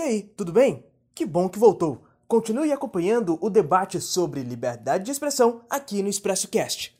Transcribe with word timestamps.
E 0.00 0.02
aí, 0.02 0.22
tudo 0.22 0.50
bem? 0.50 0.82
Que 1.14 1.26
bom 1.26 1.46
que 1.46 1.58
voltou. 1.58 2.02
Continue 2.26 2.72
acompanhando 2.72 3.38
o 3.38 3.50
debate 3.50 4.00
sobre 4.00 4.42
liberdade 4.42 5.04
de 5.04 5.10
expressão 5.10 5.62
aqui 5.68 6.02
no 6.02 6.08
Expresso 6.08 6.48
Cast. 6.48 6.98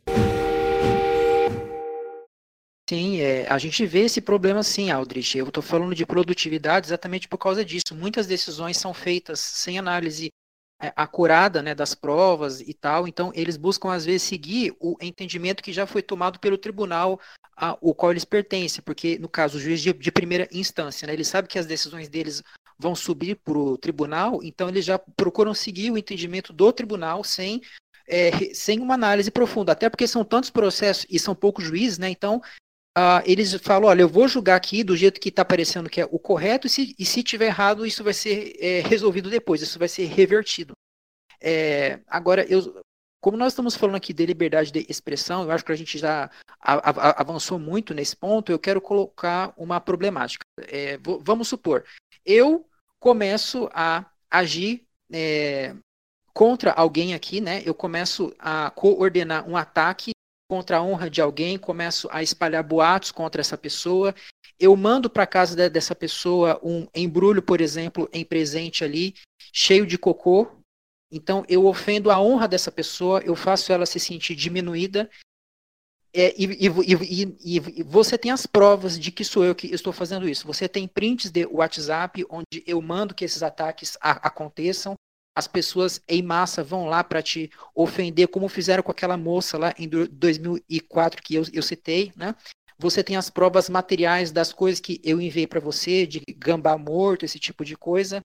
Sim, 2.86 3.20
é, 3.20 3.46
a 3.48 3.56
gente 3.56 3.86
vê 3.86 4.00
esse 4.00 4.20
problema 4.20 4.62
sim, 4.62 4.90
Aldrich. 4.90 5.38
Eu 5.38 5.48
estou 5.48 5.62
falando 5.62 5.94
de 5.94 6.04
produtividade 6.04 6.88
exatamente 6.88 7.26
por 7.26 7.38
causa 7.38 7.64
disso. 7.64 7.94
Muitas 7.94 8.26
decisões 8.26 8.76
são 8.76 8.92
feitas 8.92 9.40
sem 9.40 9.78
análise 9.78 10.28
é, 10.82 10.92
acurada 10.96 11.62
né, 11.62 11.74
das 11.74 11.94
provas 11.94 12.60
e 12.60 12.72
tal, 12.72 13.06
então 13.06 13.30
eles 13.34 13.58
buscam 13.58 13.92
às 13.92 14.06
vezes 14.06 14.22
seguir 14.22 14.74
o 14.80 14.96
entendimento 15.00 15.62
que 15.62 15.74
já 15.74 15.86
foi 15.86 16.02
tomado 16.02 16.38
pelo 16.38 16.56
tribunal 16.56 17.20
ao 17.54 17.94
qual 17.94 18.12
eles 18.12 18.24
pertencem, 18.24 18.82
porque 18.82 19.18
no 19.18 19.28
caso 19.28 19.58
o 19.58 19.60
juiz 19.60 19.82
de, 19.82 19.92
de 19.92 20.10
primeira 20.10 20.48
instância, 20.50 21.06
né, 21.06 21.12
ele 21.12 21.24
sabe 21.24 21.48
que 21.48 21.58
as 21.58 21.66
decisões 21.66 22.08
deles 22.08 22.42
vão 22.80 22.94
subir 22.94 23.36
para 23.36 23.58
o 23.58 23.76
tribunal, 23.76 24.40
então 24.42 24.68
eles 24.68 24.84
já 24.84 24.98
procuram 24.98 25.52
seguir 25.52 25.90
o 25.90 25.98
entendimento 25.98 26.50
do 26.52 26.72
tribunal 26.72 27.22
sem, 27.22 27.60
é, 28.08 28.54
sem 28.54 28.80
uma 28.80 28.94
análise 28.94 29.30
profunda, 29.30 29.72
até 29.72 29.90
porque 29.90 30.06
são 30.06 30.24
tantos 30.24 30.48
processos 30.48 31.06
e 31.10 31.18
são 31.18 31.34
poucos 31.34 31.64
juízes, 31.64 31.98
né? 31.98 32.08
Então 32.08 32.40
uh, 32.96 33.22
eles 33.26 33.52
falam, 33.56 33.90
olha, 33.90 34.00
eu 34.00 34.08
vou 34.08 34.26
julgar 34.26 34.56
aqui 34.56 34.82
do 34.82 34.96
jeito 34.96 35.20
que 35.20 35.28
está 35.28 35.44
parecendo 35.44 35.90
que 35.90 36.00
é 36.00 36.08
o 36.10 36.18
correto, 36.18 36.66
e 36.66 36.70
se, 36.70 36.94
e 36.98 37.04
se 37.04 37.22
tiver 37.22 37.46
errado, 37.46 37.84
isso 37.84 38.02
vai 38.02 38.14
ser 38.14 38.56
é, 38.58 38.80
resolvido 38.80 39.28
depois, 39.28 39.60
isso 39.60 39.78
vai 39.78 39.88
ser 39.88 40.06
revertido. 40.06 40.72
É, 41.38 42.00
agora, 42.06 42.44
eu, 42.48 42.82
como 43.20 43.36
nós 43.36 43.52
estamos 43.52 43.76
falando 43.76 43.96
aqui 43.96 44.14
de 44.14 44.24
liberdade 44.24 44.72
de 44.72 44.86
expressão, 44.88 45.42
eu 45.42 45.50
acho 45.50 45.64
que 45.64 45.72
a 45.72 45.76
gente 45.76 45.98
já 45.98 46.30
avançou 46.60 47.58
muito 47.58 47.92
nesse 47.92 48.16
ponto, 48.16 48.50
eu 48.50 48.58
quero 48.58 48.80
colocar 48.80 49.52
uma 49.56 49.80
problemática. 49.80 50.44
É, 50.66 50.98
vamos 51.22 51.48
supor, 51.48 51.84
eu 52.24 52.66
começo 53.00 53.68
a 53.72 54.04
agir 54.30 54.86
é, 55.10 55.74
contra 56.32 56.70
alguém 56.70 57.14
aqui, 57.14 57.40
né? 57.40 57.62
Eu 57.64 57.74
começo 57.74 58.32
a 58.38 58.70
coordenar 58.70 59.48
um 59.48 59.56
ataque 59.56 60.12
contra 60.48 60.76
a 60.78 60.82
honra 60.82 61.08
de 61.08 61.20
alguém, 61.20 61.58
começo 61.58 62.08
a 62.12 62.22
espalhar 62.22 62.62
boatos 62.62 63.10
contra 63.10 63.40
essa 63.40 63.56
pessoa. 63.56 64.14
Eu 64.58 64.76
mando 64.76 65.08
para 65.08 65.26
casa 65.26 65.56
de, 65.56 65.68
dessa 65.70 65.94
pessoa 65.94 66.60
um 66.62 66.86
embrulho, 66.94 67.42
por 67.42 67.60
exemplo, 67.60 68.08
em 68.12 68.24
presente 68.24 68.84
ali, 68.84 69.14
cheio 69.52 69.86
de 69.86 69.96
cocô. 69.96 70.50
Então 71.10 71.44
eu 71.48 71.66
ofendo 71.66 72.10
a 72.10 72.20
honra 72.20 72.46
dessa 72.46 72.70
pessoa, 72.70 73.20
eu 73.24 73.34
faço 73.34 73.72
ela 73.72 73.86
se 73.86 73.98
sentir 73.98 74.36
diminuída 74.36 75.10
é, 76.12 76.34
e, 76.36 76.66
e, 76.66 77.34
e, 77.44 77.56
e, 77.56 77.82
você 77.84 78.18
tem 78.18 78.30
as 78.30 78.44
provas 78.46 78.98
de 78.98 79.12
que 79.12 79.24
sou 79.24 79.44
eu 79.44 79.54
que 79.54 79.68
estou 79.68 79.92
fazendo 79.92 80.28
isso. 80.28 80.46
Você 80.46 80.68
tem 80.68 80.88
prints 80.88 81.30
de 81.30 81.46
WhatsApp 81.46 82.24
onde 82.28 82.64
eu 82.66 82.80
mando 82.82 83.14
que 83.14 83.24
esses 83.24 83.42
ataques 83.42 83.96
a, 84.00 84.28
aconteçam. 84.28 84.94
As 85.36 85.46
pessoas 85.46 86.02
em 86.08 86.22
massa 86.22 86.64
vão 86.64 86.86
lá 86.86 87.04
para 87.04 87.22
te 87.22 87.50
ofender, 87.74 88.28
como 88.28 88.48
fizeram 88.48 88.82
com 88.82 88.90
aquela 88.90 89.16
moça 89.16 89.56
lá 89.56 89.72
em 89.78 89.88
2004 89.88 91.22
que 91.22 91.36
eu, 91.36 91.44
eu 91.52 91.62
citei, 91.62 92.12
né? 92.16 92.34
Você 92.78 93.04
tem 93.04 93.16
as 93.16 93.30
provas 93.30 93.68
materiais 93.68 94.32
das 94.32 94.52
coisas 94.52 94.80
que 94.80 95.00
eu 95.04 95.20
enviei 95.20 95.46
para 95.46 95.60
você, 95.60 96.06
de 96.06 96.20
gambá 96.36 96.76
morto, 96.76 97.24
esse 97.24 97.38
tipo 97.38 97.64
de 97.64 97.76
coisa. 97.76 98.20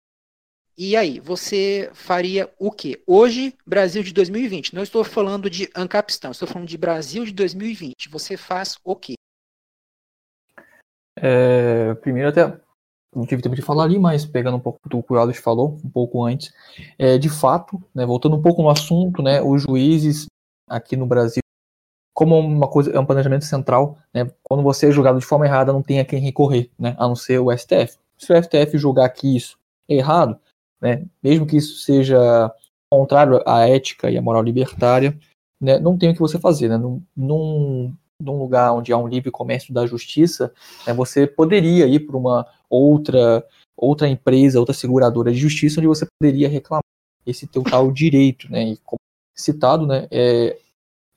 E 0.78 0.95
aí, 0.98 1.22
você 1.22 1.90
faria 1.94 2.54
o 2.59 2.70
quê? 2.70 3.02
Hoje, 3.08 3.56
Brasil 3.66 4.04
de 4.04 4.14
2020. 4.14 4.76
Não 4.76 4.84
estou 4.84 5.06
falando 5.06 5.50
de 5.50 5.70
Ancapistão, 5.73 6.32
estou 6.32 6.48
falando 6.48 6.67
de 6.67 6.78
Brasil 6.78 7.23
de 7.23 7.32
2020. 7.32 8.09
Você 8.09 8.36
faz 8.36 8.78
o 8.84 8.94
quê? 8.94 9.14
É, 11.17 11.94
primeiro, 11.95 12.28
até 12.28 12.59
não 13.16 13.26
tive 13.26 13.42
tempo 13.42 13.56
de 13.56 13.62
falar 13.62 13.86
ali, 13.86 13.98
mas 13.98 14.26
pegando 14.26 14.58
um 14.58 14.59
pouco 14.59 14.78
do 14.90 15.02
que 15.02 15.14
o 15.14 15.17
Alex 15.17 15.40
falou, 15.40 15.80
um 15.82 15.90
pouco 15.90 16.22
antes, 16.26 16.54
é, 17.00 17.17
de 17.17 17.30
fato, 17.30 17.82
né, 17.94 18.06
voltando 18.06 18.36
um 18.36 18.42
pouco 18.42 18.62
no 18.62 18.70
assunto, 18.70 19.23
né, 19.23 19.42
os 19.42 19.62
juízes 19.62 20.26
aqui 20.70 20.98
no 20.98 21.06
Brasil, 21.06 21.42
como 22.14 22.38
uma 22.38 22.67
coisa, 22.67 22.92
é 22.92 22.99
um 22.99 23.05
planejamento 23.05 23.45
central, 23.45 23.98
né, 24.14 24.30
quando 24.44 24.61
você 24.61 24.89
é 24.89 24.92
julgado 24.92 25.20
de 25.20 25.26
forma 25.26 25.45
errada, 25.45 25.72
não 25.72 25.82
tem 25.82 26.02
a 26.02 26.05
quem 26.05 26.20
recorrer, 26.20 26.70
né, 26.78 26.94
a 26.99 27.08
não 27.08 27.16
ser 27.16 27.39
o 27.39 27.49
STF. 27.58 27.98
Se 28.17 28.33
o 28.33 28.44
STF 28.44 28.78
julgar 28.78 29.08
que 29.10 29.38
isso 29.38 29.58
é 29.88 29.95
errado, 29.95 30.38
né, 30.86 31.04
mesmo 31.23 31.48
que 31.48 31.58
isso 31.58 31.78
seja 31.80 32.54
contrário 32.88 33.42
à 33.44 33.68
ética 33.68 34.12
e 34.12 34.18
à 34.18 34.22
moral 34.22 34.44
libertária, 34.44 35.18
né, 35.60 35.80
não 35.80 35.98
tem 35.98 36.12
o 36.12 36.14
que 36.14 36.20
você 36.20 36.38
fazer. 36.38 36.70
Né, 36.70 36.78
num, 36.78 37.02
num, 37.18 37.94
num 38.22 38.38
lugar 38.38 38.72
onde 38.72 38.94
há 38.94 38.98
um 38.98 39.08
livre 39.08 39.32
comércio 39.32 39.73
da 39.73 39.88
justiça, 39.88 40.54
né, 40.86 40.94
você 40.94 41.26
poderia 41.26 41.88
ir 41.88 42.02
para 42.02 42.16
uma 42.16 42.46
outra, 42.70 43.44
outra 43.76 44.08
empresa, 44.08 44.60
outra 44.60 44.76
seguradora 44.76 45.32
de 45.32 45.40
justiça, 45.40 45.80
onde 45.80 45.88
você 45.88 46.06
poderia 46.22 46.48
reclamar. 46.48 46.84
Esse 47.26 47.48
teu 47.48 47.64
tal 47.64 47.92
direito. 47.92 48.48
Né, 48.52 48.73
e 48.73 48.78
como 48.78 49.00
citado, 49.36 49.88
né, 49.88 50.08
é, 50.12 50.56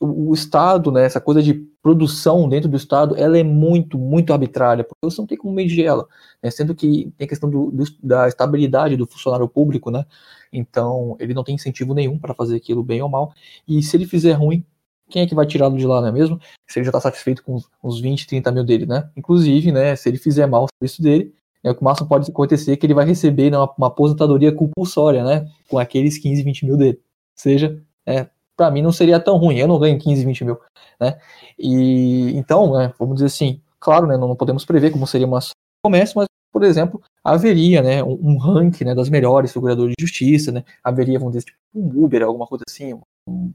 o, 0.00 0.32
Estado, 0.32 0.92
né, 0.92 1.04
essa 1.04 1.20
coisa 1.20 1.42
de 1.42 1.54
produção 1.82 2.48
dentro 2.48 2.68
do 2.68 2.76
Estado, 2.76 3.16
ela 3.16 3.38
é 3.38 3.42
muito, 3.42 3.98
muito 3.98 4.32
arbitrária, 4.32 4.84
porque 4.84 5.00
você 5.02 5.20
não 5.20 5.26
tem 5.26 5.36
como 5.36 5.54
medir 5.54 5.84
ela, 5.84 6.06
né, 6.42 6.50
sendo 6.50 6.74
que 6.74 7.12
tem 7.16 7.24
a 7.24 7.28
questão 7.28 7.50
do, 7.50 7.70
do, 7.70 7.84
da 8.02 8.28
estabilidade 8.28 8.96
do 8.96 9.06
funcionário 9.06 9.48
público, 9.48 9.90
né, 9.90 10.04
então 10.52 11.16
ele 11.18 11.34
não 11.34 11.42
tem 11.42 11.54
incentivo 11.54 11.94
nenhum 11.94 12.18
para 12.18 12.34
fazer 12.34 12.56
aquilo 12.56 12.82
bem 12.82 13.02
ou 13.02 13.08
mal, 13.08 13.32
e 13.66 13.82
se 13.82 13.96
ele 13.96 14.06
fizer 14.06 14.32
ruim, 14.32 14.64
quem 15.10 15.22
é 15.22 15.26
que 15.26 15.34
vai 15.34 15.46
tirá-lo 15.46 15.76
de 15.76 15.86
lá, 15.86 16.00
não 16.00 16.08
é 16.08 16.12
mesmo? 16.12 16.38
Se 16.68 16.78
ele 16.78 16.84
já 16.84 16.90
está 16.90 17.00
satisfeito 17.00 17.42
com 17.42 17.58
uns 17.82 18.00
20, 18.00 18.26
30 18.26 18.52
mil 18.52 18.62
dele, 18.62 18.84
né? 18.84 19.10
Inclusive, 19.16 19.72
né, 19.72 19.96
se 19.96 20.06
ele 20.06 20.18
fizer 20.18 20.46
mal 20.46 20.64
o 20.64 20.68
serviço 20.78 21.00
dele, 21.02 21.34
é, 21.64 21.70
o 21.70 21.74
que 21.74 21.82
máximo 21.82 22.08
pode 22.08 22.30
acontecer 22.30 22.72
é 22.72 22.76
que 22.76 22.86
ele 22.86 22.94
vai 22.94 23.06
receber 23.06 23.50
né, 23.50 23.56
uma, 23.56 23.72
uma 23.76 23.86
aposentadoria 23.88 24.52
compulsória, 24.52 25.24
né? 25.24 25.50
Com 25.68 25.78
aqueles 25.78 26.18
15, 26.18 26.42
20 26.42 26.66
mil 26.66 26.76
dele. 26.76 26.98
Ou 26.98 27.02
seja, 27.42 27.82
é, 28.06 28.28
para 28.58 28.70
mim 28.72 28.82
não 28.82 28.90
seria 28.90 29.20
tão 29.20 29.36
ruim. 29.36 29.56
Eu 29.56 29.68
não 29.68 29.78
ganho 29.78 29.98
15, 29.98 30.24
20 30.24 30.44
mil, 30.44 30.60
né? 31.00 31.18
E 31.56 32.36
então, 32.36 32.76
né, 32.76 32.92
vamos 32.98 33.14
dizer 33.14 33.26
assim, 33.26 33.62
claro, 33.78 34.06
né, 34.06 34.16
não 34.16 34.34
podemos 34.34 34.64
prever 34.64 34.90
como 34.90 35.06
seria 35.06 35.26
uma 35.26 35.38
comércio, 35.82 36.18
mas 36.18 36.26
por 36.52 36.64
exemplo, 36.64 37.00
haveria, 37.22 37.82
né, 37.82 38.02
um, 38.02 38.18
um 38.20 38.38
ranking, 38.38 38.84
né, 38.84 38.94
das 38.94 39.08
melhores 39.08 39.52
seguradoras 39.52 39.92
de 39.96 40.04
justiça, 40.04 40.50
né? 40.50 40.64
Haveria, 40.82 41.18
vamos 41.18 41.34
dizer, 41.34 41.44
tipo, 41.44 41.58
um 41.74 42.04
Uber, 42.04 42.22
alguma 42.22 42.46
coisa 42.46 42.64
assim, 42.68 42.94
um, 42.94 43.52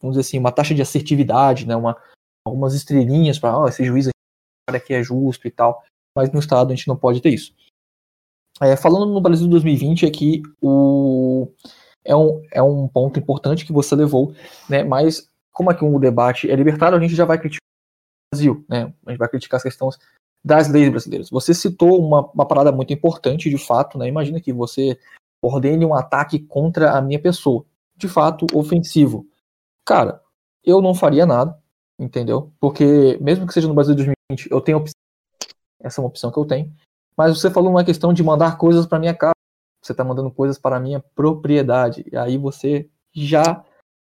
vamos 0.00 0.16
dizer 0.16 0.20
assim, 0.20 0.38
uma 0.38 0.52
taxa 0.52 0.74
de 0.74 0.80
assertividade, 0.80 1.66
né, 1.66 1.76
uma 1.76 1.96
algumas 2.46 2.74
estrelinhas 2.74 3.38
para, 3.38 3.58
oh, 3.58 3.68
esse 3.68 3.84
juiz 3.84 4.08
aqui 4.66 4.94
é 4.94 5.02
justo 5.02 5.46
e 5.46 5.50
tal. 5.50 5.84
Mas 6.16 6.32
no 6.32 6.38
estado 6.38 6.72
a 6.72 6.74
gente 6.74 6.88
não 6.88 6.96
pode 6.96 7.20
ter 7.20 7.30
isso. 7.30 7.52
É, 8.60 8.76
falando 8.76 9.12
no 9.12 9.20
Brasil 9.20 9.46
2020 9.46 10.06
aqui, 10.06 10.42
o 10.60 11.48
é 12.04 12.16
um, 12.16 12.42
é 12.52 12.62
um 12.62 12.88
ponto 12.88 13.18
importante 13.18 13.66
que 13.66 13.72
você 13.72 13.94
levou, 13.94 14.34
né? 14.68 14.82
Mas 14.82 15.28
como 15.52 15.70
aqui 15.70 15.84
um 15.84 15.98
debate 15.98 16.50
é 16.50 16.54
libertário, 16.54 16.96
a 16.96 17.00
gente 17.00 17.14
já 17.14 17.24
vai 17.24 17.38
criticar 17.38 17.60
o 17.60 18.36
Brasil, 18.36 18.64
né? 18.68 18.92
A 19.06 19.10
gente 19.10 19.18
vai 19.18 19.28
criticar 19.28 19.56
as 19.58 19.62
questões 19.62 19.98
das 20.44 20.68
leis 20.68 20.88
brasileiras. 20.88 21.30
Você 21.30 21.52
citou 21.52 22.00
uma, 22.00 22.30
uma 22.32 22.46
parada 22.46 22.70
muito 22.70 22.92
importante, 22.92 23.50
de 23.50 23.58
fato, 23.58 23.98
né? 23.98 24.08
Imagina 24.08 24.40
que 24.40 24.52
você 24.52 24.98
ordene 25.42 25.84
um 25.84 25.94
ataque 25.94 26.38
contra 26.38 26.92
a 26.92 27.02
minha 27.02 27.20
pessoa, 27.20 27.64
de 27.96 28.08
fato 28.08 28.46
ofensivo. 28.54 29.26
Cara, 29.84 30.22
eu 30.64 30.80
não 30.80 30.94
faria 30.94 31.26
nada, 31.26 31.58
entendeu? 31.98 32.52
Porque 32.60 33.18
mesmo 33.20 33.46
que 33.46 33.52
seja 33.52 33.68
no 33.68 33.74
Brasil 33.74 33.94
2020, 33.94 34.50
eu 34.50 34.60
tenho 34.60 34.78
opção, 34.78 34.94
essa 35.80 36.00
é 36.00 36.02
uma 36.02 36.08
opção 36.08 36.30
que 36.30 36.38
eu 36.38 36.44
tenho. 36.44 36.72
Mas 37.16 37.38
você 37.38 37.50
falou 37.50 37.70
uma 37.70 37.84
questão 37.84 38.12
de 38.12 38.22
mandar 38.22 38.56
coisas 38.56 38.86
para 38.86 38.98
minha 38.98 39.14
casa 39.14 39.37
você 39.88 39.92
está 39.92 40.04
mandando 40.04 40.30
coisas 40.30 40.58
para 40.58 40.76
a 40.76 40.80
minha 40.80 41.00
propriedade. 41.00 42.04
E 42.12 42.16
aí 42.16 42.36
você 42.36 42.88
já 43.12 43.64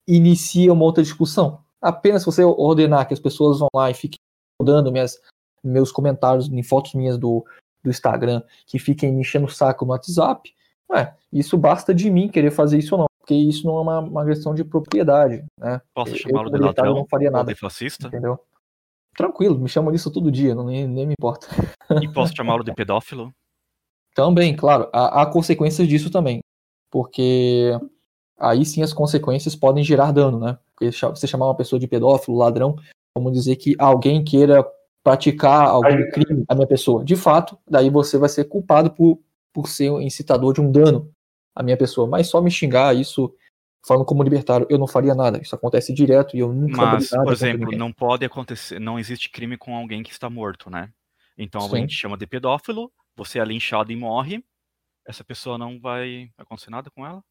inicia 0.07 0.73
uma 0.73 0.85
outra 0.85 1.03
discussão. 1.03 1.63
Apenas 1.81 2.25
você 2.25 2.45
ordenar 2.45 3.07
que 3.07 3.15
as 3.15 3.21
pessoas 3.21 3.59
vão 3.59 3.69
lá 3.75 3.91
e 3.91 3.95
fiquem 3.95 4.19
mandando 4.61 4.93
minhas, 4.93 5.19
meus 5.63 5.91
comentários 5.91 6.49
em 6.49 6.63
fotos 6.63 6.95
minhas 6.95 7.17
do, 7.17 7.45
do 7.83 7.91
Instagram, 7.91 8.43
que 8.67 8.79
fiquem 8.79 9.13
me 9.13 9.21
enchendo 9.21 9.47
o 9.47 9.51
saco 9.51 9.85
no 9.85 9.93
WhatsApp, 9.93 10.53
ué, 10.91 11.17
isso 11.33 11.57
basta 11.57 11.95
de 11.95 12.11
mim 12.11 12.29
querer 12.29 12.51
fazer 12.51 12.79
isso 12.79 12.95
ou 12.95 13.01
não, 13.03 13.07
porque 13.19 13.35
isso 13.35 13.67
não 13.67 13.79
é 13.79 13.81
uma, 13.81 13.99
uma 14.01 14.25
questão 14.27 14.55
de 14.55 14.65
propriedade. 14.65 15.45
Né? 15.59 15.81
Posso 15.95 16.17
chamá-lo 16.17 16.51
de 16.51 16.59
ladrão 16.59 16.95
não 16.95 17.07
faria 17.07 17.31
nada, 17.31 17.55
de 17.55 17.59
fascista? 17.59 18.09
Entendeu? 18.09 18.39
Tranquilo, 19.17 19.59
me 19.59 19.69
chamam 19.69 19.93
disso 19.93 20.11
todo 20.11 20.31
dia, 20.31 20.55
não, 20.55 20.65
nem, 20.65 20.87
nem 20.87 21.07
me 21.07 21.15
importa. 21.15 21.47
E 22.03 22.13
posso 22.13 22.35
chamá-lo 22.37 22.63
de 22.63 22.75
pedófilo? 22.75 23.33
Também, 24.25 24.55
claro, 24.55 24.89
há, 24.93 25.23
há, 25.23 25.27
consequências 25.27 25.89
disso 25.89 26.11
também. 26.11 26.41
Porque 26.91 27.73
aí 28.39 28.65
sim 28.67 28.83
as 28.83 28.93
consequências 28.93 29.57
podem 29.57 29.83
gerar 29.83 30.13
dano, 30.13 30.39
né? 30.39 30.59
Porque 30.75 30.91
você 30.91 31.27
chamar 31.27 31.47
uma 31.47 31.57
pessoa 31.57 31.81
de 31.81 31.89
pedófilo, 31.89 32.37
ladrão, 32.37 32.77
vamos 33.17 33.33
dizer 33.33 33.57
que 33.57 33.75
alguém 33.79 34.23
queira 34.23 34.63
praticar 35.03 35.69
algum 35.69 35.89
aí, 35.89 36.11
crime 36.11 36.45
à 36.47 36.55
minha 36.55 36.67
pessoa. 36.67 37.03
De 37.03 37.17
fato, 37.17 37.59
daí 37.69 37.89
você 37.89 38.19
vai 38.19 38.29
ser 38.29 38.45
culpado 38.45 38.91
por, 38.91 39.19
por 39.53 39.69
ser 39.69 39.91
um 39.91 40.01
incitador 40.01 40.53
de 40.53 40.61
um 40.61 40.71
dano 40.71 41.11
à 41.55 41.63
minha 41.63 41.77
pessoa. 41.77 42.07
Mas 42.07 42.29
só 42.29 42.43
me 42.43 42.51
xingar, 42.51 42.95
isso, 42.95 43.35
falando 43.87 44.05
como 44.05 44.23
libertário, 44.23 44.67
eu 44.69 44.79
não 44.79 44.87
faria 44.87 45.15
nada. 45.15 45.41
Isso 45.41 45.55
acontece 45.55 45.95
direto 45.95 46.37
e 46.37 46.41
eu 46.41 46.53
nunca 46.53 46.77
Mas, 46.77 47.09
por 47.09 47.33
exemplo, 47.33 47.73
não 47.73 47.91
pode 47.91 48.25
acontecer, 48.25 48.79
não 48.79 48.99
existe 48.99 49.31
crime 49.31 49.57
com 49.57 49.75
alguém 49.75 50.03
que 50.03 50.13
está 50.13 50.29
morto, 50.29 50.69
né? 50.69 50.91
Então 51.39 51.63
Sim. 51.63 51.77
a 51.77 51.79
gente 51.81 51.95
chama 51.95 52.19
de 52.19 52.27
pedófilo, 52.27 52.93
você 53.21 53.39
é 53.39 53.45
linchado 53.45 53.93
e 53.93 53.97
morre, 53.97 54.43
essa 55.07 55.23
pessoa 55.23 55.59
não 55.59 55.79
vai 55.79 56.31
acontecer 56.39 56.71
nada 56.71 56.91
com 56.91 57.07
ela? 57.07 57.23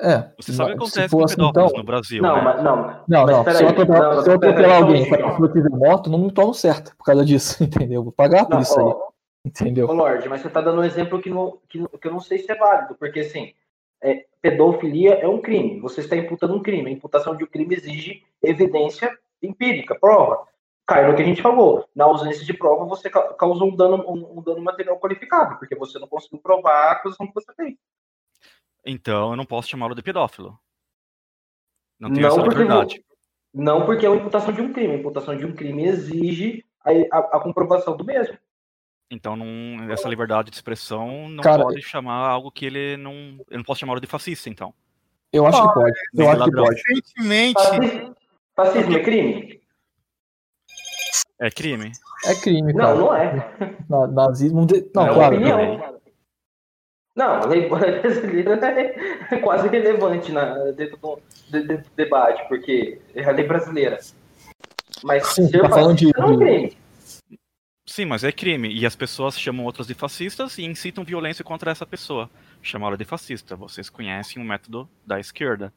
É. 0.00 0.32
Você 0.36 0.52
sabe 0.52 0.72
o 0.72 0.76
que 0.76 0.82
acontece 0.82 1.14
com 1.14 1.22
assim, 1.22 1.36
pedófilos 1.36 1.68
então- 1.70 1.78
no 1.78 1.84
Brasil, 1.84 2.22
Não, 2.22 2.36
né? 2.36 2.42
mas 2.42 2.62
não. 2.64 2.76
Não, 3.06 3.22
Mas 3.24 3.30
não. 3.36 3.44
peraí, 3.44 3.56
Se 3.58 3.62
eu 3.62 3.68
atropelar, 3.68 4.22
se 4.22 4.28
eu 4.28 4.74
alguém 4.74 5.08
para 5.08 5.26
a 5.26 5.30
pessoa 5.30 5.52
tiver 5.52 5.70
moto, 5.70 6.10
não 6.10 6.18
me 6.18 6.32
torno 6.32 6.52
certo 6.54 6.96
por 6.96 7.04
causa 7.04 7.24
disso, 7.24 7.62
entendeu? 7.62 8.00
Eu 8.00 8.04
Vou 8.04 8.12
pagar 8.12 8.46
por 8.46 8.54
Não, 8.54 8.60
isso 8.62 8.80
aí, 8.80 8.86
ó, 8.86 9.10
entendeu? 9.44 9.88
Ô, 9.88 9.92
Lorde, 9.92 10.28
mas 10.28 10.40
você 10.40 10.50
tá 10.50 10.60
dando 10.60 10.80
um 10.80 10.84
exemplo 10.84 11.22
que, 11.22 11.30
não, 11.30 11.58
que, 11.68 11.86
que 11.98 12.08
eu 12.08 12.12
não 12.12 12.18
sei 12.20 12.38
se 12.38 12.50
é 12.50 12.56
válido, 12.56 12.96
porque 12.96 13.20
assim, 13.20 13.54
é, 14.02 14.26
pedofilia 14.40 15.14
é 15.14 15.28
um 15.28 15.40
crime. 15.40 15.78
Você 15.80 16.00
está 16.00 16.16
imputando 16.16 16.54
um 16.56 16.62
crime. 16.62 16.88
A 16.90 16.92
imputação 16.92 17.36
de 17.36 17.44
um 17.44 17.46
crime 17.46 17.76
exige 17.76 18.24
evidência 18.42 19.16
empírica, 19.40 19.94
prova. 19.94 20.48
Cai 20.86 21.08
no 21.08 21.14
que 21.16 21.22
a 21.22 21.24
gente 21.24 21.40
falou. 21.42 21.88
Na 21.94 22.04
ausência 22.04 22.44
de 22.44 22.52
prova, 22.52 22.84
você 22.84 23.08
ca- 23.08 23.32
causou 23.34 23.68
um 23.68 23.76
dano, 23.76 23.96
um, 24.08 24.38
um 24.38 24.42
dano 24.42 24.60
material 24.62 24.98
qualificado, 24.98 25.58
porque 25.58 25.76
você 25.76 25.98
não 25.98 26.08
conseguiu 26.08 26.38
provar 26.40 26.72
a 26.88 26.92
acusação 26.92 27.26
que 27.26 27.34
você 27.34 27.52
fez. 27.54 27.76
Então 28.84 29.30
eu 29.30 29.36
não 29.36 29.44
posso 29.44 29.68
chamá-lo 29.68 29.94
de 29.94 30.02
pedófilo. 30.02 30.58
Não 32.00 32.10
tenho 32.12 32.22
Não 32.22 32.28
essa 32.34 32.42
porque, 32.42 32.58
liberdade. 32.58 33.04
não 33.54 33.86
porque 33.86 34.04
é 34.06 34.08
uma 34.08 34.18
imputação 34.20 34.52
de 34.52 34.60
um 34.60 34.72
crime. 34.72 34.94
A 34.94 34.98
imputação 34.98 35.36
de 35.36 35.46
um 35.46 35.54
crime 35.54 35.84
exige 35.84 36.64
a, 36.84 36.90
a- 37.16 37.36
a 37.36 37.40
comprovação 37.40 37.96
do 37.96 38.04
mesmo. 38.04 38.36
Então 39.08 39.36
não, 39.36 39.90
essa 39.92 40.08
liberdade 40.08 40.50
de 40.50 40.56
expressão 40.56 41.28
não 41.28 41.44
Cara, 41.44 41.62
pode 41.62 41.80
chamar 41.82 42.28
algo 42.28 42.50
que 42.50 42.64
ele 42.66 42.96
não. 42.96 43.38
Eu 43.50 43.58
não 43.58 43.64
posso 43.64 43.80
chamá-lo 43.80 44.00
de 44.00 44.06
fascista, 44.06 44.48
então. 44.50 44.74
Eu 45.32 45.46
acho 45.46 45.62
que 45.62 45.74
pode. 45.74 45.92
Eu 46.14 46.30
acho 46.30 46.44
que 46.44 46.50
pode. 46.50 46.82
Recentemente, 46.88 47.52
Fascismo, 47.62 48.16
fascismo 48.56 48.96
é 48.96 49.02
crime? 49.02 49.61
É 51.42 51.50
crime. 51.50 51.90
É 52.24 52.34
crime, 52.36 52.72
Não, 52.72 52.84
cara. 52.84 52.94
não 52.94 53.14
é. 53.16 53.76
Na- 53.90 54.06
Nazismo. 54.06 54.64
de- 54.64 54.88
Não, 54.94 55.02
é 55.02 55.10
uma 55.10 55.14
claro. 55.14 55.34
opinião. 55.36 55.98
Não, 57.16 57.26
a 57.42 57.46
lei 57.46 57.68
brasileira 57.68 58.54
é 58.64 59.38
quase 59.38 59.66
relevante 59.68 60.30
na, 60.30 60.54
dentro 60.70 60.96
do, 60.98 61.18
de- 61.50 61.66
de- 61.66 61.76
do 61.78 61.90
debate, 61.96 62.46
porque 62.48 63.00
é 63.14 63.24
a 63.24 63.32
lei 63.32 63.44
brasileira. 63.46 63.98
Mas 65.02 65.26
Sim, 65.26 65.48
ser 65.48 65.62
tá 65.62 65.68
falando 65.68 65.96
de- 65.96 66.12
não 66.16 66.34
é 66.34 66.36
crime. 66.36 66.78
Sim, 67.84 68.04
mas 68.04 68.22
é 68.22 68.30
crime. 68.30 68.72
E 68.72 68.86
as 68.86 68.94
pessoas 68.94 69.36
chamam 69.38 69.66
outras 69.66 69.88
de 69.88 69.94
fascistas 69.94 70.56
e 70.58 70.64
incitam 70.64 71.02
violência 71.04 71.44
contra 71.44 71.72
essa 71.72 71.84
pessoa. 71.84 72.30
Chamá-la 72.62 72.94
de 72.96 73.04
fascista. 73.04 73.56
Vocês 73.56 73.90
conhecem 73.90 74.40
o 74.40 74.46
método 74.46 74.88
da 75.04 75.18
esquerda. 75.18 75.72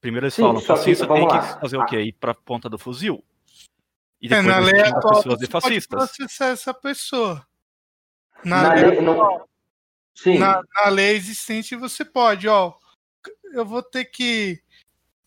Primeiro 0.00 0.24
eles 0.24 0.34
Sim, 0.34 0.42
falam, 0.42 0.60
que, 0.62 0.66
fascista 0.66 1.06
tem 1.06 1.16
vamos 1.26 1.32
que 1.32 1.38
lá. 1.52 1.60
fazer 1.60 1.76
o 1.76 1.84
quê? 1.84 2.00
Ir 2.00 2.12
pra 2.12 2.34
ponta 2.34 2.68
do 2.70 2.78
fuzil. 2.78 3.22
E 4.22 4.26
é, 4.26 4.28
depois 4.28 4.46
na 4.46 4.58
eles 4.60 4.72
lei 4.72 4.80
as 4.82 4.88
atual, 4.92 5.16
pessoas 5.16 5.38
de 5.38 5.46
você 5.46 5.50
pode 5.52 5.62
fascistas. 5.62 5.86
processar 5.88 6.46
essa 6.46 6.72
pessoa. 6.72 7.46
Na, 8.44 8.62
Na 8.62 8.74
lei, 8.74 8.84
lei, 8.90 9.00
não, 9.00 9.44
sim, 10.14 10.38
na, 10.38 10.62
na 10.74 10.88
lei 10.90 11.14
existente 11.16 11.74
você 11.76 12.04
pode, 12.04 12.46
ó. 12.48 12.74
Eu 13.52 13.66
vou 13.66 13.82
ter 13.82 14.04
que. 14.06 14.62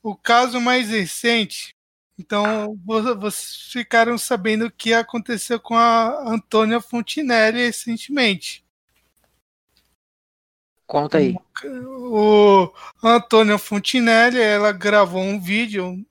O 0.01 0.15
caso 0.15 0.59
mais 0.61 0.89
recente. 0.89 1.75
Então, 2.17 2.79
vo- 2.85 3.19
vocês 3.19 3.69
ficaram 3.71 4.17
sabendo 4.17 4.67
o 4.67 4.71
que 4.71 4.93
aconteceu 4.93 5.59
com 5.59 5.75
a 5.75 6.29
Antônia 6.31 6.79
Fontinelli 6.79 7.57
recentemente. 7.65 8.63
Conta 10.87 11.17
aí. 11.17 11.35
O 11.65 12.71
a 13.03 13.15
Antônia 13.15 13.57
Fontinelli, 13.57 14.39
ela 14.39 14.71
gravou 14.71 15.21
um 15.21 15.41
vídeo 15.41 16.05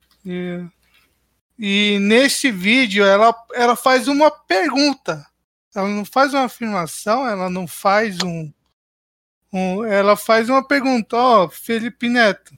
e, 1.58 1.98
nesse 2.00 2.50
vídeo 2.50 3.04
ela, 3.04 3.34
ela 3.54 3.76
faz 3.76 4.08
uma 4.08 4.30
pergunta. 4.30 5.26
Ela 5.74 5.88
não 5.88 6.04
faz 6.04 6.32
uma 6.32 6.44
afirmação, 6.44 7.26
ela 7.26 7.50
não 7.50 7.66
faz 7.66 8.18
um, 8.22 8.52
um 9.52 9.84
ela 9.84 10.16
faz 10.16 10.48
uma 10.48 10.66
pergunta, 10.66 11.16
ó, 11.16 11.48
Felipe 11.48 12.08
Neto, 12.08 12.56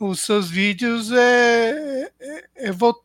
os 0.00 0.20
seus 0.20 0.50
vídeos 0.50 1.12
é, 1.12 2.10
é, 2.20 2.44
é 2.56 2.72
vol- 2.72 3.04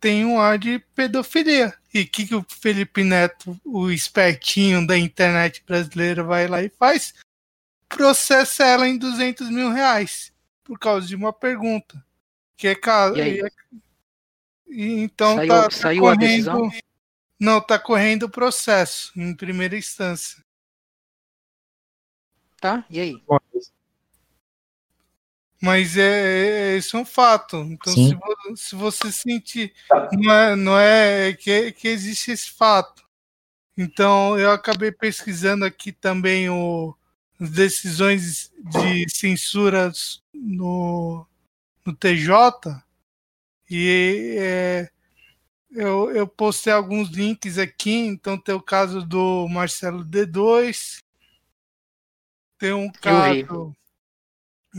tem 0.00 0.24
um 0.24 0.40
ar 0.40 0.58
de 0.58 0.78
pedofilia. 0.94 1.74
E 1.92 2.02
o 2.02 2.08
que, 2.08 2.26
que 2.26 2.34
o 2.34 2.44
Felipe 2.48 3.02
Neto, 3.04 3.58
o 3.64 3.90
espertinho 3.90 4.86
da 4.86 4.96
internet 4.96 5.62
brasileira, 5.66 6.22
vai 6.22 6.46
lá 6.46 6.62
e 6.62 6.68
faz? 6.68 7.14
processa 7.88 8.64
ela 8.64 8.88
em 8.88 8.98
200 8.98 9.48
mil 9.48 9.70
reais 9.70 10.32
por 10.64 10.78
causa 10.78 11.06
de 11.06 11.14
uma 11.14 11.32
pergunta. 11.32 12.04
Que 12.56 12.68
é 12.68 12.74
caso. 12.74 13.16
E 13.16 13.20
aí? 13.20 13.42
Então 14.68 15.36
Saiu- 15.36 15.48
tá, 15.48 15.62
tá 15.64 15.70
saiu 15.70 16.06
a 16.06 16.14
correndo. 16.14 16.20
decisão? 16.20 16.70
Não, 17.38 17.60
tá 17.60 17.78
correndo 17.78 18.22
o 18.24 18.30
processo 18.30 19.12
em 19.16 19.34
primeira 19.34 19.76
instância. 19.76 20.42
Tá? 22.60 22.84
E 22.88 22.98
aí? 22.98 23.22
Mas 25.60 25.96
é, 25.96 26.74
é, 26.74 26.76
isso 26.76 26.96
é 26.96 27.00
um 27.00 27.04
fato. 27.04 27.56
Então, 27.58 27.92
Sim. 27.92 28.08
se, 28.08 28.14
vo- 28.14 28.56
se 28.56 28.74
você 28.76 29.12
sentir. 29.12 29.72
Não 30.12 30.32
é, 30.32 30.56
não 30.56 30.78
é 30.78 31.32
que, 31.34 31.72
que 31.72 31.88
existe 31.88 32.30
esse 32.30 32.50
fato. 32.50 33.04
Então, 33.76 34.38
eu 34.38 34.50
acabei 34.50 34.90
pesquisando 34.92 35.64
aqui 35.64 35.92
também 35.92 36.48
o, 36.48 36.94
as 37.40 37.50
decisões 37.50 38.50
de 38.70 39.06
censura 39.10 39.92
no, 40.32 41.26
no 41.84 41.94
TJ. 41.94 42.82
E 43.68 44.36
é, 44.38 44.90
eu, 45.70 46.10
eu 46.10 46.26
postei 46.26 46.72
alguns 46.72 47.10
links 47.10 47.58
aqui. 47.58 47.94
Então, 47.94 48.38
tem 48.38 48.54
o 48.54 48.62
caso 48.62 49.04
do 49.04 49.48
Marcelo 49.48 50.04
D2. 50.04 51.02
Tem 52.58 52.72
um 52.72 52.90
caso 52.90 53.74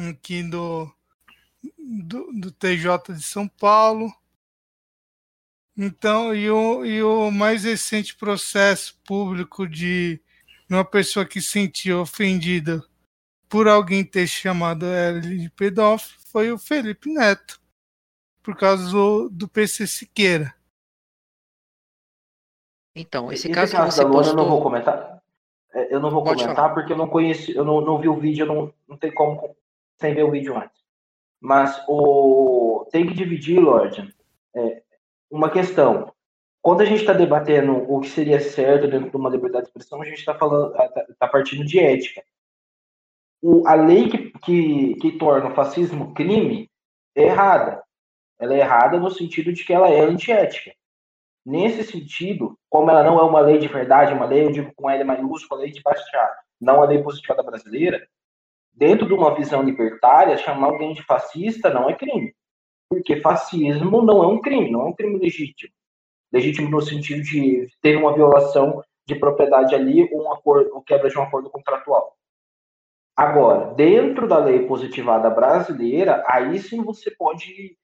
aqui 0.09 0.43
do, 0.43 0.91
do, 1.77 2.31
do 2.33 2.51
TJ 2.51 3.13
de 3.13 3.23
São 3.23 3.47
Paulo. 3.47 4.11
Então, 5.75 6.33
e 6.33 6.49
o, 6.49 6.83
e 6.83 7.03
o 7.03 7.29
mais 7.29 7.63
recente 7.63 8.15
processo 8.15 8.99
público 9.05 9.67
de 9.67 10.19
uma 10.67 10.83
pessoa 10.83 11.25
que 11.25 11.39
se 11.39 11.49
sentiu 11.49 12.01
ofendida 12.01 12.83
por 13.47 13.67
alguém 13.67 14.03
ter 14.03 14.27
chamado 14.27 14.85
ela 14.85 15.21
de 15.21 15.49
pedófilo 15.51 16.19
foi 16.31 16.51
o 16.51 16.57
Felipe 16.57 17.11
Neto, 17.13 17.61
por 18.47 18.55
causa 18.55 18.89
do, 18.89 19.27
do 19.29 19.45
PC 19.45 19.85
Siqueira. 19.85 20.55
Então, 22.95 23.29
esse 23.29 23.47
Esse 23.47 23.53
caso 23.53 23.71
que 23.71 23.77
caso 23.77 23.91
você 23.91 24.01
da 24.01 24.07
Luana 24.07 24.29
eu 24.29 24.35
não 24.35 24.45
vou 24.45 24.61
postou. 24.61 24.71
comentar. 24.71 25.21
É, 25.73 25.93
Eu 25.93 25.99
não 25.99 26.09
vou 26.09 26.23
Pode 26.23 26.41
comentar 26.43 26.73
porque 26.73 26.93
eu 26.93 26.97
não 26.97 27.09
conheci, 27.09 27.53
eu 27.53 27.65
não, 27.65 27.81
não 27.81 27.99
vi 27.99 28.07
o 28.07 28.15
vídeo, 28.15 28.43
eu 28.43 28.47
não, 28.47 28.73
não 28.87 28.95
tem 28.95 29.13
como 29.13 29.53
sem 29.99 30.13
ver 30.15 30.23
o 30.23 30.31
vídeo 30.31 30.57
antes. 30.57 30.81
Mas 31.41 31.83
o 31.89 32.87
tem 32.89 33.05
que 33.05 33.13
dividir, 33.13 33.59
Lorde, 33.59 34.15
é, 34.55 34.81
uma 35.29 35.51
questão. 35.51 36.13
Quando 36.61 36.79
a 36.79 36.85
gente 36.85 37.01
está 37.01 37.11
debatendo 37.11 37.73
o 37.91 37.99
que 37.99 38.07
seria 38.07 38.39
certo 38.39 38.87
dentro 38.87 39.09
de 39.09 39.17
uma 39.17 39.29
liberdade 39.29 39.65
de 39.65 39.71
expressão, 39.71 40.01
a 40.01 40.05
gente 40.05 40.19
está 40.19 40.33
falando, 40.33 40.73
está 41.09 41.27
partindo 41.27 41.65
de 41.65 41.79
ética. 41.79 42.23
O, 43.41 43.67
a 43.67 43.75
lei 43.75 44.07
que, 44.09 44.31
que, 44.39 44.95
que 44.95 45.11
torna 45.17 45.49
o 45.49 45.53
fascismo 45.53 46.13
crime 46.13 46.71
é 47.13 47.23
errada. 47.23 47.85
Ela 48.39 48.53
é 48.53 48.59
errada 48.59 48.99
no 48.99 49.09
sentido 49.09 49.51
de 49.51 49.63
que 49.63 49.73
ela 49.73 49.89
é 49.89 50.01
antiética. 50.01 50.71
Nesse 51.45 51.83
sentido, 51.83 52.57
como 52.69 52.89
ela 52.91 53.03
não 53.03 53.19
é 53.19 53.23
uma 53.23 53.39
lei 53.39 53.57
de 53.57 53.67
verdade, 53.67 54.13
uma 54.13 54.25
lei, 54.25 54.45
eu 54.45 54.51
digo 54.51 54.71
com 54.75 54.89
L 54.89 55.03
maiúscula, 55.03 55.61
lei 55.61 55.71
de 55.71 55.81
Bastiat, 55.81 56.35
não 56.59 56.81
a 56.81 56.85
lei 56.85 57.01
positivada 57.01 57.41
brasileira, 57.41 58.05
dentro 58.73 59.07
de 59.07 59.13
uma 59.13 59.33
visão 59.33 59.63
libertária, 59.63 60.37
chamar 60.37 60.67
alguém 60.67 60.93
de 60.93 61.03
fascista 61.03 61.69
não 61.69 61.89
é 61.89 61.95
crime. 61.95 62.33
Porque 62.89 63.19
fascismo 63.21 64.01
não 64.01 64.23
é 64.23 64.27
um 64.27 64.39
crime, 64.39 64.71
não 64.71 64.81
é 64.81 64.85
um 64.85 64.93
crime 64.93 65.17
legítimo. 65.17 65.73
Legítimo 66.31 66.69
no 66.69 66.81
sentido 66.81 67.21
de 67.21 67.67
ter 67.81 67.97
uma 67.97 68.13
violação 68.13 68.83
de 69.05 69.15
propriedade 69.15 69.73
ali, 69.73 70.03
um 70.13 70.31
acordo, 70.31 70.73
ou 70.73 70.81
quebra 70.81 71.09
de 71.09 71.17
um 71.17 71.23
acordo 71.23 71.49
contratual. 71.49 72.15
Agora, 73.15 73.73
dentro 73.73 74.27
da 74.27 74.37
lei 74.37 74.67
positivada 74.67 75.29
brasileira, 75.29 76.23
aí 76.27 76.59
sim 76.59 76.83
você 76.83 77.09
pode 77.09 77.75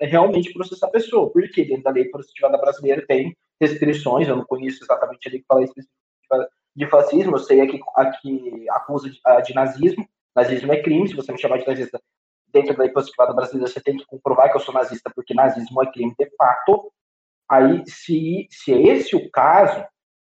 realmente 0.00 0.52
processar 0.52 0.86
a 0.86 0.90
pessoa. 0.90 1.30
Porque 1.30 1.64
dentro 1.64 1.84
da 1.84 1.90
lei 1.90 2.06
positivada 2.06 2.58
brasileira 2.58 3.04
tem 3.06 3.36
restrições, 3.60 4.28
eu 4.28 4.36
não 4.36 4.44
conheço 4.44 4.84
exatamente 4.84 5.28
a 5.28 5.30
lei 5.30 5.40
que 5.40 5.46
fala 5.46 5.64
de 6.76 6.86
fascismo, 6.86 7.34
eu 7.34 7.38
sei 7.40 7.60
aqui, 7.60 7.80
aqui 7.96 8.66
acusa 8.70 9.10
de, 9.10 9.20
de 9.44 9.54
nazismo, 9.54 10.08
nazismo 10.34 10.72
é 10.72 10.80
crime, 10.80 11.08
se 11.08 11.14
você 11.14 11.32
me 11.32 11.38
chamar 11.40 11.58
de 11.58 11.66
nazista 11.66 12.00
dentro 12.52 12.76
da 12.76 12.84
lei 12.84 12.92
positivada 12.92 13.32
brasileira, 13.32 13.70
você 13.70 13.80
tem 13.80 13.96
que 13.96 14.06
comprovar 14.06 14.50
que 14.50 14.56
eu 14.56 14.60
sou 14.60 14.72
nazista, 14.72 15.10
porque 15.14 15.34
nazismo 15.34 15.82
é 15.82 15.90
crime 15.90 16.14
de 16.18 16.30
fato. 16.36 16.92
Aí, 17.48 17.82
se, 17.86 18.46
se 18.50 18.72
é 18.72 18.80
esse 18.80 19.16
o 19.16 19.30
caso, 19.30 19.84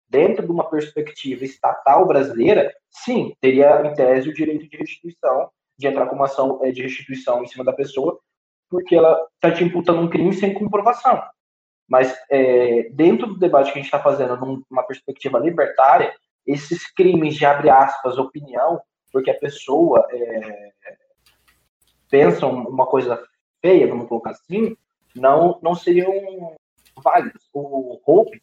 dentro 0.09 0.45
de 0.45 0.53
uma 0.53 0.69
perspectiva 0.69 1.45
estatal 1.45 2.07
brasileira, 2.07 2.73
sim, 2.91 3.35
teria 3.41 3.87
em 3.87 3.95
tese 3.95 4.29
o 4.29 4.35
direito 4.35 4.69
de 4.69 4.77
restituição, 4.77 5.51
de 5.79 5.87
entrar 5.87 6.07
com 6.07 6.17
uma 6.17 6.27
ação 6.27 6.61
é, 6.63 6.71
de 6.71 6.83
restituição 6.83 7.43
em 7.43 7.47
cima 7.47 7.65
da 7.65 7.73
pessoa, 7.73 8.21
porque 8.73 8.97
ela 8.97 9.29
está 9.35 9.53
te 9.53 9.63
imputando 9.63 10.01
um 10.01 10.09
crime 10.09 10.33
sem 10.33 10.55
comprovação. 10.55 11.23
Mas 11.87 12.17
é, 12.31 12.89
dentro 12.95 13.27
do 13.27 13.39
debate 13.39 13.71
que 13.71 13.79
a 13.79 13.83
gente 13.83 13.85
está 13.85 14.01
fazendo 14.01 14.65
numa 14.71 14.83
perspectiva 14.83 15.39
libertária, 15.39 16.11
esses 16.47 16.91
crimes 16.91 17.35
de 17.35 17.45
abre 17.45 17.69
aspas 17.69 18.17
opinião, 18.17 18.81
porque 19.13 19.31
a 19.31 19.39
pessoa 19.39 20.07
é, 20.11 20.71
pensa 22.11 22.47
uma 22.47 22.87
coisa 22.87 23.23
feia, 23.61 23.87
vamos 23.87 24.09
colocar 24.09 24.31
assim, 24.31 24.75
não, 25.15 25.61
não 25.63 25.75
seriam 25.75 26.57
válidos. 26.97 27.51
O 27.53 28.01
Hope 28.07 28.43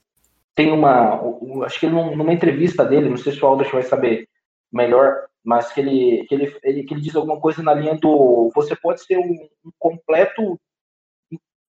tem 0.54 0.72
uma, 0.72 1.20
acho 1.66 1.80
que 1.80 1.88
numa 1.88 2.32
entrevista 2.32 2.86
dele, 2.86 3.10
não 3.10 3.18
sei 3.18 3.34
se 3.34 3.44
o 3.44 3.48
Aldrich 3.48 3.74
vai 3.74 3.82
saber 3.82 4.30
melhor, 4.72 5.26
mas 5.44 5.72
que 5.72 5.80
ele, 5.80 6.26
que 6.26 6.36
ele, 6.36 6.60
ele, 6.64 6.84
que 6.84 6.94
ele 6.94 7.02
diz 7.02 7.16
alguma 7.16 7.40
coisa 7.40 7.64
na 7.64 7.74
linha 7.74 7.96
do 7.96 8.52
você 8.54 8.76
pode 8.76 9.04
ser 9.04 9.18
um, 9.18 9.48
um 9.66 9.72
completo 9.78 10.60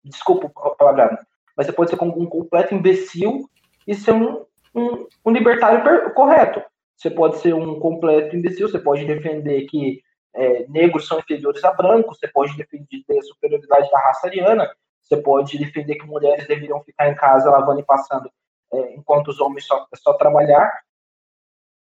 desculpa 0.02 0.50
a 0.56 0.70
palavra, 0.70 1.18
mas 1.56 1.66
você 1.66 1.72
pode 1.72 1.90
ser 1.90 2.02
um 2.02 2.26
completo 2.26 2.74
imbecil 2.74 3.48
e 3.86 3.94
ser 3.94 4.12
um, 4.12 4.44
um, 4.74 5.06
um 5.24 5.30
libertário 5.30 6.12
correto. 6.14 6.62
Você 6.96 7.10
pode 7.10 7.38
ser 7.38 7.54
um 7.54 7.78
completo 7.78 8.36
imbecil, 8.36 8.68
você 8.68 8.78
pode 8.78 9.04
defender 9.04 9.66
que 9.66 10.02
é, 10.34 10.66
negros 10.68 11.06
são 11.06 11.18
inferiores 11.18 11.62
a 11.64 11.72
brancos, 11.72 12.18
você 12.18 12.28
pode 12.28 12.56
defender 12.56 13.18
a 13.18 13.22
superioridade 13.22 13.90
da 13.90 13.98
raça 13.98 14.26
ariana, 14.26 14.70
você 15.02 15.16
pode 15.16 15.58
defender 15.58 15.96
que 15.96 16.06
mulheres 16.06 16.46
deveriam 16.46 16.82
ficar 16.82 17.08
em 17.08 17.14
casa 17.14 17.50
lavando 17.50 17.80
e 17.80 17.84
passando 17.84 18.30
é, 18.72 18.94
enquanto 18.94 19.28
os 19.28 19.40
homens 19.40 19.66
só, 19.66 19.86
só 19.96 20.12
trabalhar, 20.14 20.70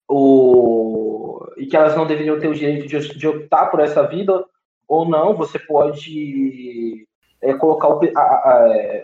o, 0.07 1.14
e 1.57 1.65
que 1.65 1.75
elas 1.75 1.95
não 1.95 2.05
deveriam 2.05 2.39
ter 2.39 2.47
o 2.47 2.53
direito 2.53 2.87
de, 2.87 3.17
de 3.17 3.27
optar 3.27 3.67
por 3.67 3.79
essa 3.79 4.05
vida 4.07 4.45
ou 4.87 5.07
não, 5.07 5.35
você 5.35 5.57
pode 5.57 7.07
é, 7.41 7.53
colocar 7.55 7.89
o, 7.89 7.99
a, 8.15 8.21
a, 8.21 8.67
é, 8.75 9.03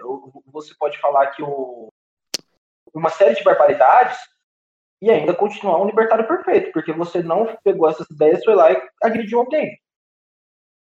você 0.52 0.74
pode 0.78 1.00
falar 1.00 1.28
que 1.28 1.42
o, 1.42 1.90
uma 2.94 3.10
série 3.10 3.36
de 3.36 3.44
barbaridades 3.44 4.18
e 5.02 5.10
ainda 5.10 5.34
continuar 5.34 5.82
um 5.82 5.88
libertário 5.88 6.28
perfeito, 6.28 6.72
porque 6.72 6.94
você 6.94 7.24
não 7.24 7.58
pegou 7.64 7.90
essas 7.90 8.08
ideias, 8.10 8.44
foi 8.44 8.54
lá 8.54 8.72
e 8.72 8.82
agrediu 9.02 9.40
alguém. 9.40 9.80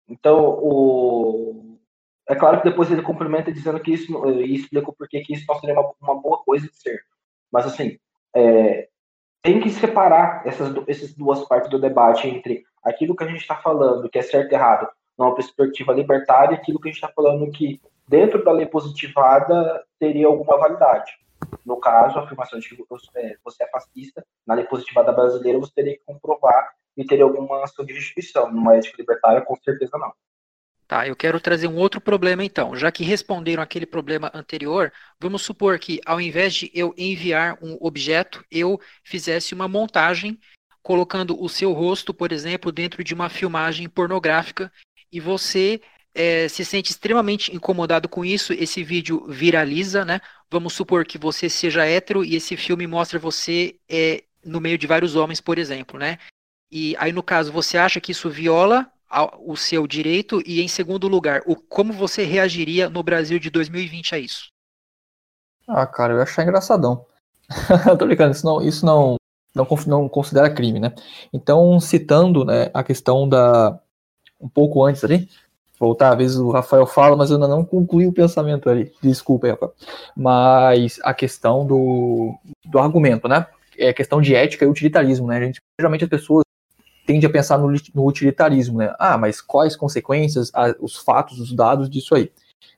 Então, 0.07 0.57
o... 0.61 1.77
é 2.29 2.35
claro 2.35 2.61
que 2.61 2.69
depois 2.69 2.89
ele 2.89 3.01
complementa 3.01 3.51
dizendo 3.51 3.79
que 3.79 3.91
isso, 3.91 4.11
e 4.39 4.55
explica 4.55 4.93
porquê 4.93 5.21
que 5.21 5.33
isso 5.33 5.45
não 5.47 5.59
seria 5.59 5.77
uma, 5.77 5.93
uma 6.01 6.21
boa 6.21 6.41
coisa 6.43 6.65
de 6.67 6.75
ser. 6.77 7.01
Mas, 7.51 7.65
assim, 7.65 7.99
é... 8.33 8.87
tem 9.45 9.59
que 9.59 9.69
separar 9.69 10.41
essas, 10.43 10.75
essas 10.87 11.13
duas 11.13 11.47
partes 11.47 11.69
do 11.69 11.77
debate 11.77 12.27
entre 12.27 12.63
aquilo 12.83 13.15
que 13.15 13.23
a 13.23 13.27
gente 13.27 13.41
está 13.41 13.55
falando, 13.55 14.09
que 14.09 14.17
é 14.17 14.23
certo 14.23 14.51
e 14.51 14.55
errado, 14.55 14.87
numa 15.15 15.35
perspectiva 15.35 15.93
libertária, 15.93 16.55
e 16.55 16.57
aquilo 16.57 16.79
que 16.79 16.89
a 16.89 16.91
gente 16.91 16.97
está 16.97 17.13
falando 17.15 17.51
que, 17.51 17.79
dentro 18.07 18.43
da 18.43 18.51
lei 18.51 18.65
positivada, 18.65 19.83
teria 19.99 20.25
alguma 20.25 20.57
validade. 20.57 21.11
No 21.63 21.77
caso, 21.77 22.17
a 22.17 22.23
afirmação 22.23 22.57
de 22.57 22.67
que 22.67 22.83
é, 23.17 23.35
você 23.43 23.63
é 23.63 23.67
fascista, 23.67 24.25
na 24.47 24.55
lei 24.55 24.65
positivada 24.65 25.11
brasileira, 25.11 25.59
você 25.59 25.73
teria 25.75 25.93
que 25.93 26.03
comprovar 26.03 26.71
e 26.97 27.05
teria 27.05 27.23
alguma 27.23 27.63
restituição. 27.87 28.51
Numa 28.51 28.75
ética 28.75 28.97
libertária, 28.97 29.41
com 29.41 29.55
certeza 29.57 29.95
não. 29.99 30.11
Tá, 30.87 31.07
eu 31.07 31.15
quero 31.15 31.39
trazer 31.39 31.67
um 31.67 31.77
outro 31.77 31.99
problema 31.99 32.43
então. 32.43 32.75
Já 32.75 32.91
que 32.91 33.03
responderam 33.03 33.63
aquele 33.63 33.87
problema 33.87 34.31
anterior, 34.33 34.93
vamos 35.19 35.41
supor 35.41 35.79
que 35.79 35.99
ao 36.05 36.21
invés 36.21 36.53
de 36.53 36.71
eu 36.75 36.93
enviar 36.95 37.57
um 37.61 37.75
objeto, 37.81 38.45
eu 38.51 38.79
fizesse 39.03 39.55
uma 39.55 39.67
montagem 39.67 40.39
colocando 40.83 41.41
o 41.41 41.49
seu 41.49 41.73
rosto, 41.73 42.13
por 42.13 42.31
exemplo, 42.31 42.71
dentro 42.71 43.03
de 43.03 43.15
uma 43.15 43.29
filmagem 43.29 43.89
pornográfica 43.89 44.71
e 45.11 45.19
você 45.19 45.81
é, 46.13 46.47
se 46.47 46.63
sente 46.63 46.91
extremamente 46.91 47.53
incomodado 47.53 48.07
com 48.07 48.23
isso, 48.23 48.53
esse 48.53 48.83
vídeo 48.83 49.25
viraliza, 49.27 50.05
né? 50.05 50.21
Vamos 50.51 50.73
supor 50.73 51.03
que 51.03 51.17
você 51.17 51.49
seja 51.49 51.85
hétero 51.85 52.23
e 52.23 52.35
esse 52.35 52.55
filme 52.55 52.85
mostra 52.85 53.17
você 53.17 53.79
é, 53.89 54.23
no 54.43 54.61
meio 54.61 54.77
de 54.77 54.85
vários 54.85 55.15
homens, 55.15 55.41
por 55.41 55.57
exemplo, 55.57 55.99
né? 55.99 56.19
E 56.71 56.95
aí, 56.97 57.11
no 57.11 57.23
caso, 57.23 57.51
você 57.51 57.77
acha 57.77 57.99
que 57.99 58.11
isso 58.11 58.29
viola 58.29 58.89
o 59.39 59.55
seu 59.55 59.87
direito? 59.87 60.41
E, 60.45 60.61
em 60.61 60.67
segundo 60.67 61.07
lugar, 61.07 61.41
o, 61.45 61.55
como 61.55 61.93
você 61.93 62.23
reagiria 62.23 62.89
no 62.89 63.03
Brasil 63.03 63.39
de 63.39 63.49
2020 63.49 64.15
a 64.15 64.19
isso? 64.19 64.49
Ah, 65.67 65.85
cara, 65.85 66.13
eu 66.13 66.17
ia 66.17 66.23
achar 66.23 66.43
engraçadão. 66.43 67.05
Tô 67.97 68.05
brincando, 68.05 68.31
isso 68.31 68.45
não, 68.45 68.61
isso 68.61 68.85
não, 68.85 69.15
não, 69.53 69.67
não 69.87 70.09
considera 70.09 70.49
crime, 70.49 70.79
né? 70.79 70.93
Então, 71.33 71.79
citando 71.79 72.45
né, 72.45 72.69
a 72.73 72.83
questão 72.83 73.27
da. 73.27 73.79
Um 74.39 74.49
pouco 74.49 74.83
antes 74.83 75.03
ali, 75.03 75.29
voltar, 75.79 76.11
às 76.11 76.17
vezes 76.17 76.37
o 76.37 76.51
Rafael 76.51 76.85
fala, 76.85 77.15
mas 77.15 77.29
eu 77.29 77.37
ainda 77.37 77.47
não 77.47 77.63
concluí 77.63 78.05
o 78.05 78.13
pensamento 78.13 78.69
ali. 78.69 78.91
Desculpa, 79.01 79.47
Rafael. 79.47 79.73
Mas 80.15 80.99
a 81.03 81.13
questão 81.13 81.65
do, 81.65 82.35
do 82.65 82.79
argumento, 82.79 83.27
né? 83.27 83.47
É 83.77 83.91
questão 83.93 84.21
de 84.21 84.35
ética 84.35 84.65
e 84.65 84.67
utilitarismo, 84.67 85.27
né? 85.27 85.37
A 85.37 85.41
gente, 85.41 85.61
geralmente 85.79 86.03
as 86.03 86.09
pessoas 86.09 86.44
tendem 87.05 87.29
a 87.29 87.31
pensar 87.31 87.57
no, 87.57 87.71
no 87.93 88.07
utilitarismo, 88.07 88.79
né? 88.79 88.93
Ah, 88.99 89.17
mas 89.17 89.41
quais 89.41 89.75
consequências, 89.75 90.51
os 90.79 90.95
fatos, 90.97 91.39
os 91.39 91.53
dados 91.53 91.89
disso 91.89 92.15
aí? 92.15 92.31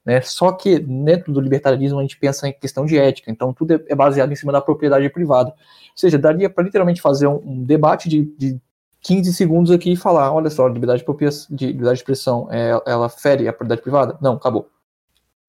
Né? 0.05 0.21
Só 0.21 0.51
que 0.53 0.79
dentro 0.79 1.33
do 1.33 1.41
libertarianismo 1.41 1.99
a 1.99 2.01
gente 2.01 2.17
pensa 2.17 2.47
em 2.47 2.53
questão 2.53 2.85
de 2.85 2.97
ética, 2.97 3.29
então 3.29 3.53
tudo 3.53 3.73
é, 3.73 3.83
é 3.89 3.95
baseado 3.95 4.31
em 4.31 4.35
cima 4.35 4.51
da 4.51 4.61
propriedade 4.61 5.09
privada. 5.09 5.49
Ou 5.49 5.55
seja, 5.95 6.17
daria 6.17 6.49
para 6.49 6.63
literalmente 6.63 7.01
fazer 7.01 7.27
um, 7.27 7.41
um 7.45 7.63
debate 7.63 8.07
de, 8.07 8.23
de 8.37 8.59
15 9.01 9.33
segundos 9.33 9.71
aqui 9.71 9.91
e 9.91 9.95
falar, 9.97 10.31
olha 10.31 10.49
só, 10.49 10.67
liberdade 10.67 11.03
de, 11.49 11.67
liberdade 11.67 11.95
de 11.95 12.01
expressão, 12.01 12.47
é, 12.51 12.71
ela 12.85 13.09
fere 13.09 13.47
a 13.47 13.51
propriedade 13.53 13.81
privada? 13.81 14.17
Não, 14.21 14.33
acabou. 14.33 14.69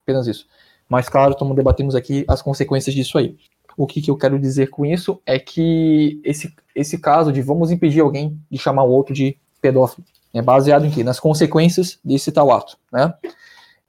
Apenas 0.02 0.26
isso. 0.26 0.46
Mas 0.88 1.08
claro, 1.08 1.32
estamos 1.32 1.54
debatemos 1.54 1.94
aqui 1.94 2.24
as 2.26 2.42
consequências 2.42 2.94
disso 2.94 3.18
aí. 3.18 3.36
O 3.78 3.86
que, 3.86 4.02
que 4.02 4.10
eu 4.10 4.16
quero 4.16 4.40
dizer 4.40 4.70
com 4.70 4.84
isso 4.84 5.22
é 5.24 5.38
que 5.38 6.20
esse, 6.24 6.52
esse 6.74 6.98
caso 6.98 7.32
de 7.32 7.40
vamos 7.40 7.70
impedir 7.70 8.00
alguém 8.00 8.36
de 8.50 8.58
chamar 8.58 8.82
o 8.82 8.90
outro 8.90 9.14
de 9.14 9.38
pedófilo 9.62 10.04
é 10.34 10.42
baseado 10.42 10.84
em 10.84 10.90
quê? 10.90 11.04
Nas 11.04 11.20
consequências 11.20 11.96
desse 12.04 12.32
tal 12.32 12.50
ato, 12.50 12.76
né? 12.92 13.14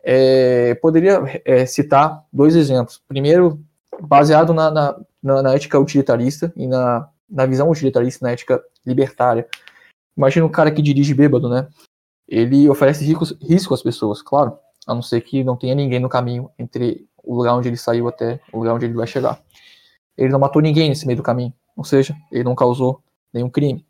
É, 0.03 0.75
poderia 0.75 1.41
é, 1.43 1.65
citar 1.65 2.23
dois 2.31 2.55
exemplos. 2.55 3.01
Primeiro, 3.07 3.59
baseado 3.99 4.53
na, 4.53 4.69
na, 4.69 4.99
na, 5.23 5.41
na 5.41 5.55
ética 5.55 5.79
utilitarista 5.79 6.53
e 6.55 6.67
na, 6.67 7.09
na 7.27 7.47
visão 7.47 7.67
utilitarista, 7.67 8.23
na 8.23 8.31
ética 8.31 8.61
libertária. 8.85 9.47
Imagina 10.15 10.45
um 10.45 10.49
cara 10.49 10.71
que 10.71 10.83
dirige 10.83 11.15
bêbado, 11.15 11.49
né? 11.49 11.67
Ele 12.27 12.69
oferece 12.69 13.03
risco, 13.03 13.25
risco 13.41 13.73
às 13.73 13.81
pessoas, 13.81 14.21
claro, 14.21 14.55
a 14.85 14.93
não 14.93 15.01
ser 15.01 15.21
que 15.21 15.43
não 15.43 15.57
tenha 15.57 15.73
ninguém 15.73 15.99
no 15.99 16.09
caminho 16.09 16.51
entre 16.59 17.07
o 17.23 17.35
lugar 17.35 17.55
onde 17.55 17.67
ele 17.67 17.77
saiu 17.77 18.07
até 18.07 18.39
o 18.53 18.59
lugar 18.59 18.75
onde 18.75 18.85
ele 18.85 18.93
vai 18.93 19.07
chegar. 19.07 19.41
Ele 20.19 20.29
não 20.29 20.39
matou 20.39 20.61
ninguém 20.61 20.89
nesse 20.89 21.07
meio 21.07 21.17
do 21.17 21.23
caminho, 21.23 21.53
ou 21.75 21.83
seja, 21.83 22.15
ele 22.31 22.43
não 22.43 22.55
causou 22.55 23.01
nenhum 23.33 23.49
crime. 23.49 23.85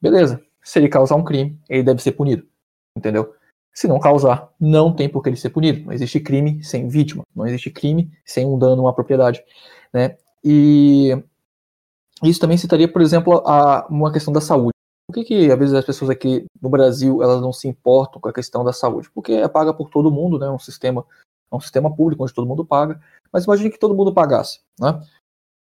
Beleza, 0.00 0.42
se 0.62 0.78
ele 0.78 0.88
causar 0.88 1.16
um 1.16 1.24
crime, 1.24 1.58
ele 1.68 1.82
deve 1.82 2.02
ser 2.02 2.12
punido, 2.12 2.46
entendeu? 2.96 3.34
Se 3.72 3.88
não 3.88 3.98
causar, 3.98 4.52
não 4.60 4.94
tem 4.94 5.08
por 5.08 5.22
que 5.22 5.30
ele 5.30 5.36
ser 5.36 5.50
punido. 5.50 5.86
Não 5.86 5.92
existe 5.92 6.20
crime 6.20 6.62
sem 6.62 6.88
vítima, 6.88 7.24
não 7.34 7.46
existe 7.46 7.70
crime 7.70 8.12
sem 8.24 8.44
um 8.44 8.58
dano 8.58 8.82
uma 8.82 8.94
propriedade, 8.94 9.42
né? 9.92 10.18
E 10.44 11.16
isso 12.22 12.40
também 12.40 12.58
citaria, 12.58 12.90
por 12.90 13.00
exemplo, 13.00 13.42
a, 13.46 13.86
uma 13.88 14.12
questão 14.12 14.32
da 14.32 14.40
saúde. 14.40 14.72
Por 15.08 15.14
que, 15.14 15.24
que, 15.24 15.50
às 15.50 15.58
vezes, 15.58 15.74
as 15.74 15.84
pessoas 15.84 16.10
aqui 16.10 16.44
no 16.60 16.68
Brasil 16.68 17.22
elas 17.22 17.40
não 17.40 17.52
se 17.52 17.66
importam 17.66 18.20
com 18.20 18.28
a 18.28 18.32
questão 18.32 18.62
da 18.64 18.72
saúde? 18.72 19.10
Porque 19.10 19.32
é 19.32 19.48
paga 19.48 19.72
por 19.72 19.88
todo 19.88 20.10
mundo, 20.10 20.38
né? 20.38 20.46
É 20.46 20.50
um 20.50 20.58
sistema, 20.58 21.04
é 21.50 21.56
um 21.56 21.60
sistema 21.60 21.94
público 21.94 22.22
onde 22.22 22.34
todo 22.34 22.46
mundo 22.46 22.64
paga. 22.64 23.00
Mas 23.32 23.44
imagine 23.44 23.70
que 23.70 23.78
todo 23.78 23.94
mundo 23.94 24.12
pagasse, 24.12 24.60
né? 24.78 25.00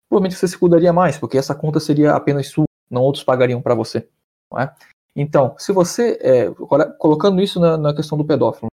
Provavelmente 0.09 0.39
você 0.39 0.49
se 0.49 0.59
cuidaria 0.59 0.93
mais, 0.93 1.19
porque 1.19 1.39
essa 1.39 1.55
conta 1.55 1.81
seria 1.81 2.15
apenas 2.15 2.49
sua, 2.49 2.65
não 2.91 3.03
outros 3.03 3.25
pagariam 3.25 3.61
para 3.61 3.75
você. 3.75 4.09
Não 4.51 4.61
é? 4.61 4.75
Então, 5.15 5.55
se 5.59 5.73
você, 5.73 6.19
é, 6.21 6.51
colocando 6.99 7.41
isso 7.43 7.59
na, 7.59 7.77
na 7.77 7.95
questão 7.95 8.17
do 8.17 8.25
pedófilo, 8.25 8.69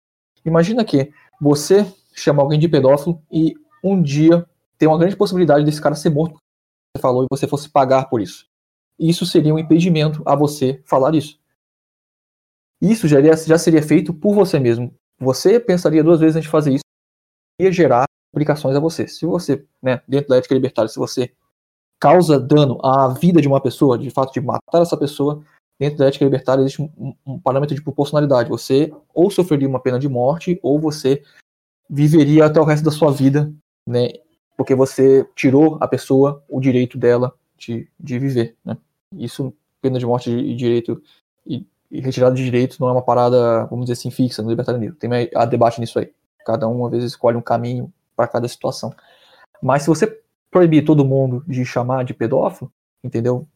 imagina 0.44 0.84
que 0.84 1.12
você 1.40 1.84
chama 2.14 2.42
alguém 2.42 2.58
de 2.58 2.68
pedófilo 2.68 3.20
e 3.30 3.54
um 3.82 4.00
dia 4.00 4.46
tem 4.78 4.88
uma 4.88 4.98
grande 4.98 5.16
possibilidade 5.16 5.64
desse 5.64 5.80
cara 5.80 5.94
ser 5.94 6.10
morto 6.10 6.38
falou 7.00 7.24
e 7.24 7.26
você 7.30 7.46
fosse 7.46 7.68
pagar 7.68 8.08
por 8.08 8.20
isso. 8.20 8.46
Isso 8.98 9.24
seria 9.24 9.54
um 9.54 9.58
impedimento 9.58 10.22
a 10.26 10.34
você 10.34 10.82
falar 10.84 11.14
isso. 11.14 11.38
Isso 12.80 13.06
já, 13.06 13.20
já 13.20 13.58
seria 13.58 13.82
feito 13.82 14.12
por 14.12 14.34
você 14.34 14.58
mesmo. 14.58 14.94
Você 15.18 15.60
pensaria 15.60 16.02
duas 16.02 16.20
vezes 16.20 16.36
antes 16.36 16.46
de 16.46 16.50
fazer 16.50 16.74
isso 16.74 16.82
ia 17.60 17.72
gerar 17.72 18.07
implicações 18.38 18.76
a 18.76 18.80
você. 18.80 19.06
Se 19.08 19.26
você, 19.26 19.64
né, 19.82 20.00
dentro 20.06 20.28
da 20.28 20.36
ética 20.36 20.54
libertária, 20.54 20.88
se 20.88 20.98
você 20.98 21.32
causa 22.00 22.38
dano 22.38 22.78
à 22.84 23.08
vida 23.08 23.40
de 23.40 23.48
uma 23.48 23.60
pessoa, 23.60 23.98
de 23.98 24.10
fato 24.10 24.32
de 24.32 24.40
matar 24.40 24.80
essa 24.80 24.96
pessoa, 24.96 25.42
dentro 25.78 25.98
da 25.98 26.06
ética 26.06 26.24
libertária 26.24 26.62
existe 26.62 26.80
um, 26.80 27.14
um 27.26 27.38
parâmetro 27.38 27.74
de 27.74 27.82
proporcionalidade. 27.82 28.48
Você 28.48 28.92
ou 29.12 29.30
sofreria 29.30 29.68
uma 29.68 29.80
pena 29.80 29.98
de 29.98 30.08
morte, 30.08 30.58
ou 30.62 30.78
você 30.78 31.22
viveria 31.90 32.46
até 32.46 32.60
o 32.60 32.64
resto 32.64 32.84
da 32.84 32.90
sua 32.90 33.10
vida, 33.10 33.52
né, 33.86 34.08
porque 34.56 34.74
você 34.74 35.26
tirou 35.34 35.78
a 35.80 35.88
pessoa 35.88 36.42
o 36.48 36.60
direito 36.60 36.98
dela 36.98 37.34
de, 37.56 37.88
de 37.98 38.18
viver, 38.18 38.56
né? 38.64 38.76
Isso, 39.16 39.52
pena 39.80 39.98
de 39.98 40.04
morte 40.04 40.30
e 40.30 40.54
direito 40.54 41.02
e, 41.46 41.66
e 41.90 42.00
retirada 42.00 42.34
de 42.34 42.44
direitos 42.44 42.78
não 42.78 42.88
é 42.88 42.92
uma 42.92 43.02
parada, 43.02 43.64
vamos 43.66 43.86
dizer 43.86 43.94
assim, 43.94 44.10
fixa 44.10 44.42
no 44.42 44.50
libertarianismo. 44.50 44.96
Tem 44.96 45.10
a 45.34 45.44
debate 45.44 45.80
nisso 45.80 45.98
aí. 45.98 46.12
Cada 46.44 46.68
um, 46.68 46.84
às 46.84 46.92
vezes, 46.92 47.12
escolhe 47.12 47.36
um 47.36 47.42
caminho 47.42 47.92
para 48.18 48.26
cada 48.26 48.48
situação. 48.48 48.92
Mas 49.62 49.82
se 49.82 49.88
você 49.88 50.20
proibir 50.50 50.84
todo 50.84 51.04
mundo 51.04 51.44
de 51.46 51.64
chamar 51.64 52.04
de 52.04 52.12
pedófilo, 52.12 52.72
entendeu? 53.04 53.46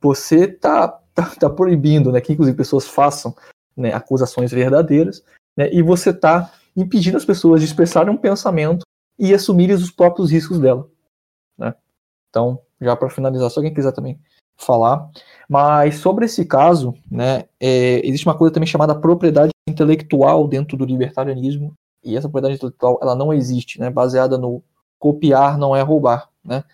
Você 0.00 0.48
tá, 0.48 0.88
tá, 1.14 1.26
tá 1.38 1.50
proibindo, 1.50 2.10
né, 2.10 2.20
que 2.22 2.32
inclusive 2.32 2.56
pessoas 2.56 2.88
façam 2.88 3.36
né, 3.76 3.92
acusações 3.92 4.50
verdadeiras, 4.50 5.22
né, 5.54 5.70
e 5.70 5.82
você 5.82 6.14
tá 6.14 6.50
impedindo 6.74 7.18
as 7.18 7.26
pessoas 7.26 7.60
de 7.60 7.66
expressarem 7.66 8.12
um 8.12 8.16
pensamento 8.16 8.84
e 9.18 9.34
assumirem 9.34 9.76
os 9.76 9.90
próprios 9.90 10.30
riscos 10.30 10.58
dela, 10.58 10.88
né? 11.58 11.74
Então, 12.30 12.60
já 12.80 12.94
para 12.94 13.08
finalizar, 13.08 13.50
se 13.50 13.58
alguém 13.58 13.72
quiser 13.72 13.92
também 13.92 14.20
falar, 14.58 15.10
mas 15.48 15.96
sobre 15.96 16.24
esse 16.26 16.44
caso, 16.44 16.94
né, 17.10 17.44
é, 17.60 18.06
existe 18.06 18.26
uma 18.26 18.36
coisa 18.36 18.52
também 18.52 18.66
chamada 18.66 18.94
propriedade 18.94 19.50
intelectual 19.68 20.46
dentro 20.48 20.76
do 20.76 20.84
libertarianismo, 20.84 21.74
e 22.06 22.16
essa 22.16 22.28
propriedade 22.28 22.56
intelectual 22.56 22.98
ela 23.02 23.14
não 23.14 23.32
existe, 23.32 23.80
né, 23.80 23.90
baseada 23.90 24.38
no 24.38 24.62
copiar 24.98 25.58
não 25.58 25.74
é 25.76 25.82
roubar, 25.82 26.30
né? 26.44 26.64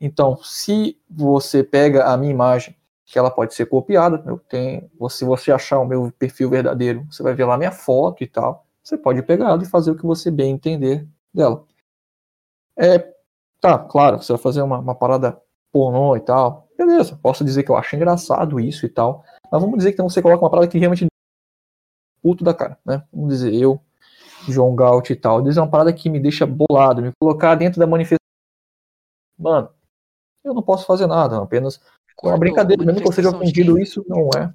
Então, 0.00 0.36
se 0.42 0.98
você 1.08 1.62
pega 1.62 2.06
a 2.06 2.16
minha 2.16 2.32
imagem, 2.32 2.76
que 3.06 3.18
ela 3.18 3.30
pode 3.30 3.54
ser 3.54 3.66
copiada, 3.66 4.22
eu 4.26 4.38
tenho, 4.38 4.90
se 5.10 5.24
você 5.24 5.52
achar 5.52 5.78
o 5.78 5.84
meu 5.84 6.10
perfil 6.18 6.50
verdadeiro, 6.50 7.06
você 7.10 7.22
vai 7.22 7.34
ver 7.34 7.44
lá 7.44 7.56
minha 7.58 7.70
foto 7.70 8.24
e 8.24 8.26
tal, 8.26 8.66
você 8.82 8.96
pode 8.96 9.22
pegar 9.22 9.50
ela 9.50 9.62
e 9.62 9.66
fazer 9.66 9.90
o 9.90 9.96
que 9.96 10.04
você 10.04 10.30
bem 10.30 10.52
entender 10.54 11.06
dela. 11.32 11.64
É, 12.76 12.98
tá, 13.60 13.78
claro, 13.78 14.20
você 14.20 14.32
vai 14.32 14.42
fazer 14.42 14.62
uma, 14.62 14.78
uma 14.78 14.94
parada 14.94 15.40
pornô 15.70 16.16
e 16.16 16.20
tal, 16.20 16.68
beleza, 16.76 17.18
posso 17.22 17.44
dizer 17.44 17.62
que 17.62 17.70
eu 17.70 17.76
acho 17.76 17.94
engraçado 17.94 18.58
isso 18.58 18.86
e 18.86 18.88
tal, 18.88 19.22
mas 19.50 19.60
vamos 19.60 19.76
dizer 19.76 19.90
que 19.90 19.96
então 19.96 20.08
você 20.08 20.22
coloca 20.22 20.42
uma 20.42 20.50
parada 20.50 20.68
que 20.68 20.78
realmente 20.78 21.06
puto 22.22 22.42
da 22.42 22.54
cara, 22.54 22.78
né? 22.84 23.04
Vamos 23.12 23.28
dizer, 23.28 23.52
eu, 23.54 23.80
João 24.48 24.74
Gaut 24.74 25.12
e 25.12 25.16
tal, 25.16 25.42
dizer 25.42 25.60
uma 25.60 25.70
parada 25.70 25.92
que 25.92 26.10
me 26.10 26.18
deixa 26.18 26.46
bolado, 26.46 27.02
me 27.02 27.10
colocar 27.20 27.54
dentro 27.54 27.78
da 27.78 27.86
manifestação. 27.86 28.18
Mano, 29.38 29.68
eu 30.44 30.54
não 30.54 30.62
posso 30.62 30.86
fazer 30.86 31.06
nada, 31.06 31.38
apenas 31.40 31.80
uma 32.22 32.38
brincadeira, 32.38 32.84
mesmo 32.84 33.00
que 33.00 33.08
eu 33.08 33.12
seja 33.12 33.30
ofendido, 33.30 33.78
isso 33.78 34.04
não 34.08 34.28
é 34.36 34.52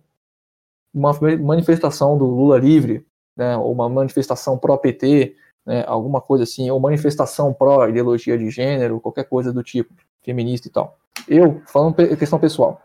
uma 0.93 1.11
manifestação 1.39 2.17
do 2.17 2.25
Lula 2.25 2.57
livre, 2.57 3.05
né, 3.35 3.57
ou 3.57 3.71
uma 3.71 3.89
manifestação 3.89 4.57
pró-PT, 4.57 5.35
né, 5.65 5.83
alguma 5.85 6.21
coisa 6.21 6.43
assim, 6.43 6.69
ou 6.69 6.79
manifestação 6.79 7.53
pró-ideologia 7.53 8.37
de 8.37 8.49
gênero, 8.49 9.01
qualquer 9.01 9.25
coisa 9.25 9.51
do 9.51 9.61
tipo, 9.61 9.93
feminista 10.23 10.67
e 10.67 10.71
tal. 10.71 10.97
Eu, 11.27 11.61
falando 11.67 11.95
questão 12.17 12.39
pessoal, 12.39 12.81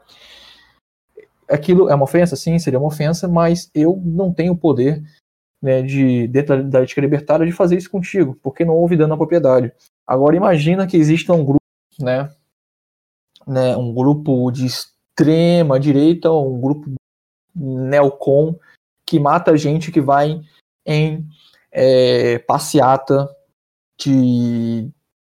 aquilo 1.49 1.89
é 1.89 1.95
uma 1.95 2.05
ofensa? 2.05 2.35
Sim, 2.35 2.59
seria 2.59 2.79
uma 2.79 2.89
ofensa, 2.89 3.29
mas 3.29 3.71
eu 3.75 4.01
não 4.05 4.33
tenho 4.33 4.57
poder 4.57 5.03
né, 5.63 5.81
de, 5.81 6.27
dentro 6.27 6.65
da 6.65 6.83
ética 6.83 7.01
libertária 7.01 7.47
de 7.47 7.53
fazer 7.53 7.77
isso 7.77 7.89
contigo, 7.89 8.37
porque 8.43 8.65
não 8.65 8.75
houve 8.75 8.97
dano 8.97 9.15
à 9.15 9.17
propriedade. 9.17 9.73
Agora 10.05 10.37
imagina 10.37 10.87
que 10.87 10.97
exista 10.97 11.33
um 11.33 11.45
grupo, 11.45 11.63
né, 12.01 12.29
né, 13.47 13.77
um 13.77 13.95
grupo 13.95 14.51
de 14.51 14.67
extrema 14.67 15.79
direita, 15.79 16.33
um 16.33 16.61
grupo 16.61 16.93
neocon 17.55 18.59
que 19.07 19.21
mata 19.21 19.57
gente 19.57 19.93
que 19.93 20.01
vai 20.01 20.41
em 20.85 21.25
é, 21.71 22.39
passeata 22.41 23.29
de, 23.99 24.91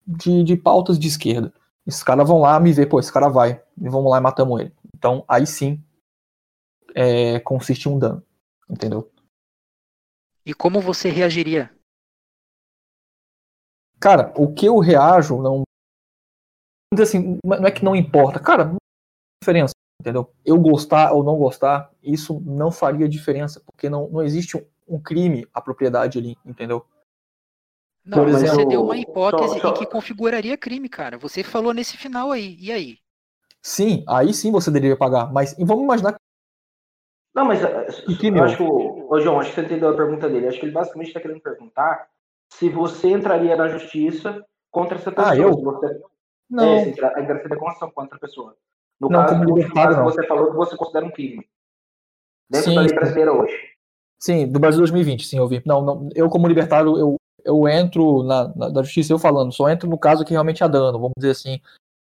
de, 0.06 0.42
de 0.42 0.56
pautas 0.56 0.98
de 0.98 1.08
esquerda. 1.08 1.52
Esses 1.86 2.02
caras 2.02 2.26
vão 2.26 2.40
lá 2.40 2.58
me 2.58 2.72
ver, 2.72 2.86
pô, 2.86 2.98
esse 2.98 3.12
cara 3.12 3.28
vai, 3.28 3.60
e 3.78 3.88
vamos 3.88 4.10
lá 4.10 4.18
e 4.18 4.22
matamos 4.22 4.60
ele. 4.60 4.72
Então, 4.96 5.22
aí 5.28 5.46
sim, 5.46 5.82
é, 6.94 7.38
consiste 7.40 7.88
um 7.88 7.98
dano, 7.98 8.22
entendeu? 8.70 9.10
E 10.44 10.52
como 10.52 10.80
você 10.80 11.08
reagiria? 11.08 11.74
Cara, 14.00 14.32
o 14.36 14.52
que 14.52 14.66
eu 14.66 14.78
reajo 14.78 15.40
não. 15.40 15.62
Assim, 17.00 17.38
não 17.44 17.66
é 17.66 17.70
que 17.70 17.84
não 17.84 17.96
importa. 17.96 18.38
Cara, 18.38 18.64
não 18.66 18.76
diferença 19.42 19.74
entendeu? 20.04 20.30
Eu 20.44 20.58
gostar 20.58 21.12
ou 21.12 21.24
não 21.24 21.36
gostar, 21.36 21.90
isso 22.02 22.40
não 22.44 22.70
faria 22.70 23.08
diferença, 23.08 23.60
porque 23.64 23.88
não, 23.88 24.08
não 24.08 24.22
existe 24.22 24.56
um, 24.56 24.66
um 24.86 25.00
crime 25.00 25.46
à 25.52 25.62
propriedade 25.62 26.18
ali, 26.18 26.36
entendeu? 26.44 26.84
Não, 28.04 28.18
Por 28.18 28.28
exemplo, 28.28 28.56
você 28.56 28.66
deu 28.66 28.84
uma 28.84 28.98
hipótese 28.98 29.54
só, 29.54 29.60
só... 29.60 29.70
em 29.70 29.78
que 29.78 29.86
configuraria 29.86 30.58
crime, 30.58 30.90
cara. 30.90 31.16
Você 31.16 31.42
falou 31.42 31.72
nesse 31.72 31.96
final 31.96 32.30
aí, 32.30 32.54
e 32.60 32.70
aí? 32.70 32.98
Sim, 33.62 34.04
aí 34.06 34.34
sim 34.34 34.52
você 34.52 34.70
deveria 34.70 34.96
pagar, 34.96 35.32
mas 35.32 35.56
vamos 35.58 35.84
imaginar 35.84 36.14
Não, 37.34 37.44
mas 37.44 37.64
acho 37.64 38.04
que 38.06 38.30
o, 38.62 39.20
João, 39.20 39.40
acho 39.40 39.50
que 39.50 39.56
você 39.56 39.62
entendeu 39.62 39.88
a 39.88 39.96
pergunta 39.96 40.28
dele. 40.28 40.46
Acho 40.46 40.60
que 40.60 40.66
ele 40.66 40.72
basicamente 40.72 41.08
está 41.08 41.20
querendo 41.20 41.40
perguntar 41.40 42.08
se 42.52 42.68
você 42.68 43.10
entraria 43.10 43.56
na 43.56 43.68
justiça 43.68 44.44
contra 44.70 44.96
essa 44.96 45.10
pessoa. 45.10 45.32
Ah, 45.32 45.36
eu? 45.36 45.50
Você... 45.50 46.00
Não. 46.48 46.64
É, 46.64 46.88
entraria 46.88 47.56
com 47.56 47.90
contra 47.90 48.16
a 48.16 48.20
pessoa. 48.20 48.56
No 49.00 49.08
não, 49.08 49.20
caso, 49.20 49.34
como 49.34 49.56
libertário, 49.56 49.96
não. 49.96 50.04
você 50.04 50.24
falou 50.26 50.50
que 50.50 50.56
você 50.56 50.76
considera 50.76 51.04
um 51.04 51.10
crime. 51.10 51.44
Dentro 52.48 52.70
sim, 52.70 52.74
da 52.76 52.82
lei 52.82 52.94
brasileira 52.94 53.32
hoje. 53.32 53.74
Sim, 54.20 54.46
do 54.46 54.60
Brasil 54.60 54.78
2020, 54.78 55.26
sim, 55.26 55.38
eu 55.38 55.48
vi. 55.48 55.60
Não, 55.66 55.82
não 55.82 56.08
eu 56.14 56.28
como 56.28 56.46
libertário, 56.46 56.96
eu, 56.96 57.16
eu 57.44 57.68
entro 57.68 58.22
na, 58.22 58.48
na, 58.54 58.68
da 58.68 58.82
justiça, 58.82 59.12
eu 59.12 59.18
falando, 59.18 59.52
só 59.52 59.68
entro 59.68 59.88
no 59.88 59.98
caso 59.98 60.24
que 60.24 60.30
realmente 60.30 60.62
há 60.62 60.68
dano, 60.68 60.98
vamos 60.98 61.14
dizer 61.18 61.32
assim. 61.32 61.60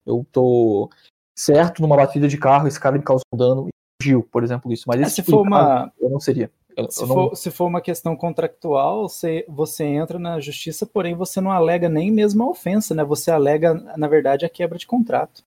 Eu 0.04 0.24
tô 0.30 0.90
certo 1.36 1.80
numa 1.80 1.96
batida 1.96 2.28
de 2.28 2.38
carro, 2.38 2.68
esse 2.68 2.78
cara 2.78 2.96
me 2.96 3.02
causou 3.02 3.24
um 3.32 3.36
dano 3.36 3.68
fugiu, 4.00 4.22
por 4.22 4.44
exemplo, 4.44 4.72
isso. 4.72 4.84
Mas 4.86 5.00
é, 5.00 5.08
se 5.08 5.22
for 5.22 5.42
uma... 5.42 5.92
eu 6.00 6.10
não 6.10 6.20
seria. 6.20 6.50
Eu, 6.76 6.90
se, 6.90 7.02
eu 7.02 7.06
for, 7.06 7.36
se, 7.36 7.50
for, 7.50 7.66
uma 7.66 7.80
questão 7.80 8.14
contractual, 8.14 9.08
você, 9.08 9.46
você 9.48 9.84
entra 9.84 10.18
na 10.18 10.38
justiça, 10.38 10.84
porém 10.84 11.14
você 11.14 11.40
não 11.40 11.50
alega 11.50 11.88
nem 11.88 12.10
mesmo 12.10 12.44
a 12.44 12.50
ofensa, 12.50 12.94
né? 12.94 13.02
Você 13.02 13.30
alega, 13.30 13.72
na 13.96 14.06
verdade, 14.06 14.44
a 14.44 14.50
quebra 14.50 14.76
de 14.76 14.86
contrato. 14.86 15.42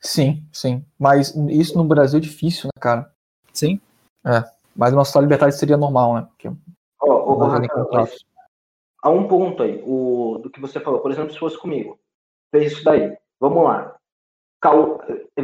Sim, 0.00 0.42
sim. 0.50 0.82
Mas 0.98 1.34
isso 1.50 1.76
no 1.76 1.84
Brasil 1.84 2.18
é 2.18 2.22
difícil, 2.22 2.68
né, 2.68 2.80
cara? 2.80 3.12
Sim. 3.52 3.78
É. 4.24 4.42
Mas 4.74 4.94
uma 4.94 5.04
só 5.04 5.20
liberdade 5.20 5.58
seria 5.58 5.76
normal, 5.76 6.14
né? 6.14 6.22
Porque 6.22 6.48
oh, 6.48 6.54
oh, 7.02 7.38
oh, 7.38 8.06
há 9.02 9.10
um 9.10 9.28
ponto 9.28 9.62
aí, 9.62 9.82
o, 9.86 10.38
do 10.42 10.50
que 10.50 10.60
você 10.60 10.80
falou. 10.80 11.00
Por 11.00 11.10
exemplo, 11.10 11.32
se 11.32 11.38
fosse 11.38 11.58
comigo, 11.58 11.98
fez 12.50 12.72
isso 12.72 12.84
daí. 12.84 13.14
Vamos 13.38 13.62
lá. 13.62 13.94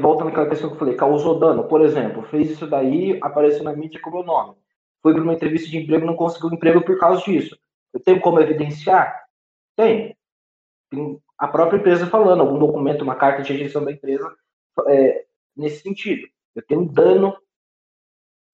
Volta 0.00 0.24
naquela 0.24 0.48
questão 0.48 0.68
que 0.68 0.76
eu 0.76 0.78
falei, 0.78 0.94
causou 0.94 1.38
dano. 1.38 1.68
Por 1.68 1.82
exemplo, 1.82 2.22
fez 2.22 2.50
isso 2.50 2.66
daí, 2.66 3.18
apareceu 3.22 3.62
na 3.62 3.72
mídia 3.74 4.00
com 4.00 4.10
o 4.10 4.14
meu 4.14 4.22
nome. 4.22 4.56
Foi 5.02 5.12
para 5.12 5.22
uma 5.22 5.34
entrevista 5.34 5.68
de 5.68 5.78
emprego, 5.78 6.06
não 6.06 6.16
conseguiu 6.16 6.50
emprego 6.50 6.82
por 6.82 6.98
causa 6.98 7.22
disso. 7.22 7.58
Eu 7.92 8.00
tenho 8.00 8.20
como 8.20 8.40
evidenciar? 8.40 9.24
Tem. 9.76 10.16
Tem 10.90 11.20
a 11.38 11.48
própria 11.48 11.78
empresa 11.78 12.06
falando, 12.06 12.40
algum 12.40 12.58
documento, 12.58 13.02
uma 13.02 13.14
carta 13.14 13.42
de 13.42 13.52
rejeição 13.52 13.84
da 13.84 13.92
empresa 13.92 14.34
é, 14.88 15.24
nesse 15.56 15.82
sentido. 15.82 16.26
Eu 16.54 16.62
tenho 16.62 16.84
dano 16.84 17.36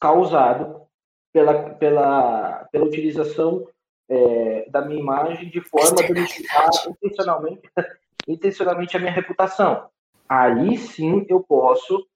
causado 0.00 0.86
pela, 1.32 1.74
pela, 1.74 2.68
pela 2.70 2.84
utilização 2.84 3.66
é, 4.08 4.68
da 4.70 4.82
minha 4.82 5.00
imagem 5.00 5.50
de 5.50 5.60
forma 5.60 6.00
a 6.00 6.90
intencionalmente, 6.90 7.70
intencionalmente 8.28 8.96
a 8.96 9.00
minha 9.00 9.12
reputação. 9.12 9.88
Aí 10.28 10.76
sim 10.76 11.24
eu 11.28 11.40
posso, 11.40 12.06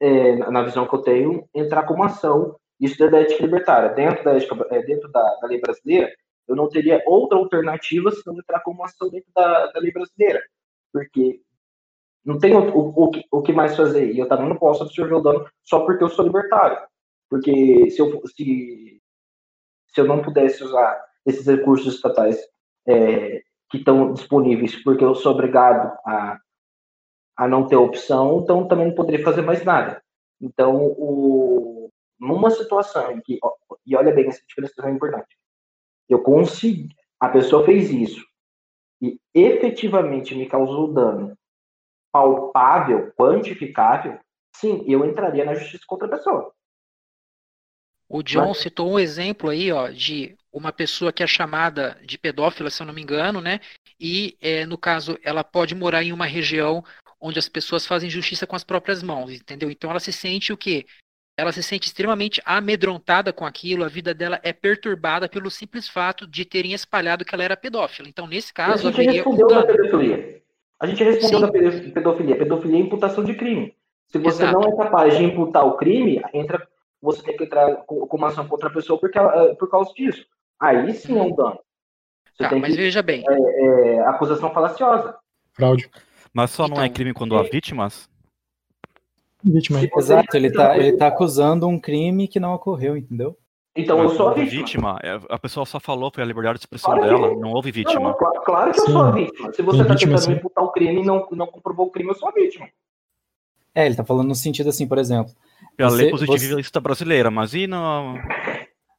é, 0.00 0.36
na 0.50 0.62
visão 0.62 0.86
que 0.86 0.94
eu 0.94 1.02
tenho, 1.02 1.48
entrar 1.54 1.84
com 1.84 1.94
uma 1.94 2.06
ação, 2.06 2.56
isso 2.80 2.98
da 3.10 3.20
ética 3.20 3.42
libertária. 3.42 3.90
Dentro 3.90 4.24
da, 4.24 4.34
ética, 4.34 4.66
é, 4.70 4.82
dentro 4.82 5.10
da, 5.10 5.22
da 5.40 5.48
lei 5.48 5.60
brasileira, 5.60 6.12
eu 6.46 6.56
não 6.56 6.68
teria 6.68 7.02
outra 7.06 7.38
alternativa 7.38 8.10
se 8.10 8.26
não 8.26 8.38
entrar 8.38 8.60
com 8.60 8.70
uma 8.70 8.86
ação 8.86 9.10
dentro 9.10 9.30
da, 9.34 9.66
da 9.66 9.80
lei 9.80 9.92
brasileira. 9.92 10.42
Porque 10.92 11.40
não 12.24 12.38
tem 12.38 12.54
o, 12.54 12.76
o, 12.76 13.10
o, 13.30 13.42
que 13.42 13.52
mais 13.52 13.76
fazer. 13.76 14.12
E 14.12 14.18
eu 14.18 14.28
também 14.28 14.48
não 14.48 14.56
posso 14.56 14.82
absorver 14.82 15.14
o 15.14 15.20
dano 15.20 15.46
só 15.64 15.84
porque 15.84 16.04
eu 16.04 16.08
sou 16.08 16.24
libertário. 16.24 16.78
Porque 17.28 17.90
se 17.90 18.00
eu, 18.00 18.22
se, 18.26 19.02
se 19.88 20.00
eu 20.00 20.04
não 20.06 20.22
pudesse 20.22 20.62
usar 20.64 21.04
esses 21.26 21.46
recursos 21.46 21.94
estatais 21.94 22.38
é, 22.86 23.42
que 23.70 23.78
estão 23.78 24.12
disponíveis 24.12 24.82
porque 24.82 25.04
eu 25.04 25.14
sou 25.14 25.32
obrigado 25.32 25.94
a, 26.06 26.38
a 27.38 27.46
não 27.46 27.68
ter 27.68 27.76
opção, 27.76 28.40
então 28.40 28.66
também 28.66 28.88
não 28.88 28.94
poderia 28.96 29.24
fazer 29.24 29.42
mais 29.42 29.64
nada. 29.64 30.02
Então, 30.40 30.76
o, 30.76 31.88
numa 32.18 32.50
situação 32.50 33.12
em 33.12 33.20
que, 33.20 33.38
e 33.86 33.94
olha 33.94 34.12
bem, 34.12 34.26
essa 34.26 34.42
diferença 34.46 34.74
é 34.84 34.90
importante, 34.90 35.38
eu 36.08 36.20
consegui, 36.20 36.88
a 37.20 37.28
pessoa 37.28 37.64
fez 37.64 37.90
isso 37.90 38.26
e 39.00 39.20
efetivamente 39.32 40.34
me 40.34 40.48
causou 40.48 40.92
dano 40.92 41.38
palpável, 42.10 43.12
quantificável, 43.12 44.18
sim, 44.56 44.84
eu 44.88 45.04
entraria 45.04 45.44
na 45.44 45.54
justiça 45.54 45.84
contra 45.86 46.08
a 46.08 46.10
pessoa. 46.10 46.52
O 48.08 48.22
John 48.22 48.48
Mas... 48.48 48.58
citou 48.58 48.90
um 48.90 48.98
exemplo 48.98 49.50
aí, 49.50 49.70
ó, 49.70 49.88
de 49.88 50.36
uma 50.50 50.72
pessoa 50.72 51.12
que 51.12 51.22
é 51.22 51.26
chamada 51.26 52.00
de 52.02 52.18
pedófila, 52.18 52.70
se 52.70 52.82
eu 52.82 52.86
não 52.86 52.94
me 52.94 53.02
engano, 53.02 53.40
né? 53.40 53.60
E, 54.00 54.36
é, 54.40 54.64
no 54.64 54.78
caso, 54.78 55.18
ela 55.22 55.44
pode 55.44 55.74
morar 55.74 56.02
em 56.02 56.12
uma 56.12 56.24
região 56.24 56.82
onde 57.20 57.38
as 57.38 57.48
pessoas 57.48 57.86
fazem 57.86 58.08
justiça 58.10 58.46
com 58.46 58.54
as 58.56 58.64
próprias 58.64 59.02
mãos, 59.02 59.32
entendeu? 59.32 59.70
Então 59.70 59.90
ela 59.90 60.00
se 60.00 60.12
sente 60.12 60.52
o 60.52 60.56
quê? 60.56 60.84
ela 61.40 61.52
se 61.52 61.62
sente 61.62 61.86
extremamente 61.86 62.42
amedrontada 62.44 63.32
com 63.32 63.46
aquilo, 63.46 63.84
a 63.84 63.88
vida 63.88 64.12
dela 64.12 64.40
é 64.42 64.52
perturbada 64.52 65.28
pelo 65.28 65.48
simples 65.48 65.88
fato 65.88 66.26
de 66.26 66.44
terem 66.44 66.72
espalhado 66.72 67.24
que 67.24 67.32
ela 67.32 67.44
era 67.44 67.56
pedófila. 67.56 68.08
Então, 68.08 68.26
nesse 68.26 68.52
caso, 68.52 68.88
haveria 68.88 69.22
um 69.28 69.36
dano. 69.36 69.64
A 70.80 70.86
gente 70.88 71.04
respondeu 71.04 71.38
Sim. 71.38 71.46
da 71.46 71.52
pedo- 71.52 71.92
pedofilia. 71.92 72.36
Pedofilia 72.36 72.76
é 72.78 72.80
imputação 72.80 73.22
de 73.22 73.34
crime. 73.34 73.72
Se 74.08 74.18
você 74.18 74.42
Exato. 74.42 74.58
não 74.60 74.68
é 74.68 74.76
capaz 74.76 75.16
de 75.16 75.22
imputar 75.22 75.64
o 75.64 75.76
crime, 75.76 76.20
entra, 76.34 76.66
você 77.00 77.22
tem 77.22 77.36
que 77.36 77.44
entrar 77.44 77.72
com, 77.86 78.04
uma 78.16 78.26
ação 78.26 78.44
contra 78.48 78.68
a 78.68 78.72
pessoa 78.72 78.98
porque 78.98 79.16
ela- 79.16 79.54
por 79.54 79.70
causa 79.70 79.94
disso. 79.94 80.26
Aí 80.58 80.92
sim 80.92 81.16
é 81.16 81.22
um 81.22 81.36
dano. 81.36 81.60
Você 82.32 82.42
Tá, 82.42 82.48
tem 82.48 82.60
mas 82.60 82.72
que. 82.72 82.76
veja 82.78 83.00
bem. 83.00 83.24
É, 83.28 84.00
acusação 84.00 84.52
falaciosa. 84.52 85.16
Mas 86.32 86.50
só 86.50 86.68
não 86.68 86.80
é 86.80 86.86
Então, 86.86 86.94
crime 86.94 87.12
quando 87.14 87.36
há 87.36 87.42
vítimas? 87.42 88.08
Vítima. 89.42 89.78
Você- 89.80 89.90
Exato, 90.14 90.36
ele 90.36 90.50
tá, 90.52 90.76
ele 90.76 90.96
tá 90.96 91.06
acusando 91.06 91.66
um 91.68 91.78
crime 91.78 92.26
que 92.26 92.40
não 92.40 92.54
ocorreu, 92.54 92.96
entendeu? 92.96 93.36
Então 93.76 93.98
eu 93.98 94.08
Mas 94.08 94.16
sou 94.16 94.26
a 94.26 94.30
houve 94.30 94.44
vítima. 94.44 94.98
é, 95.02 95.20
A 95.30 95.38
pessoa 95.38 95.64
só 95.64 95.78
falou, 95.78 96.10
foi 96.12 96.24
a 96.24 96.26
liberdade 96.26 96.58
de 96.58 96.62
expressão 96.62 96.92
Claro 96.92 97.08
que- 97.16 97.22
dela, 97.28 97.40
não 97.40 97.52
houve 97.52 97.70
vítima. 97.70 98.00
não, 98.00 98.14
cla- 98.14 98.40
claro 98.44 98.72
que 98.72 98.80
eu 98.80 98.86
Sim. 98.86 98.92
sou 98.92 99.02
a 99.02 99.10
vítima. 99.12 99.52
Se 99.52 99.62
você 99.62 99.76
Tem 99.76 99.82
está 99.82 99.94
vítima, 99.94 100.14
tentando 100.16 100.32
sim. 100.34 100.38
imputar 100.38 100.64
o 100.64 100.72
crime 100.72 101.00
e 101.00 101.04
não, 101.04 101.28
não 101.30 101.46
comprovou 101.46 101.86
o 101.86 101.90
crime, 101.90 102.10
eu 102.10 102.14
sou 102.16 102.28
a 102.28 102.32
vítima. 102.32 102.68
É, 103.74 103.86
ele 103.86 103.94
tá 103.94 104.04
falando 104.04 104.26
no 104.26 104.34
sentido 104.34 104.68
assim, 104.68 104.88
por 104.88 104.98
exemplo. 104.98 105.32
Pela 105.76 105.90
lei 105.90 106.10
Você- 106.10 106.26
positivista 106.26 106.80
brasileira, 106.80 107.30
mas 107.30 107.54
e 107.54 107.68
no, 107.68 108.14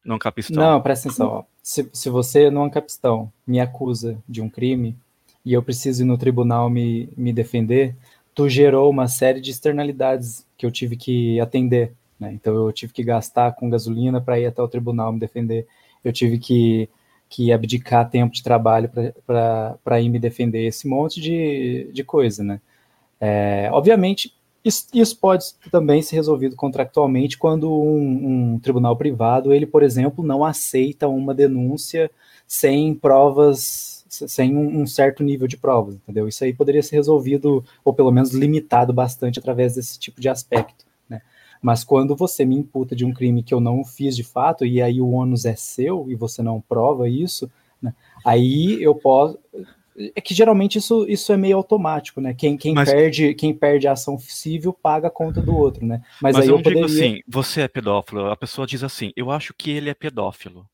no 0.06 0.18
capistão? 0.18 0.63
Não, 0.63 0.82
presta 0.82 1.10
atenção. 1.10 1.28
Ó. 1.28 1.44
Se, 1.62 1.89
se 1.92 2.10
você, 2.10 2.50
no 2.50 2.63
Ancapistão, 2.63 3.30
me 3.46 3.60
acusa 3.60 4.18
de 4.30 4.42
um 4.42 4.50
crime 4.50 4.98
e 5.45 5.54
eu 5.54 5.63
preciso 5.63 6.04
ir 6.04 6.06
no 6.06 6.17
tribunal 6.17 6.69
me, 6.69 7.10
me 7.15 7.34
defender, 7.34 7.95
tu 8.34 8.47
gerou 8.49 8.89
uma 8.89 9.08
série 9.08 9.41
de 9.41 9.52
externalidades 9.52 10.45
que 10.58 10.65
eu 10.65 10.71
tive 10.71 10.95
que 10.95 11.39
atender. 11.39 11.93
Né? 12.19 12.34
Então, 12.34 12.54
eu 12.56 12.71
tive 12.71 12.93
que 12.93 13.04
gastar 13.04 13.54
com 13.54 13.69
gasolina 13.69 14.19
para 14.19 14.39
ir 14.39 14.45
até 14.45 14.62
o 14.62 14.67
tribunal 14.67 15.12
me 15.13 15.19
defender. 15.19 15.67
Eu 16.04 16.12
tive 16.12 16.38
que, 16.38 16.89
que 17.30 17.52
abdicar 17.52 18.10
tempo 18.10 18.34
de 18.34 18.43
trabalho 18.43 18.89
para 19.25 20.02
ir 20.02 20.10
me 20.10 20.19
defender. 20.19 20.65
Esse 20.65 20.88
monte 20.88 21.21
de, 21.21 21.89
de 21.91 22.04
coisa, 22.04 22.43
né? 22.43 22.62
É, 23.19 23.69
obviamente, 23.71 24.34
isso, 24.63 24.88
isso 24.93 25.17
pode 25.17 25.45
também 25.71 26.02
ser 26.02 26.15
resolvido 26.15 26.56
contractualmente 26.56 27.38
quando 27.38 27.71
um, 27.71 28.54
um 28.54 28.60
tribunal 28.60 28.95
privado, 28.95 29.54
ele, 29.54 29.65
por 29.65 29.84
exemplo, 29.84 30.23
não 30.23 30.43
aceita 30.43 31.08
uma 31.08 31.34
denúncia 31.34 32.12
sem 32.47 32.93
provas, 32.93 33.99
sem 34.10 34.56
um, 34.56 34.82
um 34.82 34.88
certo 34.88 35.24
nível 35.24 35.48
de 35.48 35.58
provas, 35.58 35.95
entendeu? 35.95 36.28
Isso 36.28 36.43
aí 36.43 36.54
poderia 36.54 36.82
ser 36.84 36.95
resolvido, 36.95 37.63
ou 37.84 37.93
pelo 37.93 38.12
menos 38.12 38.32
limitado 38.32 38.91
bastante 38.93 39.39
através 39.39 39.76
desse 39.76 39.98
tipo 40.00 40.19
de 40.19 40.30
aspecto, 40.30 40.86
né? 41.10 41.22
Mas 41.62 41.84
quando 41.84 42.15
você 42.15 42.45
me 42.45 42.56
imputa 42.56 42.95
de 42.95 43.06
um 43.06 43.13
crime 43.13 43.43
que 43.43 43.54
eu 43.54 43.60
não 43.60 43.84
fiz 43.84 44.15
de 44.15 44.24
fato, 44.24 44.65
e 44.65 44.82
aí 44.82 45.00
o 45.02 45.10
ônus 45.12 45.45
é 45.45 45.56
seu, 45.56 46.06
e 46.10 46.15
você 46.15 46.41
não 46.41 46.62
prova 46.62 47.08
isso, 47.10 47.50
né? 47.82 47.93
aí 48.26 48.82
eu 48.82 48.93
posso 48.95 49.38
é 50.15 50.22
que 50.22 50.34
geralmente 50.34 50.78
isso, 50.78 51.06
isso 51.10 51.34
é 51.34 51.38
meio 51.38 51.58
automático, 51.58 52.22
né? 52.22 52.34
Quem, 52.34 52.56
quem, 52.56 52.74
Mas- 52.74 52.89
perde, 52.89 53.34
quem 53.34 53.54
perde 53.54 53.88
a 53.88 53.91
ação 53.91 54.17
civil 54.17 54.72
paga 54.72 55.08
a 55.08 55.12
conta 55.12 55.41
do 55.41 55.54
outro, 55.56 55.86
né? 55.86 56.02
Mas, 56.22 56.36
Mas 56.36 56.43
aí 56.43 56.48
eu 56.48 56.54
eu, 56.54 56.56
não 56.56 56.63
digo 56.63 56.80
poderia. 56.80 57.06
assim, 57.06 57.22
você 57.28 57.62
é 57.62 57.67
pedófilo. 57.67 58.26
A 58.28 58.38
pessoa 58.38 58.65
diz 58.65 58.82
assim, 58.84 59.12
eu 59.15 59.30
acho 59.30 59.54
que 59.54 59.69
ele 59.72 59.89
é 59.89 59.93
pedófilo. 59.93 60.65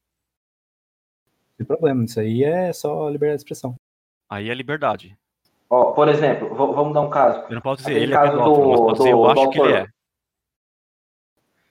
Não 1.58 1.66
tem 1.66 1.66
problema, 1.66 2.04
isso 2.04 2.20
aí 2.20 2.44
é 2.44 2.74
só 2.74 3.08
liberdade 3.10 3.38
de 3.38 3.42
expressão. 3.44 3.76
Aí 4.30 4.50
é 4.50 4.54
liberdade. 4.54 5.18
Ó, 5.70 5.92
por 5.92 6.08
exemplo, 6.10 6.54
vamos 6.54 6.94
dar 6.94 7.02
um 7.02 7.10
caso. 7.10 7.44
Eu 7.50 7.56
não 7.56 7.62
posso 7.62 7.78
dizer 7.78 7.92
Aquele 7.92 8.06
ele 8.06 8.14
é 8.14 8.22
pedófilo, 8.22 8.70
mas 8.70 8.80
posso 8.80 8.98
dizer 8.98 9.12
eu 9.12 9.26
acho 9.26 9.50
que 9.50 9.60
ele 9.60 9.74
é. 9.74 9.88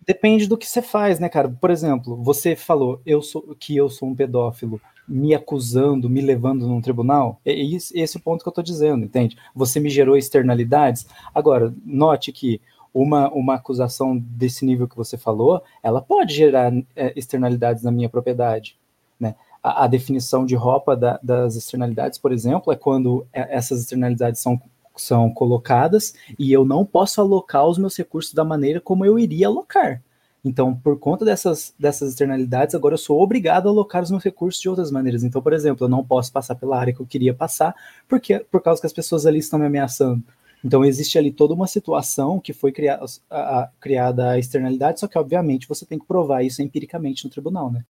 Depende 0.06 0.46
do 0.46 0.58
que 0.58 0.66
você 0.66 0.82
faz, 0.82 1.18
né, 1.18 1.28
cara? 1.28 1.48
Por 1.48 1.70
exemplo, 1.70 2.16
você 2.16 2.54
falou 2.56 3.00
eu 3.06 3.22
sou, 3.22 3.54
que 3.58 3.76
eu 3.76 3.88
sou 3.88 4.08
um 4.08 4.14
pedófilo, 4.14 4.80
me 5.08 5.34
acusando, 5.34 6.10
me 6.10 6.20
levando 6.20 6.66
num 6.66 6.80
tribunal. 6.80 7.40
É 7.44 7.52
esse, 7.52 7.98
esse 7.98 8.16
é 8.16 8.20
o 8.20 8.22
ponto 8.22 8.42
que 8.42 8.48
eu 8.48 8.52
tô 8.52 8.62
dizendo, 8.62 9.04
entende? 9.04 9.36
Você 9.54 9.80
me 9.80 9.88
gerou 9.88 10.16
externalidades. 10.16 11.06
Agora, 11.34 11.74
note 11.84 12.32
que 12.32 12.60
uma, 12.92 13.30
uma 13.30 13.54
acusação 13.54 14.16
desse 14.16 14.64
nível 14.64 14.86
que 14.86 14.96
você 14.96 15.16
falou, 15.16 15.62
ela 15.82 16.00
pode 16.00 16.34
gerar 16.34 16.72
é, 16.94 17.12
externalidades 17.16 17.82
na 17.82 17.90
minha 17.90 18.08
propriedade, 18.08 18.78
né? 19.18 19.34
A, 19.64 19.84
a 19.84 19.88
definição 19.88 20.46
de 20.46 20.54
roupa 20.54 20.96
da- 20.96 21.18
das 21.22 21.56
externalidades, 21.56 22.18
por 22.20 22.32
exemplo, 22.32 22.72
é 22.72 22.76
quando 22.76 23.26
é- 23.32 23.56
essas 23.56 23.80
externalidades 23.80 24.40
são 24.42 24.60
são 24.96 25.28
colocadas 25.28 26.14
e 26.38 26.52
eu 26.52 26.64
não 26.64 26.84
posso 26.86 27.20
alocar 27.20 27.66
os 27.66 27.78
meus 27.78 27.96
recursos 27.96 28.32
da 28.32 28.44
maneira 28.44 28.80
como 28.80 29.04
eu 29.04 29.18
iria 29.18 29.48
alocar. 29.48 30.00
Então, 30.44 30.74
por 30.76 30.98
conta 31.00 31.24
dessas, 31.24 31.74
dessas 31.78 32.10
externalidades, 32.10 32.74
agora 32.76 32.94
eu 32.94 32.98
sou 32.98 33.20
obrigado 33.20 33.66
a 33.66 33.70
alocar 33.70 34.02
os 34.02 34.10
meus 34.10 34.22
recursos 34.22 34.60
de 34.62 34.68
outras 34.68 34.90
maneiras. 34.92 35.24
Então, 35.24 35.42
por 35.42 35.52
exemplo, 35.54 35.84
eu 35.84 35.88
não 35.88 36.04
posso 36.04 36.30
passar 36.32 36.54
pela 36.54 36.78
área 36.78 36.92
que 36.94 37.00
eu 37.00 37.06
queria 37.06 37.34
passar, 37.34 37.74
porque 38.08 38.38
por 38.50 38.62
causa 38.62 38.80
que 38.80 38.86
as 38.86 38.92
pessoas 38.92 39.26
ali 39.26 39.38
estão 39.38 39.58
me 39.58 39.66
ameaçando. 39.66 40.22
Então, 40.64 40.84
existe 40.84 41.18
ali 41.18 41.32
toda 41.32 41.54
uma 41.54 41.66
situação 41.66 42.38
que 42.38 42.52
foi 42.52 42.70
criada 42.72 43.04
a, 43.30 43.60
a- 43.62 43.68
criada 43.80 44.30
a 44.30 44.38
externalidade, 44.38 45.00
só 45.00 45.08
que, 45.08 45.18
obviamente, 45.18 45.66
você 45.68 45.84
tem 45.86 45.98
que 45.98 46.06
provar 46.06 46.42
isso 46.44 46.62
empiricamente 46.62 47.24
no 47.24 47.30
tribunal, 47.30 47.70
né? 47.72 47.84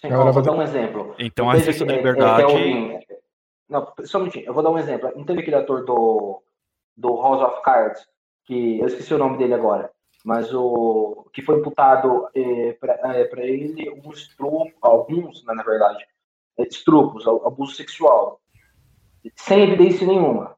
Sim, 0.00 0.08
Agora 0.08 0.28
ó, 0.28 0.32
vou 0.32 0.42
dar 0.42 0.52
um 0.52 0.62
exemplo. 0.62 1.14
Então 1.18 1.48
a 1.50 1.54
da 1.54 1.58
é- 1.58 1.94
é- 1.94 1.96
liberdade. 1.96 2.42
é 2.42 2.46
o- 2.46 3.00
Não, 3.68 3.92
só 4.04 4.18
um 4.18 4.20
minutinho. 4.22 4.46
Eu 4.46 4.54
vou 4.54 4.62
dar 4.62 4.70
um 4.70 4.78
exemplo. 4.78 5.10
Não 5.16 5.24
teve 5.24 5.40
aquele 5.40 5.56
ator 5.56 5.84
do, 5.84 6.42
do 6.96 7.16
House 7.20 7.42
of 7.42 7.62
Cards, 7.62 8.06
que 8.44 8.78
eu 8.78 8.86
esqueci 8.86 9.12
o 9.12 9.18
nome 9.18 9.38
dele 9.38 9.54
agora, 9.54 9.90
mas 10.24 10.54
o 10.54 11.26
que 11.32 11.42
foi 11.42 11.58
imputado 11.58 12.28
para 12.80 13.42
ele 13.44 13.90
um 14.04 14.10
estupro, 14.12 14.72
alguns, 14.80 15.44
né, 15.44 15.52
na 15.54 15.64
verdade, 15.64 16.06
é, 16.58 16.62
estupros, 16.62 17.26
a- 17.26 17.30
abuso 17.48 17.74
sexual, 17.74 18.40
sem 19.34 19.62
evidência 19.64 20.06
nenhuma. 20.06 20.56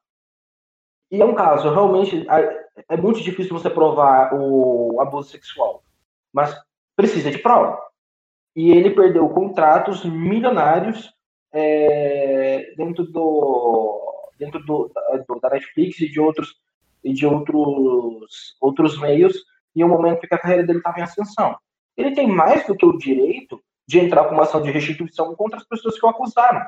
E 1.10 1.22
é 1.22 1.24
um 1.24 1.34
caso, 1.34 1.70
realmente, 1.70 2.28
é- 2.28 2.66
é 2.90 2.96
muito 2.98 3.22
difícil 3.22 3.58
você 3.58 3.70
provar 3.70 4.34
o 4.34 5.00
abuso 5.00 5.30
sexual, 5.30 5.82
mas 6.30 6.54
precisa 6.94 7.30
de 7.30 7.38
prova. 7.38 7.87
E 8.58 8.72
ele 8.72 8.90
perdeu 8.90 9.28
contratos 9.28 10.04
milionários 10.04 11.14
é, 11.52 12.74
dentro 12.76 13.04
do 13.04 14.04
dentro 14.36 14.58
do, 14.64 14.90
do- 15.28 15.40
da 15.40 15.50
Netflix 15.50 16.00
e 16.00 16.08
de 16.10 16.18
outros 16.18 16.56
e 17.04 17.12
de 17.12 17.24
outros 17.24 18.56
outros 18.60 18.98
meios 19.00 19.36
em 19.76 19.84
um 19.84 19.88
momento 19.88 20.26
que 20.26 20.34
a 20.34 20.38
carreira 20.38 20.64
dele 20.64 20.78
estava 20.78 20.98
em 20.98 21.02
ascensão. 21.02 21.56
Ele 21.96 22.10
tem 22.16 22.26
mais 22.26 22.66
do 22.66 22.76
que 22.76 22.84
o 22.84 22.98
direito 22.98 23.62
de 23.86 24.00
entrar 24.00 24.24
com 24.24 24.34
uma 24.34 24.42
ação 24.42 24.60
de 24.60 24.72
restituição 24.72 25.36
contra 25.36 25.58
as 25.60 25.64
pessoas 25.64 25.96
que 25.96 26.04
o 26.04 26.08
acusaram. 26.08 26.66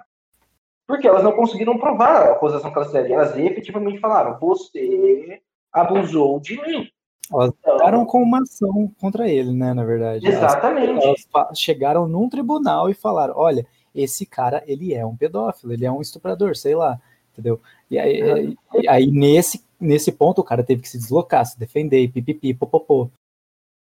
Porque 0.87 1.09
elas 1.09 1.25
não 1.25 1.33
conseguiram 1.33 1.77
provar 1.77 2.23
a 2.23 2.33
acusação 2.35 2.71
que 2.71 2.79
elas 2.79 2.89
fizeram. 2.93 3.15
Elas 3.15 3.37
efetivamente 3.37 3.99
falaram: 3.99 4.39
você 4.39 5.43
abusou 5.73 6.39
de 6.39 6.57
mim. 6.63 6.89
Elas 7.33 7.53
Então, 7.65 8.05
com 8.05 8.23
uma 8.23 8.43
ação 8.43 8.91
contra 9.01 9.29
ele, 9.29 9.53
né, 9.53 9.73
na 9.73 9.85
verdade. 9.85 10.27
Elas- 10.27 10.37
exatamente. 10.39 11.05
elas 11.05 11.27
fa- 11.31 11.51
chegaram 11.55 12.09
num 12.09 12.29
tribunal 12.29 12.91
e 12.91 12.95
falaram: 12.95 13.35
olha, 13.37 13.67
esse 13.95 14.27
cara, 14.27 14.63
ele 14.67 14.95
é 14.95 15.05
um 15.07 15.17
pedófilo, 15.17 15.73
ele 15.73 15.87
é 15.87 15.93
um 15.93 16.01
estuprador, 16.01 16.57
sei 16.57 16.75
lá, 16.75 17.01
entendeu? 17.33 17.61
E 17.91 17.99
aí, 17.99 18.57
e 18.75 18.89
aí 18.89 19.07
nesse, 19.11 19.65
nesse 19.81 20.13
ponto, 20.13 20.41
o 20.41 20.45
cara 20.45 20.63
teve 20.63 20.83
que 20.83 20.89
se 20.89 20.99
deslocar, 20.99 21.47
se 21.47 21.59
defender, 21.59 22.11
pipipi, 22.11 22.53
popopô. 22.55 23.09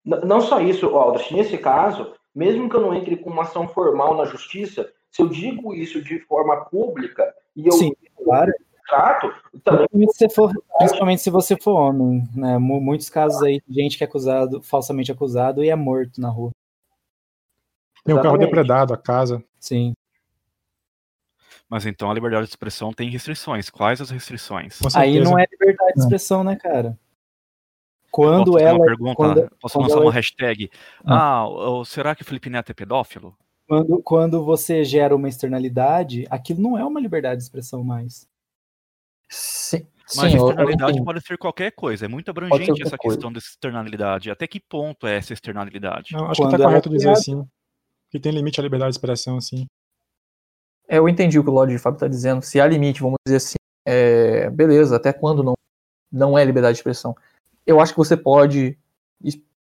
N- 0.04 0.20
Não 0.24 0.40
só 0.40 0.60
isso, 0.60 0.86
Aldrich, 0.86 1.34
nesse 1.34 1.58
caso, 1.58 2.12
mesmo 2.34 2.68
que 2.68 2.76
eu 2.76 2.80
não 2.80 2.94
entre 2.94 3.16
com 3.16 3.30
uma 3.30 3.42
ação 3.42 3.68
formal 3.68 4.16
na 4.16 4.24
justiça, 4.24 4.88
se 5.10 5.22
eu 5.22 5.28
digo 5.28 5.74
isso 5.74 6.02
de 6.02 6.18
forma 6.20 6.64
pública 6.66 7.34
e 7.56 7.66
eu 7.66 7.72
Sim, 7.72 7.92
claro. 8.22 8.52
Trato, 8.86 9.32
também 9.64 9.86
Principalmente 9.88 10.16
se, 10.16 10.28
for, 10.30 10.52
principalmente 10.78 11.22
se 11.22 11.30
você 11.30 11.56
for 11.60 11.72
homem, 11.72 12.22
né? 12.34 12.56
Mu- 12.58 12.80
Muitos 12.80 13.08
casos 13.10 13.42
aí 13.42 13.60
de 13.66 13.82
gente 13.82 13.98
que 13.98 14.04
é 14.04 14.06
acusado, 14.06 14.62
falsamente 14.62 15.10
acusado 15.12 15.62
e 15.64 15.68
é 15.70 15.74
morto 15.76 16.20
na 16.20 16.28
rua. 16.28 16.50
Tem 18.04 18.14
o 18.14 18.18
carro 18.18 18.36
Exatamente. 18.36 18.46
depredado, 18.46 18.94
a 18.94 18.96
casa. 18.96 19.42
Sim. 19.58 19.92
Mas 21.68 21.84
então 21.84 22.08
a 22.10 22.14
liberdade 22.14 22.44
de 22.44 22.50
expressão 22.50 22.92
tem 22.92 23.10
restrições. 23.10 23.68
Quais 23.68 24.00
as 24.00 24.10
restrições? 24.10 24.78
Aí 24.94 25.18
não 25.20 25.36
é 25.38 25.44
liberdade 25.50 25.92
de 25.94 25.98
Não. 25.98 26.04
expressão, 26.04 26.44
né, 26.44 26.54
cara? 26.54 26.90
Posso 26.90 28.30
Quando 28.30 28.52
fazer 28.52 28.64
ela. 28.64 28.78
uma 28.78 28.84
pergunta? 28.86 29.14
quando- 29.16 29.50
Posso 29.60 29.74
quando 29.74 29.82
lançar 29.82 29.96
ela- 29.96 30.04
uma 30.06 30.12
hashtag? 30.12 30.70
Ah, 31.04 31.46
ou 31.48 31.84
será 31.84 32.14
que 32.14 32.22
o 32.22 32.24
Felipe 32.24 32.48
Neto 32.48 32.70
é 32.70 32.74
pedófilo? 32.74 33.36
Quando, 33.68 34.00
quando 34.02 34.44
você 34.44 34.84
gera 34.84 35.14
uma 35.16 35.28
externalidade, 35.28 36.24
aquilo 36.30 36.62
não 36.62 36.78
é 36.78 36.84
uma 36.84 37.00
liberdade 37.00 37.38
de 37.38 37.42
expressão 37.42 37.82
mais. 37.82 38.28
Sim, 39.28 39.86
Mas 40.16 40.30
sim, 40.30 40.36
eu- 40.36 40.42
eu 40.44 40.48
externalidade 40.50 41.04
pode 41.04 41.20
ser 41.26 41.36
qualquer 41.36 41.72
coisa. 41.72 42.04
É 42.04 42.08
muito 42.08 42.30
abrangente 42.30 42.82
essa 42.82 42.96
coisa. 42.96 43.16
questão 43.16 43.32
dessa 43.32 43.48
externalidade. 43.48 44.30
Até 44.30 44.46
que 44.46 44.60
ponto 44.60 45.06
é 45.06 45.16
essa 45.16 45.32
externalidade? 45.32 46.12
Não, 46.12 46.30
acho 46.30 46.40
Quando 46.40 46.50
que 46.50 46.56
tá 46.56 46.62
ela 46.62 46.70
correto 46.70 46.88
é 46.88 46.92
dizer 46.92 47.10
assim. 47.10 47.48
Que 48.10 48.20
tem 48.20 48.32
limite 48.32 48.60
à 48.60 48.62
liberdade 48.62 48.92
de 48.92 48.98
expressão, 48.98 49.36
assim. 49.36 49.66
É, 50.88 50.98
eu 50.98 51.08
entendi 51.08 51.38
o 51.38 51.42
que 51.42 51.50
o 51.50 51.52
Lorde 51.52 51.76
Fábio 51.78 51.96
está 51.96 52.06
dizendo. 52.06 52.42
Se 52.42 52.60
há 52.60 52.66
limite, 52.66 53.00
vamos 53.00 53.16
dizer 53.26 53.38
assim, 53.38 53.56
é, 53.84 54.48
beleza, 54.50 54.94
até 54.96 55.12
quando 55.12 55.42
não, 55.42 55.54
não 56.10 56.38
é 56.38 56.44
liberdade 56.44 56.74
de 56.74 56.78
expressão. 56.78 57.16
Eu 57.66 57.80
acho 57.80 57.92
que 57.92 57.98
você 57.98 58.16
pode 58.16 58.78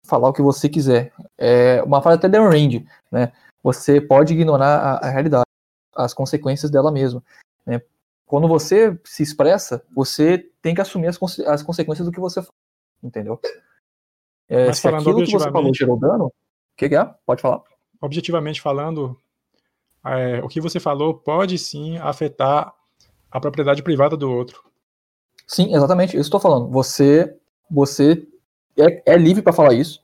falar 0.06 0.30
o 0.30 0.34
que 0.34 0.41
você 0.41 0.70
quiser. 0.70 1.12
É 1.38 1.82
uma 1.82 2.02
frase 2.02 2.20
até 2.20 2.30
da 2.30 2.39
Ayn 2.39 2.50
Rand, 2.50 2.86
né? 3.12 3.32
Você 3.63 4.00
pode 4.00 4.34
ignorar 4.34 4.78
a, 4.78 5.08
a 5.08 5.10
realidade, 5.10 5.46
as 5.96 6.13
consequências 6.13 6.70
dela 6.70 6.91
mesma. 6.91 7.24
Né? 7.65 7.82
Quando 8.28 8.48
você 8.48 9.00
se 9.06 9.24
expressa, 9.24 9.82
você 9.96 10.38
tem 10.62 10.76
que 10.76 10.82
assumir 10.82 11.08
as, 11.08 11.18
as 11.48 11.63
consequências 11.63 12.06
do 12.06 12.12
que 12.12 12.20
você 12.20 12.42
fala, 12.42 12.54
entendeu? 13.02 13.40
É, 14.50 14.68
Mas 14.68 14.76
se 14.76 14.82
falando 14.82 15.02
aquilo 15.02 15.26
que 15.26 15.32
você 15.32 15.50
falou 15.50 15.74
gerou 15.74 15.98
dano, 15.98 16.26
o 16.26 16.34
que, 16.76 16.90
que 16.90 16.96
é? 16.96 17.06
Pode 17.26 17.42
falar. 17.42 17.63
Objetivamente 18.02 18.62
falando, 18.62 19.18
é, 20.06 20.44
o 20.44 20.50
que 20.50 20.60
você 20.60 20.78
falou 20.80 21.13
pode 21.13 21.58
sim 21.58 21.98
afetar 22.00 22.74
a 23.32 23.40
propriedade 23.40 23.82
privada 23.82 24.18
do 24.18 24.30
outro. 24.30 24.62
Sim, 25.48 25.74
exatamente, 25.74 26.18
isso 26.18 26.24
estou 26.24 26.40
falando. 26.40 26.70
Você, 26.70 27.34
você 27.72 28.28
é, 28.78 29.13
é 29.13 29.18
livre 29.18 29.42
para 29.42 29.54
falar 29.54 29.74
isso, 29.74 30.04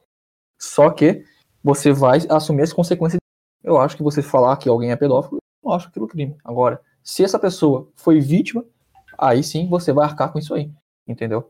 só 0.58 0.90
que 0.90 1.26
você 1.62 1.92
vai 1.92 2.20
assumir 2.30 2.64
as 2.64 2.72
consequências. 2.72 3.20
Eu 3.62 3.78
acho 3.78 3.98
que 3.98 4.04
você 4.04 4.22
falar 4.22 4.56
que 4.56 4.70
alguém 4.70 4.92
é 4.92 4.96
pedófilo, 4.96 5.40
eu 5.40 5.70
não 5.70 5.76
acho 5.76 5.90
aquilo 5.90 6.08
crime. 6.08 6.38
Agora, 6.42 6.82
se 7.04 7.24
essa 7.24 7.38
pessoa 7.38 7.88
foi 7.96 8.20
vítima, 8.20 8.64
aí 9.18 9.44
sim 9.44 9.68
você 9.68 9.92
vai 9.92 10.06
arcar 10.06 10.32
com 10.32 10.40
isso 10.40 10.54
aí, 10.54 10.72
entendeu? 11.08 11.50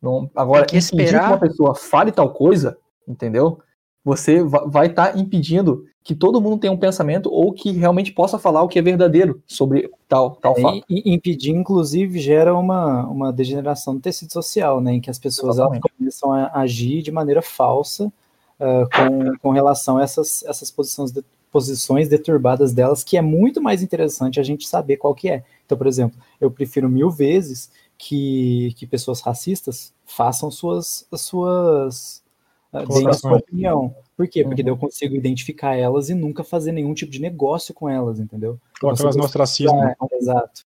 Não, 0.00 0.30
agora, 0.34 0.66
que 0.66 0.76
impedir 0.94 1.12
que 1.12 1.26
uma 1.28 1.38
pessoa 1.38 1.74
fale 1.74 2.12
tal 2.12 2.30
coisa, 2.32 2.76
entendeu? 3.06 3.58
Você 4.04 4.42
va- 4.42 4.64
vai 4.66 4.86
estar 4.88 5.16
impedindo 5.18 5.86
que 6.02 6.14
todo 6.14 6.40
mundo 6.40 6.60
tenha 6.60 6.72
um 6.72 6.76
pensamento 6.76 7.32
ou 7.32 7.50
que 7.54 7.70
realmente 7.72 8.12
possa 8.12 8.38
falar 8.38 8.62
o 8.62 8.68
que 8.68 8.78
é 8.78 8.82
verdadeiro 8.82 9.42
sobre 9.46 9.90
tal, 10.06 10.32
tal 10.36 10.54
fato. 10.60 10.84
E, 10.90 11.14
impedir, 11.14 11.52
inclusive, 11.52 12.18
gera 12.18 12.54
uma, 12.54 13.06
uma 13.06 13.32
degeneração 13.32 13.94
do 13.94 14.00
tecido 14.02 14.30
social, 14.30 14.78
né? 14.82 14.92
Em 14.92 15.00
que 15.00 15.08
as 15.08 15.18
pessoas 15.18 15.56
começam 15.98 16.32
a 16.34 16.60
agir 16.60 17.00
de 17.00 17.10
maneira 17.10 17.40
falsa 17.40 18.12
ah, 18.60 18.84
com, 18.94 19.38
com 19.38 19.50
relação 19.52 19.96
a 19.96 20.02
essas, 20.02 20.42
essas 20.44 20.70
posições, 20.70 21.10
de- 21.10 21.24
posições 21.54 22.08
deturbadas 22.08 22.72
delas, 22.72 23.04
que 23.04 23.16
é 23.16 23.22
muito 23.22 23.62
mais 23.62 23.80
interessante 23.80 24.40
a 24.40 24.42
gente 24.42 24.66
saber 24.66 24.96
qual 24.96 25.14
que 25.14 25.30
é. 25.30 25.44
Então, 25.64 25.78
por 25.78 25.86
exemplo, 25.86 26.18
eu 26.40 26.50
prefiro 26.50 26.88
mil 26.88 27.08
vezes 27.08 27.70
que, 27.96 28.74
que 28.76 28.88
pessoas 28.88 29.20
racistas 29.20 29.94
façam 30.04 30.50
suas, 30.50 31.06
as 31.12 31.20
suas 31.20 32.24
ah, 32.72 32.84
deem 32.84 33.06
a 33.06 33.12
sua 33.12 33.36
opinião. 33.36 33.94
Por 34.16 34.26
quê? 34.26 34.42
Porque 34.42 34.62
Uhum. 34.62 34.66
daí 34.66 34.74
eu 34.74 34.76
consigo 34.76 35.14
identificar 35.14 35.76
elas 35.76 36.10
e 36.10 36.14
nunca 36.14 36.42
fazer 36.42 36.72
nenhum 36.72 36.92
tipo 36.92 37.12
de 37.12 37.20
negócio 37.20 37.72
com 37.72 37.88
elas, 37.88 38.18
entendeu? 38.18 38.58
Coloca 38.80 38.96
Você 38.96 39.04
elas 39.04 39.14
no 39.14 39.22
ostracismo. 39.22 39.80
Ah, 39.80 39.94
exato. 40.14 40.64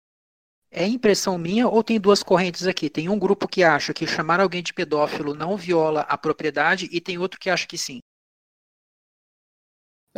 É 0.70 0.86
impressão 0.86 1.36
minha 1.36 1.68
ou 1.68 1.84
tem 1.84 2.00
duas 2.00 2.22
correntes 2.22 2.66
aqui? 2.66 2.88
Tem 2.88 3.10
um 3.10 3.18
grupo 3.18 3.46
que 3.46 3.62
acha 3.62 3.92
que 3.92 4.06
chamar 4.06 4.40
alguém 4.40 4.62
de 4.62 4.72
pedófilo 4.72 5.34
não 5.34 5.54
viola 5.54 6.00
a 6.00 6.16
propriedade 6.16 6.88
e 6.90 6.98
tem 6.98 7.18
outro 7.18 7.38
que 7.38 7.50
acha 7.50 7.66
que 7.66 7.76
sim. 7.76 8.00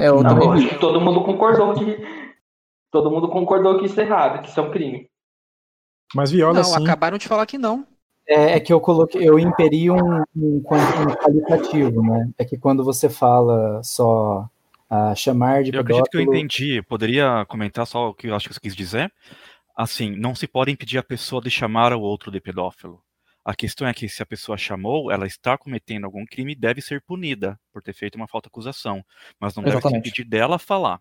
É, 0.00 0.10
Não, 0.10 0.22
também 0.22 0.78
todo 0.78 1.00
mundo 1.00 1.22
concordou 1.22 1.74
que. 1.74 1.98
Todo 2.90 3.10
mundo 3.10 3.28
concordou 3.28 3.78
que 3.78 3.86
isso 3.86 4.00
é 4.00 4.04
errado, 4.04 4.42
que 4.42 4.48
isso 4.48 4.58
é 4.58 4.62
um 4.62 4.70
crime. 4.70 5.08
Mas 6.14 6.32
viola 6.32 6.54
não, 6.54 6.64
sim. 6.64 6.82
acabaram 6.82 7.18
de 7.18 7.28
falar 7.28 7.46
que 7.46 7.56
não. 7.56 7.86
É, 8.26 8.56
é 8.56 8.60
que 8.60 8.72
eu 8.72 8.80
coloquei, 8.80 9.28
eu 9.28 9.38
imperi 9.38 9.90
um, 9.90 10.22
um, 10.36 10.56
um 10.56 10.62
qualitativo, 10.62 12.02
né? 12.02 12.30
É 12.38 12.44
que 12.44 12.56
quando 12.56 12.82
você 12.82 13.08
fala 13.08 13.80
só 13.82 14.48
ah, 14.88 15.14
chamar 15.14 15.62
de 15.62 15.72
Eu 15.72 15.82
acredito 15.82 16.10
que 16.10 16.16
eu 16.16 16.20
pedófilo, 16.20 16.36
entendi. 16.36 16.82
Poderia 16.82 17.44
comentar 17.46 17.86
só 17.86 18.08
o 18.08 18.14
que 18.14 18.26
eu 18.26 18.34
acho 18.34 18.48
que 18.48 18.54
você 18.54 18.60
quis 18.60 18.74
dizer? 18.74 19.12
Assim, 19.76 20.16
não 20.16 20.34
se 20.34 20.48
pode 20.48 20.72
impedir 20.72 20.98
a 20.98 21.02
pessoa 21.02 21.40
de 21.40 21.50
chamar 21.50 21.92
o 21.92 22.00
outro 22.00 22.30
de 22.30 22.40
pedófilo. 22.40 23.00
A 23.44 23.54
questão 23.54 23.86
é 23.88 23.94
que 23.94 24.08
se 24.08 24.22
a 24.22 24.26
pessoa 24.26 24.58
chamou, 24.58 25.10
ela 25.10 25.26
está 25.26 25.56
cometendo 25.56 26.04
algum 26.04 26.24
crime 26.26 26.52
e 26.52 26.56
deve 26.56 26.80
ser 26.82 27.00
punida 27.02 27.58
por 27.72 27.82
ter 27.82 27.94
feito 27.94 28.16
uma 28.16 28.28
falta 28.28 28.48
de 28.48 28.50
acusação. 28.52 29.04
Mas 29.38 29.54
não 29.56 29.62
deve 29.62 29.76
se 29.76 29.78
Exatamente. 29.78 30.08
impedir 30.08 30.24
dela 30.28 30.58
falar. 30.58 31.00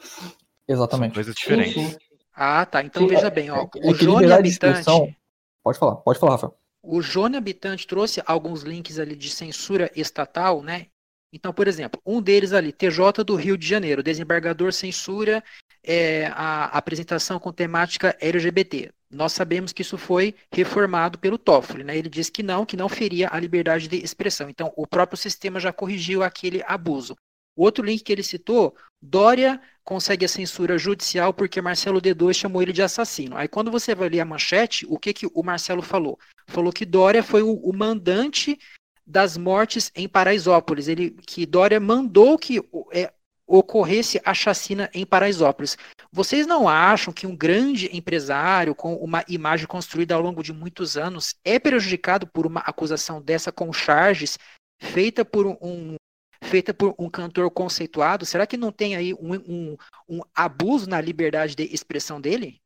São 0.00 0.32
Exatamente. 0.66 1.14
coisas 1.14 1.34
Sim, 1.34 1.40
diferentes. 1.40 1.92
sim. 1.92 1.98
Ah, 2.34 2.66
tá. 2.66 2.82
Então 2.82 3.02
Sim, 3.02 3.08
veja 3.08 3.26
é- 3.28 3.30
bem, 3.30 3.50
ó. 3.50 3.56
É 3.56 3.60
O 3.62 3.68
que 3.68 3.80
Jone 3.80 4.14
liberdade 4.16 4.42
de 4.50 4.66
Habitante. 4.66 5.16
Pode 5.62 5.78
falar, 5.78 5.96
pode 5.96 6.18
falar, 6.18 6.32
Rafael. 6.32 6.58
O 6.82 7.02
Jone 7.02 7.36
Habitante 7.36 7.86
trouxe 7.86 8.22
alguns 8.26 8.62
links 8.62 8.98
ali 8.98 9.16
de 9.16 9.30
censura 9.30 9.90
estatal, 9.94 10.62
né? 10.62 10.86
Então, 11.32 11.52
por 11.52 11.68
exemplo, 11.68 12.00
um 12.06 12.22
deles 12.22 12.52
ali, 12.52 12.72
TJ 12.72 13.22
do 13.24 13.34
Rio 13.34 13.58
de 13.58 13.66
Janeiro, 13.66 14.02
desembargador 14.02 14.72
censura 14.72 15.44
é, 15.82 16.26
a 16.34 16.66
apresentação 16.66 17.38
com 17.38 17.52
temática 17.52 18.16
LGBT. 18.20 18.90
Nós 19.10 19.32
sabemos 19.32 19.72
que 19.72 19.82
isso 19.82 19.96
foi 19.96 20.34
reformado 20.52 21.18
pelo 21.18 21.38
Toffoli, 21.38 21.82
né? 21.82 21.96
Ele 21.96 22.10
disse 22.10 22.30
que 22.30 22.42
não, 22.42 22.66
que 22.66 22.76
não 22.76 22.88
feria 22.88 23.28
a 23.32 23.40
liberdade 23.40 23.88
de 23.88 23.96
expressão. 23.96 24.50
Então, 24.50 24.72
o 24.76 24.86
próprio 24.86 25.16
sistema 25.16 25.58
já 25.58 25.72
corrigiu 25.72 26.22
aquele 26.22 26.62
abuso. 26.66 27.16
O 27.56 27.64
outro 27.64 27.84
link 27.84 28.04
que 28.04 28.12
ele 28.12 28.22
citou, 28.22 28.76
Dória 29.02 29.60
consegue 29.82 30.24
a 30.24 30.28
censura 30.28 30.78
judicial 30.78 31.34
porque 31.34 31.60
Marcelo 31.60 32.00
D2 32.00 32.34
chamou 32.34 32.62
ele 32.62 32.72
de 32.72 32.82
assassino. 32.82 33.36
Aí 33.36 33.48
quando 33.48 33.68
você 33.70 33.96
vai 33.96 34.08
ler 34.08 34.20
a 34.20 34.24
manchete, 34.24 34.86
o 34.88 34.96
que, 34.96 35.12
que 35.12 35.26
o 35.26 35.42
Marcelo 35.42 35.82
falou? 35.82 36.18
Falou 36.46 36.72
que 36.72 36.84
Dória 36.84 37.22
foi 37.22 37.42
o, 37.42 37.54
o 37.54 37.74
mandante 37.74 38.56
das 39.04 39.36
mortes 39.36 39.90
em 39.96 40.08
Paraisópolis. 40.08 40.86
Ele, 40.86 41.10
que 41.10 41.46
Dória 41.46 41.80
mandou 41.80 42.38
que 42.38 42.60
é, 42.92 43.12
ocorresse 43.48 44.20
a 44.24 44.34
chacina 44.34 44.90
em 44.92 45.06
Paraisópolis. 45.06 45.78
Vocês 46.12 46.46
não 46.46 46.68
acham 46.68 47.12
que 47.12 47.26
um 47.26 47.34
grande 47.34 47.88
empresário 47.96 48.74
com 48.74 48.94
uma 48.96 49.24
imagem 49.26 49.66
construída 49.66 50.14
ao 50.14 50.20
longo 50.20 50.42
de 50.42 50.52
muitos 50.52 50.98
anos 50.98 51.34
é 51.42 51.58
prejudicado 51.58 52.26
por 52.26 52.46
uma 52.46 52.60
acusação 52.60 53.22
dessa 53.22 53.50
com 53.50 53.72
charges 53.72 54.38
feita 54.78 55.24
por 55.24 55.46
um 55.46 55.96
feita 56.44 56.72
por 56.72 56.94
um 56.98 57.10
cantor 57.10 57.50
conceituado? 57.50 58.26
Será 58.26 58.46
que 58.46 58.56
não 58.56 58.70
tem 58.70 58.94
aí 58.94 59.14
um, 59.14 59.34
um, 59.34 59.76
um 60.08 60.20
abuso 60.34 60.88
na 60.88 61.00
liberdade 61.00 61.56
de 61.56 61.64
expressão 61.74 62.20
dele? 62.20 62.60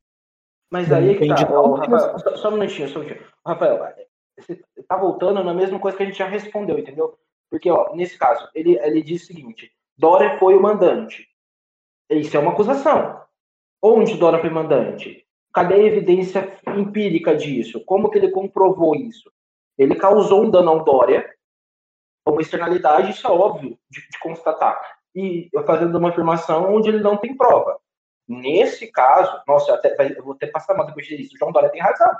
Mas 0.70 0.90
aí 0.90 1.10
é 1.10 1.14
que 1.14 1.28
tá. 1.28 1.34
Rafael, 1.34 2.18
só, 2.18 2.36
só 2.36 2.48
um 2.48 2.52
minutinho, 2.52 2.88
só 2.88 2.98
um 2.98 3.02
minutinho. 3.02 3.28
Rafael, 3.46 3.94
você 4.38 4.60
tá 4.88 4.96
voltando 4.96 5.44
na 5.44 5.54
mesma 5.54 5.78
coisa 5.78 5.96
que 5.96 6.02
a 6.02 6.06
gente 6.06 6.18
já 6.18 6.26
respondeu, 6.26 6.78
entendeu? 6.78 7.18
Porque, 7.50 7.70
ó, 7.70 7.94
nesse 7.94 8.18
caso, 8.18 8.48
ele, 8.54 8.78
ele 8.78 9.02
diz 9.02 9.22
o 9.22 9.26
seguinte: 9.26 9.70
Dória 9.96 10.38
foi 10.38 10.54
o 10.54 10.62
mandante. 10.62 11.28
Isso 12.10 12.36
é 12.36 12.40
uma 12.40 12.52
acusação. 12.52 13.20
Onde 13.80 14.16
Dória 14.16 14.38
foi 14.38 14.50
mandante? 14.50 15.26
Cadê 15.52 15.74
a 15.74 15.78
evidência 15.78 16.58
empírica 16.68 17.36
disso? 17.36 17.84
Como 17.84 18.10
que 18.10 18.18
ele 18.18 18.30
comprovou 18.30 18.94
isso? 18.94 19.30
Ele 19.76 19.94
causou 19.94 20.44
um 20.44 20.50
dano 20.50 20.70
ao 20.70 20.84
Dória, 20.84 21.28
uma 22.26 22.40
externalidade, 22.40 23.10
isso 23.10 23.26
é 23.26 23.30
óbvio 23.30 23.78
de, 23.90 24.00
de 24.00 24.18
constatar. 24.20 24.80
E 25.14 25.50
fazendo 25.66 25.98
uma 25.98 26.10
afirmação 26.10 26.74
onde 26.74 26.88
ele 26.88 27.00
não 27.00 27.16
tem 27.16 27.36
prova. 27.36 27.78
Nesse 28.26 28.90
caso, 28.90 29.42
nossa, 29.46 29.72
eu, 29.72 29.74
até, 29.74 30.16
eu 30.16 30.22
vou 30.22 30.34
até 30.34 30.46
passar 30.46 30.74
mal 30.74 30.86
depois 30.86 31.06
disso. 31.06 31.34
O 31.34 31.38
João 31.38 31.52
Dória 31.52 31.70
tem 31.70 31.82
razão, 31.82 32.10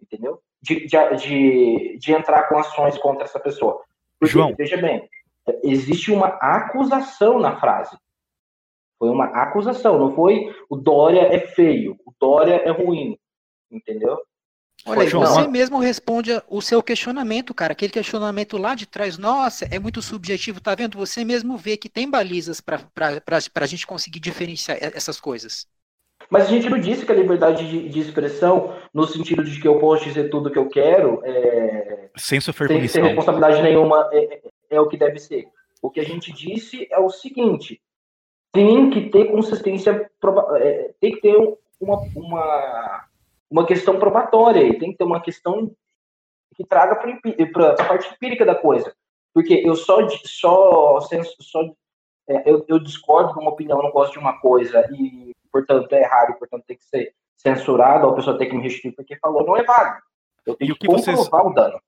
entendeu? 0.00 0.40
De, 0.60 0.86
de, 0.86 1.16
de, 1.16 1.98
de 1.98 2.12
entrar 2.12 2.48
com 2.48 2.56
ações 2.58 2.96
contra 2.98 3.24
essa 3.24 3.40
pessoa. 3.40 3.82
Porque, 4.18 4.32
João. 4.32 4.54
veja 4.56 4.76
bem, 4.76 5.08
existe 5.62 6.10
uma 6.12 6.28
acusação 6.28 7.38
na 7.38 7.58
frase. 7.58 7.96
Foi 8.98 9.10
uma 9.10 9.26
acusação, 9.26 9.98
não 9.98 10.14
foi 10.14 10.54
o 10.70 10.76
Dória 10.76 11.22
é 11.22 11.40
feio, 11.40 11.96
o 12.06 12.12
Dória 12.20 12.54
é 12.54 12.70
ruim, 12.70 13.18
entendeu? 13.70 14.18
Olha, 14.84 15.06
João, 15.06 15.24
você 15.24 15.46
mesmo 15.46 15.78
responde 15.78 16.32
a- 16.32 16.42
o 16.48 16.60
seu 16.60 16.82
questionamento, 16.82 17.54
cara. 17.54 17.72
Aquele 17.72 17.92
questionamento 17.92 18.56
lá 18.58 18.74
de 18.74 18.84
trás, 18.86 19.16
nossa, 19.16 19.64
é 19.66 19.78
muito 19.78 20.02
subjetivo, 20.02 20.60
tá 20.60 20.74
vendo? 20.74 20.98
Você 20.98 21.24
mesmo 21.24 21.56
vê 21.56 21.76
que 21.76 21.88
tem 21.88 22.10
balizas 22.10 22.60
para 22.60 22.80
a 23.56 23.66
gente 23.66 23.86
conseguir 23.86 24.18
diferenciar 24.18 24.78
essas 24.80 25.20
coisas. 25.20 25.66
Mas 26.30 26.44
a 26.46 26.50
gente 26.50 26.68
não 26.68 26.78
disse 26.78 27.04
que 27.04 27.12
a 27.12 27.14
liberdade 27.14 27.68
de, 27.68 27.88
de 27.88 28.00
expressão, 28.00 28.74
no 28.92 29.06
sentido 29.06 29.44
de 29.44 29.60
que 29.60 29.68
eu 29.68 29.78
posso 29.78 30.04
dizer 30.04 30.30
tudo 30.30 30.50
que 30.50 30.58
eu 30.58 30.68
quero, 30.68 31.20
é, 31.24 32.10
Sem 32.16 32.40
sofrer 32.40 32.68
sem 32.68 32.76
punição. 32.78 33.02
responsabilidade 33.02 33.62
nenhuma, 33.62 34.08
é, 34.12 34.40
é- 34.74 34.80
o 34.80 34.88
que 34.88 34.96
deve 34.96 35.18
ser. 35.18 35.46
O 35.80 35.90
que 35.90 36.00
a 36.00 36.04
gente 36.04 36.32
disse 36.32 36.86
é 36.90 36.98
o 36.98 37.10
seguinte: 37.10 37.80
tem 38.52 38.90
que 38.90 39.08
ter 39.10 39.30
consistência, 39.30 40.10
é, 40.60 40.94
tem 41.00 41.12
que 41.12 41.20
ter 41.20 41.36
um- 41.36 41.56
uma, 41.80 41.98
uma, 42.14 43.04
uma 43.50 43.66
questão 43.66 43.98
probatória, 43.98 44.78
tem 44.78 44.92
que 44.92 44.98
ter 44.98 45.04
uma 45.04 45.20
questão 45.20 45.74
que 46.54 46.64
traga 46.64 46.96
para 46.96 47.72
a 47.72 47.84
parte 47.88 48.12
empírica 48.14 48.44
da 48.44 48.54
coisa. 48.54 48.94
Porque 49.34 49.54
eu 49.64 49.74
só, 49.74 50.06
só, 50.24 51.00
só 51.00 51.62
é, 52.28 52.48
eu, 52.50 52.64
eu 52.68 52.78
discordo 52.78 53.32
de 53.32 53.38
uma 53.40 53.50
opinião, 53.50 53.82
não 53.82 53.90
gosto 53.90 54.12
de 54.12 54.18
uma 54.18 54.38
coisa 54.38 54.86
e, 54.92 55.32
portanto, 55.50 55.92
é 55.94 56.02
errado 56.02 56.32
e, 56.32 56.38
portanto, 56.38 56.64
tem 56.66 56.76
que 56.76 56.84
ser 56.84 57.14
censurado, 57.36 58.06
ou 58.06 58.12
a 58.12 58.14
pessoa 58.16 58.38
tem 58.38 58.48
que 58.48 58.54
me 58.54 58.62
restituir 58.62 58.94
porque 58.94 59.16
falou, 59.16 59.44
não 59.44 59.56
é 59.56 59.64
válido. 59.64 60.02
Eu 60.46 60.54
tenho 60.54 60.72
E 60.72 60.74
que 60.78 60.86
que 60.86 60.92
vocês- 60.92 61.28
o 61.28 61.50
dano. 61.50 61.80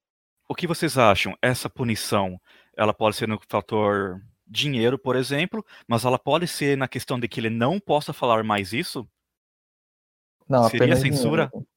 O 0.49 0.55
que 0.55 0.67
vocês 0.67 0.99
acham? 0.99 1.37
Essa 1.41 1.69
punição, 1.71 2.39
ela 2.77 2.93
pode 2.95 3.17
ser 3.17 3.29
no 3.29 3.39
fator 3.49 4.21
dinheiro, 4.47 4.99
por 4.99 5.17
exemplo, 5.17 5.65
mas 5.89 6.05
ela 6.05 6.19
pode 6.19 6.47
ser 6.47 6.77
na 6.77 6.87
questão 6.89 7.19
de 7.19 7.27
que 7.29 7.41
ele 7.41 7.51
não 7.51 7.81
possa 7.81 8.13
falar 8.13 8.43
mais 8.45 8.73
isso? 8.73 9.09
Não, 10.49 10.65
Seria 10.69 10.97
censura? 10.97 11.47
dinheiro. 11.49 11.69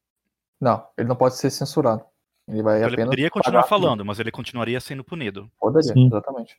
Não, 0.60 0.88
ele 0.98 1.08
não 1.08 1.16
pode 1.16 1.36
ser 1.38 1.50
censurado. 1.50 2.04
Ele 2.48 2.62
vai 2.64 2.78
Então 2.78 2.88
ele 2.88 2.96
apenas. 2.96 3.10
poderia 3.10 3.30
continuar 3.32 3.64
pagar- 3.64 3.70
falando, 3.70 4.06
mas 4.06 4.20
ele 4.20 4.32
continuaria 4.32 4.80
sendo 4.80 5.04
punido. 5.04 5.50
Poderia, 5.60 5.94
Sim. 5.94 6.08
exatamente. 6.08 6.58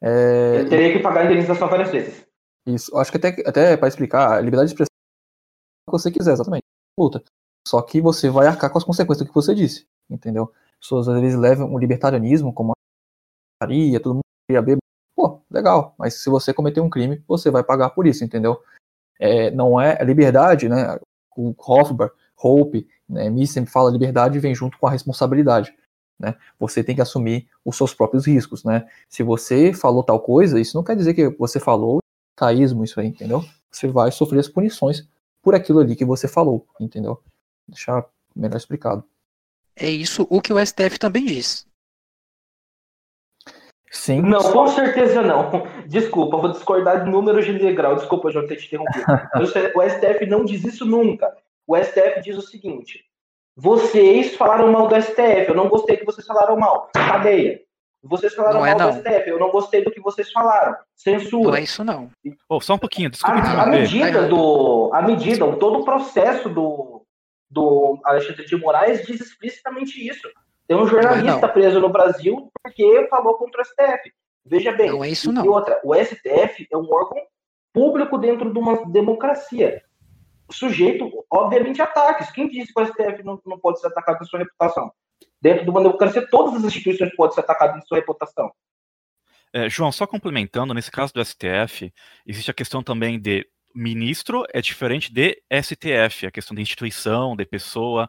É, 0.00 0.56
Ele 0.60 0.68
teria 0.68 0.92
que 0.92 0.98
pagar 1.00 1.22
a 1.22 1.24
indenização 1.26 1.68
várias 1.68 1.90
vezes. 1.90 2.26
Isso, 2.66 2.96
acho 2.98 3.10
que 3.10 3.16
até, 3.16 3.28
até 3.46 3.76
para 3.76 3.88
explicar, 3.88 4.32
a 4.36 4.40
liberdade 4.40 4.68
de 4.68 4.74
expressão 4.74 4.90
é 4.90 5.90
o 5.90 5.92
que 5.92 5.98
você 5.98 6.10
quiser, 6.10 6.32
exatamente. 6.32 6.64
Luta. 6.98 7.22
Só 7.66 7.80
que 7.82 8.00
você 8.00 8.28
vai 8.30 8.46
arcar 8.46 8.70
com 8.70 8.78
as 8.78 8.84
consequências 8.84 9.26
do 9.26 9.28
que 9.28 9.34
você 9.34 9.54
disse, 9.54 9.86
entendeu? 10.10 10.52
As 10.72 10.78
pessoas 10.80 11.08
às 11.08 11.20
vezes 11.20 11.38
levam 11.38 11.72
o 11.72 11.78
libertarianismo 11.78 12.52
como 12.52 12.72
a 13.60 13.66
Maria, 13.66 14.00
todo 14.00 14.14
mundo 14.14 14.24
queria 14.48 14.62
beber. 14.62 14.78
Pô, 15.14 15.40
legal, 15.50 15.94
mas 15.98 16.14
se 16.14 16.28
você 16.28 16.52
cometer 16.52 16.80
um 16.80 16.90
crime, 16.90 17.22
você 17.26 17.50
vai 17.50 17.64
pagar 17.64 17.90
por 17.90 18.06
isso, 18.06 18.24
entendeu? 18.24 18.62
É, 19.18 19.50
não 19.50 19.80
é 19.80 20.02
liberdade, 20.04 20.68
né? 20.68 20.98
O 21.36 21.54
Hofbauer, 21.58 22.12
Hope, 22.36 22.86
né, 23.08 23.30
Me 23.30 23.46
sempre 23.46 23.70
fala 23.70 23.90
liberdade 23.90 24.38
vem 24.38 24.54
junto 24.54 24.78
com 24.78 24.86
a 24.86 24.90
responsabilidade. 24.90 25.74
Né? 26.18 26.34
Você 26.58 26.82
tem 26.82 26.94
que 26.94 27.02
assumir 27.02 27.48
os 27.64 27.76
seus 27.76 27.94
próprios 27.94 28.26
riscos, 28.26 28.64
né? 28.64 28.88
Se 29.08 29.22
você 29.22 29.72
falou 29.72 30.02
tal 30.02 30.20
coisa, 30.20 30.58
isso 30.58 30.76
não 30.76 30.84
quer 30.84 30.96
dizer 30.96 31.14
que 31.14 31.28
você 31.30 31.60
falou 31.60 31.98
caísmo 32.34 32.84
isso 32.84 32.98
aí, 33.00 33.06
entendeu? 33.06 33.44
Você 33.70 33.86
vai 33.88 34.10
sofrer 34.10 34.40
as 34.40 34.48
punições 34.48 35.06
por 35.42 35.54
aquilo 35.54 35.80
ali 35.80 35.94
que 35.94 36.04
você 36.04 36.26
falou, 36.26 36.66
entendeu? 36.80 37.22
Deixar 37.68 38.06
melhor 38.34 38.56
explicado. 38.56 39.04
É 39.74 39.90
isso 39.90 40.26
o 40.30 40.40
que 40.40 40.52
o 40.52 40.64
STF 40.64 40.98
também 40.98 41.24
diz. 41.26 41.66
Sim. 43.96 44.20
Não, 44.20 44.52
com 44.52 44.66
certeza 44.68 45.22
não. 45.22 45.66
Desculpa, 45.88 46.36
vou 46.36 46.52
discordar 46.52 47.02
de 47.02 47.10
números 47.10 47.44
de 47.44 47.58
degrau. 47.58 47.96
Desculpa, 47.96 48.30
João, 48.30 48.46
ter 48.46 48.56
te 48.56 48.66
interrompido. 48.66 49.04
o 49.74 49.82
STF 49.82 50.26
não 50.26 50.44
diz 50.44 50.64
isso 50.64 50.84
nunca. 50.84 51.34
O 51.66 51.76
STF 51.76 52.20
diz 52.22 52.36
o 52.36 52.42
seguinte: 52.42 53.04
vocês 53.56 54.36
falaram 54.36 54.70
mal 54.70 54.86
do 54.86 54.94
STF, 55.00 55.48
eu 55.48 55.54
não 55.54 55.68
gostei 55.68 55.96
que 55.96 56.04
vocês 56.04 56.26
falaram 56.26 56.56
mal. 56.56 56.90
Cadeia. 56.94 57.60
Vocês 58.02 58.34
falaram 58.34 58.60
Não 58.60 58.66
é, 58.66 58.74
mal 58.74 58.78
não. 58.78 58.90
do 58.92 58.98
STF, 58.98 59.28
eu 59.28 59.38
não 59.40 59.50
gostei 59.50 59.82
do 59.82 59.90
que 59.90 60.00
vocês 60.00 60.30
falaram. 60.30 60.76
Censura. 60.94 61.48
Não 61.48 61.56
é 61.56 61.62
isso 61.62 61.82
não. 61.82 62.10
Oh, 62.48 62.60
só 62.60 62.74
um 62.74 62.78
pouquinho, 62.78 63.10
desculpa 63.10 63.40
A, 63.40 63.62
a 63.62 63.66
medida 63.66 64.28
do. 64.28 64.90
A 64.92 65.02
medida, 65.02 65.56
todo 65.56 65.80
o 65.80 65.84
processo 65.84 66.48
do, 66.48 67.04
do 67.50 67.98
Alexandre 68.04 68.44
de 68.44 68.56
Moraes 68.56 69.04
diz 69.04 69.20
explicitamente 69.20 70.06
isso. 70.06 70.28
Tem 70.66 70.76
um 70.76 70.86
jornalista 70.86 71.46
não. 71.46 71.52
preso 71.52 71.80
no 71.80 71.88
Brasil 71.88 72.50
porque 72.62 73.06
falou 73.08 73.34
contra 73.34 73.62
o 73.62 73.64
STF. 73.64 74.12
Veja 74.44 74.72
bem. 74.72 74.90
Não 74.90 75.04
é 75.04 75.10
isso 75.10 75.30
E 75.30 75.32
não. 75.32 75.46
outra, 75.46 75.80
o 75.84 75.94
STF 75.94 76.66
é 76.70 76.76
um 76.76 76.88
órgão 76.92 77.20
público 77.72 78.18
dentro 78.18 78.52
de 78.52 78.58
uma 78.58 78.84
democracia. 78.86 79.82
Sujeito, 80.50 81.10
obviamente, 81.30 81.80
a 81.82 81.84
ataques. 81.84 82.30
Quem 82.30 82.48
disse 82.48 82.72
que 82.72 82.80
o 82.80 82.86
STF 82.86 83.22
não, 83.24 83.40
não 83.44 83.58
pode 83.58 83.80
ser 83.80 83.88
atacado 83.88 84.22
em 84.22 84.26
sua 84.26 84.38
reputação? 84.38 84.90
Dentro 85.40 85.64
de 85.64 85.70
uma 85.70 85.82
democracia, 85.82 86.26
todas 86.28 86.54
as 86.54 86.64
instituições 86.64 87.14
podem 87.14 87.34
ser 87.34 87.40
atacadas 87.40 87.76
em 87.76 87.86
sua 87.86 87.98
reputação. 87.98 88.50
É, 89.52 89.68
João, 89.68 89.90
só 89.90 90.06
complementando, 90.06 90.74
nesse 90.74 90.90
caso 90.90 91.12
do 91.12 91.24
STF, 91.24 91.92
existe 92.26 92.50
a 92.50 92.54
questão 92.54 92.82
também 92.82 93.20
de 93.20 93.46
ministro 93.76 94.44
é 94.52 94.60
diferente 94.62 95.12
de 95.12 95.36
STF, 95.52 96.26
a 96.26 96.30
questão 96.30 96.54
de 96.54 96.62
instituição, 96.62 97.36
de 97.36 97.44
pessoa. 97.44 98.08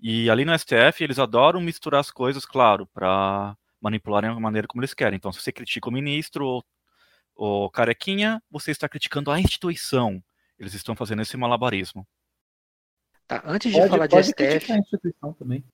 E 0.00 0.30
ali 0.30 0.44
no 0.44 0.52
STF 0.56 1.02
eles 1.02 1.18
adoram 1.18 1.60
misturar 1.60 2.00
as 2.00 2.10
coisas, 2.10 2.46
claro, 2.46 2.86
para 2.86 3.56
manipularem 3.80 4.30
a 4.30 4.40
maneira 4.40 4.68
como 4.68 4.80
eles 4.80 4.94
querem. 4.94 5.16
Então, 5.16 5.32
se 5.32 5.40
você 5.40 5.52
critica 5.52 5.88
o 5.88 5.92
ministro 5.92 6.46
ou, 6.46 6.64
ou 7.34 7.70
carequinha, 7.70 8.42
você 8.50 8.70
está 8.70 8.88
criticando 8.88 9.30
a 9.30 9.40
instituição. 9.40 10.22
Eles 10.58 10.74
estão 10.74 10.94
fazendo 10.96 11.22
esse 11.22 11.36
malabarismo. 11.36 12.06
Tá, 13.26 13.42
antes 13.44 13.70
de 13.72 13.78
Pode, 13.78 13.90
falar 13.90 14.06
de 14.06 14.14
pode 14.14 14.26
STF, 14.28 14.34
criticar 14.48 14.76
a 14.76 14.80
instituição 14.80 15.32
também. 15.34 15.64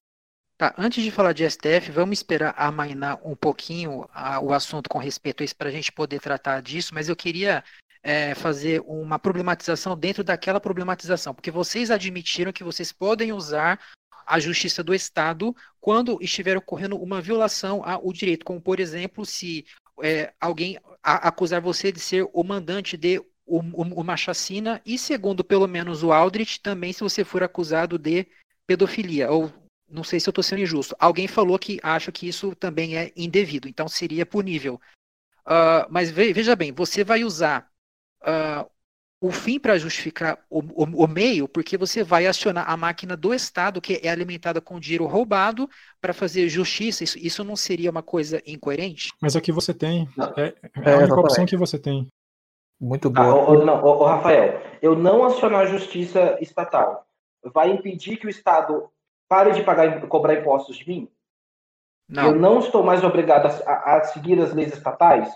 Tá, 0.57 0.75
antes 0.79 1.03
de 1.03 1.11
falar 1.11 1.33
de 1.33 1.45
STF, 1.45 1.91
vamos 1.91 2.19
esperar 2.19 2.55
amainar 2.57 3.19
um 3.27 3.35
pouquinho 3.35 4.09
a- 4.13 4.41
o 4.41 4.53
assunto 4.53 4.89
com 4.89 4.99
respeito 4.99 5.43
a 5.43 5.45
isso 5.45 5.57
para 5.57 5.69
a 5.69 5.73
gente 5.73 5.91
poder 5.93 6.21
tratar 6.21 6.61
disso, 6.63 6.95
mas 6.95 7.09
eu 7.09 7.17
queria 7.17 7.63
é, 8.07 8.35
fazer 8.35 8.83
uma 8.87 9.19
problematização 9.19 9.97
dentro 9.97 10.23
daquela 10.23 10.61
problematização, 10.61 11.35
porque 11.35 11.51
vocês 11.51 11.91
admitiram 11.91 12.53
que 12.53 12.63
vocês 12.63 12.93
podem 12.93 13.33
usar 13.33 13.81
a 14.27 14.39
justiça 14.39 14.83
do 14.83 14.95
Estado 14.95 15.55
quando 15.81 16.19
estiver 16.23 16.57
ocorrendo 16.57 16.97
uma 16.97 17.21
violação 17.21 17.83
ao 17.85 18.13
direito, 18.13 18.45
como 18.45 18.61
por 18.61 18.81
exemplo, 18.81 19.25
se 19.25 19.65
é, 20.03 20.33
alguém 20.41 20.79
a- 21.03 21.29
acusar 21.29 21.61
você 21.61 21.93
de 21.93 22.01
ser 22.01 22.29
o 22.33 22.43
mandante 22.43 22.97
de 22.97 23.21
um- 23.47 23.59
um- 23.83 23.95
uma 24.01 24.17
chacina, 24.17 24.81
e 24.85 24.99
segundo 24.99 25.45
pelo 25.45 25.69
menos 25.69 26.03
o 26.03 26.13
Aldrich, 26.13 26.61
também 26.61 26.93
se 26.93 27.01
você 27.01 27.25
for 27.25 27.43
acusado 27.43 27.99
de 27.99 28.27
pedofilia, 28.67 29.31
ou 29.31 29.53
não 29.89 30.03
sei 30.03 30.19
se 30.19 30.29
eu 30.29 30.31
estou 30.33 30.43
sendo 30.43 30.63
injusto. 30.63 30.97
Alguém 30.99 31.29
falou 31.29 31.59
que 31.59 31.79
acha 31.83 32.11
que 32.11 32.27
isso 32.27 32.55
também 32.57 32.97
é 32.97 33.13
indevido, 33.17 33.69
então 33.69 33.87
seria 33.87 34.27
punível. 34.27 34.81
Ah, 35.45 35.87
mas 35.91 36.11
ve- 36.11 36.33
veja 36.33 36.57
bem, 36.57 36.73
você 36.73 37.05
vai 37.05 37.23
usar 37.25 37.71
ah, 38.23 38.67
o 39.27 39.31
fim 39.31 39.59
para 39.59 39.79
justificar 39.79 40.39
o, 40.51 40.59
o- 40.61 41.05
o 41.05 41.09
meio, 41.09 41.49
porque 41.49 41.77
você 41.77 42.03
vai 42.03 42.27
acionar 42.27 42.69
a 42.69 42.77
máquina 42.77 43.17
do 43.17 43.33
Estado, 43.33 43.81
que 43.81 44.01
é 44.03 44.09
alimentada 44.09 44.61
com 44.61 44.79
dinheiro 44.79 45.07
roubado, 45.07 45.69
para 46.01 46.13
fazer 46.13 46.49
justiça. 46.49 47.05
Isso, 47.05 47.19
isso 47.19 47.45
não 47.45 47.57
seria 47.57 47.91
uma 47.91 48.03
coisa 48.03 48.43
incoerente? 48.47 49.11
Mas 49.23 49.35
é 49.35 49.39
o 49.39 49.43
que 49.43 49.53
você 49.53 49.73
tem. 49.73 50.09
Não. 50.17 50.33
É, 50.37 50.55
é 50.77 50.91
É, 50.91 50.93
a 50.93 50.97
única 50.99 51.03
exatamente. 51.05 51.21
opção 51.21 51.47
que 51.47 51.57
você 51.57 51.79
tem. 51.79 52.07
Muito 52.81 53.11
Ah, 53.15 53.35
ô, 53.35 53.51
ô, 53.53 53.65
não, 53.65 54.03
Rafael, 54.05 54.61
eu 54.83 54.97
não 54.97 55.25
acionar 55.25 55.63
a 55.63 55.67
justiça 55.67 56.37
estatal 56.41 57.07
vai 57.53 57.71
impedir 57.71 58.17
que 58.17 58.27
o 58.27 58.31
Estado 58.31 58.91
pare 59.29 59.53
de 59.53 59.63
pagar 59.63 60.05
e 60.05 60.07
cobrar 60.07 60.35
impostos 60.35 60.77
de 60.77 60.89
mim? 60.89 61.09
Não. 62.09 62.27
Eu 62.27 62.35
não 62.35 62.59
estou 62.59 62.83
mais 62.83 63.03
obrigado 63.03 63.47
a, 63.47 63.71
a- 63.71 63.97
a 63.97 64.05
seguir 64.05 64.41
as 64.41 64.53
leis 64.53 64.73
estatais? 64.73 65.29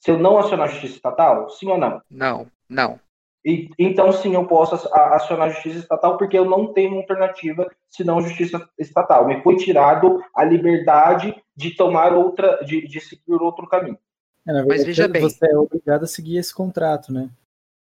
Se 0.00 0.10
eu 0.10 0.18
não 0.18 0.38
acionar 0.38 0.68
a 0.68 0.70
justiça 0.70 0.96
estatal? 0.96 1.48
Sim 1.50 1.68
ou 1.70 1.78
não? 1.78 2.00
Não, 2.10 2.50
não. 2.68 3.00
E, 3.46 3.70
então, 3.78 4.10
sim, 4.10 4.34
eu 4.34 4.44
posso 4.44 4.74
acionar 4.92 5.46
a 5.46 5.50
justiça 5.50 5.78
estatal 5.78 6.18
porque 6.18 6.36
eu 6.36 6.44
não 6.44 6.72
tenho 6.72 6.90
uma 6.90 7.00
alternativa 7.02 7.70
senão 7.86 8.18
a 8.18 8.22
justiça 8.22 8.68
estatal. 8.76 9.24
Me 9.24 9.40
foi 9.40 9.54
tirado 9.54 10.20
a 10.34 10.42
liberdade 10.42 11.32
de 11.54 11.70
tomar 11.76 12.12
outra, 12.12 12.58
de, 12.64 12.88
de 12.88 13.00
seguir 13.00 13.40
outro 13.40 13.68
caminho. 13.68 13.96
É, 14.44 14.52
na 14.52 14.66
Mas 14.66 14.84
verdade, 14.84 14.86
veja 14.86 15.06
bem. 15.06 15.22
Você 15.22 15.46
é 15.48 15.56
obrigado 15.56 16.02
a 16.02 16.08
seguir 16.08 16.38
esse 16.38 16.52
contrato, 16.52 17.12
né? 17.12 17.30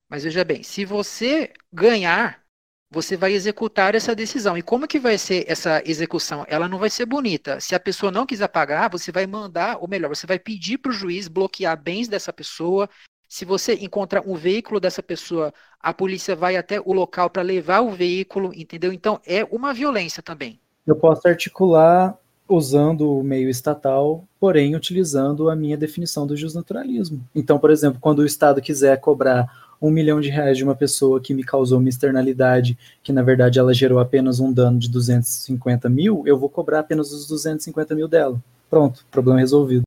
Mas 0.07 0.25
veja 0.25 0.45
bem, 0.45 0.63
se 0.63 0.85
você 0.85 1.51
ganhar, 1.73 2.45
você 2.91 3.17
vai 3.17 3.33
executar 3.33 3.95
essa 3.95 4.15
decisão. 4.15 4.59
E 4.59 4.63
como 4.63 4.87
que 4.87 4.99
vai 4.99 5.17
ser 5.17 5.47
essa 5.49 5.83
execução? 5.87 6.45
Ela 6.47 6.69
não 6.69 6.79
vai 6.79 6.91
ser 6.91 7.07
bonita. 7.07 7.59
Se 7.59 7.75
a 7.75 7.81
pessoa 7.81 8.13
não 8.13 8.27
quiser 8.27 8.49
pagar, 8.49 8.91
você 8.91 9.11
vai 9.11 9.27
mandar, 9.27 9.79
ou 9.81 9.89
melhor, 9.89 10.09
você 10.15 10.27
vai 10.27 10.39
pedir 10.39 10.77
para 10.77 10.91
o 10.91 10.95
juiz 10.95 11.27
bloquear 11.27 11.83
bens 11.83 12.07
dessa 12.07 12.35
pessoa. 12.35 12.87
Se 13.35 13.45
você 13.45 13.75
encontrar 13.75 14.23
um 14.25 14.37
veículo 14.37 14.79
dessa 14.79 15.03
pessoa, 15.03 15.53
a 15.81 15.93
polícia 15.93 16.37
vai 16.37 16.57
até 16.57 16.79
o 16.79 16.93
local 16.93 17.29
para 17.29 17.43
levar 17.43 17.81
o 17.81 17.91
veículo, 17.91 18.53
entendeu? 18.55 18.93
Então 18.93 19.21
é 19.27 19.43
uma 19.51 19.75
violência 19.75 20.23
também. 20.23 20.61
Eu 20.87 20.95
posso 20.95 21.27
articular 21.27 22.17
usando 22.49 23.13
o 23.13 23.25
meio 23.25 23.51
estatal, 23.51 24.25
porém 24.39 24.77
utilizando 24.77 25.51
a 25.51 25.57
minha 25.57 25.77
definição 25.77 26.29
do 26.29 26.37
justnaturalismo. 26.37 27.27
Então, 27.35 27.59
por 27.59 27.73
exemplo, 27.73 27.99
quando 28.01 28.21
o 28.21 28.25
Estado 28.25 28.63
quiser 28.63 29.01
cobrar 29.01 29.75
um 29.83 29.91
milhão 29.91 30.21
de 30.21 30.29
reais 30.29 30.57
de 30.57 30.63
uma 30.63 30.77
pessoa 30.77 31.21
que 31.21 31.35
me 31.35 31.43
causou 31.43 31.81
uma 31.81 31.89
externalidade, 31.89 32.79
que 33.03 33.13
na 33.13 33.25
verdade 33.25 33.59
ela 33.59 33.75
gerou 33.75 33.99
apenas 33.99 34.39
um 34.39 34.53
dano 34.53 34.79
de 34.79 34.89
250 34.89 35.89
mil, 35.89 36.23
eu 36.25 36.39
vou 36.39 36.49
cobrar 36.49 36.79
apenas 36.79 37.11
os 37.11 37.27
250 37.27 37.97
mil 37.97 38.07
dela. 38.07 38.41
Pronto, 38.71 39.05
problema 39.11 39.41
resolvido. 39.41 39.84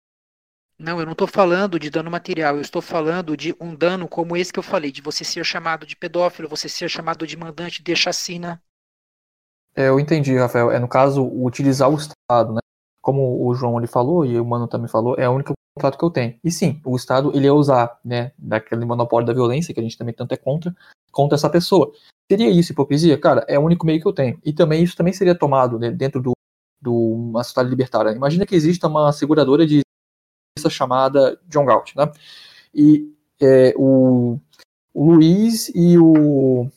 Não, 0.79 0.99
eu 0.99 1.05
não 1.05 1.13
estou 1.13 1.27
falando 1.27 1.79
de 1.79 1.89
dano 1.89 2.11
material, 2.11 2.55
eu 2.55 2.61
estou 2.61 2.81
falando 2.81 3.35
de 3.35 3.55
um 3.59 3.75
dano 3.75 4.07
como 4.07 4.37
esse 4.37 4.53
que 4.53 4.59
eu 4.59 4.63
falei, 4.63 4.91
de 4.91 5.01
você 5.01 5.23
ser 5.23 5.43
chamado 5.43 5.87
de 5.87 5.95
pedófilo, 5.95 6.47
você 6.47 6.69
ser 6.69 6.87
chamado 6.87 7.25
de 7.25 7.35
mandante 7.35 7.81
de 7.81 7.95
chacina. 7.95 8.61
É, 9.75 9.89
eu 9.89 9.99
entendi, 9.99 10.35
Rafael. 10.37 10.71
É 10.71 10.79
no 10.79 10.87
caso 10.87 11.23
utilizar 11.23 11.89
o 11.89 11.95
Estado, 11.95 12.53
né? 12.53 12.59
Como 13.01 13.47
o 13.47 13.53
João 13.55 13.77
ele 13.77 13.87
falou 13.87 14.25
e 14.25 14.39
o 14.39 14.45
Mano 14.45 14.67
também 14.67 14.87
falou, 14.87 15.15
é 15.17 15.27
o 15.27 15.33
único 15.33 15.53
contrato 15.75 15.97
que 15.97 16.03
eu 16.03 16.09
tenho. 16.11 16.39
E 16.43 16.51
sim, 16.51 16.81
o 16.83 16.95
Estado 16.95 17.31
ele 17.33 17.45
ia 17.45 17.53
usar, 17.53 17.99
né, 18.03 18.31
daquele 18.37 18.85
monopólio 18.85 19.25
da 19.25 19.33
violência 19.33 19.73
que 19.73 19.79
a 19.79 19.83
gente 19.83 19.97
também 19.97 20.13
tanto 20.13 20.33
é 20.33 20.37
contra, 20.37 20.75
contra 21.11 21.35
essa 21.35 21.49
pessoa. 21.49 21.91
Seria 22.29 22.49
isso 22.49 22.71
hipocrisia? 22.71 23.17
Cara, 23.17 23.45
é 23.47 23.57
o 23.57 23.61
único 23.61 23.85
meio 23.85 24.01
que 24.01 24.07
eu 24.07 24.13
tenho. 24.13 24.39
E 24.43 24.51
também 24.51 24.83
isso 24.83 24.95
também 24.95 25.13
seria 25.13 25.33
tomado 25.33 25.79
né, 25.79 25.89
dentro 25.89 26.21
do, 26.21 26.33
do 26.81 26.93
uma 26.93 27.43
sociedade 27.43 27.69
libertária. 27.69 28.11
Imagina 28.11 28.45
que 28.45 28.55
exista 28.55 28.87
uma 28.87 29.11
seguradora 29.13 29.65
de 29.65 29.81
chamada 30.69 31.39
John 31.47 31.65
Galt, 31.65 31.95
né? 31.95 32.11
E 32.73 33.11
é, 33.41 33.73
o, 33.77 34.39
o 34.93 35.05
Luiz 35.13 35.69
e 35.75 35.97
o 35.97 36.69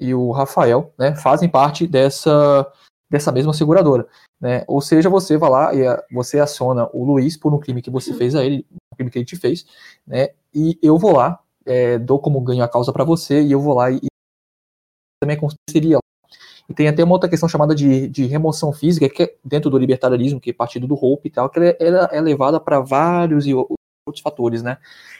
e 0.00 0.14
o 0.14 0.30
Rafael, 0.32 0.92
né, 0.98 1.16
fazem 1.16 1.48
parte 1.48 1.86
dessa 1.86 2.66
dessa 3.10 3.32
mesma 3.32 3.52
seguradora, 3.54 4.06
né? 4.40 4.64
Ou 4.68 4.80
seja, 4.82 5.08
você 5.10 5.36
vai 5.38 5.50
lá 5.50 5.74
e 5.74 5.86
a- 5.86 6.02
você 6.12 6.38
aciona 6.40 6.88
o 6.92 7.04
Luiz 7.04 7.36
por 7.36 7.54
um 7.54 7.58
crime 7.60 7.82
que 7.82 7.90
você 7.90 8.12
fez 8.14 8.34
a 8.34 8.44
ele, 8.44 8.66
um 8.92 8.96
crime 8.96 9.10
que 9.10 9.18
ele 9.18 9.24
te 9.26 9.36
fez, 9.36 9.66
né? 10.06 10.28
E 10.54 10.78
eu 10.82 10.98
vou 10.98 11.12
lá, 11.16 11.40
é, 11.66 11.98
dou 11.98 12.20
como 12.20 12.40
ganho 12.42 12.62
a 12.64 12.68
causa 12.68 12.92
para 12.92 13.04
você 13.04 13.42
e 13.42 13.52
eu 13.52 13.60
vou 13.60 13.74
lá 13.74 13.90
e, 13.90 13.96
e 13.96 14.08
também 15.20 15.38
lá. 15.94 16.07
E 16.68 16.74
tem 16.74 16.88
até 16.88 17.02
uma 17.02 17.14
outra 17.14 17.28
questão 17.28 17.48
chamada 17.48 17.74
de, 17.74 18.08
de 18.08 18.26
remoção 18.26 18.72
física, 18.72 19.08
que 19.08 19.22
é 19.22 19.34
dentro 19.42 19.70
do 19.70 19.78
libertarianismo, 19.78 20.40
que 20.40 20.50
é 20.50 20.52
partido 20.52 20.86
do 20.86 20.94
Hope 20.94 21.28
e 21.28 21.30
tal, 21.30 21.48
que 21.48 21.58
ela, 21.58 21.76
ela 21.80 22.08
é 22.12 22.20
levada 22.20 22.60
para 22.60 22.80
vários 22.80 23.46
e 23.46 23.54
outros 23.54 24.22
fatores, 24.22 24.62
né? 24.62 24.76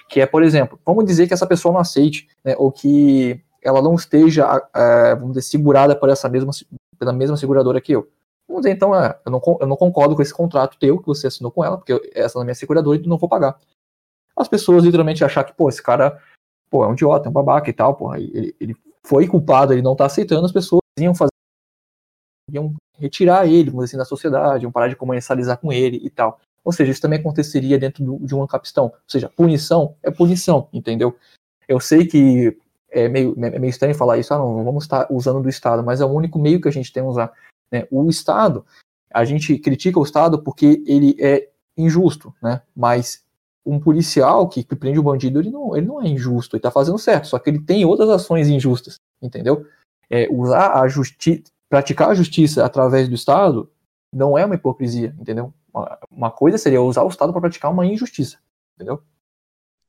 Que 0.09 0.21
é, 0.21 0.27
por 0.27 0.43
exemplo, 0.43 0.79
vamos 0.85 1.05
dizer 1.07 1.27
que 1.27 1.35
essa 1.35 1.47
pessoa 1.47 1.73
não 1.73 1.81
aceite, 1.81 2.29
né, 2.45 2.55
ou 2.59 2.71
que 2.71 3.41
ela 3.63 3.83
não 3.83 3.95
esteja, 3.95 4.47
ah, 4.73 5.15
vamos 5.15 5.35
dizer, 5.35 5.43
segurada 5.49 5.97
por 5.97 6.09
essa 6.09 6.29
mesma 6.29 6.53
pela 6.99 7.13
mesma 7.13 7.37
seguradora 7.37 7.81
que 7.81 7.93
eu. 7.93 8.09
Vamos 8.47 8.63
dizer, 8.63 8.75
então, 8.75 8.95
é, 8.95 9.19
eu, 9.25 9.31
não, 9.31 9.41
eu 9.61 9.67
não 9.67 9.77
concordo 9.77 10.17
com 10.17 10.23
esse 10.23 10.35
contrato 10.35 10.79
teu 10.79 10.99
que 10.99 11.07
você 11.07 11.27
assinou 11.27 11.53
com 11.53 11.65
ela, 11.65 11.77
porque 11.77 12.11
essa 12.15 12.37
não 12.37 12.43
é 12.43 12.47
minha 12.47 12.55
seguradora 12.55 12.99
e 12.99 13.07
não 13.07 13.19
vou 13.19 13.29
pagar. 13.29 13.59
As 14.37 14.49
pessoas 14.49 14.85
literalmente 14.85 15.25
achar 15.25 15.45
que, 15.45 15.53
pô, 15.53 15.69
esse 15.69 15.83
cara, 15.83 16.21
pô, 16.71 16.85
é 16.85 16.89
um 16.89 16.95
idiota, 16.95 17.29
é 17.29 17.31
um 17.31 17.33
babaca 17.33 17.69
e 17.69 17.73
tal, 17.73 17.95
pô, 17.95 18.15
ele, 18.15 18.55
ele 18.59 18.75
foi 19.05 19.27
culpado, 19.27 19.73
ele 19.73 19.83
não 19.83 19.95
tá 19.95 20.07
aceitando, 20.07 20.47
as 20.47 20.53
pessoas 20.53 20.81
iam 20.99 21.15
fazer, 21.15 21.31
iam 22.53 22.75
retirar 22.99 23.47
ele, 23.47 23.71
vamos 23.71 23.85
assim, 23.85 23.97
da 23.97 24.05
sociedade, 24.05 24.65
iam 24.65 24.73
parar 24.73 24.89
de 24.89 24.97
comercializar 24.97 25.59
com 25.59 25.73
ele 25.73 26.01
e 26.03 26.11
tal. 26.11 26.41
Ou 26.65 26.73
seja, 26.73 26.91
isso 26.91 27.01
também 27.01 27.19
aconteceria 27.19 27.79
dentro 27.79 28.05
do, 28.05 28.19
de 28.19 28.35
um 28.35 28.47
capistão. 28.47 28.87
Ou 28.87 28.93
seja, 29.07 29.29
punição 29.29 29.95
é 30.03 30.11
punição, 30.11 30.69
entendeu? 30.73 31.17
Eu 31.67 31.81
sei 31.81 32.07
que 32.07 32.57
é 32.91 33.09
meio, 33.09 33.35
é 33.39 33.59
meio 33.59 33.71
estranho 33.71 33.95
falar 33.95 34.19
isso, 34.19 34.33
ah, 34.35 34.39
não, 34.39 34.65
vamos 34.65 34.85
estar 34.85 35.07
usando 35.11 35.43
do 35.43 35.49
Estado, 35.49 35.83
mas 35.83 36.01
é 36.01 36.05
o 36.05 36.09
único 36.09 36.39
meio 36.39 36.61
que 36.61 36.69
a 36.69 36.73
gente 36.73 36.93
tem 36.93 37.03
a 37.03 37.07
usar. 37.07 37.33
Né? 37.71 37.87
O 37.91 38.09
Estado, 38.09 38.65
a 39.13 39.25
gente 39.25 39.59
critica 39.59 39.99
o 39.99 40.03
Estado 40.03 40.43
porque 40.43 40.83
ele 40.87 41.17
é 41.21 41.49
injusto, 41.77 42.35
né? 42.43 42.63
Mas 42.75 43.25
um 43.65 43.79
policial 43.79 44.49
que, 44.49 44.65
que 44.65 44.75
prende 44.75 44.99
o 44.99 45.03
um 45.03 45.05
bandido, 45.05 45.39
ele 45.39 45.51
não, 45.51 45.77
ele 45.77 45.87
não 45.87 46.03
é 46.03 46.09
injusto, 46.09 46.57
ele 46.57 46.59
está 46.59 46.71
fazendo 46.71 46.99
certo, 46.99 47.29
só 47.29 47.39
que 47.39 47.51
ele 47.51 47.61
tem 47.61 47.85
outras 47.85 48.09
ações 48.09 48.49
injustas, 48.49 48.97
entendeu? 49.21 49.67
É, 50.11 50.27
usar 50.31 50.81
a 50.81 50.89
justiça, 50.89 51.45
praticar 51.69 52.11
a 52.11 52.15
justiça 52.15 52.65
através 52.65 53.09
do 53.09 53.15
Estado 53.15 53.71
não 54.13 54.39
é 54.39 54.45
uma 54.45 54.55
hipocrisia, 54.55 55.15
entendeu? 55.21 55.53
Uma, 56.11 56.31
coisa 56.31 56.59
seria 56.59 56.81
usar 56.81 57.03
o 57.03 57.09
Estado 57.09 57.33
para 57.33 57.43
praticar 57.43 57.71
uma 57.71 57.87
injustiça, 57.87 58.39
entendeu? 58.75 59.03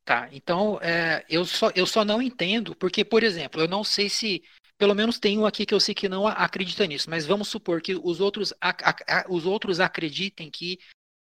Tá, 0.04 0.28
então 0.32 0.78
é, 0.82 1.24
eu, 1.28 1.44
só, 1.44 1.70
eu 1.74 1.86
só 1.86 2.04
não 2.04 2.20
entendo, 2.20 2.74
porque, 2.76 3.04
por 3.04 3.22
exemplo, 3.22 3.60
eu 3.60 3.68
não 3.68 3.82
sei 3.84 4.08
se. 4.08 4.42
Pelo 4.76 4.94
menos 4.94 5.18
tem 5.18 5.38
um 5.38 5.44
aqui 5.44 5.66
que 5.66 5.74
eu 5.74 5.80
sei 5.80 5.94
que 5.94 6.08
não 6.08 6.26
acredita 6.26 6.86
nisso, 6.86 7.10
mas 7.10 7.26
vamos 7.26 7.48
supor 7.48 7.82
que 7.82 7.94
os 7.94 8.18
outros, 8.18 8.52
a, 8.58 8.70
a, 8.70 9.20
a, 9.20 9.24
os 9.28 9.44
outros 9.44 9.78
acreditem 9.78 10.50
que 10.50 10.78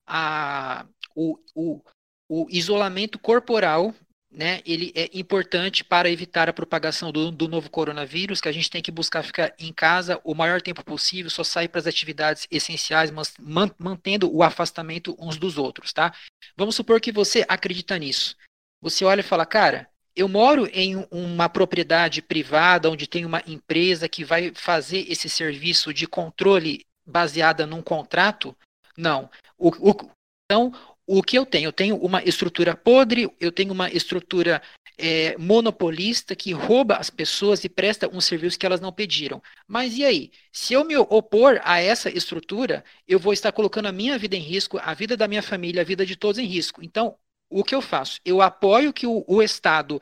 a, 0.06 0.86
o, 1.16 1.36
o, 1.54 1.82
o 2.28 2.46
isolamento 2.48 3.18
corporal 3.18 3.92
né, 4.30 4.60
ele 4.64 4.92
é 4.94 5.10
importante 5.12 5.82
para 5.82 6.08
evitar 6.08 6.48
a 6.48 6.52
propagação 6.52 7.10
do, 7.10 7.32
do, 7.32 7.48
novo 7.48 7.68
coronavírus, 7.68 8.40
que 8.40 8.48
a 8.48 8.52
gente 8.52 8.70
tem 8.70 8.80
que 8.80 8.90
buscar 8.90 9.24
ficar 9.24 9.52
em 9.58 9.72
casa 9.72 10.20
o 10.22 10.34
maior 10.34 10.62
tempo 10.62 10.84
possível, 10.84 11.28
só 11.28 11.42
sair 11.42 11.68
para 11.68 11.80
as 11.80 11.86
atividades 11.86 12.46
essenciais, 12.50 13.10
mas 13.10 13.34
mantendo 13.78 14.32
o 14.32 14.42
afastamento 14.42 15.16
uns 15.18 15.36
dos 15.36 15.58
outros, 15.58 15.92
tá? 15.92 16.14
Vamos 16.56 16.76
supor 16.76 17.00
que 17.00 17.10
você 17.10 17.44
acredita 17.48 17.98
nisso. 17.98 18.36
Você 18.80 19.04
olha 19.04 19.20
e 19.20 19.24
fala, 19.24 19.44
cara, 19.44 19.88
eu 20.14 20.28
moro 20.28 20.68
em 20.72 21.06
uma 21.10 21.48
propriedade 21.48 22.22
privada 22.22 22.88
onde 22.88 23.08
tem 23.08 23.24
uma 23.24 23.42
empresa 23.46 24.08
que 24.08 24.24
vai 24.24 24.52
fazer 24.54 25.10
esse 25.10 25.28
serviço 25.28 25.92
de 25.92 26.06
controle 26.06 26.86
baseada 27.04 27.66
num 27.66 27.82
contrato? 27.82 28.56
Não. 28.96 29.28
O, 29.58 29.90
o, 29.90 30.10
então, 30.50 30.72
o 31.18 31.24
que 31.24 31.36
eu 31.36 31.44
tenho? 31.44 31.66
Eu 31.66 31.72
tenho 31.72 31.96
uma 31.96 32.22
estrutura 32.22 32.76
podre, 32.76 33.28
eu 33.40 33.50
tenho 33.50 33.72
uma 33.72 33.90
estrutura 33.90 34.62
é, 34.96 35.36
monopolista 35.36 36.36
que 36.36 36.52
rouba 36.52 36.94
as 36.94 37.10
pessoas 37.10 37.64
e 37.64 37.68
presta 37.68 38.08
um 38.14 38.20
serviço 38.20 38.56
que 38.56 38.64
elas 38.64 38.80
não 38.80 38.92
pediram. 38.92 39.42
Mas 39.66 39.96
e 39.96 40.04
aí? 40.04 40.30
Se 40.52 40.72
eu 40.72 40.84
me 40.84 40.96
opor 40.96 41.60
a 41.64 41.80
essa 41.80 42.08
estrutura, 42.08 42.84
eu 43.08 43.18
vou 43.18 43.32
estar 43.32 43.50
colocando 43.50 43.86
a 43.86 43.92
minha 43.92 44.16
vida 44.18 44.36
em 44.36 44.40
risco, 44.40 44.78
a 44.78 44.94
vida 44.94 45.16
da 45.16 45.26
minha 45.26 45.42
família, 45.42 45.82
a 45.82 45.84
vida 45.84 46.06
de 46.06 46.14
todos 46.14 46.38
em 46.38 46.46
risco. 46.46 46.80
Então, 46.80 47.16
o 47.48 47.64
que 47.64 47.74
eu 47.74 47.82
faço? 47.82 48.20
Eu 48.24 48.40
apoio 48.40 48.92
que 48.92 49.06
o, 49.06 49.24
o 49.26 49.42
Estado 49.42 50.00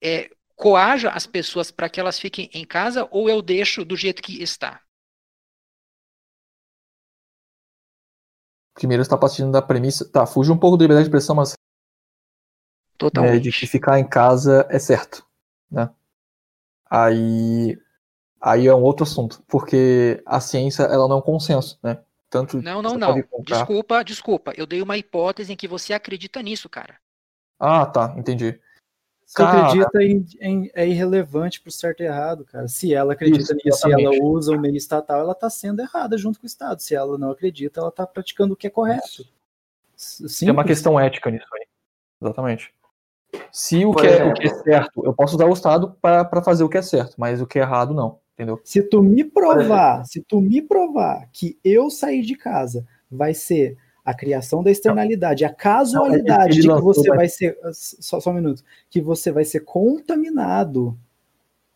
é, 0.00 0.30
coaja 0.54 1.10
as 1.10 1.26
pessoas 1.26 1.72
para 1.72 1.88
que 1.88 1.98
elas 1.98 2.20
fiquem 2.20 2.48
em 2.54 2.64
casa 2.64 3.08
ou 3.10 3.28
eu 3.28 3.42
deixo 3.42 3.84
do 3.84 3.96
jeito 3.96 4.22
que 4.22 4.40
está? 4.40 4.83
Primeiro 8.74 9.02
está 9.02 9.16
partindo 9.16 9.50
da 9.50 9.62
premissa. 9.62 10.04
Tá, 10.10 10.26
fuja 10.26 10.52
um 10.52 10.58
pouco 10.58 10.76
da 10.76 10.82
liberdade 10.82 11.04
de 11.04 11.08
expressão, 11.08 11.36
mas. 11.36 11.54
Totalmente. 12.98 13.36
É, 13.36 13.38
de 13.38 13.52
que 13.52 13.66
ficar 13.66 13.98
em 13.98 14.06
casa 14.06 14.66
é 14.68 14.78
certo. 14.78 15.24
Né? 15.70 15.88
Aí. 16.90 17.78
Aí 18.40 18.66
é 18.66 18.74
um 18.74 18.82
outro 18.82 19.04
assunto, 19.04 19.42
porque 19.48 20.22
a 20.26 20.38
ciência 20.38 20.82
ela 20.82 21.08
não 21.08 21.16
é 21.16 21.18
um 21.18 21.22
consenso, 21.22 21.78
né? 21.82 21.98
Tanto 22.28 22.60
não, 22.60 22.82
não, 22.82 22.98
não. 22.98 23.24
Desculpa, 23.40 24.04
desculpa. 24.04 24.52
Eu 24.54 24.66
dei 24.66 24.82
uma 24.82 24.98
hipótese 24.98 25.52
em 25.52 25.56
que 25.56 25.66
você 25.66 25.94
acredita 25.94 26.42
nisso, 26.42 26.68
cara. 26.68 26.98
Ah, 27.58 27.86
tá, 27.86 28.14
entendi. 28.18 28.60
Acredita 29.36 30.02
em, 30.02 30.26
em, 30.40 30.70
é 30.74 30.86
irrelevante 30.86 31.60
pro 31.60 31.70
certo 31.70 32.02
e 32.02 32.06
errado, 32.06 32.44
cara. 32.44 32.68
Se 32.68 32.94
ela 32.94 33.14
acredita 33.14 33.42
isso, 33.42 33.54
nisso, 33.64 33.78
se 33.78 33.92
ela 33.92 34.10
usa 34.22 34.52
o 34.52 34.60
meio 34.60 34.76
estatal, 34.76 35.20
ela 35.20 35.34
tá 35.34 35.50
sendo 35.50 35.80
errada 35.80 36.16
junto 36.16 36.38
com 36.38 36.44
o 36.44 36.46
Estado. 36.46 36.80
Se 36.80 36.94
ela 36.94 37.18
não 37.18 37.30
acredita, 37.30 37.80
ela 37.80 37.90
tá 37.90 38.06
praticando 38.06 38.54
o 38.54 38.56
que 38.56 38.66
é 38.66 38.70
correto. 38.70 39.24
Tem 40.38 40.50
uma 40.50 40.64
questão 40.64 40.98
ética 40.98 41.30
nisso 41.30 41.46
aí. 41.54 41.66
Exatamente. 42.22 42.72
Se 43.50 43.84
o 43.84 43.92
que, 43.92 44.06
é, 44.06 44.24
o 44.24 44.32
que, 44.32 44.46
é, 44.46 44.54
certo, 44.54 45.04
eu 45.04 45.12
posso 45.12 45.34
usar 45.34 45.46
o 45.46 45.52
Estado 45.52 45.96
para 46.00 46.42
fazer 46.42 46.62
o 46.62 46.68
que 46.68 46.78
é 46.78 46.82
certo, 46.82 47.14
mas 47.18 47.40
o 47.40 47.46
que 47.46 47.58
é 47.58 47.62
errado, 47.62 47.92
não. 47.92 48.18
Entendeu? 48.34 48.60
Se 48.64 48.82
tu 48.82 49.02
me 49.02 49.24
provar, 49.24 50.04
se 50.04 50.20
tu 50.20 50.40
me 50.40 50.60
provar 50.60 51.28
que 51.32 51.58
eu 51.64 51.88
sair 51.88 52.22
de 52.22 52.36
casa 52.36 52.86
vai 53.10 53.32
ser 53.32 53.76
a 54.04 54.12
criação 54.12 54.62
da 54.62 54.70
externalidade, 54.70 55.44
a 55.44 55.52
casualidade 55.52 56.60
de 56.60 56.68
que 56.68 56.80
você 56.80 57.08
vai 57.08 57.28
ser 57.28 57.56
só, 57.72 58.20
só 58.20 58.30
um 58.30 58.34
minuto, 58.34 58.62
que 58.90 59.00
você 59.00 59.32
vai 59.32 59.44
ser 59.44 59.60
contaminado 59.60 60.96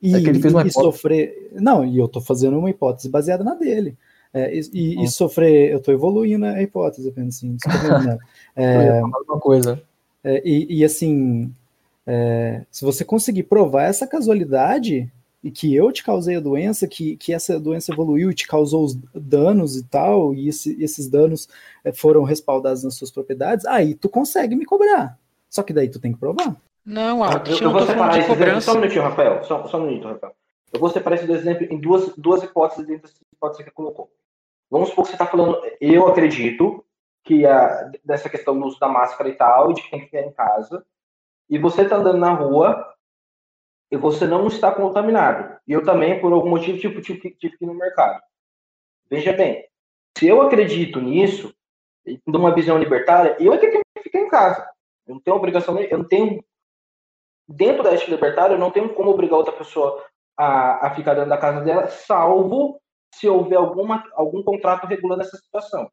e, 0.01 0.15
é 0.15 0.19
e 0.19 0.71
sofrer. 0.71 1.51
Não, 1.55 1.85
e 1.85 1.99
eu 1.99 2.07
tô 2.07 2.21
fazendo 2.21 2.59
uma 2.59 2.71
hipótese 2.71 3.09
baseada 3.09 3.43
na 3.43 3.55
dele. 3.55 3.97
É, 4.33 4.55
e, 4.55 4.61
e, 4.73 4.95
e, 4.95 4.99
hum. 4.99 5.07
sofrer, 5.07 5.73
eu 5.73 5.81
tô 5.81 5.91
evoluindo 5.91 6.45
a 6.45 6.63
hipótese 6.63 7.09
apenas 7.09 7.37
assim. 7.37 7.57
é, 8.55 9.03
uma 9.03 9.41
coisa. 9.41 9.83
É, 10.23 10.43
e, 10.47 10.81
e, 10.81 10.85
assim, 10.85 11.53
é, 12.07 12.63
se 12.71 12.85
você 12.85 13.05
conseguir 13.05 13.45
provar 13.45 13.85
essa 13.85 14.07
casualidade, 14.07 15.11
e 15.43 15.51
que 15.51 15.75
eu 15.75 15.93
te 15.93 16.03
causei 16.03 16.37
a 16.37 16.41
doença, 16.41 16.89
que, 16.89 17.17
que 17.17 17.33
essa 17.33 17.59
doença 17.61 17.93
evoluiu 17.93 18.31
e 18.31 18.35
te 18.35 18.47
causou 18.47 18.85
os 18.85 18.95
danos 19.15 19.77
e 19.77 19.85
tal, 19.85 20.35
e 20.35 20.49
esse, 20.49 20.83
esses 20.83 21.09
danos 21.09 21.49
eh, 21.85 21.93
foram 21.93 22.25
respaldados 22.25 22.83
nas 22.83 22.97
suas 22.97 23.11
propriedades, 23.11 23.65
aí 23.67 23.95
tu 23.95 24.09
consegue 24.09 24.57
me 24.57 24.65
cobrar. 24.65 25.17
Só 25.49 25.63
que 25.63 25.73
daí 25.73 25.89
tu 25.89 26.01
tem 26.01 26.13
que 26.13 26.19
provar. 26.19 26.57
Não, 26.85 27.23
ah, 27.23 27.43
eu, 27.47 27.59
eu 27.59 27.71
vou 27.71 27.87
separar 27.87 28.19
esse 28.19 28.33
exemplo, 28.33 28.61
só 28.61 28.73
um 28.73 28.81
minutinho, 28.81 29.03
Rafael, 29.03 29.45
só, 29.45 29.67
só 29.67 29.79
um 29.79 29.87
minuto, 29.87 30.09
Rafael. 30.09 30.35
Eu 30.73 30.81
vou 30.81 30.91
separar 30.91 31.17
esse 31.17 31.31
exemplo 31.31 31.67
em 31.71 31.79
duas, 31.79 32.13
duas 32.17 32.43
hipóteses 32.43 32.87
dentro 32.87 33.03
das 33.03 33.13
hipóteses 33.33 33.65
que 33.65 33.71
você 33.71 33.75
colocou. 33.75 34.11
Vamos 34.71 34.91
supor 34.91 35.05
que 35.05 35.11
você 35.11 35.15
está 35.15 35.27
falando, 35.27 35.61
eu 35.81 36.07
acredito 36.09 36.85
que 37.25 37.47
a, 37.47 37.91
dessa 38.05 38.29
questão 38.29 38.59
do 38.59 38.67
uso 38.67 38.79
da 38.81 38.89
máscara 38.89 39.29
e 39.29 39.35
tal, 39.35 39.73
de 39.73 39.83
que 39.83 39.91
tem 39.91 40.01
que 40.01 40.07
ficar 40.07 40.23
em 40.23 40.33
casa, 40.33 40.85
e 41.49 41.59
você 41.59 41.83
está 41.83 41.97
andando 41.97 42.19
na 42.19 42.33
rua 42.33 42.95
e 43.91 43.97
você 43.97 44.27
não 44.27 44.47
está 44.47 44.73
contaminado. 44.73 45.59
E 45.67 45.73
eu 45.73 45.83
também, 45.85 46.21
por 46.21 46.33
algum 46.33 46.51
motivo, 46.51 46.79
tipo, 46.79 47.01
tive, 47.01 47.31
tive 47.37 47.57
que 47.57 47.65
ir 47.65 47.67
no 47.67 47.75
mercado. 47.75 48.21
Veja 49.11 49.33
bem, 49.33 49.65
se 50.17 50.27
eu 50.27 50.43
acredito 50.43 51.01
nisso, 51.01 51.55
numa 52.27 52.55
visão 52.55 52.79
libertária, 52.79 53.37
eu 53.41 53.53
é 53.53 53.59
que 53.59 53.69
tenho 53.69 53.83
que 53.97 54.03
ficar 54.03 54.21
em 54.21 54.29
casa. 54.29 54.69
Eu 55.07 55.15
não 55.15 55.21
tenho 55.21 55.37
obrigação, 55.37 55.79
eu 55.79 55.99
não 55.99 56.07
tenho. 56.07 56.45
Dentro 57.49 57.83
da 57.83 57.93
ética 57.93 58.11
libertária, 58.11 58.55
eu 58.55 58.59
não 58.59 58.71
tenho 58.71 58.93
como 58.93 59.11
obrigar 59.11 59.39
outra 59.39 59.53
pessoa 59.55 60.05
a, 60.37 60.89
a 60.89 60.95
ficar 60.95 61.15
dentro 61.15 61.31
da 61.31 61.39
casa 61.39 61.63
dela, 61.63 61.89
salvo 61.89 62.79
se 63.15 63.27
houver 63.27 63.57
alguma, 63.57 64.05
algum 64.13 64.43
contrato 64.43 64.87
regulando 64.87 65.23
essa 65.23 65.37
situação. 65.39 65.91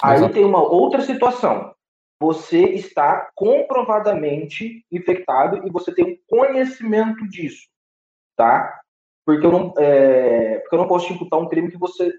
Aí 0.00 0.18
Exato. 0.18 0.32
tem 0.32 0.44
uma 0.44 0.62
outra 0.62 1.02
situação 1.02 1.74
você 2.22 2.66
está 2.66 3.28
comprovadamente 3.34 4.86
infectado 4.92 5.66
e 5.66 5.70
você 5.70 5.92
tem 5.92 6.04
um 6.04 6.16
conhecimento 6.28 7.28
disso, 7.28 7.66
tá? 8.36 8.80
Porque 9.26 9.44
eu 9.44 9.50
não, 9.50 9.74
é, 9.76 10.60
porque 10.60 10.76
eu 10.76 10.78
não 10.78 10.86
posso 10.86 11.08
te 11.08 11.14
imputar 11.14 11.40
um 11.40 11.48
crime 11.48 11.68
que 11.68 11.76
você 11.76 12.12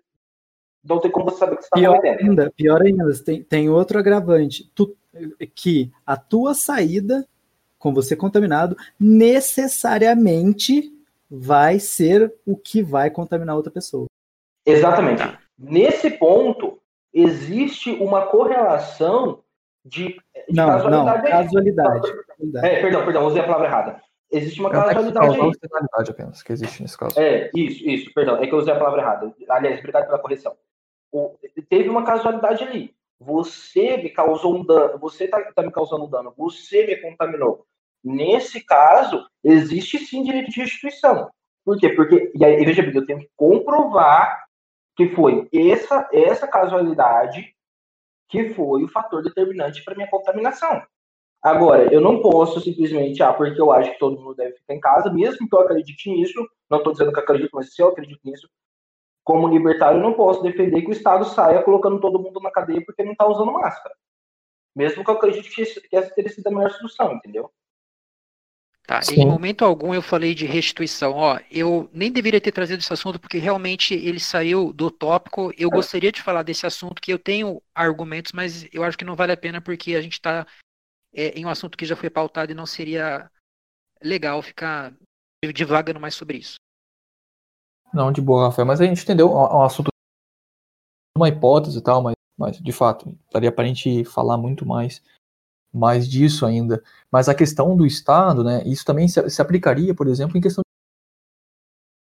não 0.84 1.00
tem 1.00 1.10
como 1.10 1.30
você 1.30 1.38
saber 1.38 1.56
que 1.56 1.62
você 1.62 1.68
está 1.68 1.78
pior 1.78 2.00
Ainda, 2.04 2.52
pior 2.52 2.82
ainda, 2.82 3.24
tem, 3.24 3.42
tem 3.44 3.70
outro 3.70 3.98
agravante, 3.98 4.70
tu, 4.76 4.94
que 5.56 5.90
a 6.06 6.18
tua 6.18 6.54
saída 6.54 7.26
com 7.80 7.94
você 7.94 8.14
contaminado 8.14 8.76
necessariamente 9.00 10.92
vai 11.30 11.80
ser 11.80 12.34
o 12.46 12.58
que 12.58 12.84
vai 12.84 13.10
contaminar 13.10 13.56
outra 13.56 13.72
pessoa. 13.72 14.08
Exatamente. 14.66 15.24
Nesse 15.58 16.10
ponto, 16.10 16.78
existe 17.14 17.92
uma 17.92 18.26
correlação 18.26 19.43
de, 19.86 20.08
de 20.08 20.20
não, 20.50 20.68
casualidade. 20.68 21.24
Não, 21.24 21.30
casualidade. 21.30 22.14
É, 22.64 22.82
perdão, 22.82 23.04
perdão, 23.04 23.26
usei 23.26 23.42
a 23.42 23.46
palavra 23.46 23.68
errada. 23.68 24.02
Existe 24.32 24.60
uma 24.60 24.72
casualidade. 24.72 25.38
É 25.38 26.12
apenas 26.12 26.42
que 26.42 26.52
existe 26.52 26.82
nesse 26.82 26.98
caso. 26.98 27.20
É, 27.20 27.52
isso, 27.54 27.88
isso, 27.88 28.14
perdão, 28.14 28.38
é 28.42 28.48
que 28.48 28.54
eu 28.54 28.58
usei 28.58 28.74
a 28.74 28.78
palavra 28.78 29.02
errada. 29.02 29.34
Aliás, 29.50 29.80
obrigado 29.80 30.06
pela 30.06 30.20
correção. 30.20 30.56
O, 31.12 31.38
teve 31.70 31.90
uma 31.90 32.04
casualidade 32.04 32.64
ali. 32.64 32.96
Você 33.20 33.98
me 33.98 34.10
causou 34.10 34.56
um 34.56 34.66
dano, 34.66 34.98
você 34.98 35.26
está 35.26 35.40
tá 35.54 35.62
me 35.62 35.72
causando 35.72 36.06
um 36.06 36.10
dano, 36.10 36.34
você 36.36 36.86
me 36.86 36.96
contaminou. 36.98 37.66
Nesse 38.04 38.60
caso, 38.60 39.26
existe 39.44 40.00
sim 40.00 40.24
direito 40.24 40.50
de 40.50 40.60
restituição. 40.60 41.30
Por 41.64 41.78
quê? 41.78 41.90
Porque, 41.90 42.32
e 42.36 42.44
aí, 42.44 42.66
veja 42.66 42.82
bem, 42.82 42.94
eu 42.94 43.06
tenho 43.06 43.20
que 43.20 43.30
comprovar 43.36 44.44
que 44.96 45.08
foi 45.10 45.48
essa, 45.54 46.10
essa 46.12 46.48
casualidade 46.48 47.56
que 48.34 48.52
foi 48.56 48.84
o 48.84 48.88
fator 48.88 49.22
determinante 49.22 49.84
para 49.84 49.94
minha 49.94 50.10
contaminação. 50.10 50.82
Agora, 51.40 51.94
eu 51.94 52.02
não 52.02 52.20
posso 52.20 52.60
simplesmente, 52.60 53.22
ah, 53.22 53.32
porque 53.32 53.62
eu 53.62 53.72
acho 53.72 53.92
que 53.92 54.00
todo 54.00 54.20
mundo 54.20 54.34
deve 54.34 54.56
ficar 54.56 54.74
em 54.74 54.80
casa, 54.80 55.14
mesmo 55.14 55.48
que 55.48 55.56
eu 55.56 55.60
acredite 55.60 56.10
nisso, 56.10 56.44
não 56.68 56.80
estou 56.80 56.94
dizendo 56.94 57.14
que 57.14 57.20
acredito, 57.20 57.52
mas 57.54 57.76
se 57.76 57.82
eu 57.84 57.90
acredito 57.90 58.20
nisso, 58.24 58.50
como 59.24 59.48
libertário, 59.48 60.00
eu 60.00 60.02
não 60.02 60.14
posso 60.14 60.42
defender 60.42 60.82
que 60.82 60.90
o 60.90 60.94
Estado 60.94 61.26
saia 61.26 61.62
colocando 61.62 62.00
todo 62.00 62.20
mundo 62.20 62.40
na 62.40 62.50
cadeia 62.50 62.82
porque 62.84 63.04
não 63.04 63.12
está 63.12 63.28
usando 63.28 63.52
máscara. 63.52 63.94
Mesmo 64.76 65.04
que 65.04 65.12
eu 65.12 65.16
acredite 65.16 65.52
que 65.52 65.96
essa 65.96 66.16
teria 66.16 66.32
sido 66.32 66.48
a 66.48 66.52
melhor 66.52 66.72
solução, 66.72 67.14
entendeu? 67.14 67.52
Tá, 68.86 69.00
em 69.14 69.26
momento 69.26 69.64
algum 69.64 69.94
eu 69.94 70.02
falei 70.02 70.36
de 70.36 70.46
restituição. 70.46 71.14
Ó, 71.14 71.40
eu 71.50 71.90
nem 71.94 72.12
deveria 72.12 72.42
ter 72.42 72.52
trazido 72.52 72.80
esse 72.80 72.92
assunto 72.92 73.18
porque 73.18 73.38
realmente 73.38 73.94
ele 73.94 74.20
saiu 74.20 74.74
do 74.74 74.92
tópico. 74.92 75.54
Eu 75.58 75.70
gostaria 75.70 76.12
de 76.12 76.22
falar 76.22 76.44
desse 76.44 76.66
assunto 76.66 77.02
que 77.02 77.12
eu 77.12 77.18
tenho 77.18 77.62
argumentos, 77.74 78.34
mas 78.34 78.68
eu 78.74 78.84
acho 78.84 78.98
que 78.98 79.06
não 79.06 79.16
vale 79.16 79.32
a 79.32 79.38
pena 79.38 79.62
porque 79.62 79.96
a 79.96 80.02
gente 80.02 80.14
está 80.14 80.46
é, 81.14 81.30
em 81.30 81.46
um 81.46 81.50
assunto 81.50 81.78
que 81.78 81.86
já 81.86 81.96
foi 81.96 82.10
pautado 82.10 82.52
e 82.52 82.56
não 82.56 82.66
seria 82.66 83.32
legal 84.02 84.42
ficar 84.42 84.94
divagando 85.54 86.00
mais 86.00 86.16
sobre 86.16 86.40
isso. 86.40 86.56
Não, 87.94 88.12
de 88.12 88.20
boa, 88.20 88.48
Rafael. 88.48 88.66
Mas 88.66 88.82
a 88.82 88.86
gente 88.86 89.02
entendeu 89.02 89.32
um 89.32 89.62
assunto, 89.62 89.88
uma 91.16 91.30
hipótese 91.30 91.78
e 91.78 91.82
tal, 91.82 92.02
mas, 92.02 92.16
mas 92.38 92.58
de 92.58 92.72
fato, 92.74 93.18
daria 93.32 93.52
para 93.52 93.64
a 93.64 93.68
gente 93.68 94.04
falar 94.04 94.38
muito 94.38 94.66
mais 94.66 95.02
mais 95.74 96.08
disso 96.08 96.46
ainda. 96.46 96.84
Mas 97.12 97.28
a 97.28 97.36
questão 97.36 97.76
do 97.76 97.86
Estado, 97.86 98.44
né, 98.44 98.64
isso 98.66 98.86
também 98.86 99.08
se, 99.08 99.30
se 99.30 99.42
aplicaria, 99.42 99.96
por 99.96 100.08
exemplo, 100.08 100.38
em 100.38 100.42
questão. 100.42 100.64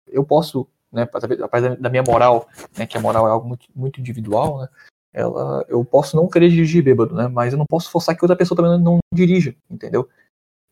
Eu 0.08 0.26
posso, 0.26 0.68
né, 0.92 1.08
apesar 1.42 1.76
da 1.78 1.90
minha 1.90 2.04
moral, 2.04 2.48
né, 2.78 2.86
que 2.86 2.98
a 2.98 3.02
moral 3.02 3.28
é 3.28 3.32
algo 3.32 3.48
muito, 3.48 3.68
muito 3.76 4.00
individual, 4.00 4.60
né, 4.60 4.70
ela, 5.14 5.66
eu 5.70 5.84
posso 5.86 6.18
não 6.18 6.28
querer 6.28 6.50
dirigir 6.50 6.84
bêbado, 6.84 7.16
né, 7.16 7.28
mas 7.28 7.54
eu 7.54 7.60
não 7.60 7.66
posso 7.66 7.90
forçar 7.90 8.16
que 8.16 8.24
outra 8.24 8.36
pessoa 8.36 8.58
também 8.58 8.78
não 8.82 9.00
dirija, 9.14 9.56
entendeu? 9.70 10.10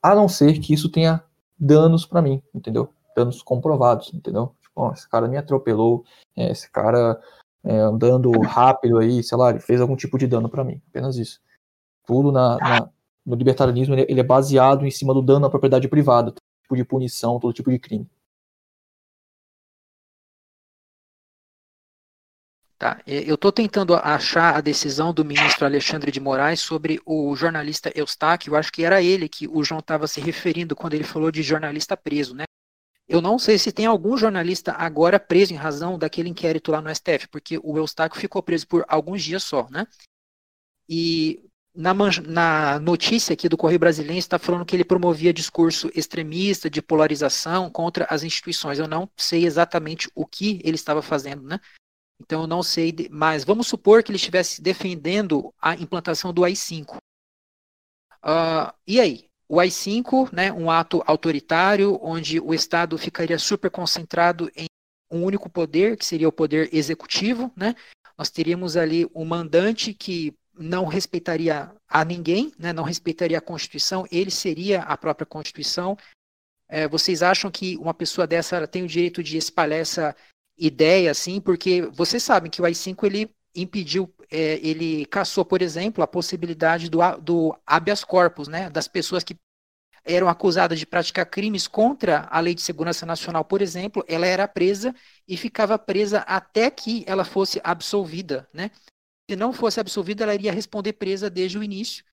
A 0.02 0.14
não 0.14 0.28
ser 0.28 0.60
que 0.60 0.74
isso 0.74 0.90
tenha 0.90 1.24
danos 1.58 2.06
para 2.06 2.22
mim, 2.22 2.44
entendeu? 2.54 2.94
Danos 3.16 3.42
comprovados, 3.42 4.14
entendeu? 4.14 4.54
Tipo, 4.62 4.92
esse 4.92 5.08
cara 5.08 5.30
me 5.30 5.38
atropelou, 5.38 6.04
é, 6.36 6.52
esse 6.52 6.70
cara 6.70 7.22
é, 7.64 7.78
andando 7.78 8.32
rápido 8.42 8.98
aí, 8.98 9.24
sei 9.24 9.38
lá, 9.38 9.52
ele 9.52 9.62
fez 9.62 9.80
algum 9.80 9.96
tipo 9.96 10.18
de 10.18 10.28
dano 10.28 10.50
para 10.50 10.64
mim, 10.64 10.82
apenas 10.90 11.16
isso. 11.16 11.40
Tudo 12.06 12.32
na, 12.32 12.58
na, 12.58 12.90
no 13.26 13.36
libertarianismo 13.36 13.96
ele, 13.96 14.20
é 14.20 14.24
baseado 14.24 14.86
em 14.86 14.92
cima 14.92 15.14
do 15.14 15.22
dano 15.22 15.46
à 15.46 15.50
propriedade 15.50 15.88
privada, 15.88 16.32
todo 16.32 16.42
tipo 16.64 16.76
de 16.76 16.86
punição, 16.86 17.40
todo 17.40 17.54
tipo 17.54 17.72
de 17.72 17.80
crime. 17.80 18.08
Tá, 22.78 23.02
eu 23.08 23.36
estou 23.36 23.50
tentando 23.50 23.96
achar 23.96 24.58
a 24.58 24.60
decisão 24.60 25.14
do 25.14 25.24
ministro 25.24 25.66
Alexandre 25.66 26.12
de 26.12 26.20
Moraes 26.20 26.60
sobre 26.60 27.00
o 27.06 27.34
jornalista 27.34 27.90
Eustáquio. 27.96 28.52
Eu 28.52 28.58
acho 28.58 28.74
que 28.74 28.84
era 28.84 29.02
ele 29.02 29.30
que 29.30 29.48
o 29.48 29.64
João 29.64 29.80
estava 29.80 30.06
se 30.06 30.20
referindo 30.20 30.76
quando 30.76 30.94
ele 30.94 31.06
falou 31.06 31.32
de 31.32 31.42
jornalista 31.42 31.96
preso, 31.96 32.36
né? 32.36 32.44
Eu 33.08 33.22
não 33.22 33.40
sei 33.40 33.58
se 33.58 33.72
tem 33.72 33.86
algum 33.86 34.18
jornalista 34.18 34.74
agora 34.74 35.18
preso 35.18 35.54
em 35.54 35.56
razão 35.56 35.98
daquele 35.98 36.28
inquérito 36.28 36.72
lá 36.72 36.82
no 36.82 36.94
STF, 36.94 37.30
porque 37.30 37.58
o 37.64 37.78
Eustáquio 37.78 38.20
ficou 38.20 38.44
preso 38.44 38.68
por 38.68 38.84
alguns 38.88 39.24
dias 39.24 39.44
só, 39.44 39.70
né? 39.70 39.88
E 40.90 41.50
na, 41.76 41.94
na, 42.26 42.80
notícia 42.80 43.34
aqui 43.34 43.50
do 43.50 43.58
Correio 43.58 43.80
Brasileiro 43.80 44.20
está 44.20 44.38
falando 44.38 44.66
que 44.66 44.76
ele 44.76 44.86
promovia 44.86 45.34
discurso 45.34 45.90
extremista, 45.96 46.70
de 46.70 46.82
polarização 46.82 47.70
contra 47.70 48.06
as 48.06 48.24
instituições. 48.24 48.78
Eu 48.78 48.88
não 48.88 49.10
sei 49.18 49.46
exatamente 49.46 50.10
o 50.14 50.26
que 50.26 50.62
ele 50.64 50.76
estava 50.76 51.02
fazendo, 51.02 51.44
né? 51.44 51.60
Então 52.22 52.42
eu 52.42 52.48
não 52.48 52.62
sei, 52.62 52.94
mas 53.10 53.44
vamos 53.44 53.68
supor 53.68 54.04
que 54.04 54.12
ele 54.12 54.18
estivesse 54.18 54.62
defendendo 54.62 55.54
a 55.60 55.74
implantação 55.76 56.32
do 56.32 56.44
AI-5. 56.44 56.96
Uh, 56.96 57.00
ah, 58.24 58.76
e 58.88 59.00
aí? 59.00 59.28
O 59.50 59.60
AI-5, 59.60 60.34
né, 60.34 60.52
um 60.52 60.72
ato 60.72 61.04
autoritário, 61.06 62.00
onde 62.02 62.40
o 62.40 62.54
Estado 62.54 62.98
ficaria 62.98 63.38
super 63.38 63.70
concentrado 63.70 64.50
em 64.56 64.66
um 65.12 65.24
único 65.24 65.50
poder, 65.50 65.98
que 65.98 66.06
seria 66.06 66.28
o 66.28 66.32
poder 66.32 66.74
executivo, 66.74 67.52
né? 67.56 67.76
Nós 68.18 68.30
teríamos 68.30 68.78
ali 68.78 69.08
um 69.14 69.26
mandante 69.26 69.94
que 69.94 70.36
não 70.58 70.86
respeitaria 70.86 71.72
a 71.88 72.06
ninguém, 72.06 72.52
né, 72.58 72.72
não 72.72 72.84
respeitaria 72.84 73.38
a 73.38 73.42
Constituição, 73.42 74.06
ele 74.12 74.32
seria 74.32 74.82
a 74.82 74.96
própria 74.98 75.26
Constituição. 75.26 75.98
É, 76.68 76.88
vocês 76.88 77.22
acham 77.22 77.52
que 77.52 77.78
uma 77.78 77.94
pessoa 77.94 78.26
dessa 78.26 78.68
tem 78.68 78.84
o 78.84 78.88
direito 78.88 79.22
de 79.24 79.38
espalhar 79.38 79.80
essa 79.80 80.16
ideia, 80.58 81.12
assim, 81.12 81.42
porque 81.42 81.82
vocês 81.94 82.22
sabem 82.24 82.50
que 82.50 82.62
o 82.62 82.66
AI-5 82.66 83.04
ele 83.06 83.30
impediu, 83.56 84.12
é, 84.32 84.60
ele 84.62 85.06
caçou, 85.06 85.46
por 85.46 85.62
exemplo, 85.62 86.04
a 86.04 86.08
possibilidade 86.08 86.90
do, 86.90 87.00
do 87.22 87.56
habeas 87.66 88.04
corpus, 88.04 88.48
né, 88.48 88.70
das 88.70 88.88
pessoas 88.88 89.24
que 89.24 89.36
eram 90.06 90.28
acusadas 90.28 90.80
de 90.80 90.86
praticar 90.86 91.26
crimes 91.26 91.68
contra 91.68 92.28
a 92.30 92.40
Lei 92.40 92.54
de 92.54 92.62
Segurança 92.62 93.06
Nacional, 93.06 93.46
por 93.46 93.62
exemplo, 93.62 94.04
ela 94.08 94.28
era 94.28 94.48
presa 94.48 94.94
e 95.28 95.38
ficava 95.38 95.80
presa 95.80 96.20
até 96.20 96.70
que 96.70 97.04
ela 97.08 97.24
fosse 97.24 97.62
absolvida, 97.64 98.48
né? 98.54 98.70
Se 99.30 99.36
não 99.36 99.54
fosse 99.54 99.80
absolvida, 99.80 100.24
ela 100.24 100.36
iria 100.36 100.52
responder 100.52 100.94
presa 100.94 101.30
desde 101.30 101.58
o 101.58 101.64
início. 101.64 102.04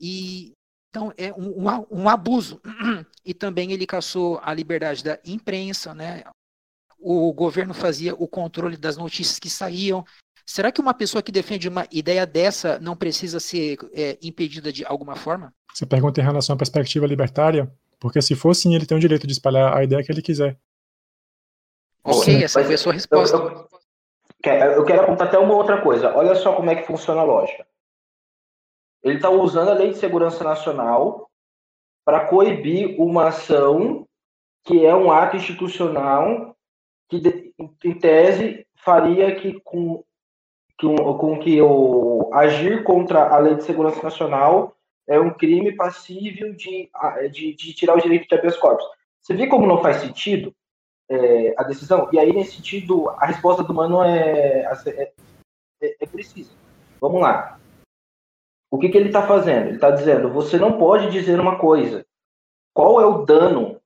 E 0.00 0.52
então 0.90 1.12
é 1.16 1.32
um, 1.32 1.68
um, 1.68 1.86
um, 2.02 2.08
abuso. 2.08 2.60
E 3.26 3.32
também 3.32 3.72
ele 3.72 3.86
caçou 3.86 4.38
a 4.42 4.52
liberdade 4.52 5.02
da 5.02 5.18
imprensa, 5.24 5.94
né? 5.94 6.24
O 6.98 7.32
governo 7.32 7.72
fazia 7.72 8.14
o 8.14 8.28
controle 8.28 8.76
das 8.76 8.98
notícias 8.98 9.38
que 9.38 9.48
saíam. 9.48 10.04
Será 10.44 10.70
que 10.70 10.78
uma 10.78 10.92
pessoa 10.92 11.22
que 11.22 11.32
defende 11.32 11.66
uma 11.66 11.88
ideia 11.90 12.26
dessa 12.26 12.78
não 12.78 12.94
precisa 12.94 13.40
ser 13.40 13.78
é, 13.94 14.18
impedida 14.20 14.70
de 14.70 14.84
alguma 14.84 15.16
forma? 15.16 15.54
Você 15.72 15.86
pergunta 15.86 16.20
em 16.20 16.24
relação 16.24 16.54
à 16.54 16.58
perspectiva 16.58 17.06
libertária, 17.06 17.72
porque 17.98 18.20
se 18.20 18.34
for 18.34 18.54
sim, 18.54 18.74
ele 18.74 18.84
tem 18.84 18.94
o 18.94 19.00
direito 19.00 19.26
de 19.26 19.32
espalhar 19.32 19.74
a 19.74 19.82
ideia 19.82 20.04
que 20.04 20.12
ele 20.12 20.20
quiser. 20.20 20.58
Ok, 22.04 22.44
essa 22.44 22.62
foi 22.62 22.74
a 22.74 22.78
sua 22.78 22.92
resposta. 22.92 23.38
Eu, 23.38 23.48
eu, 23.48 23.68
eu 24.50 24.84
quero 24.84 25.02
apontar 25.02 25.28
até 25.28 25.38
uma 25.38 25.54
outra 25.54 25.80
coisa. 25.80 26.14
Olha 26.16 26.34
só 26.34 26.54
como 26.54 26.70
é 26.70 26.74
que 26.74 26.86
funciona 26.86 27.20
a 27.20 27.24
lógica. 27.24 27.66
Ele 29.02 29.16
está 29.16 29.30
usando 29.30 29.68
a 29.68 29.74
Lei 29.74 29.90
de 29.90 29.98
Segurança 29.98 30.42
Nacional 30.42 31.30
para 32.04 32.26
coibir 32.26 33.00
uma 33.00 33.28
ação 33.28 34.06
que 34.64 34.84
é 34.84 34.94
um 34.94 35.12
ato 35.12 35.36
institucional 35.36 36.56
que, 37.08 37.52
em 37.84 37.98
tese, 37.98 38.66
faria 38.76 39.34
que 39.34 39.60
com 39.60 40.02
que, 40.78 40.86
com 40.86 41.38
que 41.38 41.60
o 41.60 42.30
agir 42.32 42.82
contra 42.82 43.28
a 43.28 43.38
Lei 43.38 43.54
de 43.54 43.64
Segurança 43.64 44.02
Nacional 44.02 44.74
é 45.06 45.20
um 45.20 45.30
crime 45.30 45.72
passível 45.76 46.52
de, 46.54 46.90
de, 47.30 47.54
de 47.54 47.74
tirar 47.74 47.96
o 47.96 48.00
direito 48.00 48.26
de 48.26 48.34
habeas 48.34 48.56
corpus. 48.56 48.84
Você 49.20 49.34
vê 49.34 49.46
como 49.46 49.66
não 49.66 49.82
faz 49.82 49.98
sentido? 49.98 50.54
É, 51.08 51.54
a 51.56 51.62
decisão. 51.62 52.08
E 52.12 52.18
aí, 52.18 52.32
nesse 52.32 52.56
sentido, 52.56 53.08
a 53.10 53.26
resposta 53.26 53.62
do 53.62 53.74
Mano 53.74 54.02
é, 54.02 54.66
é, 54.86 55.12
é, 55.82 55.96
é 56.00 56.06
precisa. 56.06 56.52
Vamos 57.00 57.20
lá. 57.20 57.58
O 58.70 58.78
que, 58.78 58.88
que 58.88 58.96
ele 58.96 59.08
está 59.08 59.26
fazendo? 59.26 59.66
Ele 59.66 59.76
está 59.76 59.90
dizendo: 59.90 60.30
você 60.30 60.58
não 60.58 60.78
pode 60.78 61.10
dizer 61.10 61.38
uma 61.38 61.58
coisa. 61.58 62.04
Qual 62.72 63.00
é 63.00 63.06
o 63.06 63.24
dano 63.24 63.80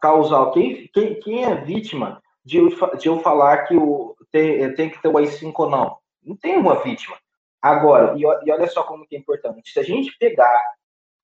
causal? 0.00 0.52
Quem, 0.52 0.88
quem, 0.88 1.20
quem 1.20 1.44
é 1.44 1.54
vítima 1.54 2.22
de 2.44 2.58
eu, 2.58 2.68
de 2.96 3.08
eu 3.08 3.20
falar 3.20 3.64
que 3.64 3.76
o, 3.76 4.16
tem, 4.32 4.72
tem 4.74 4.88
que 4.88 5.00
ter 5.02 5.08
o 5.08 5.18
AI-5 5.18 5.52
ou 5.54 5.70
não? 5.70 5.98
Não 6.22 6.36
tem 6.36 6.56
uma 6.56 6.82
vítima. 6.82 7.16
Agora, 7.60 8.16
e, 8.16 8.22
e 8.22 8.50
olha 8.50 8.66
só 8.68 8.82
como 8.84 9.06
que 9.06 9.14
é 9.14 9.18
importante. 9.18 9.70
Se 9.70 9.78
a 9.78 9.82
gente 9.82 10.16
pegar 10.18 10.62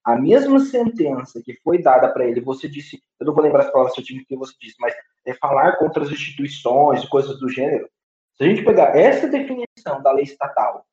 a 0.07 0.14
mesma 0.14 0.61
sentença 0.61 1.42
que 1.44 1.59
foi 1.64 1.82
dada 1.82 2.09
para 2.09 2.24
ele, 2.24 2.40
você 2.40 2.68
disse, 2.68 3.02
eu 3.18 3.26
não 3.26 3.34
vou 3.34 3.42
lembrar 3.42 3.64
as 3.64 3.72
palavras 3.72 3.92
certinhas 3.92 4.24
que 4.24 4.36
você 4.36 4.54
disse, 4.61 4.76
mas 4.78 4.94
é 5.26 5.34
falar 5.34 5.78
contra 5.78 6.04
as 6.04 6.12
instituições 6.12 7.02
e 7.02 7.09
coisas 7.09 7.40
do 7.40 7.48
gênero. 7.48 7.88
Se 8.36 8.44
a 8.44 8.46
gente 8.46 8.64
pegar 8.64 8.96
essa 8.96 9.26
definição 9.26 10.00
da 10.04 10.12
lei 10.12 10.22
estatal 10.22 10.86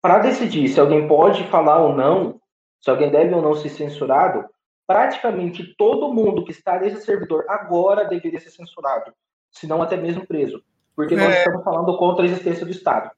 para 0.00 0.20
decidir 0.20 0.66
se 0.68 0.80
alguém 0.80 1.06
pode 1.06 1.46
falar 1.48 1.82
ou 1.82 1.94
não, 1.94 2.40
se 2.80 2.88
alguém 2.88 3.10
deve 3.10 3.34
ou 3.34 3.42
não 3.42 3.54
ser 3.54 3.68
censurado, 3.68 4.48
praticamente 4.86 5.74
todo 5.76 6.12
mundo 6.12 6.42
que 6.42 6.52
está 6.52 6.80
nesse 6.80 7.04
servidor 7.04 7.44
agora 7.50 8.08
deveria 8.08 8.40
ser 8.40 8.50
censurado, 8.50 9.12
se 9.50 9.66
não 9.66 9.82
até 9.82 9.98
mesmo 9.98 10.26
preso, 10.26 10.64
porque 10.96 11.14
nós 11.14 11.34
é... 11.34 11.38
estamos 11.38 11.62
falando 11.62 11.98
contra 11.98 12.24
a 12.24 12.28
existência 12.28 12.64
do 12.64 12.72
Estado. 12.72 13.10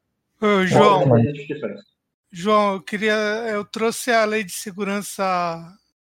Ô, 0.43 0.67
João, 0.67 1.05
João, 2.31 2.75
eu 2.75 2.83
queria. 2.83 3.15
Eu 3.49 3.65
trouxe 3.65 4.11
a 4.11 4.25
Lei 4.25 4.45
de 4.45 4.53
Segurança 4.53 5.25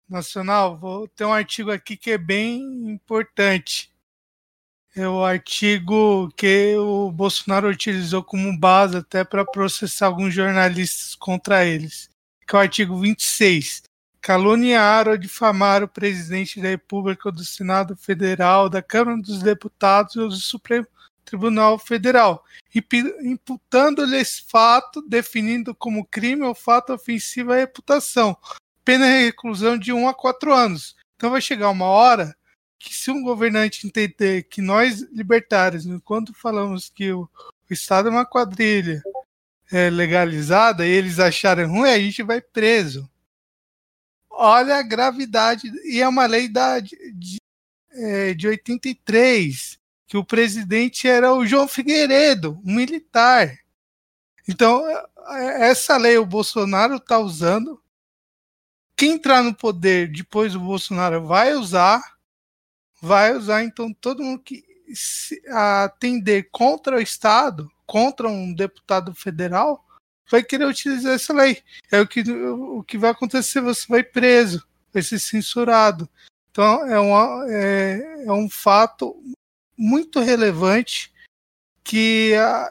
Nacional. 0.08 0.76
Vou 0.78 1.08
ter 1.08 1.24
um 1.24 1.32
artigo 1.32 1.70
aqui 1.70 1.96
que 1.96 2.10
é 2.10 2.18
bem 2.18 2.60
importante. 2.90 3.90
É 4.94 5.08
o 5.08 5.24
artigo 5.24 6.28
que 6.36 6.74
o 6.76 7.12
Bolsonaro 7.12 7.68
utilizou 7.68 8.24
como 8.24 8.58
base 8.58 8.96
até 8.96 9.22
para 9.22 9.44
processar 9.44 10.06
alguns 10.06 10.34
jornalistas 10.34 11.14
contra 11.14 11.64
eles, 11.64 12.10
que 12.46 12.56
é 12.56 12.58
o 12.58 12.62
artigo 12.62 12.98
26. 12.98 13.84
caluniar 14.20 15.08
ou 15.08 15.16
difamar 15.16 15.82
o 15.84 15.88
presidente 15.88 16.60
da 16.60 16.68
República, 16.68 17.30
do 17.30 17.44
Senado 17.44 17.96
Federal, 17.96 18.68
da 18.68 18.82
Câmara 18.82 19.16
dos 19.22 19.42
Deputados 19.42 20.16
ou 20.16 20.28
do 20.28 20.36
Supremo 20.36 20.86
Tribunal 21.30 21.78
Federal, 21.78 22.44
imputando-lhes 23.22 24.40
fato, 24.40 25.00
definindo 25.02 25.72
como 25.76 26.04
crime 26.04 26.42
ou 26.42 26.56
fato 26.56 26.92
ofensivo 26.92 27.52
à 27.52 27.56
reputação, 27.56 28.36
pena 28.84 29.06
de 29.06 29.26
reclusão 29.26 29.78
de 29.78 29.92
1 29.92 29.96
um 29.96 30.08
a 30.08 30.14
4 30.14 30.52
anos. 30.52 30.96
Então 31.14 31.30
vai 31.30 31.40
chegar 31.40 31.70
uma 31.70 31.86
hora 31.86 32.34
que 32.80 32.92
se 32.92 33.12
um 33.12 33.22
governante 33.22 33.86
entender 33.86 34.42
que 34.44 34.60
nós 34.60 35.02
libertários, 35.12 35.86
enquanto 35.86 36.34
falamos 36.34 36.88
que 36.88 37.12
o, 37.12 37.22
o 37.22 37.72
Estado 37.72 38.08
é 38.08 38.10
uma 38.10 38.26
quadrilha 38.26 39.00
é, 39.70 39.88
legalizada 39.88 40.84
e 40.84 40.90
eles 40.90 41.20
acharem 41.20 41.66
ruim, 41.66 41.90
a 41.90 41.98
gente 41.98 42.24
vai 42.24 42.40
preso. 42.40 43.08
Olha 44.28 44.76
a 44.76 44.82
gravidade. 44.82 45.70
E 45.84 46.00
é 46.00 46.08
uma 46.08 46.26
lei 46.26 46.48
da, 46.48 46.80
de, 46.80 46.96
de, 47.12 47.36
é, 47.92 48.34
de 48.34 48.48
83, 48.48 49.79
que 50.10 50.16
o 50.16 50.24
presidente 50.24 51.06
era 51.06 51.32
o 51.32 51.46
João 51.46 51.68
Figueiredo, 51.68 52.60
um 52.64 52.74
militar. 52.74 53.56
Então, 54.48 54.84
é, 54.88 55.70
essa 55.70 55.96
lei 55.96 56.18
o 56.18 56.26
Bolsonaro 56.26 56.96
está 56.96 57.20
usando. 57.20 57.80
Quem 58.96 59.12
entrar 59.12 59.40
no 59.40 59.54
poder 59.54 60.10
depois 60.10 60.54
do 60.54 60.58
Bolsonaro 60.58 61.24
vai 61.24 61.54
usar 61.54 62.02
vai 63.00 63.34
usar 63.36 63.62
então 63.62 63.94
todo 63.94 64.22
mundo 64.22 64.42
que 64.42 64.64
atender 65.48 66.48
contra 66.50 66.96
o 66.96 67.00
Estado, 67.00 67.70
contra 67.86 68.28
um 68.28 68.52
deputado 68.52 69.14
federal, 69.14 69.86
vai 70.28 70.42
querer 70.42 70.66
utilizar 70.66 71.14
essa 71.14 71.32
lei. 71.32 71.62
É 71.90 72.00
o 72.00 72.06
que, 72.06 72.20
o 72.28 72.82
que 72.82 72.98
vai 72.98 73.10
acontecer, 73.10 73.60
você 73.60 73.86
vai 73.88 74.02
preso, 74.02 74.66
vai 74.92 75.04
ser 75.04 75.20
censurado. 75.20 76.10
Então 76.50 76.84
é, 76.88 76.98
uma, 76.98 77.46
é, 77.48 78.24
é 78.26 78.32
um 78.32 78.50
fato 78.50 79.16
muito 79.80 80.20
relevante 80.20 81.10
que 81.82 82.34
a, 82.34 82.70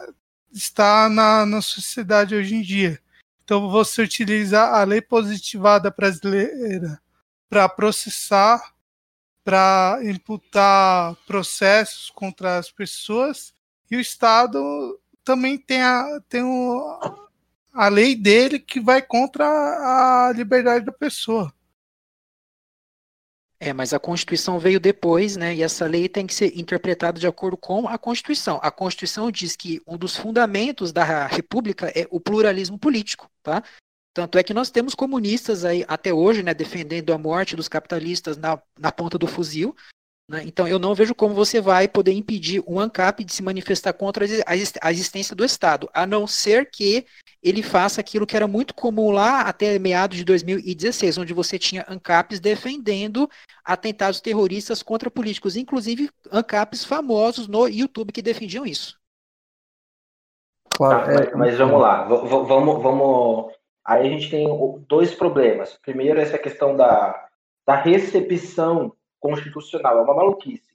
está 0.53 1.09
na, 1.09 1.43
na 1.43 1.59
sociedade 1.59 2.35
hoje 2.35 2.53
em 2.53 2.61
dia. 2.61 3.01
Então 3.43 3.67
você 3.67 4.03
utiliza 4.03 4.61
a 4.61 4.83
lei 4.83 5.01
positivada 5.01 5.89
brasileira 5.89 7.01
para 7.49 7.67
processar 7.67 8.61
para 9.43 9.99
imputar 10.03 11.15
processos 11.25 12.11
contra 12.11 12.59
as 12.59 12.69
pessoas 12.69 13.51
e 13.89 13.95
o 13.95 13.99
Estado 13.99 14.99
também 15.23 15.57
tem 15.57 15.81
a, 15.81 16.21
tem 16.29 16.43
o, 16.43 16.99
a 17.73 17.87
lei 17.87 18.15
dele 18.15 18.59
que 18.59 18.79
vai 18.79 19.01
contra 19.01 19.47
a 19.47 20.31
liberdade 20.35 20.85
da 20.85 20.91
pessoa. 20.91 21.51
É, 23.61 23.73
mas 23.73 23.93
a 23.93 23.99
Constituição 23.99 24.57
veio 24.57 24.79
depois, 24.79 25.35
né? 25.35 25.53
E 25.53 25.61
essa 25.61 25.85
lei 25.85 26.07
tem 26.07 26.25
que 26.25 26.33
ser 26.33 26.57
interpretada 26.57 27.19
de 27.19 27.27
acordo 27.27 27.57
com 27.57 27.89
a 27.89 27.97
Constituição. 27.97 28.57
A 28.63 28.71
Constituição 28.71 29.29
diz 29.29 29.55
que 29.55 29.81
um 29.85 29.97
dos 29.97 30.15
fundamentos 30.15 30.93
da 30.93 31.27
República 31.27 31.91
é 31.93 32.07
o 32.09 32.21
pluralismo 32.21 32.79
político, 32.79 33.29
tá? 33.43 33.61
Tanto 34.13 34.37
é 34.37 34.43
que 34.43 34.53
nós 34.53 34.71
temos 34.71 34.95
comunistas 34.95 35.65
aí 35.65 35.83
até 35.87 36.13
hoje, 36.13 36.41
né, 36.41 36.53
defendendo 36.53 37.13
a 37.13 37.17
morte 37.17 37.55
dos 37.55 37.67
capitalistas 37.67 38.37
na, 38.37 38.61
na 38.77 38.91
ponta 38.91 39.17
do 39.17 39.27
fuzil. 39.27 39.75
Né? 40.29 40.43
Então 40.45 40.67
eu 40.67 40.77
não 40.77 40.93
vejo 40.93 41.15
como 41.15 41.33
você 41.33 41.59
vai 41.59 41.87
poder 41.87 42.11
impedir 42.11 42.63
um 42.67 42.79
ANCAP 42.79 43.23
de 43.23 43.33
se 43.33 43.41
manifestar 43.41 43.93
contra 43.93 44.25
a 44.45 44.91
existência 44.91 45.35
do 45.35 45.43
Estado, 45.43 45.89
a 45.91 46.05
não 46.05 46.27
ser 46.27 46.69
que 46.69 47.03
ele 47.41 47.63
faça 47.63 47.99
aquilo 47.99 48.27
que 48.27 48.35
era 48.35 48.47
muito 48.47 48.75
comum 48.75 49.09
lá 49.09 49.41
até 49.41 49.79
meados 49.79 50.17
de 50.17 50.23
2016, 50.23 51.17
onde 51.17 51.33
você 51.33 51.57
tinha 51.57 51.83
ANCAPs 51.89 52.39
defendendo 52.39 53.27
atentados 53.65 54.21
terroristas 54.21 54.83
contra 54.83 55.09
políticos, 55.09 55.55
inclusive 55.55 56.11
ANCAPs 56.31 56.85
famosos 56.85 57.47
no 57.47 57.67
YouTube 57.67 58.13
que 58.13 58.21
defendiam 58.21 58.67
isso. 58.67 58.99
Claro, 60.69 61.05
tá, 61.05 61.23
é... 61.23 61.35
mas, 61.35 61.57
vamos 61.57 61.81
lá, 61.81 62.03
v 62.03 62.15
vamos, 62.27 62.83
vamos 62.83 63.53
Aí 63.83 64.05
a 64.05 64.09
gente 64.11 64.29
tem 64.29 64.47
dois 64.87 65.15
problemas. 65.15 65.75
Primeiro, 65.81 66.19
essa 66.19 66.37
questão 66.37 66.75
da, 66.75 67.27
da 67.65 67.75
recepção 67.75 68.93
constitucional. 69.19 69.99
É 69.99 70.01
uma 70.01 70.15
maluquice. 70.15 70.69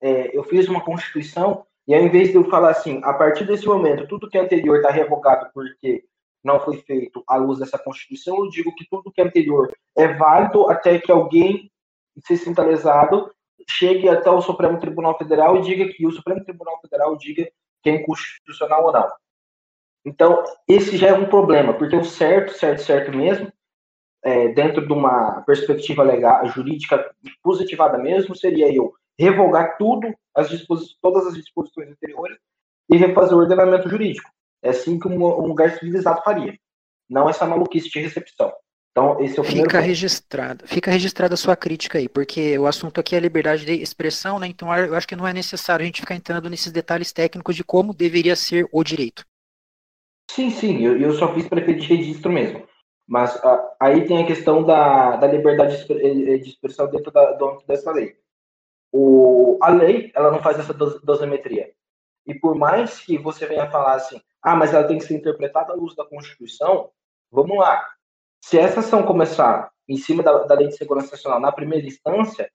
É, 0.00 0.36
eu 0.36 0.44
fiz 0.44 0.68
uma 0.68 0.82
constituição 0.82 1.66
e 1.86 1.94
ao 1.94 2.02
invés 2.02 2.30
de 2.30 2.36
eu 2.36 2.44
falar 2.44 2.70
assim, 2.70 3.00
a 3.02 3.12
partir 3.12 3.44
desse 3.44 3.66
momento, 3.66 4.06
tudo 4.06 4.28
que 4.28 4.38
é 4.38 4.40
anterior 4.40 4.76
está 4.76 4.90
revogado 4.90 5.50
porque 5.52 6.04
não 6.42 6.60
foi 6.60 6.78
feito 6.78 7.22
à 7.26 7.36
luz 7.36 7.58
dessa 7.58 7.78
constituição, 7.78 8.38
eu 8.38 8.48
digo 8.48 8.74
que 8.74 8.86
tudo 8.88 9.10
que 9.10 9.20
é 9.20 9.24
anterior 9.24 9.70
é 9.96 10.08
válido 10.14 10.70
até 10.70 10.98
que 10.98 11.12
alguém 11.12 11.70
se 12.24 12.36
sinta 12.36 12.62
lesado, 12.62 13.30
chegue 13.68 14.08
até 14.08 14.30
o 14.30 14.40
Supremo 14.40 14.78
Tribunal 14.78 15.16
Federal 15.18 15.56
e 15.56 15.62
diga 15.62 15.92
que 15.92 16.06
o 16.06 16.12
Supremo 16.12 16.44
Tribunal 16.44 16.80
Federal 16.80 17.16
diga 17.16 17.50
que 17.82 17.90
é 17.90 17.94
inconstitucional 17.94 18.86
ou 18.86 18.92
não. 18.92 19.08
Então, 20.04 20.42
esse 20.66 20.96
já 20.96 21.08
é 21.08 21.14
um 21.14 21.28
problema, 21.28 21.74
porque 21.74 21.96
o 21.96 22.04
certo, 22.04 22.52
certo, 22.52 22.82
certo 22.82 23.10
mesmo, 23.12 23.52
é, 24.22 24.48
dentro 24.48 24.86
de 24.86 24.92
uma 24.92 25.42
perspectiva 25.42 26.02
legal, 26.02 26.46
jurídica 26.48 27.10
positivada 27.42 27.98
mesmo, 27.98 28.34
seria 28.34 28.72
eu 28.72 28.92
revogar 29.18 29.76
tudo, 29.76 30.12
as 30.34 30.48
todas 31.00 31.26
as 31.26 31.34
disposições 31.34 31.90
anteriores 31.90 32.38
e 32.90 32.96
refazer 32.96 33.36
o 33.36 33.40
ordenamento 33.40 33.88
jurídico. 33.88 34.30
É 34.62 34.70
assim 34.70 34.98
que 34.98 35.08
um, 35.08 35.14
um 35.14 35.46
lugar 35.46 35.70
civilizado 35.78 36.22
faria. 36.22 36.58
Não 37.08 37.28
essa 37.28 37.46
maluquice 37.46 37.88
de 37.90 38.00
recepção. 38.00 38.52
Então, 38.90 39.20
esse 39.20 39.38
é 39.38 39.40
o 39.40 39.44
fica 39.44 39.78
ponto. 39.78 39.86
registrado, 39.86 40.66
fica 40.66 40.90
registrada 40.90 41.34
a 41.34 41.36
sua 41.36 41.54
crítica 41.54 41.98
aí, 41.98 42.08
porque 42.08 42.58
o 42.58 42.66
assunto 42.66 42.98
aqui 42.98 43.14
é 43.14 43.20
liberdade 43.20 43.64
de 43.64 43.74
expressão, 43.74 44.38
né? 44.38 44.48
Então 44.48 44.74
eu 44.74 44.94
acho 44.96 45.06
que 45.06 45.14
não 45.14 45.26
é 45.26 45.32
necessário 45.32 45.82
a 45.82 45.86
gente 45.86 46.00
ficar 46.00 46.16
entrando 46.16 46.50
nesses 46.50 46.72
detalhes 46.72 47.12
técnicos 47.12 47.54
de 47.54 47.62
como 47.62 47.94
deveria 47.94 48.34
ser 48.34 48.68
o 48.72 48.82
direito. 48.82 49.24
Sim, 50.30 50.50
sim, 50.50 50.84
eu, 50.84 50.98
eu 51.00 51.12
só 51.12 51.32
fiz 51.34 51.48
prefeito 51.48 51.80
de 51.80 51.94
registro 51.94 52.32
mesmo. 52.32 52.66
Mas 53.10 53.34
a, 53.44 53.74
aí 53.80 54.06
tem 54.06 54.22
a 54.22 54.26
questão 54.26 54.62
da, 54.62 55.16
da 55.16 55.26
liberdade 55.26 55.84
de, 55.84 56.38
de 56.38 56.48
expressão 56.48 56.88
dentro 56.88 57.10
da, 57.10 57.32
do 57.32 57.44
âmbito 57.44 57.66
dessa 57.66 57.90
lei. 57.90 58.16
O, 58.92 59.58
a 59.60 59.68
lei, 59.68 60.12
ela 60.14 60.30
não 60.30 60.40
faz 60.40 60.60
essa 60.60 60.72
dosimetria. 60.72 61.72
E 62.24 62.32
por 62.32 62.54
mais 62.54 63.00
que 63.00 63.18
você 63.18 63.46
venha 63.46 63.68
falar 63.68 63.94
assim, 63.94 64.20
ah, 64.40 64.54
mas 64.54 64.72
ela 64.72 64.86
tem 64.86 64.96
que 64.96 65.04
ser 65.04 65.14
interpretada 65.14 65.72
à 65.72 65.74
luz 65.74 65.96
da 65.96 66.04
Constituição, 66.04 66.88
vamos 67.32 67.58
lá. 67.58 67.84
Se 68.44 68.56
essa 68.56 68.78
ação 68.78 69.02
começar 69.02 69.72
em 69.88 69.96
cima 69.96 70.22
da, 70.22 70.44
da 70.44 70.54
Lei 70.54 70.68
de 70.68 70.76
Segurança 70.76 71.10
Nacional 71.10 71.40
na 71.40 71.50
primeira 71.50 71.84
instância, 71.84 72.48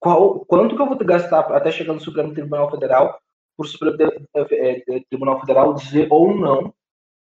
qual, 0.00 0.46
quanto 0.46 0.74
que 0.74 0.80
eu 0.80 0.86
vou 0.86 0.96
gastar 0.96 1.40
até 1.54 1.70
chegar 1.70 1.92
no 1.92 2.00
Supremo 2.00 2.32
Tribunal 2.32 2.70
Federal 2.70 3.20
para 3.54 3.64
o 3.64 3.68
Supremo 3.68 3.98
Tribunal 5.10 5.40
Federal 5.40 5.74
dizer 5.74 6.08
ou 6.10 6.34
não, 6.34 6.72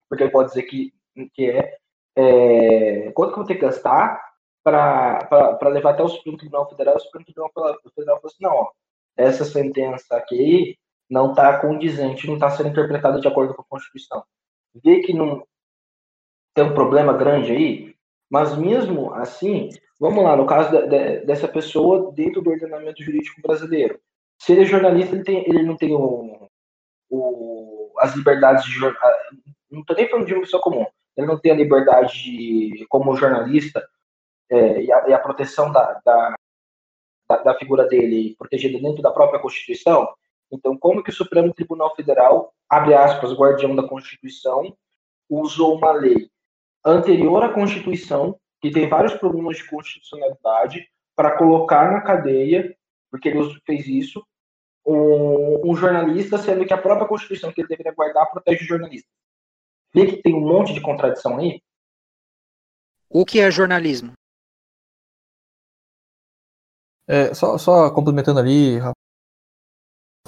porque 0.10 0.26
ele 0.26 0.32
pode 0.32 0.50
dizer 0.50 0.64
que, 0.64 0.94
que 1.34 1.50
é, 1.50 1.78
é 2.18 3.12
quanto 3.14 3.34
que 3.34 3.40
eu 3.40 3.44
vou 3.44 3.46
ter 3.46 3.56
que 3.56 3.62
gastar 3.62 4.22
para 4.64 5.70
levar 5.70 5.92
até 5.92 6.04
o 6.04 6.10
Supremo 6.10 6.38
Tribunal 6.38 6.70
Federal, 6.70 6.96
o 6.96 7.00
Supremo 7.00 7.26
Tribunal 7.26 7.52
Federal 7.96 8.18
falou 8.18 8.32
assim, 8.32 8.44
não, 8.44 8.52
ó, 8.52 8.72
essa 9.16 9.46
sentença 9.46 10.16
aqui 10.16 10.78
não 11.10 11.30
está 11.32 11.60
condizente, 11.60 12.28
não 12.28 12.34
está 12.34 12.50
sendo 12.50 12.70
interpretada 12.70 13.22
de 13.22 13.28
acordo 13.28 13.54
com 13.54 13.62
a 13.62 13.66
Constituição. 13.70 14.24
Vê 14.84 15.00
que 15.00 15.14
não 15.14 15.46
tem 16.54 16.66
um 16.66 16.74
problema 16.74 17.14
grande 17.14 17.52
aí, 17.52 17.96
mas 18.30 18.58
mesmo 18.58 19.14
assim, 19.14 19.70
vamos 20.00 20.24
lá, 20.24 20.36
no 20.36 20.46
caso 20.46 20.72
de, 20.72 20.88
de, 20.88 21.26
dessa 21.26 21.48
pessoa 21.48 22.12
dentro 22.12 22.42
do 22.42 22.50
ordenamento 22.50 23.02
jurídico 23.02 23.42
brasileiro, 23.42 24.00
se 24.40 24.52
ele 24.52 24.64
é 24.64 24.66
jornalista, 24.66 25.16
ele, 25.16 25.24
tem, 25.24 25.48
ele 25.48 25.64
não 25.64 25.78
tem 25.78 25.94
o, 25.94 26.50
o, 27.10 27.94
as 28.00 28.14
liberdades 28.16 28.66
de 28.66 28.72
jornalista. 28.72 29.34
Não 29.72 29.82
estou 29.82 29.96
nem 29.96 30.10
falando 30.10 30.28
de 30.28 30.34
uma 30.34 30.42
pessoa 30.42 30.62
comum. 30.62 30.86
Ele 31.18 31.28
não 31.28 31.40
tem 31.40 31.52
a 31.52 31.56
liberdade 31.56 32.14
de, 32.14 32.86
como 32.88 33.16
jornalista 33.16 33.86
é, 34.50 34.82
e, 34.82 34.92
a, 34.92 35.10
e, 35.10 35.14
a, 35.14 35.20
proteção 35.20 35.72
da, 35.72 36.00
da, 36.06 36.36
da, 37.28 37.38
da 37.38 37.56
figura 37.56 37.88
dele 37.88 38.36
protegida 38.38 38.80
dentro 38.80 39.02
da 39.02 39.12
própria 39.12 39.40
Constituição. 39.40 40.08
Então, 40.52 40.78
como 40.78 41.04
que 41.04 41.10
o 41.10 41.14
Supremo 41.14 41.54
Tribunal 41.54 41.94
Federal, 41.96 42.54
abre 42.70 42.94
aspas, 42.94 43.34
guardião 43.34 43.76
da 43.76 43.88
Constituição, 43.88 44.78
usou 45.30 45.78
uma 45.78 45.92
lei 45.92 46.30
anterior 46.86 47.44
à 47.44 47.50
Constituição, 47.50 48.40
que 48.62 48.72
tem 48.72 48.88
vários 48.88 49.14
problemas 49.16 49.58
de 49.58 49.70
constitucionalidade, 49.70 50.88
para 51.16 51.38
colocar 51.38 51.92
na 51.92 52.02
cadeia 52.02 52.78
porque 53.10 53.30
ele 53.30 53.40
fez 53.66 53.88
isso, 53.88 54.26
um, 54.86 55.72
um, 55.72 55.76
jornalista, 55.76 56.38
sendo 56.38 56.66
que 56.66 56.74
a 56.74 56.78
própria 56.78 57.08
Constituição 57.08 57.52
que 57.52 57.62
ele 57.62 57.68
deveria 57.68 57.94
guardar 57.94 58.30
protege 58.30 58.64
o 58.64 58.68
jornalista. 58.68 59.10
Vê 59.98 60.06
que 60.06 60.22
tem 60.22 60.36
um 60.36 60.42
monte 60.42 60.76
de 60.76 60.80
contradição 60.80 61.40
aí? 61.40 61.60
O 63.10 63.26
que 63.26 63.40
é 63.40 63.50
jornalismo? 63.50 64.12
É, 67.08 67.34
só, 67.34 67.58
só 67.58 67.90
complementando 67.90 68.40
ali, 68.40 68.76
eu 68.76 68.94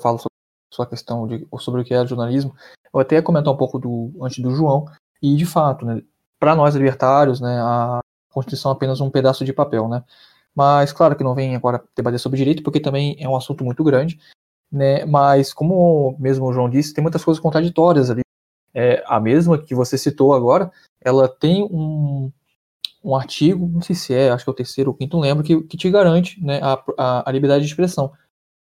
falo 0.02 0.18
sobre 0.18 0.34
a 0.72 0.76
sua 0.76 0.88
questão 0.88 1.28
de, 1.28 1.48
sobre 1.60 1.82
o 1.82 1.86
que 1.86 1.94
é 1.94 2.04
jornalismo. 2.04 2.56
Eu 2.92 3.00
até 3.00 3.18
ia 3.18 3.22
comentar 3.22 3.54
um 3.54 3.58
pouco 3.58 3.78
do 3.78 4.12
antes 4.24 4.42
do 4.42 4.56
João, 4.56 4.86
e 5.22 5.36
de 5.36 5.46
fato, 5.46 5.86
né, 5.86 6.02
para 6.40 6.56
nós 6.56 6.74
libertários, 6.74 7.40
né, 7.40 7.62
a 7.62 8.00
Constituição 8.32 8.72
é 8.72 8.74
apenas 8.74 9.00
um 9.02 9.12
pedaço 9.12 9.46
de 9.46 9.54
papel, 9.54 9.88
né? 9.88 10.04
Mas 10.56 10.92
claro 10.92 11.16
que 11.16 11.24
não 11.24 11.36
vem 11.36 11.56
agora 11.56 11.84
debater 11.96 12.20
sobre 12.20 12.40
direito, 12.40 12.64
porque 12.64 12.80
também 12.80 13.16
é 13.20 13.30
um 13.30 13.36
assunto 13.36 13.64
muito 13.64 13.84
grande, 13.84 14.20
né? 14.72 15.06
Mas 15.06 15.54
como 15.54 16.18
mesmo 16.18 16.48
o 16.48 16.54
João 16.54 16.68
disse, 16.68 16.92
tem 16.92 17.04
muitas 17.04 17.24
coisas 17.24 17.40
contraditórias 17.40 18.10
ali. 18.10 18.22
É, 18.74 19.04
a 19.06 19.20
mesma 19.20 19.58
que 19.58 19.74
você 19.74 19.98
citou 19.98 20.34
agora, 20.34 20.72
ela 21.02 21.28
tem 21.28 21.64
um, 21.64 22.32
um 23.04 23.16
artigo, 23.16 23.68
não 23.68 23.82
sei 23.82 23.96
se 23.96 24.14
é, 24.14 24.30
acho 24.30 24.44
que 24.44 24.50
é 24.50 24.54
o 24.54 24.56
terceiro 24.56 24.92
ou 24.92 24.96
quinto, 24.96 25.18
não 25.18 25.24
lembro, 25.24 25.44
que, 25.44 25.62
que 25.64 25.78
te 25.78 25.90
garante 25.90 26.44
né, 26.44 26.60
a, 26.62 26.84
a, 26.98 27.30
a 27.30 27.32
liberdade 27.32 27.64
de 27.64 27.70
expressão. 27.70 28.12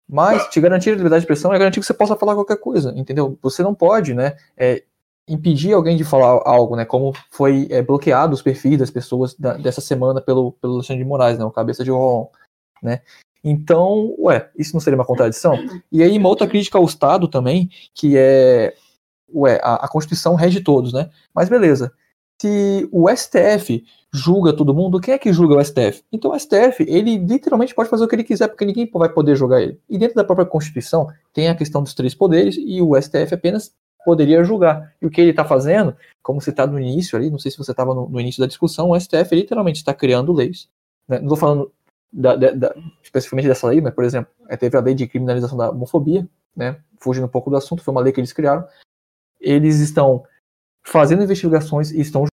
Mas 0.08 0.48
te 0.48 0.60
garantir 0.60 0.90
a 0.90 0.96
liberdade 0.96 1.20
de 1.20 1.24
expressão 1.24 1.52
é 1.52 1.58
garantir 1.58 1.78
que 1.80 1.86
você 1.86 1.94
possa 1.94 2.16
falar 2.16 2.34
qualquer 2.34 2.58
coisa, 2.58 2.92
entendeu? 2.96 3.38
Você 3.42 3.62
não 3.62 3.74
pode, 3.74 4.12
né, 4.12 4.36
é, 4.56 4.82
impedir 5.30 5.72
alguém 5.72 5.96
de 5.96 6.02
falar 6.02 6.42
algo, 6.44 6.74
né? 6.74 6.84
Como 6.84 7.14
foi 7.30 7.68
é, 7.70 7.80
bloqueado 7.80 8.34
os 8.34 8.42
perfis 8.42 8.76
das 8.76 8.90
pessoas 8.90 9.34
da, 9.34 9.54
dessa 9.54 9.80
semana 9.80 10.20
pelo, 10.20 10.52
pelo 10.52 10.74
Alexandre 10.74 11.04
de 11.04 11.08
Moraes, 11.08 11.38
né? 11.38 11.44
O 11.44 11.52
cabeça 11.52 11.84
de 11.84 11.90
Ron, 11.90 12.28
né? 12.82 13.00
Então, 13.42 14.14
ué, 14.18 14.50
isso 14.58 14.74
não 14.74 14.80
seria 14.80 14.98
uma 14.98 15.04
contradição? 15.04 15.56
E 15.90 16.02
aí, 16.02 16.18
uma 16.18 16.28
outra 16.28 16.48
crítica 16.48 16.76
ao 16.76 16.84
Estado 16.84 17.28
também, 17.28 17.70
que 17.94 18.16
é, 18.16 18.74
ué, 19.34 19.60
a, 19.62 19.86
a 19.86 19.88
Constituição 19.88 20.34
rege 20.34 20.60
todos, 20.60 20.92
né? 20.92 21.10
Mas 21.34 21.48
beleza, 21.48 21.92
se 22.40 22.88
o 22.90 23.08
STF 23.08 23.84
julga 24.12 24.52
todo 24.52 24.74
mundo, 24.74 25.00
quem 25.00 25.14
é 25.14 25.18
que 25.18 25.32
julga 25.32 25.56
o 25.56 25.64
STF? 25.64 26.02
Então 26.10 26.32
o 26.32 26.38
STF, 26.38 26.84
ele 26.88 27.18
literalmente 27.18 27.74
pode 27.74 27.90
fazer 27.90 28.04
o 28.04 28.08
que 28.08 28.14
ele 28.14 28.24
quiser, 28.24 28.48
porque 28.48 28.64
ninguém 28.64 28.90
vai 28.92 29.08
poder 29.08 29.36
julgar 29.36 29.60
ele. 29.60 29.78
E 29.88 29.98
dentro 29.98 30.16
da 30.16 30.24
própria 30.24 30.46
Constituição, 30.46 31.08
tem 31.32 31.48
a 31.48 31.54
questão 31.54 31.82
dos 31.82 31.94
três 31.94 32.14
poderes, 32.14 32.56
e 32.58 32.80
o 32.80 33.00
STF 33.00 33.34
apenas 33.34 33.74
poderia 34.04 34.42
julgar. 34.42 34.94
E 35.00 35.06
o 35.06 35.10
que 35.10 35.20
ele 35.20 35.30
está 35.30 35.44
fazendo, 35.44 35.94
como 36.22 36.40
você 36.40 36.50
está 36.50 36.66
no 36.66 36.80
início 36.80 37.16
ali, 37.16 37.30
não 37.30 37.38
sei 37.38 37.50
se 37.50 37.58
você 37.58 37.70
estava 37.70 37.94
no, 37.94 38.08
no, 38.08 38.20
início 38.20 38.40
da 38.40 38.46
discussão, 38.46 38.90
o 38.90 38.98
STF 38.98 39.34
literalmente 39.34 39.78
está 39.78 39.92
criando 39.92 40.32
leis. 40.32 40.68
Né? 41.06 41.18
Não 41.18 41.24
estou 41.24 41.36
falando 41.36 41.72
da, 42.12 42.34
da, 42.34 42.50
da, 42.52 42.74
especificamente 43.02 43.48
dessa 43.48 43.68
lei, 43.68 43.80
mas, 43.80 43.94
por 43.94 44.04
exemplo, 44.04 44.32
é, 44.48 44.56
teve 44.56 44.76
a 44.76 44.80
lei 44.80 44.94
de 44.94 45.06
criminalização 45.06 45.56
da 45.56 45.70
homofobia, 45.70 46.26
né? 46.56 46.76
fugindo 46.98 47.26
um 47.26 47.30
pouco 47.30 47.50
do 47.50 47.56
assunto, 47.56 47.82
foi 47.82 47.92
uma 47.92 48.00
lei 48.00 48.12
que 48.12 48.20
eles 48.20 48.32
criaram. 48.32 48.64
Eles 49.40 49.78
estão 49.80 50.24
fazendo 50.84 51.22
investigações 51.22 51.90
e 51.90 52.00
estão 52.00 52.22
muito 52.22 52.30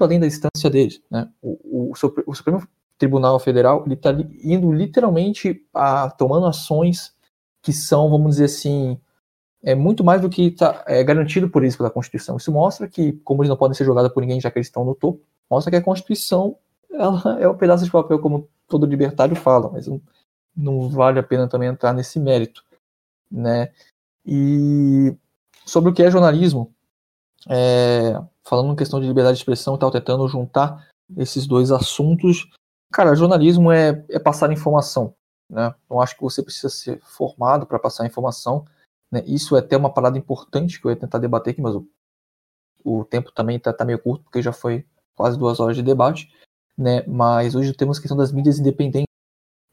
além 0.00 0.20
da 0.20 0.26
instância 0.26 0.70
deles. 0.70 1.02
Né? 1.10 1.30
O, 1.42 1.90
o, 1.90 1.92
o 2.26 2.34
Supremo 2.34 2.66
Tribunal 2.98 3.38
Federal 3.38 3.84
está 3.88 4.10
indo 4.42 4.72
literalmente 4.72 5.66
a, 5.72 6.10
tomando 6.10 6.46
ações 6.46 7.14
que 7.62 7.72
são, 7.72 8.10
vamos 8.10 8.32
dizer 8.32 8.44
assim, 8.44 9.00
é 9.62 9.74
muito 9.74 10.04
mais 10.04 10.20
do 10.20 10.28
que 10.28 10.48
está 10.48 10.84
é, 10.86 11.02
garantido 11.02 11.48
por 11.48 11.62
eles 11.62 11.76
pela 11.76 11.90
Constituição. 11.90 12.36
Isso 12.36 12.52
mostra 12.52 12.86
que, 12.86 13.12
como 13.24 13.42
eles 13.42 13.48
não 13.48 13.56
podem 13.56 13.74
ser 13.74 13.84
jogados 13.84 14.12
por 14.12 14.20
ninguém, 14.20 14.40
já 14.40 14.50
que 14.50 14.58
eles 14.58 14.68
estão 14.68 14.84
no 14.84 14.94
topo, 14.94 15.22
mostra 15.50 15.70
que 15.70 15.76
a 15.76 15.82
Constituição 15.82 16.56
ela 16.92 17.40
é 17.40 17.48
um 17.48 17.56
pedaço 17.56 17.84
de 17.84 17.90
papel, 17.90 18.18
como 18.18 18.48
todo 18.68 18.86
libertário 18.86 19.34
fala, 19.34 19.70
mas 19.70 19.86
não, 19.86 20.00
não 20.56 20.88
vale 20.88 21.18
a 21.18 21.22
pena 21.22 21.48
também 21.48 21.68
entrar 21.68 21.92
nesse 21.92 22.20
mérito. 22.20 22.62
Né? 23.30 23.72
E 24.24 25.16
sobre 25.64 25.90
o 25.90 25.94
que 25.94 26.02
é 26.02 26.10
jornalismo, 26.10 26.74
é, 27.48 28.20
falando 28.42 28.72
em 28.72 28.76
questão 28.76 29.00
de 29.00 29.06
liberdade 29.06 29.36
de 29.36 29.40
expressão, 29.40 29.74
estava 29.74 29.92
tentando 29.92 30.26
juntar 30.28 30.88
esses 31.16 31.46
dois 31.46 31.70
assuntos. 31.70 32.50
Cara, 32.92 33.14
jornalismo 33.14 33.72
é, 33.72 34.04
é 34.08 34.18
passar 34.18 34.52
informação. 34.52 35.14
Né? 35.50 35.74
Não 35.88 36.00
acho 36.00 36.16
que 36.16 36.22
você 36.22 36.42
precisa 36.42 36.68
ser 36.68 37.00
formado 37.02 37.66
para 37.66 37.78
passar 37.78 38.06
informação. 38.06 38.64
Né? 39.10 39.22
Isso 39.26 39.56
é 39.56 39.60
até 39.60 39.76
uma 39.76 39.92
parada 39.92 40.18
importante 40.18 40.80
que 40.80 40.86
eu 40.86 40.90
ia 40.90 40.96
tentar 40.96 41.18
debater 41.18 41.52
aqui, 41.52 41.60
mas 41.60 41.74
o, 41.74 41.86
o 42.84 43.04
tempo 43.04 43.32
também 43.32 43.56
está 43.56 43.72
tá 43.72 43.84
meio 43.84 43.98
curto, 43.98 44.24
porque 44.24 44.42
já 44.42 44.52
foi 44.52 44.86
quase 45.14 45.38
duas 45.38 45.60
horas 45.60 45.76
de 45.76 45.82
debate. 45.82 46.32
Né? 46.76 47.02
Mas 47.06 47.54
hoje 47.54 47.72
temos 47.74 47.98
a 47.98 48.00
questão 48.00 48.16
das 48.16 48.32
mídias 48.32 48.58
independentes. 48.58 49.13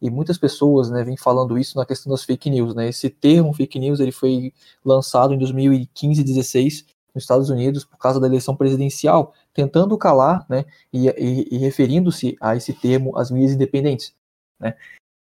E 0.01 0.09
muitas 0.09 0.37
pessoas 0.37 0.89
né, 0.89 1.03
vêm 1.03 1.15
falando 1.15 1.57
isso 1.57 1.77
na 1.77 1.85
questão 1.85 2.11
das 2.11 2.23
fake 2.23 2.49
news. 2.49 2.73
Né? 2.73 2.89
Esse 2.89 3.09
termo 3.09 3.53
fake 3.53 3.77
news 3.77 3.99
ele 3.99 4.11
foi 4.11 4.51
lançado 4.83 5.33
em 5.33 5.37
2015 5.37 6.21
e 6.21 6.23
2016 6.23 6.85
nos 7.13 7.23
Estados 7.23 7.49
Unidos 7.49 7.85
por 7.85 7.97
causa 7.97 8.19
da 8.19 8.27
eleição 8.27 8.55
presidencial, 8.55 9.33
tentando 9.53 9.97
calar 9.97 10.45
né, 10.49 10.65
e, 10.91 11.07
e, 11.09 11.47
e 11.51 11.57
referindo-se 11.57 12.37
a 12.39 12.55
esse 12.55 12.73
termo 12.73 13.17
as 13.17 13.29
mídias 13.29 13.51
independentes. 13.51 14.15
Né? 14.59 14.75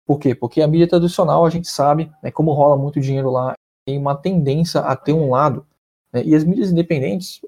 Por 0.06 0.18
quê? 0.18 0.34
Porque 0.34 0.62
a 0.62 0.68
mídia 0.68 0.88
tradicional, 0.88 1.44
a 1.44 1.50
gente 1.50 1.68
sabe, 1.68 2.10
né, 2.22 2.30
como 2.30 2.52
rola 2.52 2.76
muito 2.76 3.00
dinheiro 3.00 3.30
lá, 3.30 3.54
tem 3.84 3.98
uma 3.98 4.14
tendência 4.14 4.80
a 4.80 4.96
ter 4.96 5.12
um 5.12 5.30
lado. 5.30 5.66
Né, 6.12 6.22
e 6.24 6.34
as 6.34 6.44
mídias 6.44 6.70
independentes, 6.70 7.40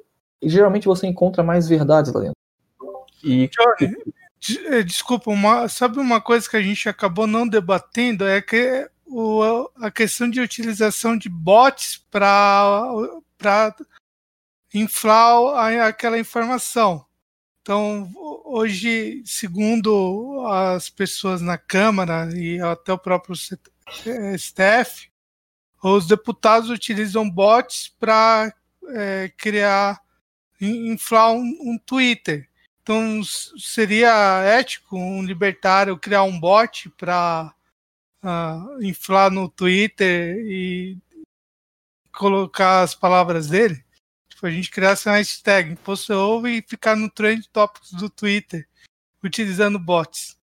geralmente 0.42 0.86
você 0.86 1.06
encontra 1.06 1.42
mais 1.42 1.68
verdades 1.68 2.12
lá 2.12 2.20
dentro. 2.20 2.36
E... 3.24 3.48
Eh, 3.80 4.21
desculpa, 4.84 5.30
uma, 5.30 5.68
sabe 5.68 5.98
uma 5.98 6.20
coisa 6.20 6.48
que 6.48 6.56
a 6.56 6.62
gente 6.62 6.88
acabou 6.88 7.26
não 7.26 7.46
debatendo? 7.46 8.26
É 8.26 8.42
que 8.42 8.88
o, 9.06 9.70
a 9.76 9.90
questão 9.90 10.28
de 10.28 10.40
utilização 10.40 11.16
de 11.16 11.28
bots 11.28 12.04
para 12.10 12.88
inflar 14.74 15.82
aquela 15.86 16.18
informação. 16.18 17.04
Então, 17.60 18.10
hoje, 18.44 19.22
segundo 19.24 20.44
as 20.48 20.90
pessoas 20.90 21.40
na 21.40 21.56
Câmara 21.56 22.28
e 22.34 22.60
até 22.60 22.92
o 22.92 22.98
próprio 22.98 23.36
STF, 23.36 25.12
os 25.82 26.06
deputados 26.06 26.70
utilizam 26.70 27.28
bots 27.28 27.94
para 28.00 28.52
é, 28.88 29.32
criar, 29.36 30.00
inflar 30.60 31.32
um, 31.32 31.56
um, 31.60 31.78
Twitter. 31.78 32.48
Então, 32.82 33.22
seria 33.24 34.42
ético 34.44 34.96
um 34.96 35.22
libertário 35.22 35.96
criar 35.96 36.24
um 36.24 36.38
bot 36.38 36.90
para 36.90 37.54
uh, 38.24 38.26
ah, 38.26 38.76
inflar 38.80 39.30
no 39.30 39.48
Twitter 39.48 40.36
e 40.38 40.98
colocar 42.12 42.82
as 42.82 42.94
palavras 42.94 43.48
dele? 43.48 43.82
Tipo, 44.28 44.46
a 44.46 44.50
gente 44.50 44.70
criasse 44.70 45.08
uma 45.08 45.16
hashtag 45.16 45.70
Imposto 45.70 46.12
Ovo 46.12 46.48
e 46.48 46.60
ficar 46.60 46.96
no 46.96 47.08
Trend 47.08 47.46
Topics 47.52 47.92
do 47.92 48.10
Twitter 48.10 48.68
utilizando 49.22 49.78
bots. 49.78 50.36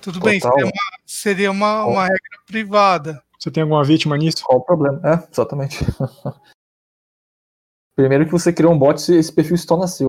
Tudo 0.00 0.18
Total. 0.18 0.30
bem, 0.30 0.40
seria, 0.40 0.64
uma, 0.64 0.72
seria 1.06 1.50
uma, 1.52 1.84
uma 1.84 2.02
regra 2.02 2.42
privada. 2.46 3.22
Você 3.38 3.50
tem 3.50 3.62
alguma 3.62 3.84
vítima 3.84 4.16
nisso? 4.16 4.44
Qual 4.44 4.58
o 4.58 4.64
problema? 4.64 5.00
É, 5.04 5.28
exatamente. 5.30 5.78
Primeiro 7.94 8.26
que 8.26 8.32
você 8.32 8.52
criou 8.52 8.72
um 8.72 8.78
bot, 8.78 9.12
esse 9.12 9.32
perfil 9.32 9.56
se 9.56 9.66
torna 9.66 9.86
seu. 9.86 10.06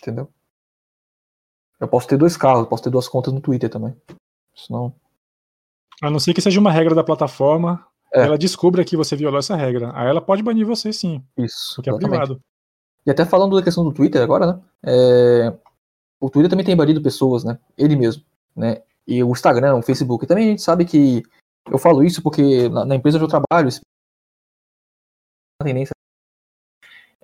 Entendeu? 0.00 0.32
Eu 1.78 1.88
posso 1.88 2.08
ter 2.08 2.16
dois 2.16 2.36
carros, 2.36 2.68
posso 2.68 2.82
ter 2.82 2.90
duas 2.90 3.08
contas 3.08 3.32
no 3.32 3.40
Twitter 3.40 3.68
também. 3.68 3.94
Senão. 4.54 4.94
A 6.02 6.10
não 6.10 6.18
ser 6.18 6.32
que 6.34 6.40
seja 6.40 6.60
uma 6.60 6.70
regra 6.70 6.94
da 6.94 7.04
plataforma, 7.04 7.84
é. 8.12 8.22
ela 8.22 8.38
descubra 8.38 8.84
que 8.84 8.96
você 8.96 9.14
violou 9.16 9.38
essa 9.38 9.56
regra. 9.56 9.92
Aí 9.94 10.08
ela 10.08 10.20
pode 10.20 10.42
banir 10.42 10.66
você 10.66 10.92
sim. 10.92 11.22
Isso. 11.36 11.82
Que 11.82 11.90
é 11.90 11.96
privado. 11.96 12.40
E 13.06 13.10
até 13.10 13.24
falando 13.24 13.56
da 13.56 13.62
questão 13.62 13.84
do 13.84 13.92
Twitter 13.92 14.22
agora, 14.22 14.46
né? 14.46 14.60
É... 14.84 15.54
O 16.18 16.30
Twitter 16.30 16.50
também 16.50 16.64
tem 16.64 16.76
banido 16.76 17.02
pessoas, 17.02 17.44
né? 17.44 17.58
Ele 17.76 17.94
mesmo. 17.94 18.24
Né? 18.54 18.82
E 19.06 19.22
o 19.22 19.30
Instagram, 19.30 19.76
o 19.76 19.82
Facebook. 19.82 20.26
Também 20.26 20.46
a 20.46 20.50
gente 20.50 20.62
sabe 20.62 20.84
que 20.84 21.22
eu 21.70 21.78
falo 21.78 22.02
isso 22.02 22.22
porque 22.22 22.68
na, 22.68 22.84
na 22.84 22.94
empresa 22.96 23.18
onde 23.18 23.26
eu 23.26 23.28
trabalho, 23.28 23.68
a 25.60 25.64
tendência 25.64 25.92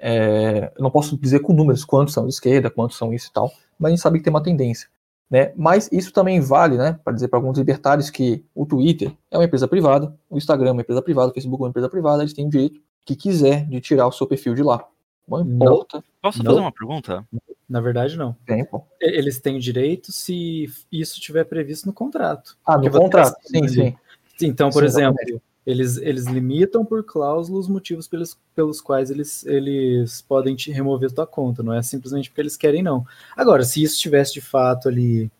é, 0.02 0.72
eu 0.76 0.82
não 0.82 0.90
posso 0.90 1.16
dizer 1.16 1.38
com 1.38 1.52
números 1.52 1.84
quantos 1.84 2.12
são 2.12 2.24
de 2.24 2.30
esquerda, 2.30 2.68
quantos 2.68 2.96
são 2.96 3.14
isso 3.14 3.28
e 3.28 3.32
tal, 3.32 3.52
mas 3.78 3.88
a 3.88 3.90
gente 3.90 4.02
sabe 4.02 4.18
que 4.18 4.24
tem 4.24 4.32
uma 4.32 4.42
tendência. 4.42 4.88
Né? 5.30 5.52
Mas 5.56 5.88
isso 5.90 6.12
também 6.12 6.40
vale 6.40 6.76
né, 6.76 6.98
para 7.04 7.12
dizer 7.12 7.28
para 7.28 7.38
alguns 7.38 7.56
libertários 7.56 8.10
que 8.10 8.44
o 8.54 8.66
Twitter 8.66 9.14
é 9.30 9.38
uma 9.38 9.44
empresa 9.44 9.68
privada, 9.68 10.14
o 10.28 10.36
Instagram 10.36 10.70
é 10.70 10.72
uma 10.72 10.82
empresa 10.82 11.00
privada, 11.00 11.30
o 11.30 11.34
Facebook 11.34 11.62
é 11.62 11.64
uma 11.64 11.70
empresa 11.70 11.88
privada, 11.88 12.22
eles 12.22 12.34
têm 12.34 12.46
o 12.46 12.50
direito 12.50 12.80
que 13.04 13.16
quiser 13.16 13.64
de 13.66 13.80
tirar 13.80 14.06
o 14.06 14.12
seu 14.12 14.26
perfil 14.26 14.54
de 14.54 14.62
lá. 14.62 14.84
Não 15.26 15.40
importa. 15.40 15.98
Não. 15.98 16.04
Posso 16.20 16.38
não. 16.38 16.44
fazer 16.46 16.60
uma 16.60 16.72
pergunta? 16.72 17.26
Na 17.68 17.80
verdade, 17.80 18.18
não. 18.18 18.36
Tem. 18.44 18.66
Eles 19.00 19.40
têm 19.40 19.56
o 19.56 19.60
direito 19.60 20.12
se 20.12 20.68
isso 20.90 21.14
estiver 21.14 21.44
previsto 21.44 21.86
no 21.86 21.92
contrato. 21.92 22.58
Ah, 22.66 22.76
no 22.76 22.90
contrato, 22.90 23.36
sim, 23.46 23.66
sim. 23.68 23.96
Então, 24.42 24.70
por 24.70 24.80
Sim, 24.80 24.86
exemplo, 24.86 25.42
eles, 25.64 25.96
eles 25.98 26.26
limitam 26.26 26.84
por 26.84 27.04
cláusula 27.04 27.58
os 27.58 27.68
motivos 27.68 28.08
pelos, 28.08 28.36
pelos 28.54 28.80
quais 28.80 29.10
eles, 29.10 29.44
eles 29.46 30.22
podem 30.22 30.56
te 30.56 30.72
remover 30.72 31.12
tua 31.12 31.26
conta, 31.26 31.62
não 31.62 31.72
é 31.72 31.82
simplesmente 31.82 32.28
porque 32.30 32.40
eles 32.40 32.56
querem, 32.56 32.82
não. 32.82 33.06
Agora, 33.36 33.62
se 33.62 33.82
isso 33.82 33.94
estivesse 33.94 34.34
de 34.34 34.40
fato 34.40 34.88
ali, 34.88 35.30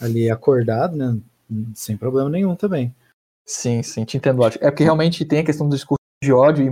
ali 0.00 0.30
acordado, 0.30 0.96
né, 0.96 1.18
sem 1.74 1.96
problema 1.96 2.30
nenhum 2.30 2.56
também. 2.56 2.94
Sim, 3.44 3.82
sim, 3.82 4.04
te 4.04 4.16
entendo. 4.16 4.44
É 4.44 4.70
porque 4.70 4.82
realmente 4.82 5.24
tem 5.24 5.40
a 5.40 5.44
questão 5.44 5.68
do 5.68 5.76
discurso 5.76 6.00
de 6.22 6.32
ódio 6.32 6.66
e 6.66 6.70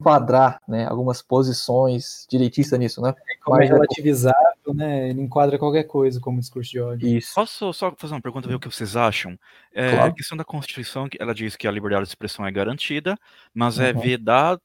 enquadrar 0.00 0.60
né, 0.68 0.86
algumas 0.86 1.22
posições 1.22 2.26
direitistas 2.30 2.78
nisso, 2.78 3.00
né? 3.00 3.10
É, 3.10 3.36
como 3.42 3.56
Mas, 3.56 3.68
é 3.68 3.72
relativizável, 3.72 4.43
né? 4.74 5.10
Ele 5.10 5.22
enquadra 5.22 5.58
qualquer 5.58 5.84
coisa 5.84 6.20
como 6.20 6.40
discurso 6.40 6.70
de 6.70 6.80
ódio. 6.80 7.08
Isso. 7.08 7.34
Posso 7.34 7.72
só 7.72 7.94
fazer 7.96 8.14
uma 8.14 8.20
pergunta, 8.20 8.48
ver 8.48 8.54
o 8.54 8.60
que 8.60 8.68
vocês 8.68 8.96
acham? 8.96 9.38
É, 9.72 9.92
claro. 9.92 10.10
A 10.10 10.14
questão 10.14 10.36
da 10.36 10.44
Constituição, 10.44 11.08
ela 11.18 11.34
diz 11.34 11.56
que 11.56 11.66
a 11.66 11.70
liberdade 11.70 12.04
de 12.04 12.08
expressão 12.08 12.46
é 12.46 12.50
garantida, 12.50 13.18
mas 13.52 13.78
é 13.78 13.92
uhum. 13.92 14.00
é 14.00 14.02
vedado 14.02 14.60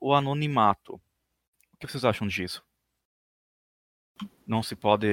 o 0.00 0.14
anonimato. 0.14 0.94
O 0.94 1.76
que 1.78 1.86
vocês 1.86 2.04
acham 2.04 2.26
disso? 2.26 2.62
Não 4.46 4.62
se 4.62 4.76
pode. 4.76 5.06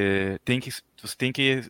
Tem 0.43 0.59
que. 0.59 0.69
Você 0.71 1.15
tem 1.17 1.31
que. 1.31 1.63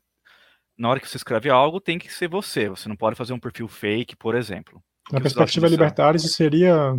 Na 0.77 0.89
hora 0.89 0.99
que 0.99 1.07
você 1.07 1.17
escreve 1.17 1.49
algo, 1.49 1.79
tem 1.79 1.99
que 1.99 2.11
ser 2.11 2.27
você. 2.27 2.67
Você 2.69 2.89
não 2.89 2.95
pode 2.95 3.15
fazer 3.15 3.33
um 3.33 3.39
perfil 3.39 3.67
fake, 3.67 4.15
por 4.15 4.35
exemplo. 4.35 4.81
Na 5.11 5.21
perspectiva 5.21 5.67
libertária, 5.67 6.17
isso 6.17 6.29
seria 6.29 6.97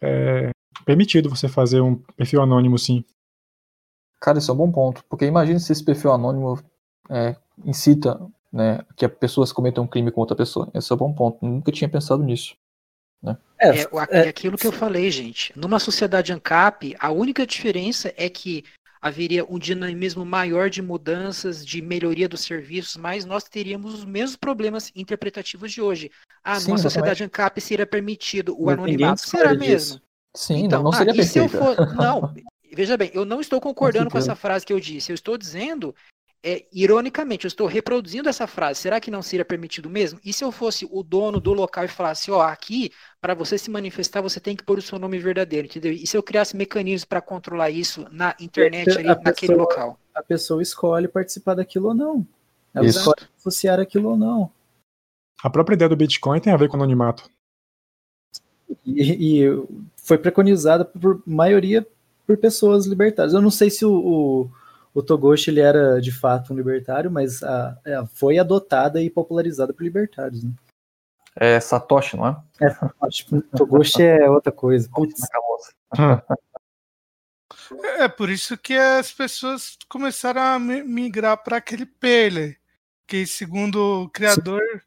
é, 0.00 0.50
permitido 0.84 1.30
você 1.30 1.48
fazer 1.48 1.80
um 1.80 1.96
perfil 1.96 2.42
anônimo, 2.42 2.78
sim. 2.78 3.04
Cara, 4.22 4.38
isso 4.38 4.52
é 4.52 4.54
um 4.54 4.56
bom 4.56 4.70
ponto. 4.70 5.04
Porque 5.08 5.26
imagine 5.26 5.58
se 5.58 5.72
esse 5.72 5.84
perfil 5.84 6.12
anônimo 6.12 6.56
é, 7.10 7.34
incita 7.64 8.20
né, 8.52 8.78
que 8.96 9.06
pessoas 9.08 9.52
cometam 9.52 9.82
um 9.82 9.86
crime 9.86 10.12
com 10.12 10.20
outra 10.20 10.36
pessoa. 10.36 10.70
Esse 10.72 10.92
é 10.92 10.94
um 10.94 10.98
bom 10.98 11.12
ponto. 11.12 11.44
Nunca 11.44 11.72
tinha 11.72 11.88
pensado 11.88 12.22
nisso. 12.22 12.54
Né? 13.20 13.36
É, 13.60 13.80
é, 13.80 13.88
é 14.10 14.28
aquilo 14.28 14.56
que 14.56 14.66
eu 14.66 14.70
falei, 14.70 15.10
gente. 15.10 15.52
Numa 15.58 15.80
sociedade 15.80 16.32
ANCAP, 16.32 16.94
a 17.00 17.10
única 17.10 17.44
diferença 17.44 18.14
é 18.16 18.28
que 18.28 18.64
haveria 19.00 19.44
um 19.44 19.58
dinamismo 19.58 20.24
maior 20.24 20.70
de 20.70 20.80
mudanças, 20.80 21.66
de 21.66 21.82
melhoria 21.82 22.28
dos 22.28 22.42
serviços, 22.42 22.96
mas 22.96 23.24
nós 23.24 23.42
teríamos 23.42 23.92
os 23.92 24.04
mesmos 24.04 24.36
problemas 24.36 24.92
interpretativos 24.94 25.72
de 25.72 25.82
hoje. 25.82 26.12
Ah, 26.44 26.60
Sim, 26.60 26.68
numa 26.68 26.78
sociedade 26.78 27.24
ANCAP 27.24 27.60
seria 27.60 27.86
permitido 27.86 28.54
o 28.56 28.70
anonimato. 28.70 29.28
Será 29.28 29.52
mesmo? 29.52 30.00
Sim, 30.32 30.66
então, 30.66 30.80
não 30.80 30.92
seria 30.92 31.12
ah, 31.12 31.16
perfeito. 31.16 31.58
For... 31.58 31.94
Não, 31.96 32.32
veja 32.74 32.96
bem, 32.96 33.10
eu 33.14 33.24
não 33.24 33.40
estou 33.40 33.60
concordando 33.60 34.10
com 34.10 34.18
essa 34.18 34.34
frase 34.34 34.64
que 34.64 34.72
eu 34.72 34.80
disse. 34.80 35.12
Eu 35.12 35.14
estou 35.14 35.36
dizendo 35.36 35.94
é, 36.44 36.66
ironicamente, 36.72 37.44
eu 37.44 37.48
estou 37.48 37.68
reproduzindo 37.68 38.28
essa 38.28 38.48
frase. 38.48 38.80
Será 38.80 39.00
que 39.00 39.10
não 39.10 39.22
seria 39.22 39.44
permitido 39.44 39.88
mesmo? 39.88 40.18
E 40.24 40.32
se 40.32 40.44
eu 40.44 40.50
fosse 40.50 40.88
o 40.90 41.02
dono 41.02 41.38
do 41.38 41.52
local 41.52 41.84
e 41.84 41.88
falasse, 41.88 42.30
ó, 42.32 42.42
aqui, 42.42 42.90
para 43.20 43.32
você 43.32 43.56
se 43.56 43.70
manifestar, 43.70 44.20
você 44.20 44.40
tem 44.40 44.56
que 44.56 44.64
pôr 44.64 44.78
o 44.78 44.82
seu 44.82 44.98
nome 44.98 45.18
verdadeiro, 45.18 45.68
entendeu? 45.68 45.92
E 45.92 46.04
se 46.04 46.16
eu 46.16 46.22
criasse 46.22 46.56
mecanismos 46.56 47.04
para 47.04 47.20
controlar 47.20 47.70
isso 47.70 48.06
na 48.10 48.34
internet, 48.40 48.90
ali, 48.90 49.08
naquele 49.22 49.54
local? 49.54 49.96
A 50.12 50.22
pessoa 50.22 50.60
escolhe 50.60 51.06
participar 51.06 51.54
daquilo 51.54 51.88
ou 51.88 51.94
não. 51.94 52.26
Ela 52.74 52.86
isso. 52.86 52.98
escolhe 52.98 53.28
associar 53.38 53.78
aquilo 53.78 54.10
ou 54.10 54.16
não. 54.16 54.50
A 55.44 55.50
própria 55.50 55.74
ideia 55.74 55.88
do 55.88 55.96
Bitcoin 55.96 56.40
tem 56.40 56.52
a 56.52 56.56
ver 56.56 56.68
com 56.68 56.76
anonimato. 56.76 57.30
E, 58.84 59.44
e 59.44 59.66
foi 59.96 60.18
preconizada 60.18 60.84
por 60.84 61.22
maioria 61.24 61.86
por 62.26 62.36
pessoas 62.36 62.86
libertárias. 62.86 63.34
Eu 63.34 63.42
não 63.42 63.50
sei 63.50 63.70
se 63.70 63.84
o, 63.84 63.92
o 63.92 64.50
o 64.94 65.02
Togoshi 65.02 65.50
ele 65.50 65.60
era 65.60 66.00
de 66.00 66.12
fato 66.12 66.52
um 66.52 66.56
libertário, 66.56 67.10
mas 67.10 67.42
a, 67.42 67.70
a, 67.70 67.78
é, 67.84 68.06
foi 68.14 68.38
adotada 68.38 69.00
e 69.00 69.08
popularizada 69.08 69.72
por 69.72 69.82
libertários. 69.82 70.44
Né? 70.44 70.52
É 71.34 71.58
Satoshi, 71.58 72.16
não 72.16 72.28
é? 72.28 72.36
É 72.60 72.70
Satoshi. 72.70 73.26
Togoshi 73.56 74.02
é 74.02 74.28
outra 74.28 74.52
coisa. 74.52 74.88
Putz. 74.90 75.20
É 77.98 78.06
por 78.06 78.28
isso 78.28 78.58
que 78.58 78.74
as 78.74 79.10
pessoas 79.10 79.78
começaram 79.88 80.42
a 80.42 80.58
migrar 80.58 81.42
para 81.42 81.56
aquele 81.56 81.86
Pele, 81.86 82.58
que 83.06 83.26
segundo 83.26 84.02
o 84.02 84.10
criador, 84.10 84.60
Sim. 84.60 84.80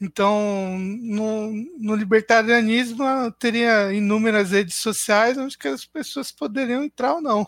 Então 0.00 0.78
no, 0.78 1.50
no, 1.78 1.94
libertarianismo 1.94 3.04
teria 3.38 3.92
inúmeras 3.92 4.52
redes 4.52 4.76
sociais 4.76 5.36
onde 5.36 5.56
as 5.68 5.84
pessoas 5.84 6.30
poderiam 6.30 6.84
entrar 6.84 7.14
ou 7.14 7.20
não. 7.20 7.46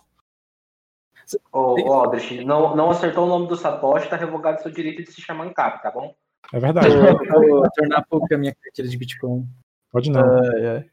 Ô, 1.53 1.81
ô 1.81 1.93
Aldrich, 1.93 2.45
não, 2.45 2.75
não 2.75 2.91
acertou 2.91 3.25
o 3.25 3.29
nome 3.29 3.47
do 3.47 3.57
Satoshi, 3.57 4.09
tá 4.09 4.17
revogado 4.17 4.63
seu 4.63 4.71
direito 4.71 5.03
de 5.03 5.13
se 5.13 5.21
chamar 5.21 5.47
Ancap, 5.47 5.81
tá 5.83 5.91
bom? 5.91 6.15
É 6.53 6.59
verdade. 6.59 6.89
Eu 6.89 7.41
vou 7.41 7.71
tornar 7.71 8.05
pouco 8.09 8.27
a 8.35 8.39
minha 8.39 8.55
carteira 8.55 8.91
de 8.91 8.97
Bitcoin. 8.97 9.47
Pode 9.93 10.11
não. 10.11 10.21
É. 10.57 10.89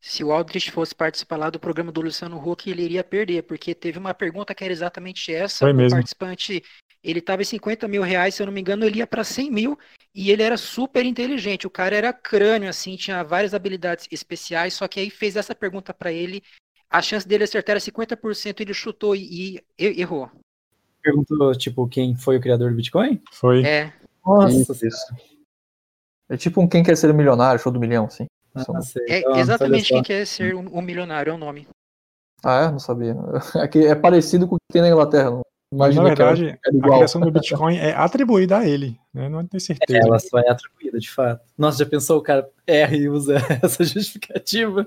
Se 0.00 0.24
o 0.24 0.32
Aldrich 0.32 0.70
fosse 0.72 0.94
participar 0.94 1.36
lá 1.36 1.48
do 1.48 1.60
programa 1.60 1.92
do 1.92 2.00
Luciano 2.00 2.36
Huck, 2.36 2.68
ele 2.68 2.82
iria 2.82 3.04
perder, 3.04 3.44
porque 3.44 3.72
teve 3.72 3.98
uma 3.98 4.12
pergunta 4.12 4.52
que 4.52 4.64
era 4.64 4.72
exatamente 4.72 5.32
essa. 5.32 5.60
Foi 5.60 5.72
mesmo. 5.72 5.96
O 5.96 6.00
participante, 6.00 6.62
ele 7.04 7.20
estava 7.20 7.42
em 7.42 7.44
50 7.44 7.86
mil 7.86 8.02
reais, 8.02 8.34
se 8.34 8.42
eu 8.42 8.46
não 8.46 8.52
me 8.52 8.60
engano, 8.60 8.84
ele 8.84 8.98
ia 8.98 9.06
para 9.06 9.22
100 9.22 9.50
mil, 9.50 9.78
e 10.14 10.30
ele 10.30 10.42
era 10.42 10.56
super 10.56 11.04
inteligente. 11.04 11.66
O 11.66 11.70
cara 11.70 11.96
era 11.96 12.12
crânio, 12.12 12.68
assim, 12.68 12.96
tinha 12.96 13.22
várias 13.22 13.54
habilidades 13.54 14.06
especiais, 14.10 14.74
só 14.74 14.86
que 14.86 15.00
aí 15.00 15.10
fez 15.10 15.36
essa 15.36 15.54
pergunta 15.54 15.94
para 15.94 16.12
ele, 16.12 16.42
a 16.90 17.00
chance 17.00 17.26
dele 17.26 17.44
acertar 17.44 17.72
era 17.72 17.80
50%, 17.80 18.60
ele 18.60 18.74
chutou 18.74 19.16
e, 19.16 19.62
e 19.78 20.00
errou. 20.00 20.30
Perguntou, 21.02 21.52
tipo, 21.54 21.88
quem 21.88 22.14
foi 22.14 22.36
o 22.36 22.40
criador 22.40 22.70
do 22.70 22.76
Bitcoin? 22.76 23.20
Foi. 23.32 23.64
É. 23.64 23.92
Nossa. 24.24 24.86
Isso. 24.86 25.14
É 26.28 26.36
tipo 26.36 26.60
um 26.60 26.68
quem 26.68 26.82
quer 26.82 26.96
ser 26.96 27.10
um 27.10 27.14
milionário, 27.14 27.60
show 27.60 27.72
do 27.72 27.80
milhão, 27.80 28.04
assim. 28.04 28.26
Ah, 28.54 28.64
é 29.08 29.18
então, 29.20 29.36
exatamente 29.36 29.88
quem 29.88 30.02
quer 30.02 30.26
ser 30.26 30.54
um, 30.54 30.78
um, 30.78 30.82
milionário, 30.82 31.30
é 31.30 31.34
o 31.34 31.38
nome. 31.38 31.66
Ah, 32.44 32.64
é? 32.64 32.70
Não 32.70 32.78
sabia. 32.78 33.14
É, 33.56 33.86
é 33.86 33.94
parecido 33.94 34.46
com 34.46 34.56
o 34.56 34.58
que 34.58 34.72
tem 34.72 34.82
na 34.82 34.88
Inglaterra. 34.88 35.30
Não. 35.30 35.42
Imagina 35.72 36.02
na 36.02 36.08
verdade, 36.08 36.48
é 36.48 36.52
a 36.52 36.82
criação 36.82 37.20
do 37.22 37.30
Bitcoin 37.30 37.78
é 37.78 37.94
atribuída 37.94 38.58
a 38.58 38.68
ele, 38.68 39.00
né? 39.12 39.26
Não 39.30 39.46
tenho 39.46 39.60
certeza. 39.60 40.06
Ela 40.06 40.18
só 40.18 40.38
é 40.38 40.50
atribuída, 40.50 40.98
de 40.98 41.10
fato. 41.10 41.42
Nossa, 41.56 41.82
já 41.82 41.88
pensou 41.88 42.18
o 42.18 42.22
cara 42.22 42.46
erra 42.66 42.94
e 42.94 43.08
usa 43.08 43.36
essa 43.62 43.82
justificativa? 43.82 44.84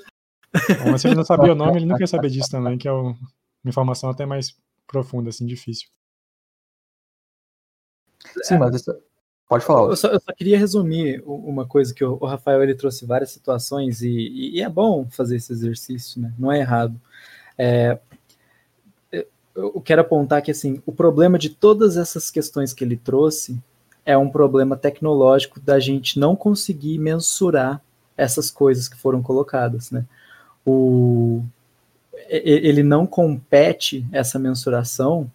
Mas 0.86 1.01
se 1.01 1.07
ele 1.07 1.15
não 1.15 1.25
sabia 1.25 1.53
o 1.53 1.55
nome, 1.55 1.77
ele 1.77 1.88
não 1.88 1.97
quer 1.97 2.07
saber 2.07 2.29
disso 2.29 2.49
também, 2.51 2.77
que 2.77 2.88
é 2.88 2.91
uma 2.91 3.17
informação 3.65 4.11
até 4.11 4.27
mais 4.27 4.55
profunda, 4.86 5.29
assim, 5.29 5.47
difícil. 5.47 5.88
Sim, 8.43 8.59
mas 8.59 8.75
isso... 8.75 8.95
pode 9.49 9.65
falar. 9.65 9.89
Eu 9.89 9.95
só, 9.95 10.09
eu 10.09 10.19
só, 10.19 10.31
queria 10.33 10.59
resumir 10.59 11.23
uma 11.25 11.65
coisa 11.65 11.95
que 11.95 12.05
o, 12.05 12.23
Rafael 12.25 12.61
ele 12.61 12.75
trouxe 12.75 13.07
várias 13.07 13.31
situações 13.31 14.03
e, 14.03 14.51
e, 14.53 14.61
é 14.61 14.69
bom 14.69 15.09
fazer 15.09 15.38
esse 15.38 15.51
exercício, 15.51 16.21
né? 16.21 16.31
Não 16.38 16.51
é 16.51 16.59
errado. 16.59 17.01
É, 17.57 17.97
eu 19.55 19.81
quero 19.81 20.01
apontar 20.01 20.41
que 20.41 20.51
assim, 20.51 20.81
o 20.85 20.91
problema 20.91 21.37
de 21.39 21.49
todas 21.49 21.97
essas 21.97 22.29
questões 22.29 22.73
que 22.73 22.83
ele 22.83 22.97
trouxe 22.97 23.57
é 24.05 24.17
um 24.17 24.29
problema 24.29 24.75
tecnológico 24.75 25.59
da 25.59 25.79
gente 25.79 26.19
não 26.19 26.35
conseguir 26.35 26.99
mensurar 26.99 27.81
essas 28.17 28.51
coisas 28.51 28.87
que 28.87 28.97
foram 28.97 29.21
colocadas, 29.21 29.91
né? 29.91 30.05
o, 30.65 31.43
ele 32.27 32.81
não 32.81 33.05
compete 33.05 34.05
essa 34.11 34.39
mensuração 34.39 35.31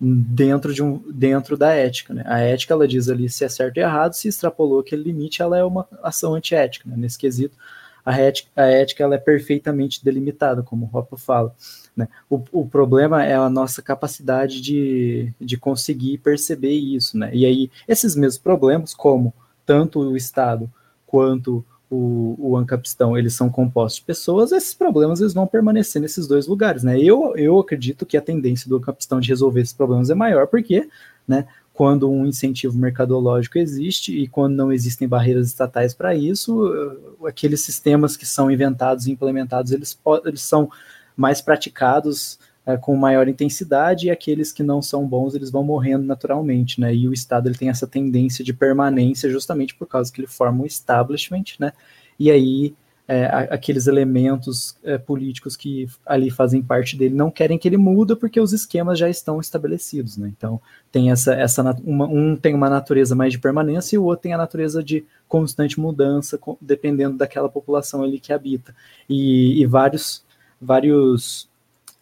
dentro 0.00 0.74
de 0.74 0.82
um 0.82 1.00
dentro 1.10 1.56
da 1.56 1.72
ética, 1.72 2.12
né? 2.12 2.24
A 2.26 2.40
ética 2.40 2.74
ela 2.74 2.88
diz 2.88 3.08
ali 3.08 3.28
se 3.30 3.44
é 3.44 3.48
certo 3.48 3.76
e 3.76 3.80
errado, 3.80 4.14
se 4.14 4.26
extrapolou 4.26 4.80
aquele 4.80 5.04
limite, 5.04 5.40
ela 5.40 5.56
é 5.56 5.62
uma 5.62 5.86
ação 6.02 6.34
antiética, 6.34 6.88
né? 6.88 6.96
Nesse 6.96 7.16
quesito, 7.16 7.56
a 8.04 8.18
ética, 8.18 8.50
a 8.54 8.66
ética 8.66 9.02
ela 9.02 9.14
é 9.14 9.18
perfeitamente 9.18 10.04
delimitada, 10.04 10.62
como 10.62 10.84
o 10.84 10.88
Ropa 10.88 11.16
fala. 11.16 11.54
Né? 11.96 12.06
O, 12.28 12.42
o 12.52 12.66
problema 12.66 13.24
é 13.24 13.34
a 13.34 13.48
nossa 13.48 13.80
capacidade 13.80 14.60
de, 14.60 15.32
de 15.40 15.56
conseguir 15.56 16.18
perceber 16.18 16.72
isso, 16.72 17.16
né? 17.16 17.30
E 17.32 17.46
aí 17.46 17.70
esses 17.88 18.14
mesmos 18.14 18.38
problemas, 18.38 18.92
como 18.92 19.32
tanto 19.64 20.00
o 20.00 20.16
Estado 20.16 20.70
quanto 21.06 21.64
o, 21.90 22.36
o 22.38 22.56
ancapistão 22.56 23.16
eles 23.16 23.34
são 23.34 23.48
compostos 23.48 24.00
de 24.00 24.06
pessoas, 24.06 24.52
esses 24.52 24.74
problemas 24.74 25.20
eles 25.20 25.32
vão 25.32 25.46
permanecer 25.46 26.02
nesses 26.02 26.26
dois 26.26 26.46
lugares, 26.46 26.82
né? 26.82 26.98
Eu, 26.98 27.34
eu 27.36 27.58
acredito 27.58 28.04
que 28.04 28.16
a 28.16 28.22
tendência 28.22 28.68
do 28.68 28.76
ancapistão 28.76 29.20
de 29.20 29.28
resolver 29.28 29.60
esses 29.60 29.74
problemas 29.74 30.10
é 30.10 30.14
maior, 30.14 30.46
porque, 30.46 30.88
né, 31.26 31.46
quando 31.74 32.08
um 32.08 32.24
incentivo 32.24 32.78
mercadológico 32.78 33.58
existe 33.58 34.16
e 34.16 34.28
quando 34.28 34.54
não 34.54 34.72
existem 34.72 35.08
barreiras 35.08 35.48
estatais 35.48 35.92
para 35.92 36.14
isso, 36.14 36.66
uh, 36.66 37.26
aqueles 37.26 37.62
sistemas 37.62 38.16
que 38.16 38.24
são 38.24 38.48
inventados 38.48 39.06
e 39.06 39.10
implementados, 39.10 39.72
eles, 39.72 39.98
eles 40.24 40.40
são 40.40 40.70
mais 41.16 41.40
praticados 41.40 42.38
é, 42.64 42.76
com 42.76 42.96
maior 42.96 43.28
intensidade 43.28 44.06
e 44.06 44.10
aqueles 44.10 44.52
que 44.52 44.62
não 44.62 44.80
são 44.80 45.06
bons 45.06 45.34
eles 45.34 45.50
vão 45.50 45.64
morrendo 45.64 46.04
naturalmente, 46.04 46.80
né? 46.80 46.94
E 46.94 47.08
o 47.08 47.12
Estado 47.12 47.48
ele 47.48 47.58
tem 47.58 47.68
essa 47.68 47.86
tendência 47.86 48.44
de 48.44 48.54
permanência 48.54 49.28
justamente 49.28 49.74
por 49.74 49.86
causa 49.86 50.10
que 50.12 50.20
ele 50.20 50.28
forma 50.28 50.62
um 50.62 50.66
establishment, 50.66 51.44
né? 51.58 51.72
E 52.18 52.30
aí 52.30 52.74
é, 53.06 53.26
aqueles 53.50 53.86
elementos 53.86 54.76
é, 54.82 54.96
políticos 54.96 55.56
que 55.56 55.86
ali 56.06 56.30
fazem 56.30 56.62
parte 56.62 56.96
dele 56.96 57.14
não 57.14 57.30
querem 57.30 57.58
que 57.58 57.68
ele 57.68 57.76
muda 57.76 58.16
porque 58.16 58.40
os 58.40 58.52
esquemas 58.52 58.98
já 58.98 59.10
estão 59.10 59.40
estabelecidos, 59.40 60.16
né? 60.16 60.32
Então 60.34 60.60
tem 60.90 61.10
essa, 61.10 61.34
essa 61.34 61.62
uma, 61.84 62.06
um 62.06 62.34
tem 62.34 62.54
uma 62.54 62.70
natureza 62.70 63.14
mais 63.14 63.32
de 63.32 63.38
permanência 63.38 63.96
e 63.96 63.98
o 63.98 64.04
outro 64.04 64.22
tem 64.22 64.32
a 64.32 64.38
natureza 64.38 64.82
de 64.82 65.04
constante 65.28 65.78
mudança, 65.78 66.40
dependendo 66.60 67.18
daquela 67.18 67.48
população 67.48 68.02
ali 68.02 68.18
que 68.18 68.32
habita. 68.32 68.74
E, 69.08 69.60
e 69.60 69.66
vários 69.66 70.24
vários 70.60 71.46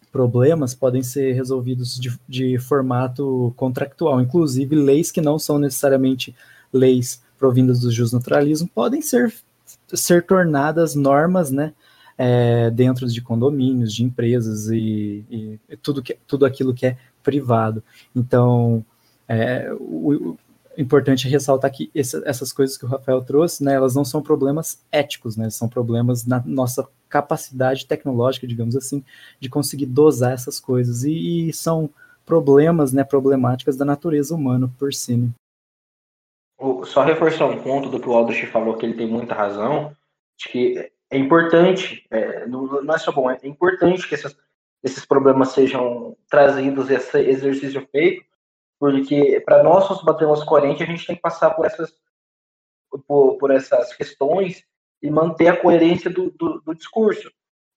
problemas 0.09 0.73
podem 0.73 1.03
ser 1.03 1.33
resolvidos 1.33 1.99
de, 1.99 2.17
de 2.29 2.57
formato 2.59 3.51
contractual. 3.57 4.21
Inclusive, 4.21 4.75
leis 4.75 5.11
que 5.11 5.19
não 5.19 5.37
são 5.37 5.57
necessariamente 5.59 6.33
leis 6.71 7.21
provindas 7.37 7.81
do 7.81 7.91
justnaturalismo 7.91 8.69
podem 8.73 9.01
ser, 9.01 9.33
ser 9.93 10.25
tornadas 10.25 10.95
normas, 10.95 11.51
né? 11.51 11.73
É, 12.15 12.69
dentro 12.69 13.07
de 13.07 13.21
condomínios, 13.21 13.91
de 13.91 14.03
empresas 14.03 14.67
e, 14.67 15.25
e, 15.67 15.77
tudo, 15.77 16.01
que, 16.03 16.15
tudo 16.27 16.45
aquilo 16.45 16.73
que 16.73 16.85
é 16.85 16.97
privado. 17.23 17.83
Então, 18.15 18.85
é, 19.27 19.73
o, 19.79 20.37
importante 20.77 21.27
ressaltar 21.27 21.71
que 21.71 21.89
essa, 21.93 22.21
essas 22.25 22.51
coisas 22.51 22.77
que 22.77 22.85
o 22.85 22.87
Rafael 22.87 23.21
trouxe, 23.21 23.63
né, 23.63 23.73
elas 23.73 23.95
não 23.95 24.03
são 24.03 24.21
problemas 24.21 24.79
éticos, 24.91 25.37
né, 25.37 25.49
são 25.49 25.67
problemas 25.67 26.25
na 26.25 26.41
nossa 26.45 26.87
capacidade 27.09 27.85
tecnológica, 27.85 28.47
digamos 28.47 28.75
assim, 28.75 29.03
de 29.39 29.49
conseguir 29.49 29.85
dosar 29.85 30.33
essas 30.33 30.59
coisas, 30.59 31.03
e, 31.03 31.49
e 31.49 31.53
são 31.53 31.89
problemas, 32.25 32.91
né, 32.91 33.03
problemáticas 33.03 33.77
da 33.77 33.85
natureza 33.85 34.33
humana 34.33 34.71
por 34.79 34.93
si. 34.93 35.29
Só 36.85 37.03
reforçar 37.03 37.45
um 37.45 37.61
ponto 37.61 37.89
do 37.89 37.99
que 37.99 38.07
o 38.07 38.13
Aldrich 38.13 38.45
falou, 38.47 38.77
que 38.77 38.85
ele 38.85 38.95
tem 38.95 39.07
muita 39.07 39.33
razão, 39.35 39.95
de 40.37 40.49
que 40.49 40.91
é 41.09 41.17
importante, 41.17 42.05
é, 42.09 42.45
não, 42.47 42.65
não, 42.83 42.95
é 42.95 42.97
só 42.97 43.11
bom, 43.11 43.29
é 43.29 43.37
importante 43.43 44.07
que 44.07 44.15
essas, 44.15 44.35
esses 44.83 45.05
problemas 45.05 45.49
sejam 45.49 46.17
trazidos, 46.29 46.89
esse 46.89 47.19
exercício 47.19 47.87
feito, 47.91 48.23
porque 48.79 49.41
para 49.45 49.63
nós 49.63 49.89
nos 49.89 50.03
batermos 50.03 50.43
coerente, 50.43 50.83
a 50.83 50.85
gente 50.85 51.05
tem 51.05 51.15
que 51.15 51.21
passar 51.21 51.51
por 51.51 51.65
essas, 51.65 51.93
por, 53.07 53.37
por 53.37 53.51
essas 53.51 53.93
questões 53.93 54.63
e 55.01 55.09
manter 55.09 55.49
a 55.49 55.57
coerência 55.57 56.09
do, 56.09 56.31
do, 56.31 56.61
do 56.61 56.73
discurso. 56.73 57.31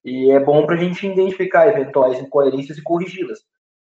E 0.05 0.30
é 0.30 0.41
bom 0.41 0.64
para 0.64 0.76
a 0.76 0.78
gente 0.78 1.07
identificar 1.07 1.68
eventuais 1.68 2.20
incoerências 2.20 2.78
e 2.78 2.82
corrigi-las. 2.82 3.41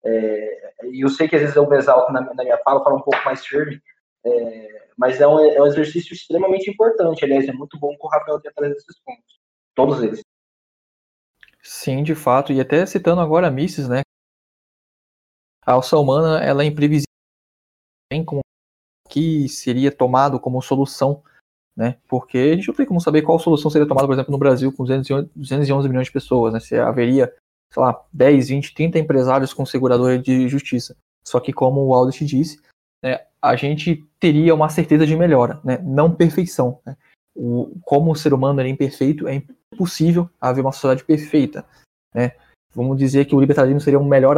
É, 0.05 0.73
e 0.85 1.05
eu 1.05 1.09
sei 1.09 1.29
que 1.29 1.37
às 1.37 1.43
vezes 1.43 1.57
eu 1.57 1.69
me 1.69 1.77
exalto 1.77 2.13
na, 2.13 2.21
na 2.21 2.43
minha 2.43 2.59
fala, 2.59 2.83
falo 2.83 2.97
um 2.97 3.03
pouco 3.03 3.23
mais 3.25 3.45
firme, 3.45 3.81
é, 4.27 4.89
mas 4.97 5.21
é 5.21 5.27
um, 5.27 5.39
é 5.39 5.63
um 5.63 5.67
exercício 5.67 6.13
extremamente 6.13 6.71
importante. 6.71 7.25
Aliás, 7.25 7.49
é 7.49 7.53
muito 7.53 7.79
bom 7.79 7.97
que 7.97 8.05
o 8.05 8.09
Rafael 8.09 8.41
tenha 8.41 8.53
trazido 8.53 8.79
esses 8.79 8.99
pontos. 9.01 9.39
Todos 9.75 10.03
eles. 10.03 10.21
Sim, 11.63 12.03
de 12.03 12.15
fato. 12.15 12.53
E 12.53 12.61
até 12.61 12.85
citando 12.87 13.21
agora 13.21 13.49
a 13.49 13.51
Mises, 13.51 13.89
né? 13.89 14.03
A 15.65 15.73
alça 15.73 15.99
humana 15.99 16.43
ela 16.45 16.63
é 16.63 16.67
imprevisível, 16.67 17.07
bem 18.11 18.25
como 18.25 18.41
que 19.09 19.49
seria 19.49 19.91
tomado 19.91 20.39
como 20.39 20.63
solução, 20.63 21.23
né? 21.77 21.99
Porque 22.09 22.39
a 22.39 22.57
gente 22.57 22.69
não 22.69 22.75
tem 22.75 22.87
como 22.87 23.01
saber 23.01 23.23
qual 23.23 23.39
solução 23.39 23.71
seria 23.71 23.87
tomada, 23.87 24.07
por 24.07 24.15
exemplo, 24.15 24.33
no 24.33 24.39
Brasil 24.39 24.73
com 24.73 24.85
211 24.85 25.89
milhões 25.89 26.07
de 26.07 26.13
pessoas, 26.13 26.53
né? 26.53 26.61
Se 26.61 26.77
haveria, 26.77 27.35
sei 27.73 27.83
lá, 27.83 28.05
10, 28.13 28.49
20, 28.49 28.75
30 28.75 28.99
empresários 28.99 29.53
com 29.53 29.67
seguradora 29.67 30.19
de 30.19 30.49
justiça. 30.49 30.97
Só 31.27 31.41
que 31.41 31.53
como 31.53 31.85
o 31.85 31.95
Aldrich 31.95 32.25
disse, 32.25 32.63
né, 33.03 33.27
a 33.49 33.57
gente 33.57 34.05
teria 34.19 34.55
uma 34.55 34.69
certeza 34.69 35.07
de 35.07 35.17
melhora, 35.17 35.61
né? 35.65 35.79
Não 35.83 36.11
perfeição. 36.11 36.81
Né? 36.85 36.97
O, 37.35 37.79
como 37.83 38.11
o 38.11 38.17
ser 38.17 38.33
humano 38.33 38.61
é 38.61 38.69
imperfeito, 38.69 39.29
é 39.29 39.43
impossível 39.73 40.29
haver 40.41 40.63
uma 40.63 40.73
sociedade 40.73 41.05
perfeita, 41.05 41.65
né? 42.15 42.33
Vamos 42.75 42.99
dizer 42.99 43.25
que 43.25 43.35
o 43.35 43.41
libertarismo 43.41 43.81
seria 43.81 43.99
um 43.99 44.05
melhor 44.05 44.37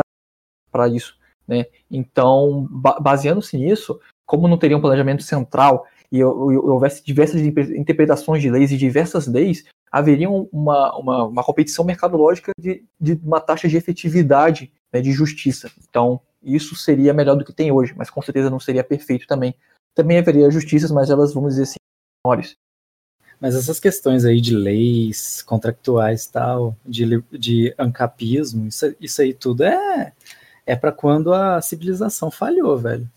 para 0.71 0.89
isso. 0.89 1.19
Né? 1.47 1.67
Então, 1.91 2.69
baseando-se 3.01 3.57
nisso, 3.57 3.99
como 4.27 4.47
não 4.47 4.59
teria 4.59 4.77
um 4.77 4.81
planejamento 4.81 5.23
central 5.23 5.87
e 6.13 6.23
houvesse 6.23 7.05
diversas 7.05 7.41
interpretações 7.41 8.43
de 8.43 8.51
leis 8.51 8.71
e 8.71 8.77
diversas 8.77 9.27
leis, 9.27 9.65
haveria 9.91 10.31
uma, 10.31 10.97
uma, 10.97 11.25
uma 11.25 11.45
competição 11.45 11.85
mercadológica 11.85 12.53
de, 12.59 12.85
de 13.01 13.15
uma 13.25 13.41
taxa 13.41 13.69
de 13.69 13.77
efetividade 13.77 14.71
né, 14.93 15.01
de 15.01 15.11
justiça. 15.13 15.71
Então, 15.89 16.21
isso 16.43 16.75
seria 16.77 17.15
melhor 17.15 17.37
do 17.37 17.45
que 17.45 17.53
tem 17.53 17.73
hoje, 17.73 17.95
mas 17.97 18.11
com 18.11 18.23
certeza 18.23 18.51
não 18.51 18.61
seria 18.61 18.85
perfeito 18.85 19.27
também. 19.27 19.55
Também 19.95 20.19
haveria 20.19 20.51
justiças, 20.51 20.91
mas 20.91 21.11
elas, 21.11 21.35
vamos 21.35 21.51
dizer 21.51 21.65
assim, 21.65 21.77
menores. 22.25 22.57
Mas 23.41 23.55
essas 23.55 23.79
questões 23.79 24.25
aí 24.25 24.41
de 24.41 24.55
leis 24.55 25.43
contractuais 25.43 26.27
tal, 26.27 26.77
de, 26.85 27.23
de 27.31 27.75
ancapismo, 27.79 28.67
isso, 28.67 28.95
isso 29.01 29.23
aí 29.23 29.33
tudo 29.33 29.65
é 29.65 30.13
é 30.69 30.77
para 30.77 30.93
quando 30.93 31.33
a 31.33 31.63
civilização 31.63 32.31
falhou, 32.31 32.77
velho. 32.77 33.09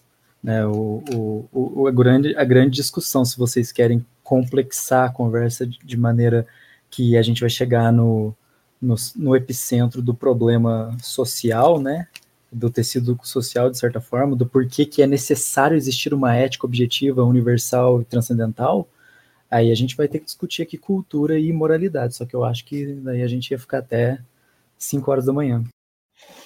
Né, 0.42 0.66
o, 0.66 1.04
o, 1.14 1.50
o, 1.82 1.88
a, 1.88 1.92
grande, 1.92 2.36
a 2.36 2.46
grande 2.46 2.72
discussão, 2.72 3.26
se 3.26 3.38
vocês 3.38 3.74
querem 3.74 4.04
complexar 4.24 5.10
a 5.10 5.12
conversa 5.12 5.68
de, 5.68 5.78
de 5.84 5.98
maneira 5.98 6.48
que 6.90 7.18
a 7.18 7.22
gente 7.22 7.42
vai 7.42 7.50
chegar 7.50 7.92
no, 7.92 8.34
no, 8.82 8.96
no, 9.18 9.36
epicentro 9.36 10.02
do 10.02 10.16
problema 10.16 10.98
social, 11.00 11.80
né, 11.80 12.08
do 12.52 12.70
tecido 12.70 13.18
social, 13.24 13.70
de 13.70 13.78
certa 13.78 14.02
forma, 14.02 14.36
do 14.36 14.46
porquê 14.46 14.86
que 14.86 15.02
é 15.02 15.08
necessário 15.08 15.78
existir 15.78 16.14
uma 16.14 16.36
ética 16.36 16.66
objetiva, 16.66 17.24
universal 17.24 18.02
e 18.02 18.06
transcendental, 18.06 18.90
aí 19.50 19.72
a 19.72 19.76
gente 19.76 19.96
vai 19.96 20.08
ter 20.08 20.20
que 20.20 20.26
discutir 20.26 20.64
aqui 20.64 20.78
cultura 20.78 21.40
e 21.40 21.52
moralidade, 21.54 22.16
só 22.16 22.26
que 22.26 22.36
eu 22.36 22.44
acho 22.44 22.66
que 22.66 22.94
daí 22.96 23.22
a 23.22 23.28
gente 23.28 23.52
ia 23.52 23.60
ficar 23.60 23.80
até 23.80 24.20
5 24.78 25.10
horas 25.10 25.26
da 25.26 25.34
manhã. 25.34 25.64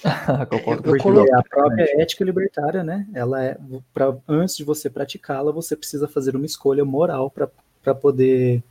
Concordo 0.48 1.20
eu, 1.20 1.26
eu 1.26 1.38
a 1.38 1.42
própria 1.42 2.00
ética 2.00 2.24
libertária, 2.24 2.84
né? 2.84 3.06
Ela 3.12 3.44
é 3.44 3.58
pra, 3.92 4.16
antes 4.28 4.56
de 4.56 4.64
você 4.64 4.88
praticá-la, 4.88 5.50
você 5.52 5.76
precisa 5.76 6.06
fazer 6.06 6.36
uma 6.36 6.46
escolha 6.46 6.84
moral 6.84 7.30
para 7.30 7.94
poder 7.94 8.62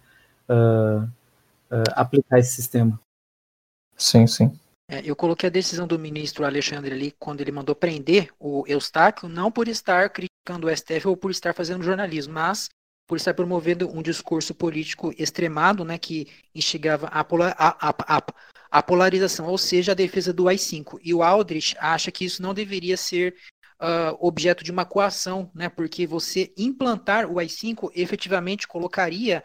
uh, 0.50 1.04
uh, 1.04 1.92
aplicar 1.94 2.40
esse 2.40 2.54
sistema. 2.54 3.00
Sim, 3.98 4.26
sim. 4.26 4.60
É, 4.88 5.02
eu 5.04 5.16
coloquei 5.16 5.48
a 5.48 5.52
decisão 5.52 5.88
do 5.88 5.98
ministro 5.98 6.46
Alexandre 6.46 6.94
ali 6.94 7.12
quando 7.12 7.42
ele 7.42 7.52
mandou 7.52 7.76
prender 7.76 8.30
o 8.40 8.64
Eustáquio, 8.68 9.28
não 9.28 9.52
por 9.52 9.68
estar 9.68 10.10
criticando 10.10 10.68
o 10.68 10.70
STF 10.70 11.08
ou 11.08 11.18
por 11.18 11.32
estar 11.32 11.54
fazendo 11.54 11.84
jornalismo, 11.84 12.34
mas 12.34 12.70
por 13.08 13.18
estar 13.18 13.34
promovendo 13.34 13.90
um 13.90 14.02
discurso 14.02 14.54
político 14.54 15.14
extremado, 15.18 15.84
né, 15.84 15.98
que 15.98 16.28
instigava 16.54 17.08
a, 17.08 17.22
a, 17.22 18.18
a, 18.18 18.24
a 18.72 18.84
polarização, 18.84 19.48
ou 19.48 19.58
seja, 19.58 19.92
a 19.92 19.96
defesa 19.96 20.34
do 20.34 20.48
AI-5. 20.48 21.00
E 21.04 21.14
o 21.14 21.24
Aldrich 21.24 21.76
acha 21.80 22.12
que 22.12 22.26
isso 22.26 22.42
não 22.42 22.54
deveria 22.54 22.98
ser 22.98 23.36
uh, 23.80 24.18
objeto 24.20 24.64
de 24.64 24.72
uma 24.72 24.86
coação, 24.86 25.52
né, 25.54 25.70
porque 25.70 26.08
você 26.08 26.54
implantar 26.58 27.26
o 27.26 27.40
AI-5 27.40 27.92
efetivamente 27.96 28.68
colocaria 28.68 29.44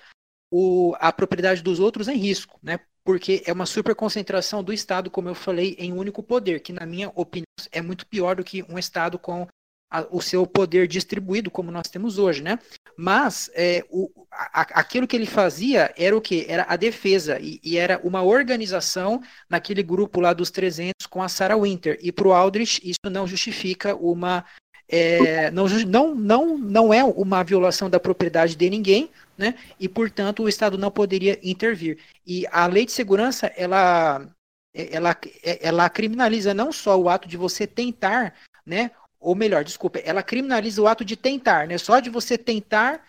o, 0.51 0.95
a 0.99 1.13
propriedade 1.13 1.63
dos 1.63 1.81
outros 1.81 2.09
em 2.09 2.17
risco, 2.17 2.59
né, 2.63 2.81
porque 3.05 3.43
é 3.47 3.53
uma 3.53 3.67
superconcentração 3.67 4.63
do 4.63 4.73
Estado, 4.73 5.11
como 5.11 5.29
eu 5.29 5.35
falei, 5.35 5.77
em 5.79 5.93
um 5.93 5.99
único 5.99 6.23
poder, 6.23 6.61
que 6.61 6.73
na 6.73 6.87
minha 6.87 7.11
opinião 7.15 7.47
é 7.73 7.81
muito 7.81 8.07
pior 8.07 8.37
do 8.37 8.45
que 8.45 8.65
um 8.69 8.79
Estado 8.79 9.19
com 9.19 9.47
a, 9.91 10.07
o 10.11 10.21
seu 10.21 10.47
poder 10.47 10.87
distribuído, 10.87 11.51
como 11.51 11.71
nós 11.71 11.89
temos 11.89 12.19
hoje, 12.19 12.43
né? 12.43 12.59
Mas 12.97 13.51
é, 13.55 13.85
o, 13.91 14.09
a, 14.31 14.61
aquilo 14.81 15.07
que 15.07 15.17
ele 15.17 15.27
fazia 15.27 15.93
era 15.97 16.17
o 16.17 16.21
que? 16.21 16.47
Era 16.49 16.67
a 16.69 16.77
defesa, 16.77 17.39
e, 17.41 17.59
e, 17.63 17.77
era 17.77 18.01
uma 18.05 18.23
organização 18.23 19.21
naquele 19.49 19.83
grupo 19.83 20.21
lá 20.21 20.33
dos 20.33 20.51
300 20.51 21.07
com 21.09 21.23
a 21.23 21.29
Sarah 21.29 21.59
Winter. 21.59 21.99
E 22.01 22.13
para 22.13 22.29
o 22.29 22.33
Aldrich, 22.33 22.81
isso 22.85 23.11
não 23.11 23.27
justifica 23.27 23.95
uma. 23.97 24.45
É, 24.93 25.51
não, 25.53 25.67
não, 25.87 26.15
não, 26.15 26.59
não 26.59 26.95
é 26.95 27.03
uma 27.05 27.45
violação 27.45 27.89
da 27.89 28.01
propriedade 28.01 28.57
de 28.57 28.69
ninguém, 28.69 29.09
né? 29.41 29.57
E, 29.81 29.89
portanto, 29.89 30.43
o 30.43 30.49
Estado 30.49 30.79
não 30.79 30.91
poderia 30.91 31.41
intervir. 31.43 31.99
E 32.27 32.47
a 32.53 32.67
lei 32.67 32.85
de 32.85 32.93
segurança, 32.93 33.47
ela, 33.57 34.29
ela, 34.73 35.17
ela 35.43 35.91
criminaliza 35.91 36.55
não 36.55 36.71
só 36.71 36.97
o 37.01 37.09
ato 37.09 37.27
de 37.27 37.37
você 37.37 37.67
tentar 37.67 38.35
né, 38.65 38.91
ou 39.21 39.35
melhor, 39.35 39.65
desculpa, 39.65 39.99
ela 39.99 40.23
criminaliza 40.23 40.81
o 40.81 40.87
ato 40.87 41.05
de 41.05 41.15
tentar, 41.15 41.67
né? 41.67 41.77
Só 41.77 42.01
de 42.01 42.09
você 42.09 42.39
tentar 42.39 43.03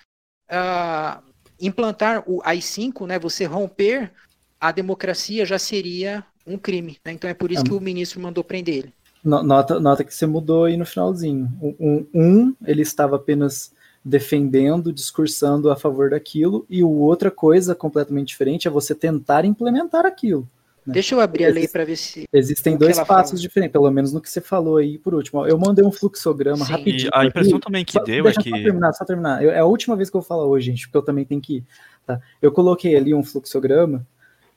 uh, 0.52 1.24
implantar 1.60 2.24
o 2.28 2.42
AI-5, 2.44 3.08
né? 3.08 3.18
Você 3.20 3.46
romper 3.46 4.12
a 4.60 4.72
democracia 4.72 5.46
já 5.46 5.58
seria 5.58 6.24
um 6.46 6.58
crime, 6.58 6.98
né? 7.06 7.14
Então 7.14 7.30
é 7.30 7.34
por 7.34 7.50
isso 7.50 7.62
é. 7.62 7.66
que 7.66 7.74
o 7.74 7.80
ministro 7.80 8.20
mandou 8.20 8.44
prender 8.44 8.76
ele. 8.76 8.94
Nota, 9.24 9.80
nota 9.80 10.04
que 10.04 10.14
você 10.14 10.26
mudou 10.26 10.66
aí 10.66 10.76
no 10.76 10.86
finalzinho. 10.86 11.48
Um, 11.62 12.08
um, 12.14 12.56
ele 12.66 12.82
estava 12.82 13.16
apenas 13.16 13.72
defendendo, 14.04 14.92
discursando 14.92 15.70
a 15.70 15.76
favor 15.76 16.10
daquilo, 16.10 16.66
e 16.70 16.84
outra 16.84 17.30
coisa 17.30 17.76
completamente 17.76 18.30
diferente 18.30 18.68
é 18.68 18.72
você 18.72 18.96
tentar 18.96 19.46
implementar 19.46 20.06
aquilo. 20.06 20.48
Né? 20.86 20.94
Deixa 20.94 21.14
eu 21.14 21.20
abrir 21.20 21.44
Exist, 21.44 21.58
a 21.58 21.60
lei 21.60 21.68
para 21.68 21.86
ver 21.86 21.96
se. 21.96 22.26
Existem 22.34 22.76
dois 22.76 22.98
passos 23.00 23.32
fala. 23.32 23.42
diferentes, 23.42 23.72
pelo 23.72 23.90
menos 23.92 24.12
no 24.12 24.20
que 24.20 24.30
você 24.30 24.42
falou 24.42 24.78
aí 24.78 24.98
por 24.98 25.14
último. 25.14 25.46
Eu 25.46 25.58
mandei 25.58 25.86
um 25.86 25.92
fluxograma 25.92 26.66
Sim. 26.66 26.72
rapidinho. 26.72 27.12
E 27.14 27.18
a 27.18 27.26
impressão 27.26 27.58
aqui. 27.58 27.66
também 27.66 27.86
que 27.86 27.94
só, 27.94 28.04
deu 28.04 28.28
é 28.28 28.34
que. 28.34 28.50
Só 28.50 28.56
terminar, 28.56 28.94
só 28.94 29.06
terminar. 29.06 29.44
Eu, 29.44 29.52
é 29.52 29.60
a 29.60 29.66
última 29.66 29.96
vez 29.96 30.10
que 30.10 30.18
eu 30.18 30.22
vou 30.22 30.28
falar 30.28 30.46
hoje, 30.46 30.72
gente, 30.72 30.88
porque 30.88 30.98
eu 30.98 31.04
também 31.04 31.24
tenho 31.24 31.40
que 31.40 31.58
ir. 31.58 31.64
Tá? 32.06 32.20
Eu 32.42 32.52
coloquei 32.52 32.96
ali 32.96 33.14
um 33.14 33.24
fluxograma 33.24 34.06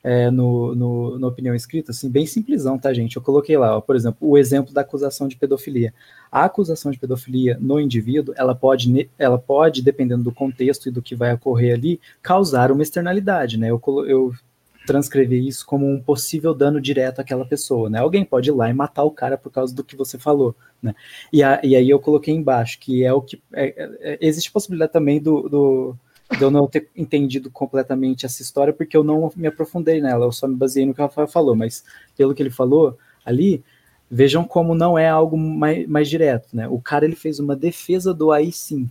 é, 0.07 0.29
no, 0.29 0.75
no, 0.75 1.17
no, 1.17 1.27
opinião 1.27 1.55
escrita, 1.55 1.89
assim, 1.89 2.11
bem 2.11 2.27
simplesão, 2.27 2.77
tá, 2.77 2.93
gente? 2.93 3.15
Eu 3.15 3.23
coloquei 3.23 3.57
lá, 3.57 3.75
ó, 3.75 3.81
por 3.81 3.95
exemplo, 3.95 4.19
o 4.21 4.37
exemplo 4.37 4.71
da 4.71 4.81
acusação 4.81 5.27
de 5.27 5.35
pedofilia. 5.35 5.91
A 6.31 6.45
acusação 6.45 6.91
de 6.91 6.99
pedofilia 6.99 7.57
no 7.59 7.79
indivíduo, 7.79 8.35
ela 8.37 8.53
pode, 8.53 9.09
ela 9.17 9.39
pode, 9.39 9.81
dependendo 9.81 10.23
do 10.23 10.31
contexto 10.31 10.87
e 10.87 10.91
do 10.91 11.01
que 11.01 11.15
vai 11.15 11.33
ocorrer 11.33 11.73
ali, 11.73 11.99
causar 12.21 12.71
uma 12.71 12.83
externalidade, 12.83 13.57
né? 13.57 13.71
Eu, 13.71 13.81
eu 14.07 14.31
isso 15.31 15.65
como 15.65 15.89
um 15.89 15.99
possível 15.99 16.53
dano 16.53 16.79
direto 16.79 17.19
àquela 17.19 17.43
pessoa, 17.43 17.89
né? 17.89 17.97
Alguém 17.97 18.23
pode 18.23 18.51
ir 18.51 18.53
lá 18.53 18.69
e 18.69 18.73
matar 18.73 19.03
o 19.05 19.09
cara 19.09 19.35
por 19.35 19.51
causa 19.51 19.73
do 19.73 19.83
que 19.83 19.95
você 19.95 20.19
falou, 20.19 20.55
né? 20.79 20.93
E, 21.33 21.41
a, 21.41 21.59
e 21.63 21.75
aí 21.75 21.89
eu 21.89 21.99
coloquei 21.99 22.31
embaixo 22.31 22.77
que 22.79 23.03
é 23.03 23.11
o 23.11 23.23
que 23.23 23.41
é, 23.51 23.73
é, 24.01 24.17
existe 24.21 24.51
possibilidade 24.51 24.93
também 24.93 25.19
do, 25.19 25.49
do 25.49 25.97
de 26.31 26.41
eu 26.41 26.49
não 26.49 26.67
ter 26.67 26.89
entendido 26.95 27.49
completamente 27.51 28.25
essa 28.25 28.41
história 28.41 28.73
porque 28.73 28.97
eu 28.97 29.03
não 29.03 29.31
me 29.35 29.47
aprofundei 29.47 30.01
nela, 30.01 30.25
eu 30.25 30.31
só 30.31 30.47
me 30.47 30.55
baseei 30.55 30.85
no 30.85 30.93
que 30.93 31.01
o 31.01 31.03
Rafael 31.03 31.27
falou, 31.27 31.55
mas 31.55 31.83
pelo 32.17 32.33
que 32.33 32.41
ele 32.41 32.49
falou 32.49 32.97
ali, 33.23 33.63
vejam 34.09 34.43
como 34.43 34.75
não 34.75 34.97
é 34.97 35.07
algo 35.07 35.37
mais, 35.37 35.87
mais 35.87 36.09
direto, 36.09 36.55
né? 36.55 36.67
O 36.67 36.79
cara 36.79 37.05
ele 37.05 37.15
fez 37.15 37.39
uma 37.39 37.55
defesa 37.55 38.13
do 38.13 38.31
AI-5, 38.31 38.89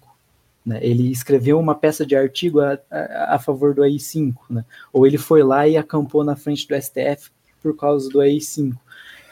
Né? 0.65 0.79
Ele 0.83 1.11
escreveu 1.11 1.59
uma 1.59 1.75
peça 1.75 2.07
de 2.07 2.17
artigo 2.17 2.61
a, 2.61 2.79
a, 2.91 3.35
a 3.35 3.39
favor 3.39 3.75
do 3.75 3.83
AI-5, 3.83 4.35
né? 4.51 4.65
ou 4.93 5.07
ele 5.07 5.19
foi 5.19 5.43
lá 5.43 5.69
e 5.69 5.77
acampou 5.77 6.25
na 6.25 6.37
frente 6.37 6.67
do 6.67 6.75
STF 6.81 7.31
por 7.63 7.77
causa 7.77 8.09
do 8.11 8.21
AI-5. 8.21 8.75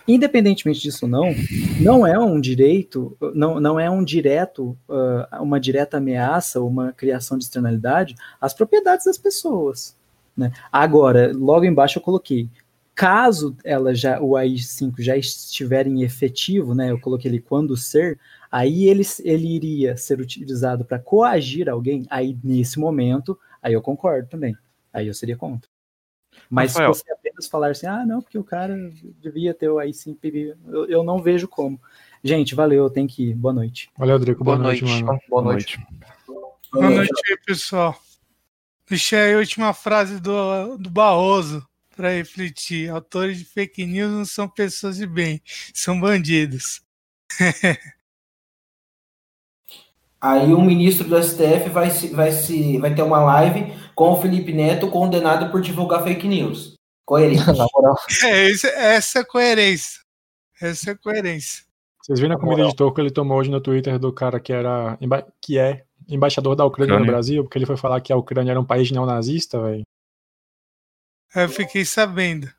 Independentemente 0.06 0.80
disso 0.80 1.06
não, 1.06 1.34
não 1.80 2.06
é 2.06 2.18
um 2.18 2.40
direito, 2.40 3.16
não, 3.34 3.60
não 3.60 3.78
é 3.78 3.88
um 3.88 4.02
direto, 4.02 4.76
uh, 4.88 5.42
uma 5.42 5.60
direta 5.60 5.98
ameaça, 5.98 6.60
uma 6.60 6.92
criação 6.92 7.38
de 7.38 7.44
externalidade 7.44 8.14
às 8.40 8.52
propriedades 8.52 9.06
das 9.06 9.18
pessoas. 9.18 9.96
Né? 10.36 10.52
Agora, 10.70 11.32
logo 11.34 11.64
embaixo 11.64 11.98
eu 11.98 12.02
coloquei, 12.02 12.48
caso 12.94 13.56
ela 13.64 13.94
já, 13.94 14.20
o 14.20 14.32
AI5 14.32 14.94
já 14.98 15.16
estiver 15.16 15.86
em 15.86 16.02
efetivo, 16.02 16.74
né, 16.74 16.90
eu 16.90 17.00
coloquei 17.00 17.30
ele 17.30 17.40
quando 17.40 17.76
ser, 17.76 18.18
aí 18.50 18.88
ele, 18.88 19.02
ele 19.24 19.54
iria 19.54 19.96
ser 19.96 20.20
utilizado 20.20 20.84
para 20.84 20.98
coagir 20.98 21.68
alguém, 21.68 22.06
aí 22.10 22.36
nesse 22.42 22.78
momento, 22.78 23.38
aí 23.62 23.72
eu 23.72 23.82
concordo 23.82 24.28
também. 24.28 24.56
Aí 24.92 25.06
eu 25.06 25.14
seria 25.14 25.36
contra. 25.36 25.71
Mas 26.52 26.74
Rafael. 26.74 26.92
se 26.92 27.02
você 27.02 27.12
apenas 27.12 27.46
falar 27.48 27.70
assim, 27.70 27.86
ah, 27.86 28.04
não, 28.04 28.20
porque 28.20 28.36
o 28.36 28.44
cara 28.44 28.76
devia 29.22 29.54
ter 29.54 29.70
o 29.70 29.76
AI5, 29.76 30.54
eu, 30.68 30.84
eu 30.86 31.02
não 31.02 31.22
vejo 31.22 31.48
como. 31.48 31.80
Gente, 32.22 32.54
valeu, 32.54 32.90
tem 32.90 33.06
que 33.06 33.30
ir. 33.30 33.34
Boa 33.34 33.54
noite. 33.54 33.88
Valeu, 33.96 34.18
Drico. 34.18 34.44
Boa, 34.44 34.58
Boa 34.58 34.68
noite, 34.68 34.84
noite, 34.84 35.02
mano. 35.02 35.18
Boa 35.30 35.42
noite. 35.42 35.86
Boa 36.70 36.90
noite 36.90 37.22
aí, 37.30 37.38
pessoal. 37.46 37.98
Deixei 38.86 39.18
aí 39.18 39.32
a 39.32 39.38
última 39.38 39.72
frase 39.72 40.20
do, 40.20 40.76
do 40.76 40.90
Barroso 40.90 41.66
para 41.96 42.10
refletir. 42.10 42.90
Autores 42.90 43.38
de 43.38 43.46
fake 43.46 43.86
news 43.86 44.12
não 44.12 44.26
são 44.26 44.46
pessoas 44.46 44.98
de 44.98 45.06
bem, 45.06 45.40
são 45.72 45.98
bandidos. 45.98 46.82
Aí 50.20 50.54
o 50.54 50.62
ministro 50.62 51.08
do 51.08 51.20
STF 51.20 51.68
vai, 51.70 51.90
vai, 51.90 52.30
se, 52.30 52.78
vai 52.78 52.94
ter 52.94 53.02
uma 53.02 53.18
live 53.18 53.74
com 53.94 54.12
o 54.12 54.20
Felipe 54.20 54.52
Neto 54.52 54.90
condenado 54.90 55.50
por 55.50 55.60
divulgar 55.60 56.02
fake 56.04 56.26
news. 56.26 56.74
Coerente. 57.04 57.42
é, 58.24 58.50
essa 58.94 59.20
é 59.20 59.24
coerência. 59.24 60.00
Essa 60.60 60.92
é 60.92 60.94
coerência. 60.94 61.64
Vocês 62.00 62.18
viram 62.18 62.36
a 62.36 62.40
comida 62.40 62.66
de 62.66 62.74
toco 62.74 62.94
que 62.94 63.00
ele 63.00 63.10
tomou 63.10 63.38
hoje 63.38 63.50
no 63.50 63.60
Twitter 63.60 63.98
do 63.98 64.12
cara 64.12 64.40
que 64.40 64.52
era 64.52 64.98
que 65.40 65.58
é 65.58 65.84
embaixador 66.08 66.56
da 66.56 66.64
Ucrânia, 66.64 66.94
Ucrânia. 66.94 67.06
no 67.06 67.12
Brasil, 67.12 67.42
porque 67.44 67.58
ele 67.58 67.66
foi 67.66 67.76
falar 67.76 68.00
que 68.00 68.12
a 68.12 68.16
Ucrânia 68.16 68.50
era 68.50 68.60
um 68.60 68.64
país 68.64 68.90
neonazista, 68.90 69.60
velho. 69.60 69.84
Eu 71.34 71.48
fiquei 71.48 71.84
sabendo. 71.84 72.52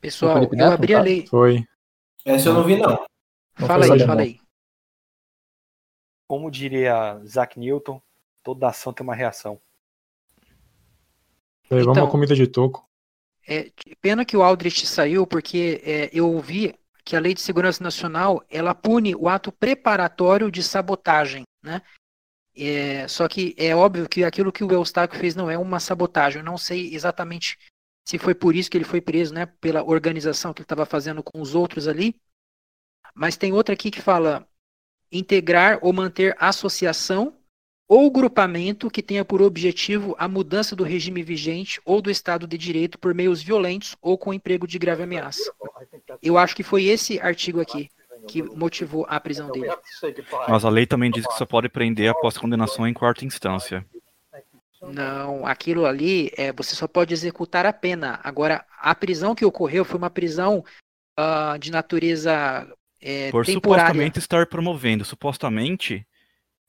Pessoal, 0.00 0.42
eu 0.42 0.72
abri 0.72 0.94
a 0.94 1.02
lei. 1.02 1.26
Foi. 1.26 1.64
Essa 2.24 2.48
eu 2.48 2.54
não 2.54 2.64
vi, 2.64 2.76
não. 2.76 3.06
não 3.58 3.66
fala 3.66 3.84
aí, 3.84 4.00
fala 4.00 4.22
aí. 4.22 4.40
Como 6.26 6.50
diria 6.50 7.20
Isaac 7.22 7.58
Newton, 7.58 8.00
toda 8.46 8.68
ação 8.68 8.92
tem 8.92 9.02
uma 9.02 9.14
reação. 9.14 9.60
É, 11.68 11.80
vamos 11.80 11.98
então, 11.98 12.08
comida 12.08 12.32
de 12.32 12.46
toco. 12.46 12.88
É, 13.44 13.72
pena 14.00 14.24
que 14.24 14.36
o 14.36 14.42
Aldrich 14.42 14.86
saiu, 14.86 15.26
porque 15.26 15.82
é, 15.84 16.10
eu 16.12 16.30
ouvi 16.30 16.72
que 17.04 17.16
a 17.16 17.20
Lei 17.20 17.34
de 17.34 17.40
Segurança 17.40 17.82
Nacional 17.82 18.44
ela 18.48 18.72
pune 18.72 19.16
o 19.16 19.28
ato 19.28 19.50
preparatório 19.50 20.48
de 20.48 20.62
sabotagem, 20.62 21.42
né? 21.60 21.82
É, 22.56 23.08
só 23.08 23.26
que 23.26 23.52
é 23.58 23.74
óbvio 23.74 24.08
que 24.08 24.22
aquilo 24.22 24.52
que 24.52 24.62
o 24.62 24.72
Eustáquio 24.72 25.18
fez 25.18 25.34
não 25.34 25.50
é 25.50 25.58
uma 25.58 25.80
sabotagem. 25.80 26.38
Eu 26.38 26.44
não 26.44 26.56
sei 26.56 26.94
exatamente 26.94 27.58
se 28.06 28.16
foi 28.16 28.34
por 28.34 28.54
isso 28.54 28.70
que 28.70 28.76
ele 28.76 28.84
foi 28.84 29.00
preso, 29.00 29.34
né? 29.34 29.46
Pela 29.60 29.82
organização 29.82 30.54
que 30.54 30.60
ele 30.60 30.66
estava 30.66 30.86
fazendo 30.86 31.20
com 31.20 31.40
os 31.40 31.52
outros 31.52 31.88
ali. 31.88 32.14
Mas 33.12 33.36
tem 33.36 33.52
outra 33.52 33.74
aqui 33.74 33.90
que 33.90 34.00
fala 34.00 34.48
integrar 35.10 35.80
ou 35.82 35.92
manter 35.92 36.36
associação 36.38 37.36
ou 37.88 38.10
grupamento 38.10 38.90
que 38.90 39.02
tenha 39.02 39.24
por 39.24 39.40
objetivo 39.40 40.14
a 40.18 40.26
mudança 40.26 40.74
do 40.74 40.82
regime 40.82 41.22
vigente 41.22 41.80
ou 41.84 42.02
do 42.02 42.10
Estado 42.10 42.46
de 42.46 42.58
Direito 42.58 42.98
por 42.98 43.14
meios 43.14 43.42
violentos 43.42 43.96
ou 44.02 44.18
com 44.18 44.34
emprego 44.34 44.66
de 44.66 44.78
grave 44.78 45.04
ameaça. 45.04 45.52
Eu 46.22 46.36
acho 46.36 46.56
que 46.56 46.62
foi 46.62 46.84
esse 46.84 47.20
artigo 47.20 47.60
aqui 47.60 47.88
que 48.26 48.42
motivou 48.42 49.06
a 49.08 49.20
prisão 49.20 49.50
dele. 49.52 49.70
Mas 50.48 50.64
a 50.64 50.68
lei 50.68 50.86
também 50.86 51.10
diz 51.10 51.26
que 51.26 51.34
só 51.34 51.46
pode 51.46 51.68
prender 51.68 52.10
após 52.10 52.36
condenação 52.36 52.86
em 52.86 52.92
quarta 52.92 53.24
instância. 53.24 53.86
Não, 54.82 55.46
aquilo 55.46 55.86
ali 55.86 56.30
é 56.36 56.52
você 56.52 56.74
só 56.74 56.86
pode 56.88 57.14
executar 57.14 57.66
a 57.66 57.72
pena. 57.72 58.20
Agora, 58.22 58.64
a 58.80 58.94
prisão 58.94 59.34
que 59.34 59.44
ocorreu 59.44 59.84
foi 59.84 59.96
uma 59.96 60.10
prisão 60.10 60.64
uh, 61.18 61.58
de 61.58 61.70
natureza 61.70 62.66
é, 63.00 63.30
Por 63.30 63.44
temporária. 63.44 63.86
supostamente 63.86 64.18
estar 64.18 64.46
promovendo, 64.46 65.04
supostamente 65.04 66.06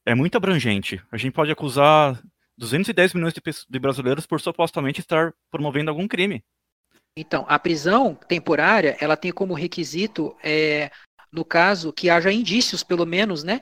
é 0.07 0.15
muito 0.15 0.37
abrangente. 0.37 1.03
A 1.11 1.17
gente 1.17 1.33
pode 1.33 1.51
acusar 1.51 2.17
210 2.57 3.13
milhões 3.13 3.33
de, 3.33 3.41
de 3.69 3.79
brasileiros 3.79 4.25
por 4.25 4.39
supostamente 4.39 5.01
estar 5.01 5.33
promovendo 5.51 5.91
algum 5.91 6.07
crime. 6.07 6.41
Então, 7.17 7.45
a 7.49 7.59
prisão 7.59 8.15
temporária, 8.15 8.95
ela 9.01 9.17
tem 9.17 9.33
como 9.33 9.53
requisito, 9.53 10.33
é, 10.41 10.89
no 11.29 11.43
caso, 11.43 11.91
que 11.91 12.09
haja 12.09 12.31
indícios, 12.31 12.83
pelo 12.83 13.05
menos, 13.05 13.43
né? 13.43 13.61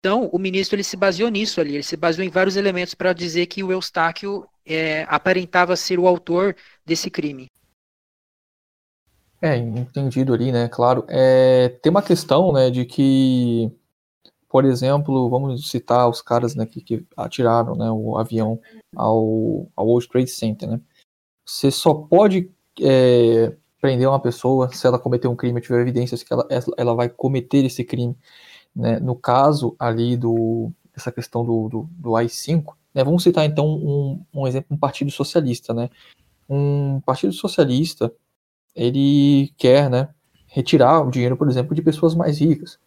Então, 0.00 0.28
o 0.32 0.38
ministro 0.38 0.74
ele 0.74 0.82
se 0.82 0.96
baseou 0.96 1.30
nisso 1.30 1.60
ali, 1.60 1.74
ele 1.74 1.82
se 1.84 1.96
baseou 1.96 2.26
em 2.26 2.30
vários 2.30 2.56
elementos 2.56 2.94
para 2.94 3.12
dizer 3.12 3.46
que 3.46 3.62
o 3.62 3.70
Eustáquio 3.70 4.48
é, 4.66 5.06
aparentava 5.08 5.76
ser 5.76 6.00
o 6.00 6.08
autor 6.08 6.56
desse 6.84 7.08
crime. 7.08 7.46
É, 9.40 9.56
entendido 9.56 10.34
ali, 10.34 10.50
né? 10.50 10.68
Claro. 10.68 11.04
É, 11.08 11.68
tem 11.68 11.90
uma 11.90 12.02
questão, 12.02 12.52
né, 12.52 12.68
de 12.68 12.84
que, 12.84 13.70
por 14.54 14.64
exemplo, 14.64 15.28
vamos 15.28 15.68
citar 15.68 16.08
os 16.08 16.22
caras 16.22 16.54
né, 16.54 16.64
que, 16.64 16.80
que 16.80 17.04
atiraram 17.16 17.74
né, 17.74 17.90
o 17.90 18.16
avião 18.16 18.60
ao, 18.94 19.68
ao 19.74 19.84
World 19.84 20.08
Trade 20.08 20.30
Center, 20.30 20.70
né? 20.70 20.80
Você 21.44 21.72
só 21.72 21.92
pode 21.92 22.48
é, 22.80 23.52
prender 23.80 24.08
uma 24.08 24.20
pessoa 24.20 24.72
se 24.72 24.86
ela 24.86 24.96
cometer 24.96 25.26
um 25.26 25.34
crime, 25.34 25.60
tiver 25.60 25.80
evidências 25.80 26.22
que 26.22 26.32
ela, 26.32 26.46
ela 26.76 26.94
vai 26.94 27.08
cometer 27.08 27.64
esse 27.64 27.82
crime. 27.82 28.16
Né? 28.72 29.00
No 29.00 29.16
caso 29.16 29.74
ali 29.76 30.16
do 30.16 30.70
essa 30.94 31.10
questão 31.10 31.44
do, 31.44 31.68
do, 31.68 31.88
do 31.90 32.14
AI-5, 32.14 32.76
né? 32.94 33.02
vamos 33.02 33.24
citar 33.24 33.44
então 33.44 33.66
um, 33.66 34.24
um 34.32 34.46
exemplo, 34.46 34.68
um 34.70 34.78
partido 34.78 35.10
socialista, 35.10 35.74
né? 35.74 35.90
Um 36.48 37.00
partido 37.00 37.32
socialista 37.32 38.14
ele 38.72 39.52
quer, 39.56 39.90
né, 39.90 40.10
retirar 40.46 41.00
o 41.00 41.10
dinheiro, 41.10 41.36
por 41.36 41.48
exemplo, 41.50 41.74
de 41.74 41.82
pessoas 41.82 42.14
mais 42.14 42.38
ricas. 42.38 42.78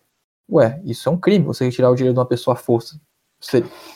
Ué, 0.50 0.82
isso 0.86 1.10
é 1.10 1.12
um 1.12 1.18
crime, 1.18 1.46
você 1.46 1.66
retirar 1.66 1.90
o 1.90 1.96
dinheiro 1.96 2.14
de 2.14 2.20
uma 2.20 2.26
pessoa 2.26 2.54
à 2.54 2.58
força. 2.58 3.00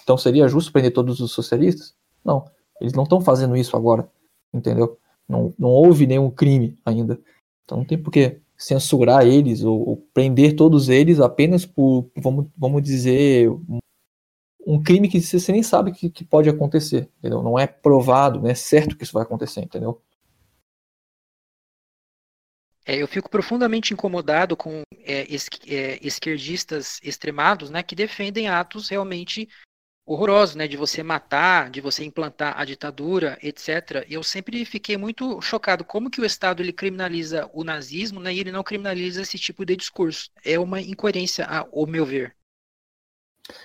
Então 0.03 0.17
seria 0.17 0.47
justo 0.47 0.71
prender 0.71 0.93
todos 0.93 1.19
os 1.19 1.31
socialistas? 1.31 1.95
Não, 2.23 2.45
eles 2.79 2.93
não 2.93 3.03
estão 3.03 3.21
fazendo 3.21 3.55
isso 3.55 3.75
agora, 3.75 4.09
entendeu? 4.53 4.97
Não, 5.27 5.53
não 5.57 5.69
houve 5.69 6.05
nenhum 6.05 6.29
crime 6.29 6.77
ainda. 6.85 7.19
Então 7.63 7.79
não 7.79 7.85
tem 7.85 7.97
por 7.97 8.11
que 8.11 8.39
censurar 8.57 9.25
eles 9.25 9.63
ou, 9.63 9.89
ou, 9.89 9.97
prender 10.13 10.55
todos 10.55 10.89
eles 10.89 11.19
apenas 11.19 11.65
por, 11.65 12.11
vamos, 12.15 12.47
vamos 12.55 12.83
dizer, 12.83 13.49
um, 13.49 13.79
um 14.67 14.81
crime 14.81 15.09
que 15.09 15.19
você 15.19 15.51
nem 15.51 15.63
sabe 15.63 15.91
que, 15.91 16.09
que 16.09 16.23
pode 16.23 16.49
acontecer, 16.49 17.09
entendeu? 17.17 17.41
Não 17.41 17.57
é 17.57 17.65
provado, 17.65 18.39
não 18.39 18.49
é 18.49 18.53
certo 18.53 18.95
que 18.95 19.03
isso 19.03 19.13
vai 19.13 19.23
acontecer, 19.23 19.61
entendeu? 19.61 19.99
É, 22.91 22.97
eu 23.01 23.07
fico 23.07 23.29
profundamente 23.29 23.93
incomodado 23.93 24.57
com 24.57 24.81
é, 25.05 25.25
es, 25.33 25.47
é, 25.65 25.97
esquerdistas 26.05 26.99
extremados, 27.01 27.69
né, 27.69 27.81
que 27.81 27.95
defendem 27.95 28.49
atos 28.49 28.89
realmente 28.89 29.47
horrorosos, 30.05 30.55
né, 30.55 30.67
de 30.67 30.75
você 30.75 31.01
matar, 31.01 31.69
de 31.69 31.79
você 31.79 32.03
implantar 32.03 32.59
a 32.59 32.65
ditadura, 32.65 33.39
etc. 33.41 34.05
Eu 34.09 34.21
sempre 34.23 34.65
fiquei 34.65 34.97
muito 34.97 35.39
chocado 35.39 35.85
como 35.85 36.09
que 36.09 36.19
o 36.19 36.25
Estado 36.25 36.61
ele 36.61 36.73
criminaliza 36.73 37.49
o 37.53 37.63
nazismo, 37.63 38.19
né, 38.19 38.33
e 38.33 38.41
ele 38.41 38.51
não 38.51 38.61
criminaliza 38.61 39.21
esse 39.21 39.39
tipo 39.39 39.65
de 39.65 39.77
discurso. 39.77 40.29
É 40.43 40.59
uma 40.59 40.81
incoerência, 40.81 41.45
ao 41.45 41.87
meu 41.87 42.05
ver. 42.05 42.35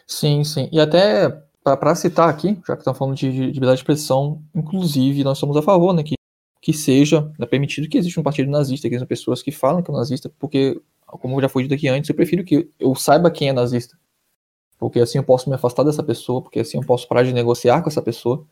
Sim, 0.06 0.44
sim. 0.44 0.68
E 0.70 0.78
até 0.78 1.30
para 1.64 1.96
citar 1.96 2.28
aqui, 2.28 2.56
já 2.64 2.76
que 2.76 2.82
estamos 2.82 2.96
falando 2.96 3.16
de, 3.16 3.32
de 3.32 3.46
liberdade 3.46 3.78
de 3.78 3.82
expressão, 3.82 4.40
inclusive 4.54 5.24
nós 5.24 5.36
somos 5.36 5.56
a 5.56 5.62
favor, 5.62 5.92
né, 5.92 6.04
que 6.04 6.15
que 6.60 6.72
seja 6.72 7.32
né, 7.38 7.46
permitido 7.46 7.88
que 7.88 7.98
exista 7.98 8.20
um 8.20 8.24
partido 8.24 8.50
nazista, 8.50 8.88
que 8.88 8.98
são 8.98 9.06
pessoas 9.06 9.42
que 9.42 9.52
falam 9.52 9.82
que 9.82 9.90
é 9.90 9.94
nazista, 9.94 10.30
porque, 10.38 10.80
como 11.06 11.40
já 11.40 11.48
foi 11.48 11.62
dito 11.62 11.74
aqui 11.74 11.88
antes, 11.88 12.08
eu 12.08 12.16
prefiro 12.16 12.44
que 12.44 12.68
eu 12.78 12.94
saiba 12.94 13.30
quem 13.30 13.48
é 13.48 13.52
nazista. 13.52 13.96
Porque 14.78 15.00
assim 15.00 15.18
eu 15.18 15.24
posso 15.24 15.48
me 15.48 15.54
afastar 15.54 15.84
dessa 15.84 16.02
pessoa, 16.02 16.42
porque 16.42 16.60
assim 16.60 16.78
eu 16.78 16.84
posso 16.84 17.08
parar 17.08 17.22
de 17.22 17.32
negociar 17.32 17.82
com 17.82 17.88
essa 17.88 18.02
pessoa, 18.02 18.46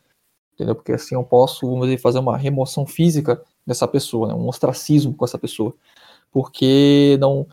entendeu? 0.53 0.75
Porque 0.75 0.91
assim 0.91 1.15
eu 1.15 1.23
posso, 1.23 1.67
vamos 1.67 1.85
dizer, 1.87 1.99
fazer 1.99 2.19
uma 2.19 2.37
remoção 2.37 2.85
física 2.85 3.41
dessa 3.65 3.87
pessoa, 3.87 4.27
né, 4.27 4.33
um 4.33 4.47
ostracismo 4.47 5.13
com 5.13 5.25
essa 5.25 5.37
pessoa. 5.37 5.75
Porque 6.31 7.17
não. 7.19 7.47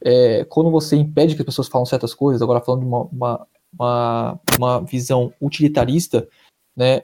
É, 0.00 0.44
quando 0.44 0.70
você 0.70 0.94
impede 0.94 1.34
que 1.34 1.42
as 1.42 1.46
pessoas 1.46 1.68
falem 1.68 1.86
certas 1.86 2.14
coisas, 2.14 2.40
agora 2.40 2.60
falando 2.60 2.82
de 2.82 2.86
uma, 2.86 3.02
uma, 3.04 3.46
uma, 3.72 4.40
uma 4.56 4.80
visão 4.84 5.32
utilitarista, 5.40 6.28
né, 6.76 7.02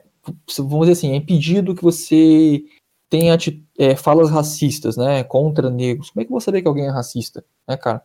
vamos 0.57 0.87
dizer 0.87 0.93
assim, 0.93 1.11
é 1.11 1.15
impedido 1.15 1.75
que 1.75 1.83
você 1.83 2.63
tem 3.09 3.29
é, 3.77 3.95
falas 3.95 4.29
racistas, 4.29 4.97
né, 4.97 5.23
contra 5.23 5.69
negros, 5.69 6.09
como 6.09 6.21
é 6.21 6.25
que 6.25 6.31
você 6.31 6.51
vê 6.51 6.61
que 6.61 6.67
alguém 6.67 6.85
é 6.85 6.89
racista, 6.89 7.43
né, 7.67 7.77
cara? 7.77 8.03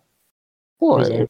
Pô, 0.78 1.00
é, 1.00 1.26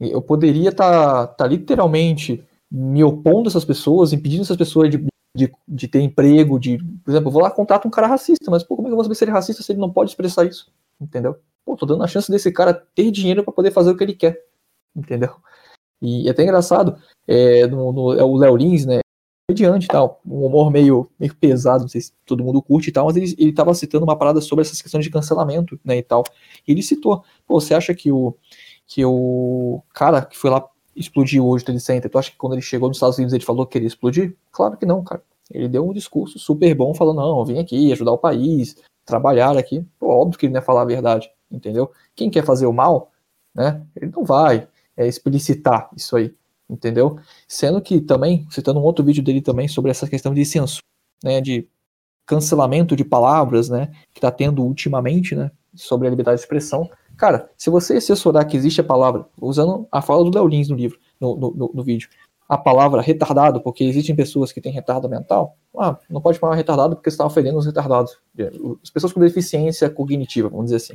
Eu 0.00 0.22
poderia 0.22 0.70
estar 0.70 1.26
tá, 1.28 1.34
tá 1.34 1.46
literalmente 1.46 2.44
me 2.70 3.02
opondo 3.02 3.48
a 3.48 3.50
essas 3.50 3.64
pessoas, 3.64 4.12
impedindo 4.12 4.42
essas 4.42 4.56
pessoas 4.56 4.90
de, 4.90 5.06
de, 5.34 5.52
de 5.66 5.88
ter 5.88 6.00
emprego, 6.00 6.58
de, 6.58 6.78
por 6.78 7.10
exemplo, 7.10 7.28
eu 7.28 7.32
vou 7.32 7.42
lá 7.42 7.50
contratar 7.50 7.86
um 7.86 7.90
cara 7.90 8.06
racista, 8.06 8.50
mas 8.50 8.62
pô, 8.62 8.76
como 8.76 8.88
é 8.88 8.90
que 8.90 8.92
eu 8.92 8.96
vou 8.96 9.04
saber 9.04 9.14
se 9.14 9.24
ele 9.24 9.30
é 9.30 9.34
racista 9.34 9.62
se 9.62 9.72
ele 9.72 9.80
não 9.80 9.92
pode 9.92 10.10
expressar 10.10 10.44
isso? 10.44 10.70
Entendeu? 11.00 11.36
Pô, 11.64 11.76
tô 11.76 11.86
dando 11.86 12.02
a 12.04 12.08
chance 12.08 12.30
desse 12.30 12.52
cara 12.52 12.74
ter 12.74 13.10
dinheiro 13.10 13.44
para 13.44 13.52
poder 13.52 13.70
fazer 13.70 13.90
o 13.90 13.96
que 13.96 14.04
ele 14.04 14.14
quer. 14.14 14.42
Entendeu? 14.94 15.36
E 16.00 16.28
é 16.28 16.30
até 16.30 16.42
engraçado, 16.42 16.96
é, 17.26 17.66
no, 17.66 17.92
no, 17.92 18.12
é 18.14 18.22
o 18.22 18.36
Léo 18.36 18.56
Lins, 18.56 18.86
né? 18.86 19.00
Mediante 19.50 19.86
e 19.86 19.88
tal, 19.88 20.20
um 20.26 20.44
humor 20.44 20.70
meio, 20.70 21.10
meio 21.18 21.34
pesado, 21.34 21.80
não 21.80 21.88
sei 21.88 22.02
se 22.02 22.12
todo 22.26 22.44
mundo 22.44 22.60
curte 22.60 22.90
e 22.90 22.92
tal, 22.92 23.06
mas 23.06 23.16
ele, 23.16 23.34
ele 23.38 23.52
tava 23.52 23.72
citando 23.72 24.04
uma 24.04 24.14
parada 24.14 24.42
sobre 24.42 24.62
essas 24.62 24.82
questões 24.82 25.02
de 25.02 25.10
cancelamento, 25.10 25.80
né, 25.82 25.96
e 25.96 26.02
tal. 26.02 26.22
E 26.66 26.72
ele 26.72 26.82
citou, 26.82 27.24
pô, 27.46 27.58
você 27.58 27.72
acha 27.72 27.94
que 27.94 28.12
o, 28.12 28.36
que 28.86 29.02
o 29.06 29.82
cara 29.94 30.20
que 30.20 30.36
foi 30.36 30.50
lá 30.50 30.68
explodiu 30.94 31.46
hoje 31.46 31.62
o 31.62 31.64
Trade 31.64 31.80
Center, 31.80 32.10
tu 32.10 32.18
acha 32.18 32.30
que 32.30 32.36
quando 32.36 32.52
ele 32.52 32.60
chegou 32.60 32.88
nos 32.88 32.98
Estados 32.98 33.16
Unidos 33.16 33.32
ele 33.32 33.42
falou 33.42 33.64
que 33.64 33.72
queria 33.72 33.88
explodir? 33.88 34.36
Claro 34.52 34.76
que 34.76 34.84
não, 34.84 35.02
cara. 35.02 35.22
Ele 35.50 35.66
deu 35.66 35.88
um 35.88 35.94
discurso 35.94 36.38
super 36.38 36.74
bom 36.74 36.92
falando, 36.92 37.16
não, 37.16 37.42
vim 37.42 37.58
aqui 37.58 37.90
ajudar 37.90 38.12
o 38.12 38.18
país, 38.18 38.76
trabalhar 39.06 39.56
aqui. 39.56 39.82
Pô, 39.98 40.08
óbvio 40.08 40.38
que 40.38 40.44
ele 40.44 40.52
não 40.52 40.60
ia 40.60 40.64
falar 40.64 40.82
a 40.82 40.84
verdade, 40.84 41.30
entendeu? 41.50 41.90
Quem 42.14 42.28
quer 42.28 42.44
fazer 42.44 42.66
o 42.66 42.72
mal, 42.72 43.12
né, 43.54 43.82
ele 43.96 44.12
não 44.14 44.24
vai 44.24 44.68
é, 44.94 45.06
explicitar 45.06 45.88
isso 45.96 46.14
aí 46.16 46.34
entendeu? 46.68 47.18
Sendo 47.46 47.80
que 47.80 48.00
também, 48.00 48.46
citando 48.50 48.78
um 48.78 48.82
outro 48.82 49.04
vídeo 49.04 49.22
dele 49.22 49.40
também 49.40 49.68
sobre 49.68 49.90
essa 49.90 50.08
questão 50.08 50.34
de 50.34 50.44
censura, 50.44 50.84
né, 51.22 51.40
de 51.40 51.68
cancelamento 52.26 52.94
de 52.94 53.04
palavras, 53.04 53.68
né, 53.68 53.90
que 54.12 54.18
está 54.18 54.30
tendo 54.30 54.62
ultimamente, 54.62 55.34
né, 55.34 55.50
sobre 55.74 56.06
a 56.06 56.10
liberdade 56.10 56.36
de 56.36 56.42
expressão. 56.42 56.90
Cara, 57.16 57.50
se 57.56 57.70
você 57.70 57.94
assessorar 57.94 58.46
que 58.46 58.56
existe 58.56 58.80
a 58.80 58.84
palavra, 58.84 59.26
usando 59.40 59.88
a 59.90 60.02
fala 60.02 60.22
do 60.22 60.36
Léo 60.36 60.46
Lins 60.46 60.68
no 60.68 60.76
livro, 60.76 60.98
no, 61.18 61.36
no, 61.36 61.70
no, 61.74 61.82
vídeo, 61.82 62.08
a 62.48 62.56
palavra 62.56 63.00
retardado, 63.00 63.60
porque 63.60 63.84
existem 63.84 64.14
pessoas 64.14 64.52
que 64.52 64.60
têm 64.60 64.72
retardo 64.72 65.08
mental, 65.08 65.56
ah, 65.76 65.98
não 66.08 66.20
pode 66.20 66.38
falar 66.38 66.54
retardado 66.54 66.96
porque 66.96 67.10
você 67.10 67.14
está 67.14 67.26
ofendendo 67.26 67.58
os 67.58 67.66
retardados, 67.66 68.18
as 68.82 68.90
pessoas 68.90 69.12
com 69.12 69.20
deficiência 69.20 69.90
cognitiva, 69.90 70.48
vamos 70.48 70.66
dizer 70.66 70.76
assim. 70.76 70.94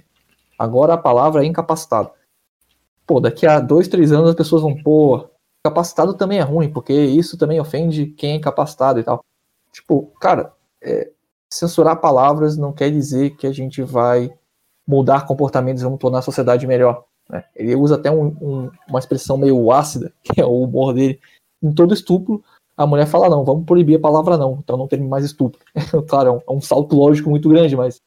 Agora 0.57 0.93
a 0.93 0.97
palavra 0.97 1.43
é 1.43 1.47
incapacitado. 1.47 2.11
Pô, 3.05 3.19
daqui 3.19 3.45
a 3.45 3.59
dois, 3.59 3.87
três 3.87 4.11
anos 4.11 4.29
as 4.29 4.35
pessoas 4.35 4.61
vão, 4.61 4.81
pô, 4.81 5.29
capacitado 5.63 6.13
também 6.13 6.39
é 6.39 6.41
ruim, 6.41 6.71
porque 6.71 6.93
isso 6.93 7.37
também 7.37 7.59
ofende 7.59 8.07
quem 8.07 8.31
é 8.31 8.35
incapacitado 8.35 8.99
e 8.99 9.03
tal. 9.03 9.23
Tipo, 9.71 10.11
cara, 10.19 10.53
é, 10.81 11.09
censurar 11.51 12.01
palavras 12.01 12.57
não 12.57 12.73
quer 12.73 12.91
dizer 12.91 13.31
que 13.37 13.47
a 13.47 13.51
gente 13.51 13.81
vai 13.81 14.31
mudar 14.85 15.25
comportamentos 15.25 15.81
e 15.81 15.85
vamos 15.85 15.99
tornar 15.99 16.19
a 16.19 16.23
sociedade 16.23 16.67
melhor. 16.67 17.05
Né? 17.29 17.43
Ele 17.55 17.75
usa 17.75 17.95
até 17.95 18.11
um, 18.11 18.27
um, 18.41 18.71
uma 18.87 18.99
expressão 18.99 19.37
meio 19.37 19.71
ácida, 19.71 20.13
que 20.21 20.41
é 20.41 20.45
o 20.45 20.61
humor 20.61 20.93
dele. 20.93 21.19
Em 21.61 21.73
todo 21.73 21.93
estupro, 21.93 22.43
a 22.75 22.85
mulher 22.85 23.07
fala 23.07 23.29
não, 23.29 23.45
vamos 23.45 23.65
proibir 23.65 23.95
a 23.95 24.01
palavra 24.01 24.37
não, 24.37 24.59
então 24.61 24.75
não 24.75 24.87
termine 24.87 25.09
mais 25.09 25.23
estupro. 25.23 25.59
claro, 26.09 26.29
é 26.29 26.31
um, 26.31 26.41
é 26.49 26.57
um 26.57 26.61
salto 26.61 26.95
lógico 26.95 27.29
muito 27.29 27.47
grande, 27.49 27.75
mas 27.75 28.01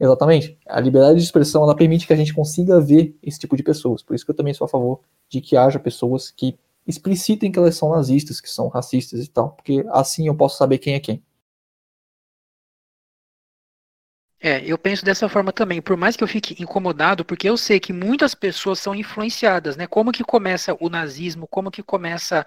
Exatamente. 0.00 0.56
A 0.66 0.78
liberdade 0.78 1.18
de 1.18 1.24
expressão 1.24 1.64
ela 1.64 1.74
permite 1.74 2.06
que 2.06 2.12
a 2.12 2.16
gente 2.16 2.32
consiga 2.32 2.80
ver 2.80 3.16
esse 3.20 3.38
tipo 3.38 3.56
de 3.56 3.64
pessoas. 3.64 4.00
Por 4.00 4.14
isso 4.14 4.24
que 4.24 4.30
eu 4.30 4.36
também 4.36 4.54
sou 4.54 4.64
a 4.64 4.68
favor 4.68 5.00
de 5.28 5.40
que 5.40 5.56
haja 5.56 5.78
pessoas 5.78 6.30
que 6.30 6.56
explicitem 6.88 7.52
que 7.52 7.58
elas 7.58 7.76
são 7.76 7.90
nazistas, 7.90 8.40
que 8.40 8.48
são 8.48 8.68
racistas 8.68 9.24
e 9.24 9.28
tal, 9.28 9.50
porque 9.50 9.84
assim 9.90 10.26
eu 10.26 10.34
posso 10.34 10.56
saber 10.56 10.78
quem 10.78 10.94
é 10.94 11.00
quem. 11.00 11.22
É, 14.40 14.64
eu 14.64 14.78
penso 14.78 15.04
dessa 15.04 15.28
forma 15.28 15.52
também, 15.52 15.82
por 15.82 15.96
mais 15.96 16.16
que 16.16 16.22
eu 16.22 16.28
fique 16.28 16.60
incomodado, 16.62 17.24
porque 17.24 17.48
eu 17.48 17.56
sei 17.56 17.80
que 17.80 17.92
muitas 17.92 18.34
pessoas 18.36 18.78
são 18.78 18.94
influenciadas, 18.94 19.76
né? 19.76 19.86
Como 19.86 20.12
que 20.12 20.22
começa 20.22 20.76
o 20.80 20.88
nazismo, 20.88 21.46
como 21.48 21.72
que 21.72 21.82
começa 21.82 22.46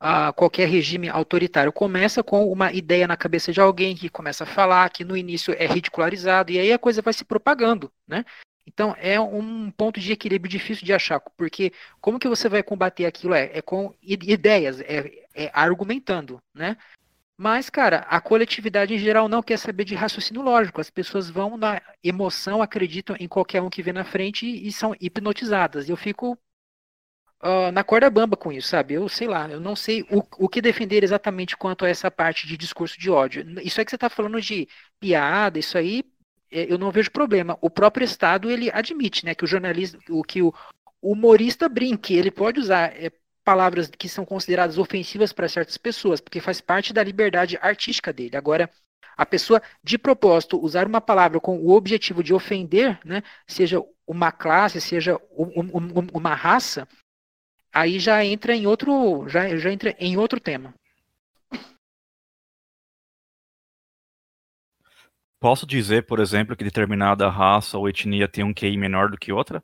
uh, 0.00 0.32
qualquer 0.36 0.68
regime 0.68 1.08
autoritário? 1.08 1.72
Começa 1.72 2.22
com 2.22 2.46
uma 2.50 2.72
ideia 2.72 3.08
na 3.08 3.16
cabeça 3.16 3.52
de 3.52 3.60
alguém 3.60 3.96
que 3.96 4.08
começa 4.08 4.44
a 4.44 4.46
falar, 4.46 4.88
que 4.90 5.04
no 5.04 5.16
início 5.16 5.52
é 5.58 5.66
ridicularizado, 5.66 6.52
e 6.52 6.60
aí 6.60 6.72
a 6.72 6.78
coisa 6.78 7.02
vai 7.02 7.12
se 7.12 7.24
propagando, 7.24 7.92
né? 8.06 8.24
Então 8.66 8.94
é 8.98 9.20
um 9.20 9.70
ponto 9.70 10.00
de 10.00 10.12
equilíbrio 10.12 10.50
difícil 10.50 10.84
de 10.84 10.92
achar, 10.92 11.20
porque 11.20 11.72
como 12.00 12.18
que 12.18 12.28
você 12.28 12.48
vai 12.48 12.62
combater 12.62 13.06
aquilo? 13.06 13.34
É, 13.34 13.50
é 13.58 13.62
com 13.62 13.94
ideias, 14.02 14.80
é, 14.80 15.10
é, 15.34 15.50
argumentando, 15.52 16.40
né? 16.54 16.76
Mas, 17.36 17.68
cara, 17.68 18.00
a 18.08 18.20
coletividade 18.20 18.94
em 18.94 18.98
geral 18.98 19.28
não 19.28 19.42
quer 19.42 19.58
saber 19.58 19.84
de 19.84 19.94
raciocínio 19.96 20.42
lógico. 20.42 20.80
As 20.80 20.90
pessoas 20.90 21.28
vão 21.28 21.56
na 21.56 21.82
emoção, 22.02 22.62
acreditam 22.62 23.16
em 23.18 23.26
qualquer 23.26 23.60
um 23.60 23.70
que 23.70 23.82
vê 23.82 23.92
na 23.92 24.04
frente 24.04 24.46
e, 24.46 24.70
são 24.70 24.94
hipnotizadas. 25.00 25.88
Eu 25.88 25.96
fico 25.96 26.38
uh, 27.42 27.72
na 27.72 27.82
corda 27.82 28.08
bamba 28.10 28.36
com 28.36 28.52
isso, 28.52 28.68
sabe? 28.68 28.94
Eu 28.94 29.08
sei 29.08 29.26
lá, 29.26 29.48
eu 29.50 29.60
não 29.60 29.74
sei 29.74 30.02
o, 30.10 30.22
o 30.38 30.48
que 30.48 30.60
defender 30.62 31.02
exatamente 31.02 31.56
quanto 31.56 31.84
a 31.84 31.88
essa 31.88 32.10
parte 32.10 32.46
de 32.46 32.56
discurso 32.56 32.98
de 32.98 33.10
ódio. 33.10 33.44
Isso 33.62 33.80
é 33.80 33.84
que 33.84 33.90
você 33.90 33.96
está 33.96 34.08
falando 34.08 34.40
de 34.40 34.68
piada, 35.00 35.58
isso 35.58 35.76
aí 35.76 36.04
eu 36.52 36.78
não 36.78 36.90
vejo 36.90 37.10
problema. 37.10 37.56
O 37.60 37.70
próprio 37.70 38.04
Estado 38.04 38.50
ele 38.50 38.70
admite, 38.70 39.24
né, 39.24 39.34
que 39.34 39.44
o 39.44 39.46
jornalista, 39.46 39.98
o 40.10 40.22
que 40.22 40.42
o 40.42 40.52
humorista 41.00 41.68
brinque, 41.68 42.14
ele 42.14 42.30
pode 42.30 42.60
usar 42.60 42.92
é, 42.96 43.10
palavras 43.44 43.90
que 43.90 44.08
são 44.08 44.24
consideradas 44.24 44.78
ofensivas 44.78 45.32
para 45.32 45.48
certas 45.48 45.76
pessoas, 45.76 46.20
porque 46.20 46.40
faz 46.40 46.60
parte 46.60 46.92
da 46.92 47.02
liberdade 47.02 47.58
artística 47.60 48.12
dele. 48.12 48.36
Agora, 48.36 48.70
a 49.16 49.26
pessoa 49.26 49.60
de 49.82 49.98
propósito 49.98 50.62
usar 50.62 50.86
uma 50.86 51.00
palavra 51.00 51.40
com 51.40 51.58
o 51.58 51.70
objetivo 51.70 52.22
de 52.22 52.32
ofender, 52.32 52.98
né, 53.04 53.22
seja 53.46 53.82
uma 54.06 54.30
classe, 54.30 54.80
seja 54.80 55.20
um, 55.36 55.78
um, 55.78 56.06
uma 56.12 56.34
raça, 56.34 56.86
aí 57.72 57.98
já 57.98 58.24
entra 58.24 58.54
em 58.54 58.66
outro, 58.66 59.28
já, 59.28 59.56
já 59.56 59.72
entra 59.72 59.94
em 59.98 60.16
outro 60.16 60.40
tema. 60.40 60.74
Posso 65.42 65.66
dizer, 65.66 66.06
por 66.06 66.20
exemplo, 66.20 66.54
que 66.54 66.62
determinada 66.62 67.28
raça 67.28 67.76
ou 67.76 67.88
etnia 67.88 68.28
tem 68.28 68.44
um 68.44 68.54
QI 68.54 68.76
menor 68.76 69.10
do 69.10 69.18
que 69.18 69.32
outra? 69.32 69.60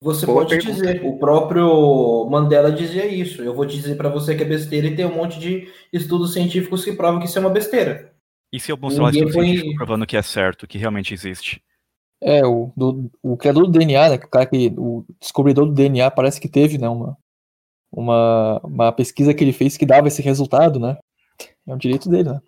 Você 0.00 0.24
Boa 0.24 0.42
pode 0.42 0.50
pergunta. 0.50 0.72
dizer, 0.72 1.04
o 1.04 1.18
próprio 1.18 2.24
Mandela 2.30 2.70
dizia 2.70 3.04
isso. 3.06 3.42
Eu 3.42 3.52
vou 3.52 3.66
dizer 3.66 3.96
para 3.96 4.08
você 4.08 4.36
que 4.36 4.44
é 4.44 4.46
besteira 4.46 4.86
e 4.86 4.94
tem 4.94 5.04
um 5.04 5.16
monte 5.16 5.40
de 5.40 5.68
estudos 5.92 6.32
científicos 6.32 6.84
que 6.84 6.92
provam 6.92 7.18
que 7.18 7.26
isso 7.26 7.36
é 7.38 7.40
uma 7.40 7.50
besteira. 7.50 8.14
E 8.52 8.60
se 8.60 8.70
eu 8.70 8.76
mostrar 8.76 9.10
estudo 9.10 9.32
foi... 9.32 9.74
provando 9.74 10.06
que 10.06 10.16
é 10.16 10.22
certo, 10.22 10.68
que 10.68 10.78
realmente 10.78 11.12
existe? 11.12 11.60
É, 12.20 12.46
o, 12.46 12.72
do, 12.76 13.10
o 13.20 13.36
criador 13.36 13.64
do 13.64 13.72
DNA, 13.72 14.10
né, 14.10 14.14
o 14.14 14.28
cara 14.28 14.46
que, 14.46 14.72
o 14.78 15.04
descobridor 15.20 15.66
do 15.66 15.74
DNA 15.74 16.08
parece 16.12 16.40
que 16.40 16.48
teve, 16.48 16.78
né, 16.78 16.88
uma, 16.88 17.18
uma, 17.90 18.60
uma 18.62 18.92
pesquisa 18.92 19.34
que 19.34 19.42
ele 19.42 19.52
fez 19.52 19.76
que 19.76 19.84
dava 19.84 20.06
esse 20.06 20.22
resultado, 20.22 20.78
né? 20.78 20.96
É 21.66 21.74
um 21.74 21.78
direito 21.78 22.08
dele, 22.08 22.30
né? 22.30 22.40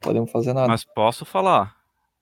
Podemos 0.00 0.30
fazer 0.30 0.52
nada. 0.52 0.68
Mas 0.68 0.84
posso 0.84 1.24
falar. 1.24 1.76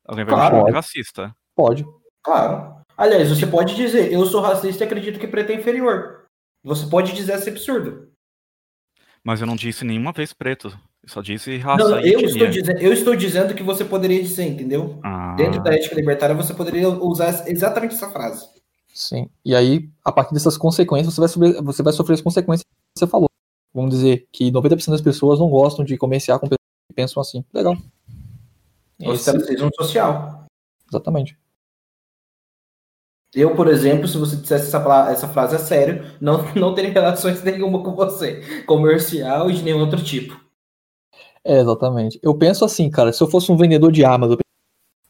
Alguém 0.05 0.25
vai 0.25 0.35
claro. 0.35 0.55
me 0.55 0.61
chamar 0.61 0.71
de 0.71 0.77
racista. 0.77 1.37
Pode. 1.55 1.85
Claro. 2.23 2.75
Aliás, 2.97 3.29
você 3.29 3.47
pode 3.47 3.75
dizer, 3.75 4.13
eu 4.13 4.25
sou 4.27 4.41
racista 4.41 4.85
e 4.85 4.87
acredito 4.87 5.19
que 5.19 5.27
preto 5.27 5.51
é 5.51 5.55
inferior. 5.55 6.27
Você 6.63 6.87
pode 6.87 7.13
dizer 7.13 7.35
esse 7.35 7.51
absurdo. 7.51 8.09
Mas 9.23 9.41
eu 9.41 9.47
não 9.47 9.57
disse 9.57 9.85
nenhuma 9.85 10.13
vez 10.13 10.33
preto. 10.33 10.69
Eu 11.03 11.09
só 11.09 11.21
disse 11.21 11.59
raça 11.59 11.87
não, 11.87 12.01
eu 12.01 12.21
estou, 12.21 12.47
dizendo, 12.49 12.81
eu 12.81 12.93
estou 12.93 13.17
dizendo 13.17 13.55
que 13.55 13.63
você 13.63 13.85
poderia 13.85 14.23
dizer, 14.23 14.47
entendeu? 14.47 14.99
Ah. 15.03 15.35
Dentro 15.37 15.63
da 15.63 15.75
ética 15.75 15.95
libertária, 15.95 16.35
você 16.35 16.55
poderia 16.55 16.89
usar 16.89 17.45
exatamente 17.47 17.95
essa 17.95 18.11
frase. 18.11 18.47
Sim. 18.95 19.29
E 19.45 19.55
aí, 19.55 19.91
a 20.05 20.13
partir 20.13 20.33
dessas 20.33 20.57
consequências, 20.57 21.15
você 21.15 21.21
vai, 21.21 21.29
sofrer, 21.29 21.63
você 21.63 21.83
vai 21.83 21.93
sofrer 21.93 22.15
as 22.15 22.21
consequências 22.23 22.65
que 22.65 22.99
você 22.99 23.07
falou. 23.07 23.29
Vamos 23.75 23.91
dizer 23.91 24.27
que 24.33 24.51
90% 24.51 24.91
das 24.91 25.01
pessoas 25.01 25.39
não 25.39 25.49
gostam 25.49 25.85
de 25.85 25.99
comerciar 25.99 26.39
com 26.39 26.47
pensam 26.95 27.21
assim. 27.21 27.45
Legal. 27.53 27.77
Ostracismo 29.05 29.71
social. 29.75 30.47
Exatamente. 30.89 31.37
Eu, 33.35 33.57
por 33.57 33.67
exemplo, 33.67 34.07
se 34.07 34.17
você 34.17 34.37
dissesse 34.37 34.69
essa, 34.69 35.11
essa 35.11 35.29
frase 35.29 35.57
a 35.57 35.59
sério, 35.59 36.05
não, 36.21 36.45
não 36.55 36.75
teria 36.75 36.93
relações 36.93 37.43
nenhuma 37.43 37.83
com 37.83 37.95
você, 37.95 38.63
comercial 38.65 39.51
e 39.51 39.55
de 39.55 39.63
nenhum 39.63 39.81
outro 39.81 40.03
tipo. 40.03 40.41
É, 41.45 41.59
exatamente. 41.59 42.19
Eu 42.23 42.35
penso 42.39 42.65
assim, 42.65 42.89
cara, 42.89 43.13
se 43.13 43.23
eu 43.23 43.27
fosse 43.27 43.51
um 43.51 43.57
vendedor 43.57 43.91
de 43.91 44.05
armas, 44.05 44.31
eu 44.31 44.39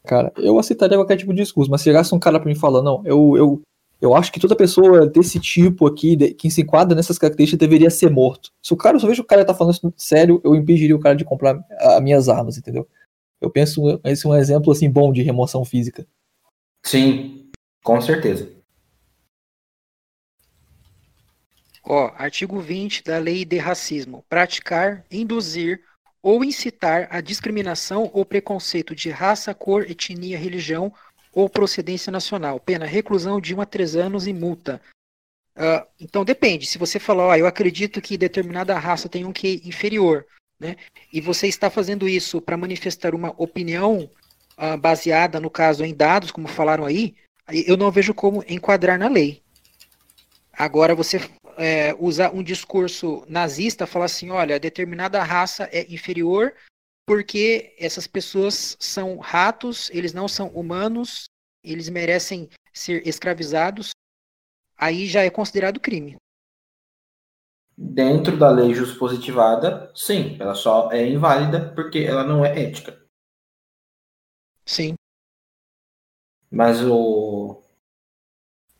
cara, 0.05 0.31
eu 0.37 0.59
aceitaria 0.59 0.97
qualquer 0.97 1.17
tipo 1.17 1.33
de 1.33 1.41
discurso, 1.41 1.69
mas 1.69 1.81
se 1.81 1.85
chegasse 1.85 2.13
um 2.13 2.19
cara 2.19 2.39
pra 2.39 2.47
mim 2.47 2.55
falando, 2.55 2.85
não, 2.85 3.01
eu, 3.05 3.37
eu, 3.37 3.61
eu 4.01 4.13
acho 4.13 4.31
que 4.31 4.39
toda 4.39 4.55
pessoa 4.55 5.07
desse 5.07 5.39
tipo 5.39 5.87
aqui, 5.87 6.15
de, 6.15 6.33
que 6.33 6.51
se 6.51 6.61
enquadra 6.61 6.95
nessas 6.95 7.17
características, 7.17 7.59
deveria 7.59 7.89
ser 7.89 8.09
morto. 8.09 8.51
Se 8.61 8.73
o 8.73 8.77
cara, 8.77 8.99
se 8.99 9.05
eu 9.05 9.09
vejo 9.09 9.21
o 9.21 9.25
cara 9.25 9.45
tá 9.45 9.53
falando 9.53 9.73
isso 9.73 9.93
sério, 9.97 10.41
eu 10.43 10.55
impediria 10.55 10.95
o 10.95 10.99
cara 10.99 11.15
de 11.15 11.23
comprar 11.23 11.59
as 11.79 12.01
minhas 12.01 12.29
armas, 12.29 12.57
entendeu? 12.57 12.87
Eu 13.41 13.49
penso 13.49 13.99
esse 14.03 14.25
é 14.25 14.29
um 14.29 14.35
exemplo 14.35 14.71
assim 14.71 14.89
bom 14.89 15.11
de 15.11 15.21
remoção 15.21 15.63
física. 15.63 16.05
Sim, 16.85 17.49
com 17.83 17.99
certeza. 18.01 18.49
Ó, 21.83 22.11
artigo 22.17 22.59
20 22.59 23.03
da 23.03 23.19
Lei 23.19 23.45
de 23.45 23.57
Racismo. 23.57 24.25
Praticar, 24.27 25.05
induzir 25.11 25.81
ou 26.21 26.43
incitar 26.43 27.07
a 27.11 27.21
discriminação 27.21 28.09
ou 28.11 28.25
preconceito 28.25 28.95
de 28.95 29.11
raça, 29.11 29.53
cor, 29.53 29.89
etnia, 29.89 30.39
religião 30.39 30.91
ou 31.35 31.49
procedência 31.49 32.11
nacional. 32.11 32.59
Pena 32.59 32.85
reclusão 32.85 33.41
de 33.41 33.53
1 33.53 33.61
a 33.61 33.65
3 33.65 33.97
anos 33.97 34.25
e 34.25 34.33
multa. 34.33 34.81
Uh, 35.55 35.85
então 35.99 36.23
depende. 36.23 36.65
Se 36.65 36.77
você 36.77 36.97
falar, 36.97 37.27
ó, 37.27 37.35
eu 37.35 37.45
acredito 37.45 38.01
que 38.01 38.17
determinada 38.17 38.79
raça 38.79 39.09
tem 39.09 39.25
um 39.25 39.33
que 39.33 39.61
inferior, 39.65 40.25
né? 40.59 40.77
E 41.11 41.19
você 41.19 41.47
está 41.47 41.69
fazendo 41.69 42.07
isso 42.07 42.41
para 42.41 42.57
manifestar 42.57 43.13
uma 43.13 43.33
opinião 43.37 44.09
uh, 44.57 44.77
baseada, 44.77 45.39
no 45.39 45.49
caso, 45.49 45.83
em 45.83 45.93
dados, 45.93 46.31
como 46.31 46.47
falaram 46.47 46.85
aí, 46.85 47.13
eu 47.49 47.77
não 47.77 47.91
vejo 47.91 48.13
como 48.13 48.43
enquadrar 48.47 48.97
na 48.97 49.07
lei. 49.07 49.43
Agora 50.51 50.95
você 50.95 51.19
é, 51.57 51.95
usar 51.99 52.33
um 52.33 52.41
discurso 52.41 53.23
nazista, 53.27 53.85
falar 53.85 54.05
assim, 54.05 54.29
olha, 54.31 54.59
determinada 54.59 55.21
raça 55.21 55.69
é 55.71 55.85
inferior 55.93 56.53
porque 57.05 57.75
essas 57.79 58.07
pessoas 58.07 58.75
são 58.79 59.17
ratos, 59.17 59.89
eles 59.91 60.13
não 60.13 60.27
são 60.27 60.47
humanos, 60.49 61.25
eles 61.63 61.89
merecem 61.89 62.49
ser 62.73 63.07
escravizados, 63.07 63.91
aí 64.77 65.07
já 65.07 65.23
é 65.23 65.29
considerado 65.29 65.79
crime. 65.79 66.17
Dentro 67.77 68.37
da 68.37 68.49
lei 68.49 68.73
positivada, 68.97 69.91
sim, 69.93 70.37
ela 70.39 70.55
só 70.55 70.91
é 70.91 71.07
inválida 71.07 71.73
porque 71.75 71.99
ela 71.99 72.23
não 72.23 72.45
é 72.45 72.63
ética. 72.63 72.97
Sim. 74.65 74.95
Mas 76.49 76.81
o. 76.81 77.61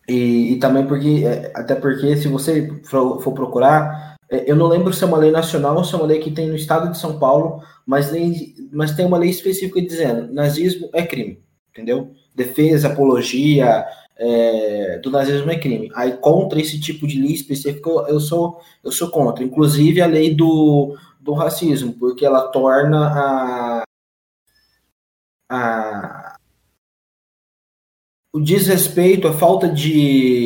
E, 0.07 0.53
e 0.53 0.59
também 0.59 0.87
porque. 0.87 1.25
É, 1.25 1.51
até 1.55 1.75
porque 1.75 2.15
se 2.15 2.29
você 2.29 2.81
for, 2.85 3.21
for, 3.21 3.33
procurar, 3.33 4.14
eu 4.29 4.55
não 4.55 4.67
lembro 4.67 4.93
se 4.93 5.03
é 5.03 5.07
uma 5.07 5.17
lei 5.17 5.31
nacional 5.31 5.77
ou 5.77 5.83
se 5.83 5.93
é 5.93 5.97
uma 5.97 6.07
lei 6.07 6.19
que 6.19 6.31
tem 6.31 6.47
no 6.47 6.55
estado 6.55 6.91
de 6.91 6.97
São 6.97 7.19
Paulo, 7.19 7.61
mas, 7.85 8.11
lei, 8.11 8.55
mas 8.71 8.95
tem 8.95 9.05
uma 9.05 9.17
lei 9.17 9.29
específica 9.29 9.81
dizendo 9.81 10.33
nazismo 10.33 10.89
é 10.93 11.05
crime, 11.05 11.43
entendeu? 11.69 12.11
Defesa, 12.33 12.87
apologia, 12.87 13.85
é, 14.17 14.99
do 14.99 15.11
nazismo 15.11 15.51
é 15.51 15.59
crime. 15.59 15.91
Aí 15.93 16.13
contra 16.17 16.59
esse 16.59 16.79
tipo 16.79 17.05
de 17.07 17.21
lei 17.21 17.33
específica 17.33 17.89
eu 18.07 18.19
sou 18.19 18.59
eu 18.83 18.91
sou 18.91 19.09
contra. 19.09 19.43
Inclusive 19.43 20.01
a 20.01 20.07
lei 20.07 20.33
do, 20.33 20.97
do 21.19 21.33
racismo, 21.33 21.93
porque 21.93 22.25
ela 22.25 22.47
torna 22.49 23.07
a, 23.07 23.83
a 25.49 26.37
o 28.33 28.39
desrespeito, 28.39 29.27
a 29.27 29.33
falta 29.33 29.69
de 29.69 30.45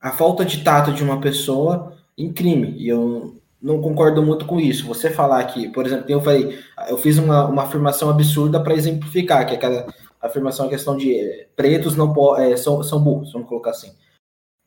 a 0.00 0.12
falta 0.12 0.44
de 0.44 0.62
tato 0.62 0.92
de 0.92 1.02
uma 1.02 1.20
pessoa 1.20 1.96
em 2.16 2.32
crime. 2.32 2.74
E 2.78 2.88
eu 2.88 3.40
não 3.60 3.80
concordo 3.80 4.22
muito 4.22 4.46
com 4.46 4.60
isso. 4.60 4.86
Você 4.86 5.10
falar 5.10 5.44
que, 5.44 5.68
por 5.68 5.86
exemplo, 5.86 6.04
eu 6.08 6.20
falei, 6.20 6.58
eu 6.88 6.98
fiz 6.98 7.18
uma, 7.18 7.46
uma 7.46 7.62
afirmação 7.64 8.10
absurda 8.10 8.62
para 8.62 8.74
exemplificar, 8.74 9.46
que 9.46 9.54
é 9.54 9.56
aquela 9.56 9.86
afirmação, 10.20 10.66
a 10.66 10.70
questão 10.70 10.96
de 10.96 11.14
eh, 11.14 11.48
pretos 11.54 11.96
não 11.96 12.12
é, 12.36 12.56
são, 12.56 12.82
são 12.82 13.02
burros, 13.02 13.32
vamos 13.32 13.48
colocar 13.48 13.70
assim. 13.70 13.94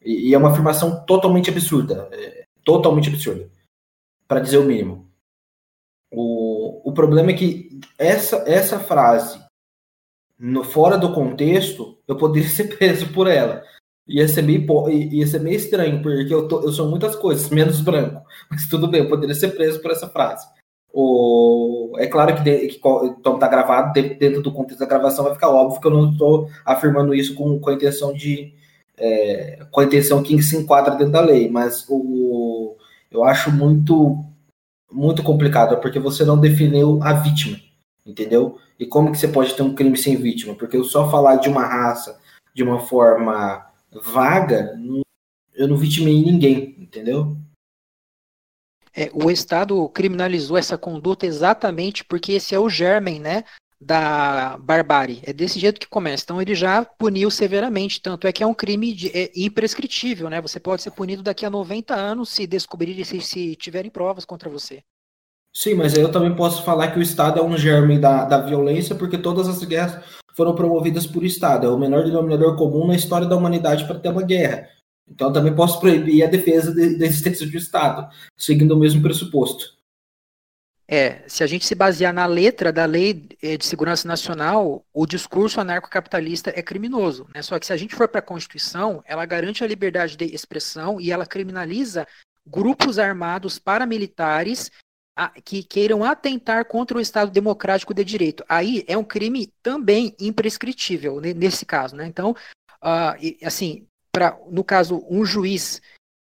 E, 0.04 0.30
e 0.30 0.34
é 0.34 0.38
uma 0.38 0.50
afirmação 0.50 1.04
totalmente 1.06 1.50
absurda, 1.50 2.08
é, 2.12 2.46
totalmente 2.64 3.10
absurda, 3.10 3.50
para 4.28 4.40
dizer 4.40 4.58
o 4.58 4.64
mínimo. 4.64 5.10
O, 6.12 6.90
o 6.90 6.94
problema 6.94 7.32
é 7.32 7.34
que 7.34 7.80
essa, 7.98 8.38
essa 8.48 8.80
frase, 8.80 9.40
no, 10.38 10.64
fora 10.64 10.98
do 10.98 11.14
contexto, 11.14 11.98
eu 12.08 12.18
poderia 12.18 12.48
ser 12.50 12.78
preso 12.78 13.12
por 13.14 13.28
ela. 13.28 13.64
Ia 14.10 14.28
ser 14.28 14.42
meio, 14.42 14.66
ia 14.90 15.28
ser 15.28 15.40
meio 15.40 15.56
estranho, 15.56 16.02
porque 16.02 16.34
eu, 16.34 16.48
tô, 16.48 16.62
eu 16.62 16.72
sou 16.72 16.90
muitas 16.90 17.16
coisas, 17.16 17.50
menos 17.50 17.80
branco. 17.80 18.22
Mas 18.50 18.68
tudo 18.68 18.88
bem, 18.88 19.02
eu 19.02 19.10
poderia 19.10 19.36
ser 19.36 19.50
preso 19.50 19.80
por 19.82 19.92
essa 19.92 20.10
frase. 20.10 20.48
O, 20.92 21.96
é 22.00 22.08
claro 22.08 22.36
que, 22.36 22.42
de, 22.42 22.68
que 22.68 22.82
então 23.20 23.38
tá 23.38 23.48
gravado, 23.48 23.94
dentro 23.94 24.42
do 24.42 24.52
contexto 24.52 24.80
da 24.80 24.88
gravação 24.88 25.24
vai 25.24 25.34
ficar 25.34 25.50
óbvio 25.50 25.80
que 25.80 25.86
eu 25.86 25.92
não 25.92 26.12
estou 26.12 26.50
afirmando 26.66 27.14
isso 27.14 27.36
com, 27.36 27.60
com 27.60 27.70
a 27.70 27.74
intenção 27.74 28.12
de. 28.12 28.54
É, 28.98 29.66
com 29.72 29.80
a 29.80 29.86
intenção 29.86 30.22
que 30.24 30.42
se 30.42 30.58
enquadra 30.58 30.96
dentro 30.96 31.14
da 31.14 31.22
lei, 31.22 31.50
mas 31.50 31.86
o, 31.88 32.76
eu 33.12 33.24
acho 33.24 33.52
muito 33.52 34.26
muito 34.92 35.22
complicado, 35.24 35.78
porque 35.78 36.00
você 36.00 36.26
não 36.26 36.40
definiu 36.40 37.00
a 37.04 37.14
vítima, 37.14 37.58
entendeu? 38.06 38.58
E 38.80 38.86
como 38.86 39.12
que 39.12 39.18
você 39.18 39.28
pode 39.28 39.54
ter 39.54 39.62
um 39.62 39.76
crime 39.76 39.96
sem 39.96 40.16
vítima? 40.16 40.56
Porque 40.56 40.76
eu 40.76 40.84
só 40.84 41.10
falar 41.12 41.36
de 41.36 41.48
uma 41.48 41.64
raça 41.66 42.20
de 42.54 42.64
uma 42.64 42.80
forma 42.80 43.69
vaga, 43.92 44.74
eu 45.54 45.68
não 45.68 45.78
vitimei 45.78 46.22
ninguém, 46.22 46.76
entendeu? 46.80 47.38
É, 48.96 49.10
o 49.14 49.30
Estado 49.30 49.88
criminalizou 49.90 50.58
essa 50.58 50.78
conduta 50.78 51.26
exatamente 51.26 52.04
porque 52.04 52.34
esse 52.34 52.56
é 52.56 52.60
o 52.60 52.70
germen, 52.70 53.20
né, 53.20 53.44
da 53.80 54.58
barbárie. 54.58 55.22
É 55.24 55.32
desse 55.32 55.60
jeito 55.60 55.80
que 55.80 55.88
começa. 55.88 56.24
Então 56.24 56.42
ele 56.42 56.54
já 56.56 56.84
puniu 56.84 57.32
severamente, 57.32 58.02
tanto 58.02 58.28
é 58.28 58.32
que 58.32 58.44
é 58.44 58.48
um 58.48 58.54
crime 58.54 58.94
de, 58.94 59.10
é 59.18 59.32
imprescritível, 59.36 60.30
né? 60.30 60.42
Você 60.42 60.60
pode 60.60 60.82
ser 60.82 60.92
punido 60.92 61.24
daqui 61.24 61.46
a 61.46 61.50
90 61.50 61.96
anos 61.96 62.30
se 62.30 62.46
descobrirem 62.46 63.04
se, 63.04 63.22
se 63.22 63.56
tiverem 63.56 63.90
provas 63.90 64.26
contra 64.26 64.50
você. 64.50 64.84
Sim, 65.54 65.76
mas 65.76 65.96
eu 65.96 66.12
também 66.12 66.36
posso 66.36 66.64
falar 66.64 66.92
que 66.92 67.00
o 67.00 67.02
Estado 67.02 67.40
é 67.40 67.44
um 67.44 67.58
germe 67.58 67.98
da, 67.98 68.24
da 68.24 68.40
violência, 68.40 68.96
porque 68.96 69.18
todas 69.18 69.48
as 69.48 69.64
guerras 69.64 70.04
foram 70.40 70.56
promovidas 70.56 71.06
por 71.06 71.26
Estado. 71.26 71.68
É 71.68 71.70
o 71.70 71.78
menor 71.78 72.06
denominador 72.06 72.56
comum 72.56 72.88
na 72.88 72.96
história 72.96 73.28
da 73.28 73.36
humanidade 73.36 73.86
para 73.86 74.00
ter 74.00 74.08
uma 74.08 74.22
guerra. 74.22 74.70
Então, 75.06 75.34
também 75.34 75.54
posso 75.54 75.82
proibir 75.82 76.24
a 76.24 76.28
defesa 76.28 76.74
de, 76.74 76.98
da 76.98 77.06
existência 77.06 77.46
do 77.46 77.58
Estado, 77.58 78.10
seguindo 78.38 78.72
o 78.72 78.80
mesmo 78.80 79.02
pressuposto. 79.02 79.78
É, 80.88 81.24
se 81.28 81.44
a 81.44 81.48
gente 81.48 81.66
se 81.66 81.76
basear 81.76 82.14
na 82.14 82.26
letra 82.26 82.72
da 82.72 82.86
Lei 82.86 83.28
eh, 83.44 83.58
de 83.58 83.66
Segurança 83.66 84.08
Nacional, 84.08 84.86
o 84.94 85.06
discurso 85.06 85.60
anarcocapitalista 85.60 86.54
é 86.56 86.62
criminoso. 86.62 87.28
Né? 87.36 87.42
Só 87.42 87.60
que 87.60 87.66
se 87.66 87.74
a 87.74 87.78
gente 87.78 87.94
for 87.94 88.08
para 88.08 88.20
a 88.20 88.24
Constituição, 88.24 89.04
ela 89.06 89.26
garante 89.26 89.62
a 89.62 89.68
liberdade 89.68 90.16
de 90.16 90.26
expressão 90.34 91.02
e 91.02 91.12
ela 91.12 91.26
criminaliza 91.26 92.08
grupos 92.48 92.98
armados 92.98 93.60
paramilitares 93.60 94.72
que 95.44 95.64
queiram 95.64 96.04
atentar 96.04 96.66
contra 96.66 96.98
o 96.98 97.02
Estado 97.02 97.32
democrático 97.32 97.94
de 97.94 98.04
direito. 98.04 98.44
Aí 98.48 98.84
é 98.88 98.98
um 98.98 99.04
crime 99.04 99.48
também 99.62 100.16
imprescritível 100.20 101.20
nesse 101.20 101.66
caso, 101.66 101.96
né? 101.96 102.06
Então, 102.06 102.32
uh, 102.84 103.46
assim, 103.46 103.88
para 104.12 104.38
no 104.50 104.64
caso 104.64 105.06
um 105.10 105.26
juiz 105.26 105.82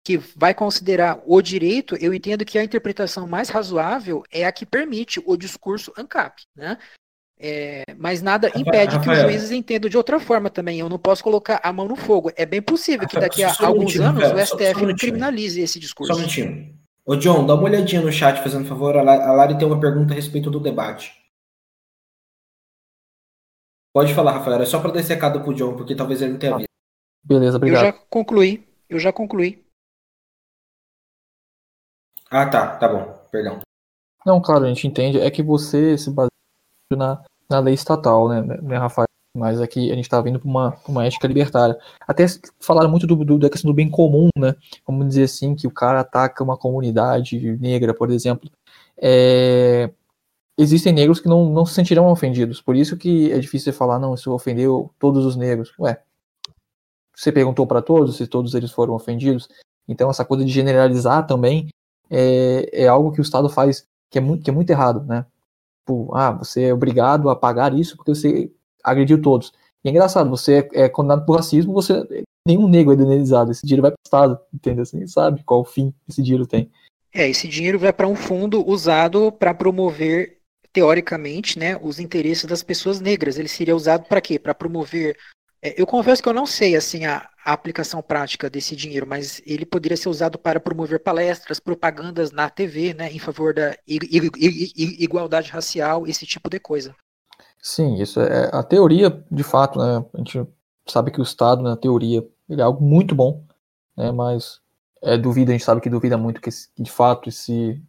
que 0.04 0.16
vai 0.36 0.52
considerar 0.52 1.22
o 1.24 1.40
direito, 1.40 1.96
eu 1.96 2.12
entendo 2.12 2.44
que 2.44 2.58
a 2.58 2.64
interpretação 2.64 3.26
mais 3.26 3.48
razoável 3.48 4.24
é 4.32 4.44
a 4.44 4.52
que 4.52 4.66
permite 4.66 5.22
o 5.24 5.36
discurso 5.36 5.92
ANCAP, 5.96 6.42
né? 6.56 6.76
É, 7.44 7.82
mas 7.96 8.22
nada 8.22 8.48
impede 8.54 8.96
Rafael, 8.96 9.00
que 9.00 9.10
os 9.10 9.18
juízes 9.18 9.50
entendam 9.50 9.90
de 9.90 9.96
outra 9.96 10.20
forma 10.20 10.48
também. 10.48 10.78
Eu 10.78 10.88
não 10.88 10.98
posso 10.98 11.24
colocar 11.24 11.60
a 11.62 11.72
mão 11.72 11.88
no 11.88 11.96
fogo. 11.96 12.30
É 12.36 12.46
bem 12.46 12.62
possível 12.62 13.08
que 13.08 13.18
daqui 13.18 13.42
a 13.42 13.52
alguns 13.60 13.96
anos 13.98 14.22
o 14.22 14.38
STF 14.38 14.80
só, 14.80 14.86
só 14.86 14.94
criminalize 14.96 15.60
esse 15.60 15.80
discurso. 15.80 16.12
Só 16.12 16.18
um 16.18 16.20
minutinho. 16.20 16.81
Ô 17.04 17.16
John, 17.16 17.44
dá 17.44 17.54
uma 17.54 17.64
olhadinha 17.64 18.00
no 18.00 18.12
chat, 18.12 18.40
fazendo 18.42 18.68
favor. 18.68 18.96
A 18.96 19.02
Lari 19.02 19.58
tem 19.58 19.66
uma 19.66 19.80
pergunta 19.80 20.12
a 20.12 20.16
respeito 20.16 20.50
do 20.50 20.60
debate. 20.60 21.20
Pode 23.92 24.14
falar, 24.14 24.32
Rafael. 24.32 24.62
É 24.62 24.66
só 24.66 24.80
para 24.80 24.92
dar 24.92 25.00
esse 25.00 25.12
recado 25.12 25.42
pro 25.42 25.52
John, 25.52 25.76
porque 25.76 25.96
talvez 25.96 26.22
ele 26.22 26.32
não 26.32 26.38
tenha 26.38 26.56
visto. 26.56 26.68
Beleza, 27.24 27.56
obrigado. 27.56 27.84
Eu 27.84 27.92
já 27.92 27.98
concluí. 28.08 28.66
Eu 28.88 28.98
já 28.98 29.12
concluí. 29.12 29.64
Ah, 32.30 32.48
tá. 32.48 32.76
Tá 32.76 32.88
bom. 32.88 33.12
Perdão. 33.30 33.60
Não, 34.24 34.40
claro, 34.40 34.64
a 34.64 34.68
gente 34.68 34.86
entende. 34.86 35.20
É 35.20 35.30
que 35.30 35.42
você 35.42 35.98
se 35.98 36.10
baseia 36.10 36.30
na, 36.96 37.24
na 37.50 37.58
lei 37.58 37.74
estatal, 37.74 38.28
né, 38.28 38.40
né 38.62 38.78
Rafael? 38.78 39.06
Mas 39.36 39.60
aqui 39.60 39.90
a 39.90 39.94
gente 39.94 40.04
está 40.04 40.20
vindo 40.20 40.38
para 40.38 40.48
uma, 40.48 40.76
uma 40.86 41.06
ética 41.06 41.26
libertária. 41.26 41.78
Até 42.06 42.26
falaram 42.60 42.90
muito 42.90 43.06
do, 43.06 43.16
do, 43.24 43.38
da 43.38 43.48
questão 43.48 43.70
do 43.70 43.74
bem 43.74 43.88
comum, 43.88 44.28
né? 44.36 44.54
Vamos 44.86 45.08
dizer 45.08 45.24
assim, 45.24 45.54
que 45.54 45.66
o 45.66 45.70
cara 45.70 46.00
ataca 46.00 46.44
uma 46.44 46.56
comunidade 46.56 47.38
negra, 47.58 47.94
por 47.94 48.10
exemplo. 48.10 48.50
É, 48.98 49.90
existem 50.58 50.92
negros 50.92 51.18
que 51.18 51.28
não, 51.28 51.50
não 51.50 51.64
se 51.64 51.74
sentirão 51.74 52.08
ofendidos. 52.08 52.60
Por 52.60 52.76
isso 52.76 52.96
que 52.96 53.32
é 53.32 53.38
difícil 53.38 53.72
você 53.72 53.78
falar, 53.78 53.98
não, 53.98 54.14
isso 54.14 54.30
ofendeu 54.32 54.90
todos 54.98 55.24
os 55.24 55.34
negros. 55.34 55.72
Ué, 55.78 56.02
você 57.14 57.32
perguntou 57.32 57.66
para 57.66 57.80
todos 57.80 58.16
se 58.16 58.26
todos 58.26 58.54
eles 58.54 58.70
foram 58.70 58.94
ofendidos? 58.94 59.48
Então 59.88 60.10
essa 60.10 60.24
coisa 60.24 60.44
de 60.44 60.52
generalizar 60.52 61.26
também 61.26 61.68
é, 62.10 62.84
é 62.84 62.88
algo 62.88 63.12
que 63.12 63.20
o 63.20 63.22
Estado 63.22 63.48
faz 63.48 63.86
que 64.10 64.18
é 64.18 64.20
muito, 64.20 64.44
que 64.44 64.50
é 64.50 64.52
muito 64.52 64.68
errado, 64.68 65.02
né? 65.06 65.24
Tipo, 65.80 66.14
ah, 66.14 66.32
você 66.32 66.64
é 66.64 66.74
obrigado 66.74 67.30
a 67.30 67.36
pagar 67.36 67.74
isso 67.74 67.96
porque 67.96 68.14
você 68.14 68.52
agrediu 68.82 69.20
todos. 69.20 69.52
E 69.84 69.88
é 69.88 69.90
engraçado, 69.90 70.30
você 70.30 70.68
é, 70.72 70.84
é 70.84 70.88
condenado 70.88 71.26
por 71.26 71.36
racismo, 71.36 71.72
você 71.72 72.06
nenhum 72.46 72.68
negro 72.68 72.92
é 72.92 72.96
indenizado. 72.96 73.50
Esse 73.50 73.66
dinheiro 73.66 73.82
vai 73.82 73.90
para 73.90 73.98
o 73.98 74.06
Estado, 74.06 74.40
entendeu? 74.52 74.84
Você 74.84 74.96
nem 74.96 75.06
sabe 75.06 75.42
qual 75.44 75.64
fim 75.64 75.92
esse 76.08 76.22
dinheiro 76.22 76.46
tem. 76.46 76.70
É, 77.14 77.28
esse 77.28 77.46
dinheiro 77.46 77.78
vai 77.78 77.92
para 77.92 78.08
um 78.08 78.16
fundo 78.16 78.66
usado 78.66 79.30
para 79.30 79.52
promover, 79.52 80.38
teoricamente, 80.72 81.58
né, 81.58 81.78
os 81.82 82.00
interesses 82.00 82.44
das 82.46 82.62
pessoas 82.62 83.00
negras. 83.00 83.38
Ele 83.38 83.48
seria 83.48 83.76
usado 83.76 84.06
para 84.06 84.20
quê? 84.20 84.38
Para 84.38 84.54
promover. 84.54 85.16
É, 85.60 85.80
eu 85.80 85.86
confesso 85.86 86.22
que 86.22 86.28
eu 86.28 86.32
não 86.32 86.46
sei 86.46 86.74
assim 86.74 87.04
a, 87.04 87.28
a, 87.44 87.52
aplicação 87.52 88.02
prática 88.02 88.48
desse 88.48 88.74
dinheiro, 88.74 89.06
mas 89.06 89.42
ele 89.46 89.66
poderia 89.66 89.96
ser 89.96 90.08
usado 90.08 90.38
para 90.38 90.58
promover 90.58 91.00
palestras, 91.00 91.60
propagandas 91.60 92.32
na 92.32 92.48
TV, 92.48 92.94
né, 92.94 93.12
em 93.12 93.18
favor 93.18 93.52
da 93.54 93.76
igualdade 93.86 95.50
racial, 95.50 96.06
esse 96.06 96.26
tipo 96.26 96.48
de 96.48 96.58
coisa. 96.58 96.94
Sim, 97.64 97.94
isso 98.02 98.20
é 98.20 98.50
a 98.52 98.62
teoria, 98.64 99.24
de 99.30 99.44
fato, 99.44 99.78
né? 99.78 100.04
A 100.12 100.18
gente 100.18 100.44
sabe 100.86 101.12
que 101.12 101.20
o 101.20 101.22
Estado, 101.22 101.62
na 101.62 101.76
teoria, 101.76 102.28
ele 102.48 102.60
é 102.60 102.64
algo 102.64 102.84
muito 102.84 103.14
bom. 103.14 103.44
né, 103.96 104.12
mas 104.12 104.60
é, 105.02 105.16
duvida, 105.18 105.52
a 105.52 105.54
gente 105.54 105.64
sabe 105.64 105.80
que 105.80 105.90
duvida 105.90 106.18
muito 106.18 106.40
que, 106.40 106.50
que 106.50 106.82
de 106.82 106.90
fato 106.90 107.28
esse, 107.28 107.82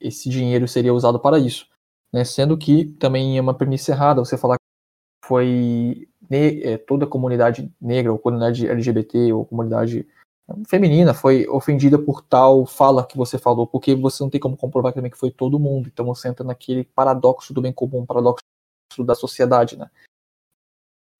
esse 0.00 0.30
dinheiro 0.30 0.68
seria 0.68 0.94
usado 0.94 1.20
para 1.20 1.38
isso. 1.38 1.66
Né, 2.12 2.24
sendo 2.24 2.56
que 2.58 2.86
também 2.86 3.38
é 3.38 3.40
uma 3.42 3.54
premissa 3.54 3.92
errada 3.92 4.24
você 4.24 4.38
falar 4.38 4.56
que 4.56 5.28
foi 5.28 6.08
ne, 6.30 6.62
é, 6.62 6.78
toda 6.78 7.04
a 7.06 7.08
comunidade 7.08 7.72
negra, 7.80 8.12
ou 8.12 8.18
comunidade 8.18 8.68
LGBT, 8.68 9.32
ou 9.32 9.46
comunidade 9.46 10.06
feminina 10.68 11.14
foi 11.14 11.46
ofendida 11.48 11.98
por 11.98 12.22
tal 12.22 12.66
fala 12.66 13.06
que 13.06 13.16
você 13.16 13.38
falou, 13.38 13.66
porque 13.66 13.94
você 13.94 14.22
não 14.22 14.30
tem 14.30 14.40
como 14.40 14.56
comprovar 14.56 14.94
também 14.94 15.10
que 15.10 15.18
foi 15.18 15.30
todo 15.30 15.58
mundo. 15.58 15.88
Então 15.92 16.06
você 16.06 16.28
entra 16.28 16.44
naquele 16.44 16.84
paradoxo 16.84 17.52
do 17.54 17.62
bem 17.62 17.72
comum, 17.72 18.06
paradoxo 18.06 18.42
da 19.04 19.14
sociedade, 19.14 19.76
né? 19.76 19.90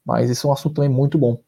Mas 0.05 0.31
isso 0.31 0.47
é 0.47 0.51
um 0.51 0.53
assunto 0.53 0.77
também 0.77 0.89
muito 0.89 1.19
bom. 1.19 1.43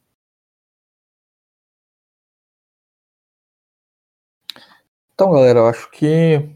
Então, 5.13 5.31
galera, 5.31 5.59
eu 5.59 5.67
acho 5.67 5.89
que 5.91 6.49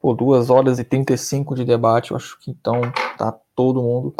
por 0.00 0.14
2 0.14 0.50
horas 0.50 0.78
e 0.78 0.84
35 0.84 1.54
de 1.54 1.64
debate, 1.64 2.12
eu 2.12 2.16
acho 2.16 2.38
que 2.38 2.50
então 2.50 2.80
tá 3.16 3.32
todo 3.54 3.82
mundo 3.82 4.14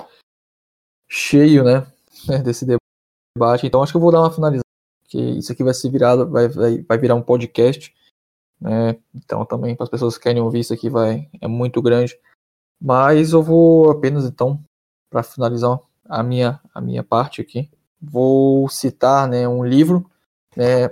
cheio, 1.09 1.65
né, 1.65 1.87
desse 2.45 2.67
debate. 2.67 3.67
Então, 3.67 3.83
acho 3.83 3.93
que 3.93 3.97
eu 3.97 4.01
vou 4.01 4.13
dar 4.13 4.21
uma 4.21 4.33
finalizada, 4.33 4.65
porque 5.03 5.19
isso 5.19 5.53
aqui 5.53 5.63
vai 5.63 5.75
ser 5.75 5.91
virado, 5.91 6.29
vai, 6.29 6.49
vai, 6.49 6.83
vai 6.83 6.99
virar 6.99 7.15
um 7.15 7.23
podcast, 7.23 7.95
né? 8.61 9.01
Então, 9.15 9.45
também 9.47 9.77
para 9.77 9.85
as 9.85 9.91
pessoas 9.91 10.17
que 10.17 10.25
querem 10.25 10.43
ouvir 10.43 10.61
isso 10.61 10.75
aqui 10.75 10.91
vai 10.91 11.29
é 11.41 11.47
muito 11.49 11.81
grande. 11.81 12.19
Mas 12.81 13.33
eu 13.33 13.43
vou 13.43 13.91
apenas 13.91 14.25
então 14.25 14.63
para 15.11 15.23
finalizar 15.23 15.79
a 16.09 16.23
minha 16.23 16.61
a 16.75 16.81
minha 16.81 17.03
parte 17.03 17.41
aqui, 17.41 17.71
vou 18.01 18.69
citar, 18.69 19.29
né, 19.29 19.49
um 19.49 19.65
livro, 19.65 20.09
né, 20.57 20.91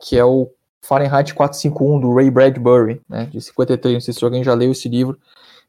que 0.00 0.16
é 0.18 0.24
o 0.24 0.50
Fahrenheit 0.82 1.34
451, 1.34 2.00
do 2.00 2.14
Ray 2.14 2.30
Bradbury, 2.30 3.00
né, 3.08 3.26
de 3.26 3.40
53, 3.40 3.94
não 3.94 4.00
sei 4.00 4.14
se 4.14 4.24
alguém 4.24 4.42
já 4.42 4.54
leu 4.54 4.72
esse 4.72 4.88
livro. 4.88 5.18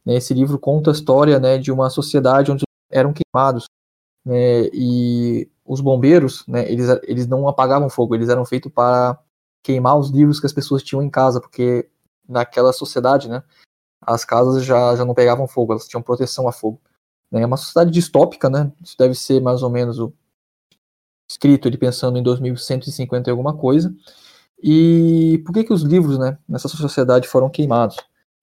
Né, 0.05 0.15
esse 0.15 0.34
livro 0.34 0.57
conta 0.57 0.89
a 0.91 0.93
história 0.93 1.39
né, 1.39 1.57
de 1.57 1.72
uma 1.72 1.89
sociedade 1.89 2.51
onde 2.51 2.63
eram 2.89 3.13
queimados, 3.13 3.65
né, 4.26 4.63
e 4.73 5.49
os 5.65 5.80
bombeiros, 5.81 6.45
né, 6.47 6.69
eles, 6.72 6.88
eles 7.03 7.27
não 7.27 7.47
apagavam 7.47 7.89
fogo, 7.89 8.15
eles 8.15 8.30
eram 8.30 8.45
feitos 8.45 8.72
para 8.72 9.19
queimar 9.63 9.97
os 9.97 10.09
livros 10.09 10.39
que 10.39 10.45
as 10.45 10.53
pessoas 10.53 10.84
tinham 10.84 11.03
em 11.03 11.09
casa, 11.09 11.39
porque 11.39 11.89
naquela 12.27 12.73
sociedade, 12.73 13.30
né, 13.30 13.43
as 14.01 14.26
casas 14.26 14.65
já, 14.65 14.95
já 14.95 15.05
não 15.05 15.13
pegavam 15.13 15.47
fogo, 15.47 15.73
elas 15.73 15.88
tinham 15.88 16.01
proteção 16.01 16.47
a 16.47 16.51
fogo. 16.51 16.81
Né, 17.31 17.41
é 17.41 17.45
uma 17.45 17.57
sociedade 17.57 17.91
distópica, 17.91 18.49
né, 18.49 18.71
isso 18.83 18.97
deve 18.97 19.15
ser 19.15 19.41
mais 19.41 19.63
ou 19.63 19.69
menos 19.69 19.99
o 19.99 20.13
escrito 21.29 21.67
ele 21.67 21.77
pensando 21.77 22.17
em 22.17 22.23
2150 22.23 23.29
e 23.29 23.31
alguma 23.31 23.55
coisa, 23.55 23.95
e 24.61 25.41
por 25.45 25.53
que, 25.53 25.63
que 25.63 25.73
os 25.73 25.81
livros 25.81 26.19
né, 26.19 26.37
nessa 26.47 26.67
sociedade 26.67 27.27
foram 27.27 27.49
queimados? 27.49 27.97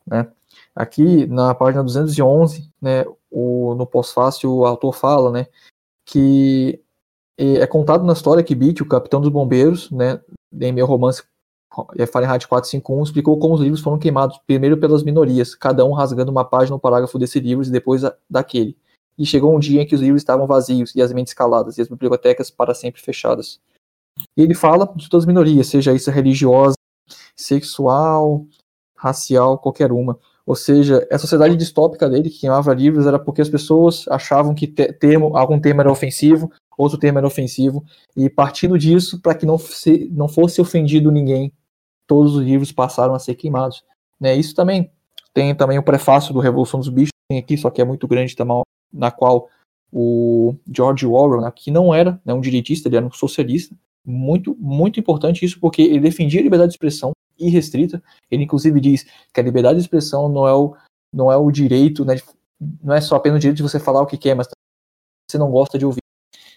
Né? 0.06 0.26
Aqui 0.74 1.26
na 1.26 1.54
página 1.54 1.84
211, 1.84 2.68
né, 2.80 3.04
o, 3.30 3.74
no 3.74 3.86
pós-fácil, 3.86 4.50
o 4.52 4.64
autor 4.64 4.94
fala 4.94 5.30
né, 5.30 5.46
que 6.04 6.80
é 7.36 7.66
contado 7.66 8.04
na 8.04 8.14
história 8.14 8.42
que 8.42 8.54
Beat, 8.54 8.80
o 8.80 8.88
capitão 8.88 9.20
dos 9.20 9.30
bombeiros, 9.30 9.90
né, 9.92 10.20
em 10.52 10.72
meu 10.72 10.86
romance 10.86 11.22
Fahrenheit 12.10 12.46
451, 12.46 13.02
explicou 13.02 13.38
como 13.38 13.54
os 13.54 13.60
livros 13.60 13.80
foram 13.80 13.98
queimados, 13.98 14.38
primeiro 14.46 14.76
pelas 14.78 15.02
minorias, 15.02 15.54
cada 15.54 15.84
um 15.84 15.92
rasgando 15.92 16.30
uma 16.30 16.44
página 16.44 16.74
ou 16.74 16.80
parágrafo 16.80 17.18
desse 17.18 17.38
livro 17.38 17.64
e 17.64 17.70
depois 17.70 18.02
daquele. 18.28 18.76
E 19.16 19.26
chegou 19.26 19.54
um 19.54 19.58
dia 19.58 19.82
em 19.82 19.86
que 19.86 19.94
os 19.94 20.00
livros 20.00 20.22
estavam 20.22 20.46
vazios 20.46 20.94
e 20.94 21.02
as 21.02 21.12
mentes 21.12 21.34
caladas, 21.34 21.76
e 21.76 21.82
as 21.82 21.88
bibliotecas 21.88 22.50
para 22.50 22.74
sempre 22.74 23.00
fechadas. 23.00 23.60
E 24.36 24.42
ele 24.42 24.54
fala 24.54 24.92
de 24.96 25.08
todas 25.08 25.24
as 25.24 25.26
minorias, 25.26 25.66
seja 25.68 25.92
isso 25.92 26.10
religiosa, 26.10 26.76
sexual, 27.36 28.46
racial, 28.96 29.58
qualquer 29.58 29.92
uma. 29.92 30.18
Ou 30.46 30.56
seja, 30.56 31.06
a 31.12 31.18
sociedade 31.18 31.56
distópica 31.56 32.08
dele, 32.08 32.30
que 32.30 32.40
queimava 32.40 32.72
livros, 32.72 33.06
era 33.06 33.18
porque 33.18 33.42
as 33.42 33.48
pessoas 33.48 34.06
achavam 34.08 34.54
que 34.54 34.66
termo, 34.66 35.36
algum 35.36 35.60
tema 35.60 35.82
era 35.82 35.92
ofensivo, 35.92 36.50
outro 36.76 36.98
tema 36.98 37.20
era 37.20 37.26
ofensivo, 37.26 37.84
e 38.16 38.30
partindo 38.30 38.78
disso, 38.78 39.20
para 39.20 39.34
que 39.34 39.44
não, 39.44 39.58
se, 39.58 40.08
não 40.10 40.28
fosse 40.28 40.60
ofendido 40.60 41.10
ninguém, 41.10 41.52
todos 42.08 42.34
os 42.34 42.42
livros 42.42 42.72
passaram 42.72 43.14
a 43.14 43.18
ser 43.20 43.36
queimados. 43.36 43.84
Né? 44.18 44.34
Isso 44.34 44.54
também 44.54 44.90
tem 45.32 45.54
também 45.54 45.78
o 45.78 45.82
prefácio 45.82 46.34
do 46.34 46.40
Revolução 46.40 46.80
dos 46.80 46.88
Bichos, 46.88 47.12
tem 47.30 47.38
aqui, 47.38 47.56
só 47.56 47.70
que 47.70 47.80
é 47.80 47.84
muito 47.84 48.08
grande, 48.08 48.34
na 48.92 49.10
qual 49.12 49.48
o 49.92 50.56
George 50.66 51.06
Orwell, 51.06 51.42
né, 51.42 51.52
que 51.54 51.70
não 51.70 51.94
era 51.94 52.20
né, 52.24 52.34
um 52.34 52.40
direitista, 52.40 52.88
ele 52.88 52.96
era 52.96 53.06
um 53.06 53.12
socialista, 53.12 53.76
muito, 54.04 54.56
muito 54.58 54.98
importante 54.98 55.44
isso, 55.44 55.60
porque 55.60 55.82
ele 55.82 56.00
defendia 56.00 56.40
a 56.40 56.42
liberdade 56.42 56.70
de 56.70 56.74
expressão 56.74 57.12
irrestrita. 57.38 58.02
Ele, 58.30 58.42
inclusive, 58.42 58.80
diz 58.80 59.04
que 59.32 59.38
a 59.38 59.42
liberdade 59.42 59.76
de 59.76 59.82
expressão 59.82 60.28
não 60.28 60.48
é 60.48 60.54
o, 60.54 60.74
não 61.12 61.30
é 61.30 61.36
o 61.36 61.50
direito, 61.50 62.04
né, 62.04 62.16
não 62.82 62.94
é 62.94 63.00
só 63.00 63.16
apenas 63.16 63.36
o 63.36 63.40
direito 63.40 63.58
de 63.58 63.62
você 63.62 63.78
falar 63.78 64.02
o 64.02 64.06
que 64.06 64.16
quer, 64.16 64.34
mas 64.34 64.48
você 65.30 65.38
não 65.38 65.50
gosta 65.50 65.78
de 65.78 65.84
ouvir, 65.84 66.02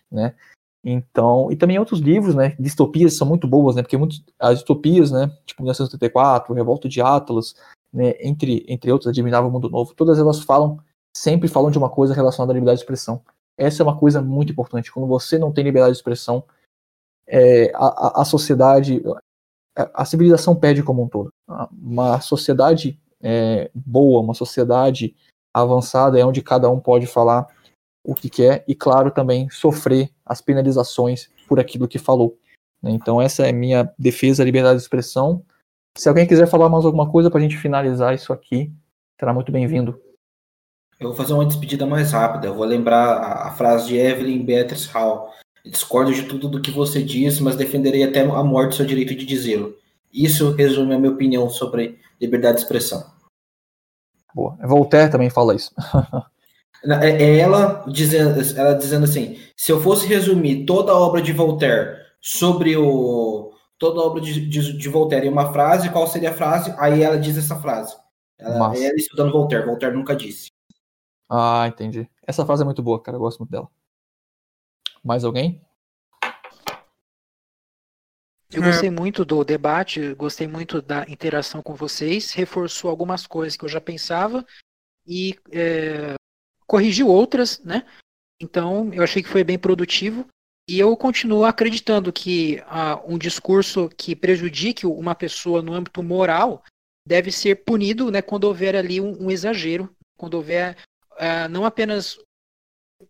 né? 0.09 0.33
Então, 0.83 1.51
e 1.51 1.55
também 1.55 1.77
outros 1.77 1.99
livros, 1.99 2.33
né, 2.33 2.55
distopias 2.59 3.15
são 3.15 3.27
muito 3.27 3.47
boas, 3.47 3.75
né, 3.75 3.83
porque 3.83 3.97
muitos, 3.97 4.23
as 4.39 4.55
distopias, 4.55 5.11
né, 5.11 5.27
tipo 5.45 5.61
1984, 5.61 6.53
Revolta 6.55 6.89
de 6.89 7.01
Atlas, 7.01 7.55
né, 7.93 8.15
entre, 8.19 8.65
entre 8.67 8.91
outros, 8.91 9.07
Admirável 9.07 9.51
Mundo 9.51 9.69
Novo, 9.69 9.93
todas 9.93 10.17
elas 10.17 10.41
falam, 10.41 10.79
sempre 11.15 11.47
falam 11.47 11.69
de 11.69 11.77
uma 11.77 11.89
coisa 11.89 12.13
relacionada 12.13 12.51
à 12.51 12.55
liberdade 12.55 12.79
de 12.79 12.83
expressão. 12.83 13.21
Essa 13.57 13.83
é 13.83 13.85
uma 13.85 13.97
coisa 13.97 14.21
muito 14.21 14.51
importante. 14.51 14.91
Quando 14.91 15.07
você 15.07 15.37
não 15.37 15.51
tem 15.51 15.63
liberdade 15.63 15.93
de 15.93 15.99
expressão, 15.99 16.43
é, 17.27 17.71
a, 17.75 18.21
a 18.21 18.25
sociedade, 18.25 19.03
a, 19.75 20.03
civilização 20.03 20.55
perde 20.55 20.81
como 20.81 21.03
um 21.03 21.07
todo. 21.07 21.31
Uma 21.71 22.19
sociedade 22.21 22.99
é, 23.21 23.69
boa, 23.73 24.21
uma 24.21 24.33
sociedade 24.33 25.15
avançada 25.53 26.19
é 26.19 26.25
onde 26.25 26.41
cada 26.41 26.69
um 26.69 26.79
pode 26.79 27.05
falar 27.05 27.47
o 28.03 28.15
que 28.15 28.29
quer 28.29 28.63
e, 28.67 28.75
claro, 28.75 29.11
também 29.11 29.49
sofrer 29.49 30.09
as 30.25 30.41
penalizações 30.41 31.29
por 31.47 31.59
aquilo 31.59 31.87
que 31.87 31.99
falou. 31.99 32.37
Né? 32.81 32.91
Então, 32.91 33.21
essa 33.21 33.45
é 33.47 33.51
minha 33.51 33.91
defesa 33.97 34.41
da 34.41 34.45
liberdade 34.45 34.77
de 34.77 34.83
expressão. 34.83 35.43
Se 35.97 36.09
alguém 36.09 36.27
quiser 36.27 36.47
falar 36.47 36.69
mais 36.69 36.85
alguma 36.85 37.09
coisa 37.09 37.29
para 37.29 37.39
a 37.39 37.43
gente 37.43 37.57
finalizar 37.57 38.15
isso 38.15 38.33
aqui, 38.33 38.71
será 39.19 39.33
muito 39.33 39.51
bem-vindo. 39.51 39.99
Eu 40.99 41.09
vou 41.09 41.17
fazer 41.17 41.33
uma 41.33 41.45
despedida 41.45 41.85
mais 41.85 42.11
rápida. 42.11 42.47
Eu 42.47 42.55
vou 42.55 42.65
lembrar 42.65 43.17
a, 43.17 43.47
a 43.47 43.51
frase 43.51 43.87
de 43.87 43.97
Evelyn 43.97 44.45
Beatrice 44.45 44.87
Hall, 44.89 45.31
Discordo 45.63 46.11
de 46.11 46.23
tudo 46.23 46.49
do 46.49 46.61
que 46.61 46.71
você 46.71 47.03
disse, 47.03 47.43
mas 47.43 47.55
defenderei 47.55 48.03
até 48.03 48.21
a 48.21 48.43
morte 48.43 48.75
seu 48.75 48.85
direito 48.85 49.13
de 49.13 49.25
dizê-lo. 49.25 49.75
Isso 50.11 50.51
resume 50.51 50.95
a 50.95 50.99
minha 50.99 51.11
opinião 51.11 51.49
sobre 51.49 51.99
liberdade 52.19 52.57
de 52.57 52.63
expressão. 52.63 53.05
Boa. 54.33 54.57
Voltaire 54.63 55.11
também 55.11 55.29
fala 55.29 55.55
isso. 55.55 55.71
É, 56.83 57.23
é 57.23 57.39
ela 57.39 57.85
dizendo, 57.87 58.41
ela 58.57 58.73
dizendo 58.73 59.03
assim: 59.03 59.39
se 59.55 59.71
eu 59.71 59.81
fosse 59.81 60.07
resumir 60.07 60.65
toda 60.65 60.91
a 60.91 60.97
obra 60.97 61.21
de 61.21 61.31
Voltaire 61.31 61.99
sobre 62.19 62.75
o. 62.75 63.53
toda 63.77 63.99
a 63.99 64.03
obra 64.03 64.21
de, 64.21 64.47
de, 64.47 64.77
de 64.77 64.89
Voltaire 64.89 65.27
em 65.27 65.31
uma 65.31 65.53
frase, 65.53 65.89
qual 65.89 66.07
seria 66.07 66.31
a 66.31 66.33
frase? 66.33 66.73
Aí 66.79 67.03
ela 67.03 67.19
diz 67.19 67.37
essa 67.37 67.59
frase. 67.59 67.95
Ela, 68.39 68.75
ela 68.75 68.95
estudando 68.95 69.31
Voltaire. 69.31 69.65
Voltaire 69.65 69.95
nunca 69.95 70.15
disse. 70.15 70.51
Ah, 71.29 71.65
entendi. 71.67 72.09
Essa 72.25 72.45
frase 72.45 72.63
é 72.63 72.65
muito 72.65 72.81
boa, 72.81 73.01
cara. 73.01 73.15
Eu 73.15 73.21
gosto 73.21 73.39
muito 73.39 73.51
dela. 73.51 73.69
Mais 75.03 75.23
alguém? 75.23 75.61
Eu 78.53 78.61
gostei 78.61 78.89
muito 78.89 79.23
do 79.23 79.45
debate, 79.45 80.13
gostei 80.15 80.45
muito 80.45 80.81
da 80.81 81.03
interação 81.07 81.61
com 81.61 81.73
vocês, 81.73 82.33
reforçou 82.33 82.89
algumas 82.89 83.25
coisas 83.25 83.55
que 83.55 83.63
eu 83.63 83.69
já 83.69 83.79
pensava 83.79 84.45
e 85.07 85.39
é, 85.53 86.15
corrigiu 86.71 87.09
outras, 87.09 87.59
né? 87.65 87.85
Então, 88.41 88.93
eu 88.93 89.03
achei 89.03 89.21
que 89.21 89.27
foi 89.27 89.43
bem 89.43 89.59
produtivo 89.59 90.25
e 90.69 90.79
eu 90.79 90.95
continuo 90.95 91.43
acreditando 91.43 92.13
que 92.13 92.61
uh, 92.61 93.13
um 93.13 93.17
discurso 93.17 93.89
que 93.89 94.15
prejudique 94.15 94.85
uma 94.85 95.13
pessoa 95.13 95.61
no 95.61 95.73
âmbito 95.73 96.01
moral 96.01 96.63
deve 97.05 97.29
ser 97.29 97.65
punido 97.65 98.09
né, 98.09 98.21
quando 98.21 98.45
houver 98.45 98.73
ali 98.73 99.01
um, 99.01 99.25
um 99.25 99.29
exagero, 99.29 99.93
quando 100.17 100.35
houver 100.35 100.77
uh, 101.11 101.49
não 101.49 101.65
apenas 101.65 102.17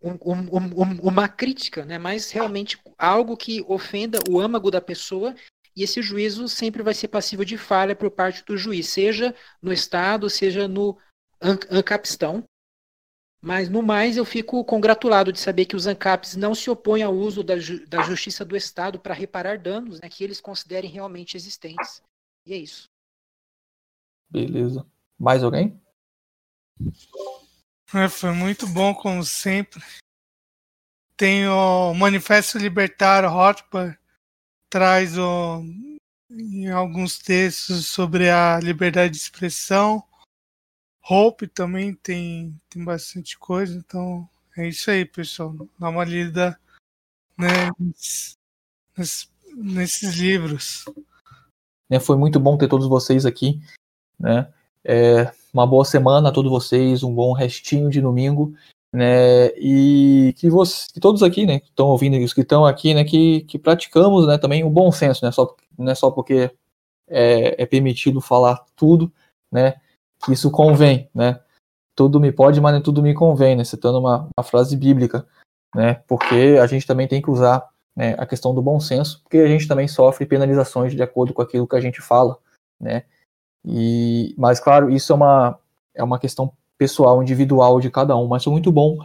um, 0.02 0.14
um, 0.24 1.00
uma 1.04 1.30
crítica, 1.30 1.86
né? 1.86 2.00
mas 2.00 2.32
realmente 2.32 2.80
algo 2.98 3.38
que 3.38 3.64
ofenda 3.68 4.18
o 4.28 4.40
âmago 4.40 4.72
da 4.72 4.82
pessoa 4.82 5.36
e 5.76 5.84
esse 5.84 6.02
juízo 6.02 6.50
sempre 6.50 6.82
vai 6.82 6.96
ser 6.96 7.10
passível 7.10 7.46
de 7.46 7.60
falha 7.60 7.96
por 7.96 8.10
parte 8.10 8.44
do 8.44 8.58
juiz, 8.58 8.90
seja 8.90 9.36
no 9.62 9.72
Estado, 9.72 10.32
seja 10.32 10.68
no 10.68 10.98
ANCAPistão. 11.40 12.44
Mas, 13.42 13.68
no 13.70 13.82
mais, 13.82 14.18
eu 14.18 14.26
fico 14.26 14.64
congratulado 14.64 15.34
de 15.34 15.40
saber 15.40 15.66
que 15.66 15.76
os 15.76 15.88
ANCAPs 15.88 16.36
não 16.36 16.54
se 16.54 16.70
opõem 16.70 17.02
ao 17.02 17.14
uso 17.14 17.44
da, 17.44 17.58
ju 17.58 17.86
da 17.88 18.04
justiça 18.04 18.46
do 18.46 18.56
Estado 18.56 19.00
para 19.00 19.16
reparar 19.16 19.58
danos 19.58 20.00
né, 20.00 20.08
que 20.08 20.24
eles 20.24 20.40
considerem 20.40 20.90
realmente 20.90 21.36
existentes. 21.36 22.04
E 22.46 22.54
é 22.54 22.58
isso. 22.58 22.88
Beleza. 24.30 24.86
Mais 25.18 25.44
alguém? 25.44 25.80
É, 27.94 28.08
foi 28.08 28.32
muito 28.32 28.68
bom, 28.68 28.94
como 28.94 29.24
sempre. 29.24 29.84
Tem 31.18 31.48
o 31.48 31.94
Manifesto 31.94 32.58
Libertário 32.58 33.30
Rothbard, 33.30 33.98
traz 34.70 35.18
o 35.18 35.64
em 36.32 36.70
alguns 36.70 37.20
textos 37.20 37.88
sobre 37.88 38.30
a 38.30 38.60
liberdade 38.60 39.14
de 39.14 39.20
expressão. 39.20 40.04
Hope 41.10 41.48
também 41.48 41.94
tem, 41.94 42.56
tem 42.70 42.84
bastante 42.84 43.38
coisa, 43.38 43.76
então 43.76 44.28
é 44.58 44.68
isso 44.68 44.90
aí, 44.92 45.06
pessoal. 45.06 45.56
Dá 45.80 45.90
uma 45.90 46.04
lida 46.04 46.60
né, 47.38 47.72
nesses, 47.80 49.32
nesses 49.56 50.16
livros. 50.16 50.86
É, 51.90 52.00
foi 52.00 52.18
muito 52.18 52.40
bom 52.40 52.58
ter 52.58 52.68
todos 52.68 52.88
vocês 52.88 53.26
aqui. 53.26 53.60
Né? 54.20 54.52
É, 54.84 55.32
uma 55.54 55.66
boa 55.66 55.84
semana 55.84 56.30
a 56.30 56.32
todos 56.32 56.52
vocês, 56.52 57.04
um 57.04 57.14
bom 57.14 57.34
restinho 57.34 57.90
de 57.90 58.00
domingo. 58.00 58.56
Né, 58.94 59.48
e 59.58 60.34
que, 60.38 60.50
você, 60.50 60.92
que 60.92 61.00
todos 61.00 61.24
aqui, 61.24 61.46
né, 61.46 61.62
que 61.62 61.70
estão 61.70 61.88
ouvindo, 61.88 62.18
os 62.18 62.34
que 62.34 62.42
estão 62.42 62.66
aqui, 62.66 62.94
né, 62.94 63.06
que, 63.06 63.40
que 63.44 63.58
praticamos, 63.58 64.28
né, 64.28 64.38
também 64.38 64.66
o 64.66 64.70
bom 64.70 64.92
senso, 64.92 65.24
né, 65.24 65.32
só, 65.32 65.56
não 65.78 65.90
é 65.90 65.96
só 65.96 66.12
porque 66.12 66.52
é, 67.08 67.64
é 67.64 67.66
permitido 67.66 68.20
falar 68.20 68.66
tudo, 68.76 69.10
né, 69.50 69.80
isso 70.30 70.52
convém, 70.52 71.10
né, 71.14 71.40
tudo 71.96 72.20
me 72.20 72.32
pode, 72.32 72.60
mas 72.62 72.74
nem 72.74 72.82
tudo 72.82 73.02
me 73.02 73.14
convém, 73.14 73.56
né, 73.56 73.64
citando 73.64 74.00
uma, 74.00 74.30
uma 74.38 74.44
frase 74.44 74.76
bíblica, 74.76 75.26
né, 75.76 75.96
porque 76.08 76.58
a 76.62 76.68
gente 76.68 76.86
também 76.86 77.08
tem 77.08 77.22
que 77.22 77.30
usar 77.30 77.68
né, 77.96 78.16
a 78.18 78.26
questão 78.26 78.54
do 78.54 78.62
bom 78.62 78.80
senso, 78.80 79.22
porque 79.24 79.38
a 79.38 79.48
gente 79.48 79.68
também 79.68 79.88
sofre 79.88 80.26
penalizações 80.26 80.94
de 80.94 81.02
acordo 81.02 81.34
com 81.34 81.42
aquilo 81.42 81.68
que 81.68 81.76
a 81.76 81.82
gente 81.82 82.02
fala, 82.02 82.38
né, 82.80 83.04
e, 83.66 84.34
mas 84.38 84.60
claro, 84.60 84.90
isso 84.90 85.12
é 85.12 85.16
uma, 85.16 85.60
é 85.96 86.04
uma 86.04 86.20
questão 86.20 86.52
pessoal, 86.78 87.22
individual 87.22 87.80
de 87.80 87.92
cada 87.92 88.16
um, 88.18 88.28
mas 88.28 88.44
foi 88.44 88.52
muito 88.52 88.72
bom 88.72 88.98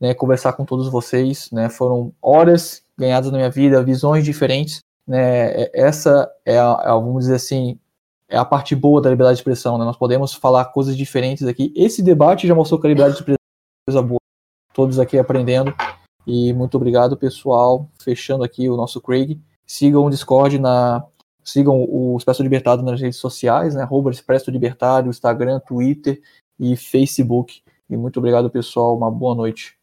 né, 0.00 0.14
conversar 0.14 0.54
com 0.54 0.64
todos 0.64 0.88
vocês, 0.88 1.50
né, 1.50 1.68
foram 1.68 2.12
horas 2.20 2.82
ganhadas 2.98 3.30
na 3.30 3.38
minha 3.38 3.50
vida, 3.50 3.82
visões 3.82 4.24
diferentes, 4.24 4.80
né, 5.06 5.68
essa 5.72 6.30
é, 6.44 6.58
a, 6.58 6.82
é 6.84 6.88
vamos 6.88 7.24
dizer 7.24 7.36
assim, 7.36 7.78
é 8.30 8.38
a 8.38 8.44
parte 8.44 8.74
boa 8.74 9.02
da 9.02 9.10
liberdade 9.10 9.36
de 9.36 9.40
expressão, 9.40 9.76
né, 9.76 9.84
nós 9.84 9.96
podemos 9.96 10.32
falar 10.32 10.66
coisas 10.66 10.96
diferentes 10.96 11.46
aqui, 11.46 11.72
esse 11.76 12.02
debate 12.02 12.46
já 12.46 12.54
mostrou 12.54 12.80
que 12.80 12.86
a 12.86 12.90
liberdade 12.90 13.14
de 13.14 13.20
expressão 13.20 13.36
é 13.36 13.90
coisa 13.90 14.02
boa, 14.06 14.20
todos 14.72 14.98
aqui 14.98 15.18
aprendendo, 15.18 15.74
e 16.26 16.52
muito 16.52 16.76
obrigado 16.76 17.16
pessoal, 17.16 17.88
fechando 18.00 18.44
aqui 18.44 18.68
o 18.68 18.76
nosso 18.76 19.00
Craig, 19.00 19.40
sigam 19.66 20.04
o 20.04 20.10
Discord 20.10 20.58
na 20.58 21.04
sigam 21.42 21.84
o 21.88 22.16
Expresso 22.16 22.42
Libertário 22.42 22.82
nas 22.82 23.00
redes 23.00 23.18
sociais, 23.18 23.74
né? 23.74 23.82
Arroba 23.82 24.10
Expresso 24.10 24.50
Libertário, 24.50 25.10
Instagram, 25.10 25.58
Twitter 25.60 26.20
e 26.58 26.76
Facebook. 26.76 27.62
E 27.88 27.96
muito 27.96 28.18
obrigado, 28.18 28.50
pessoal. 28.50 28.96
Uma 28.96 29.10
boa 29.10 29.34
noite. 29.34 29.79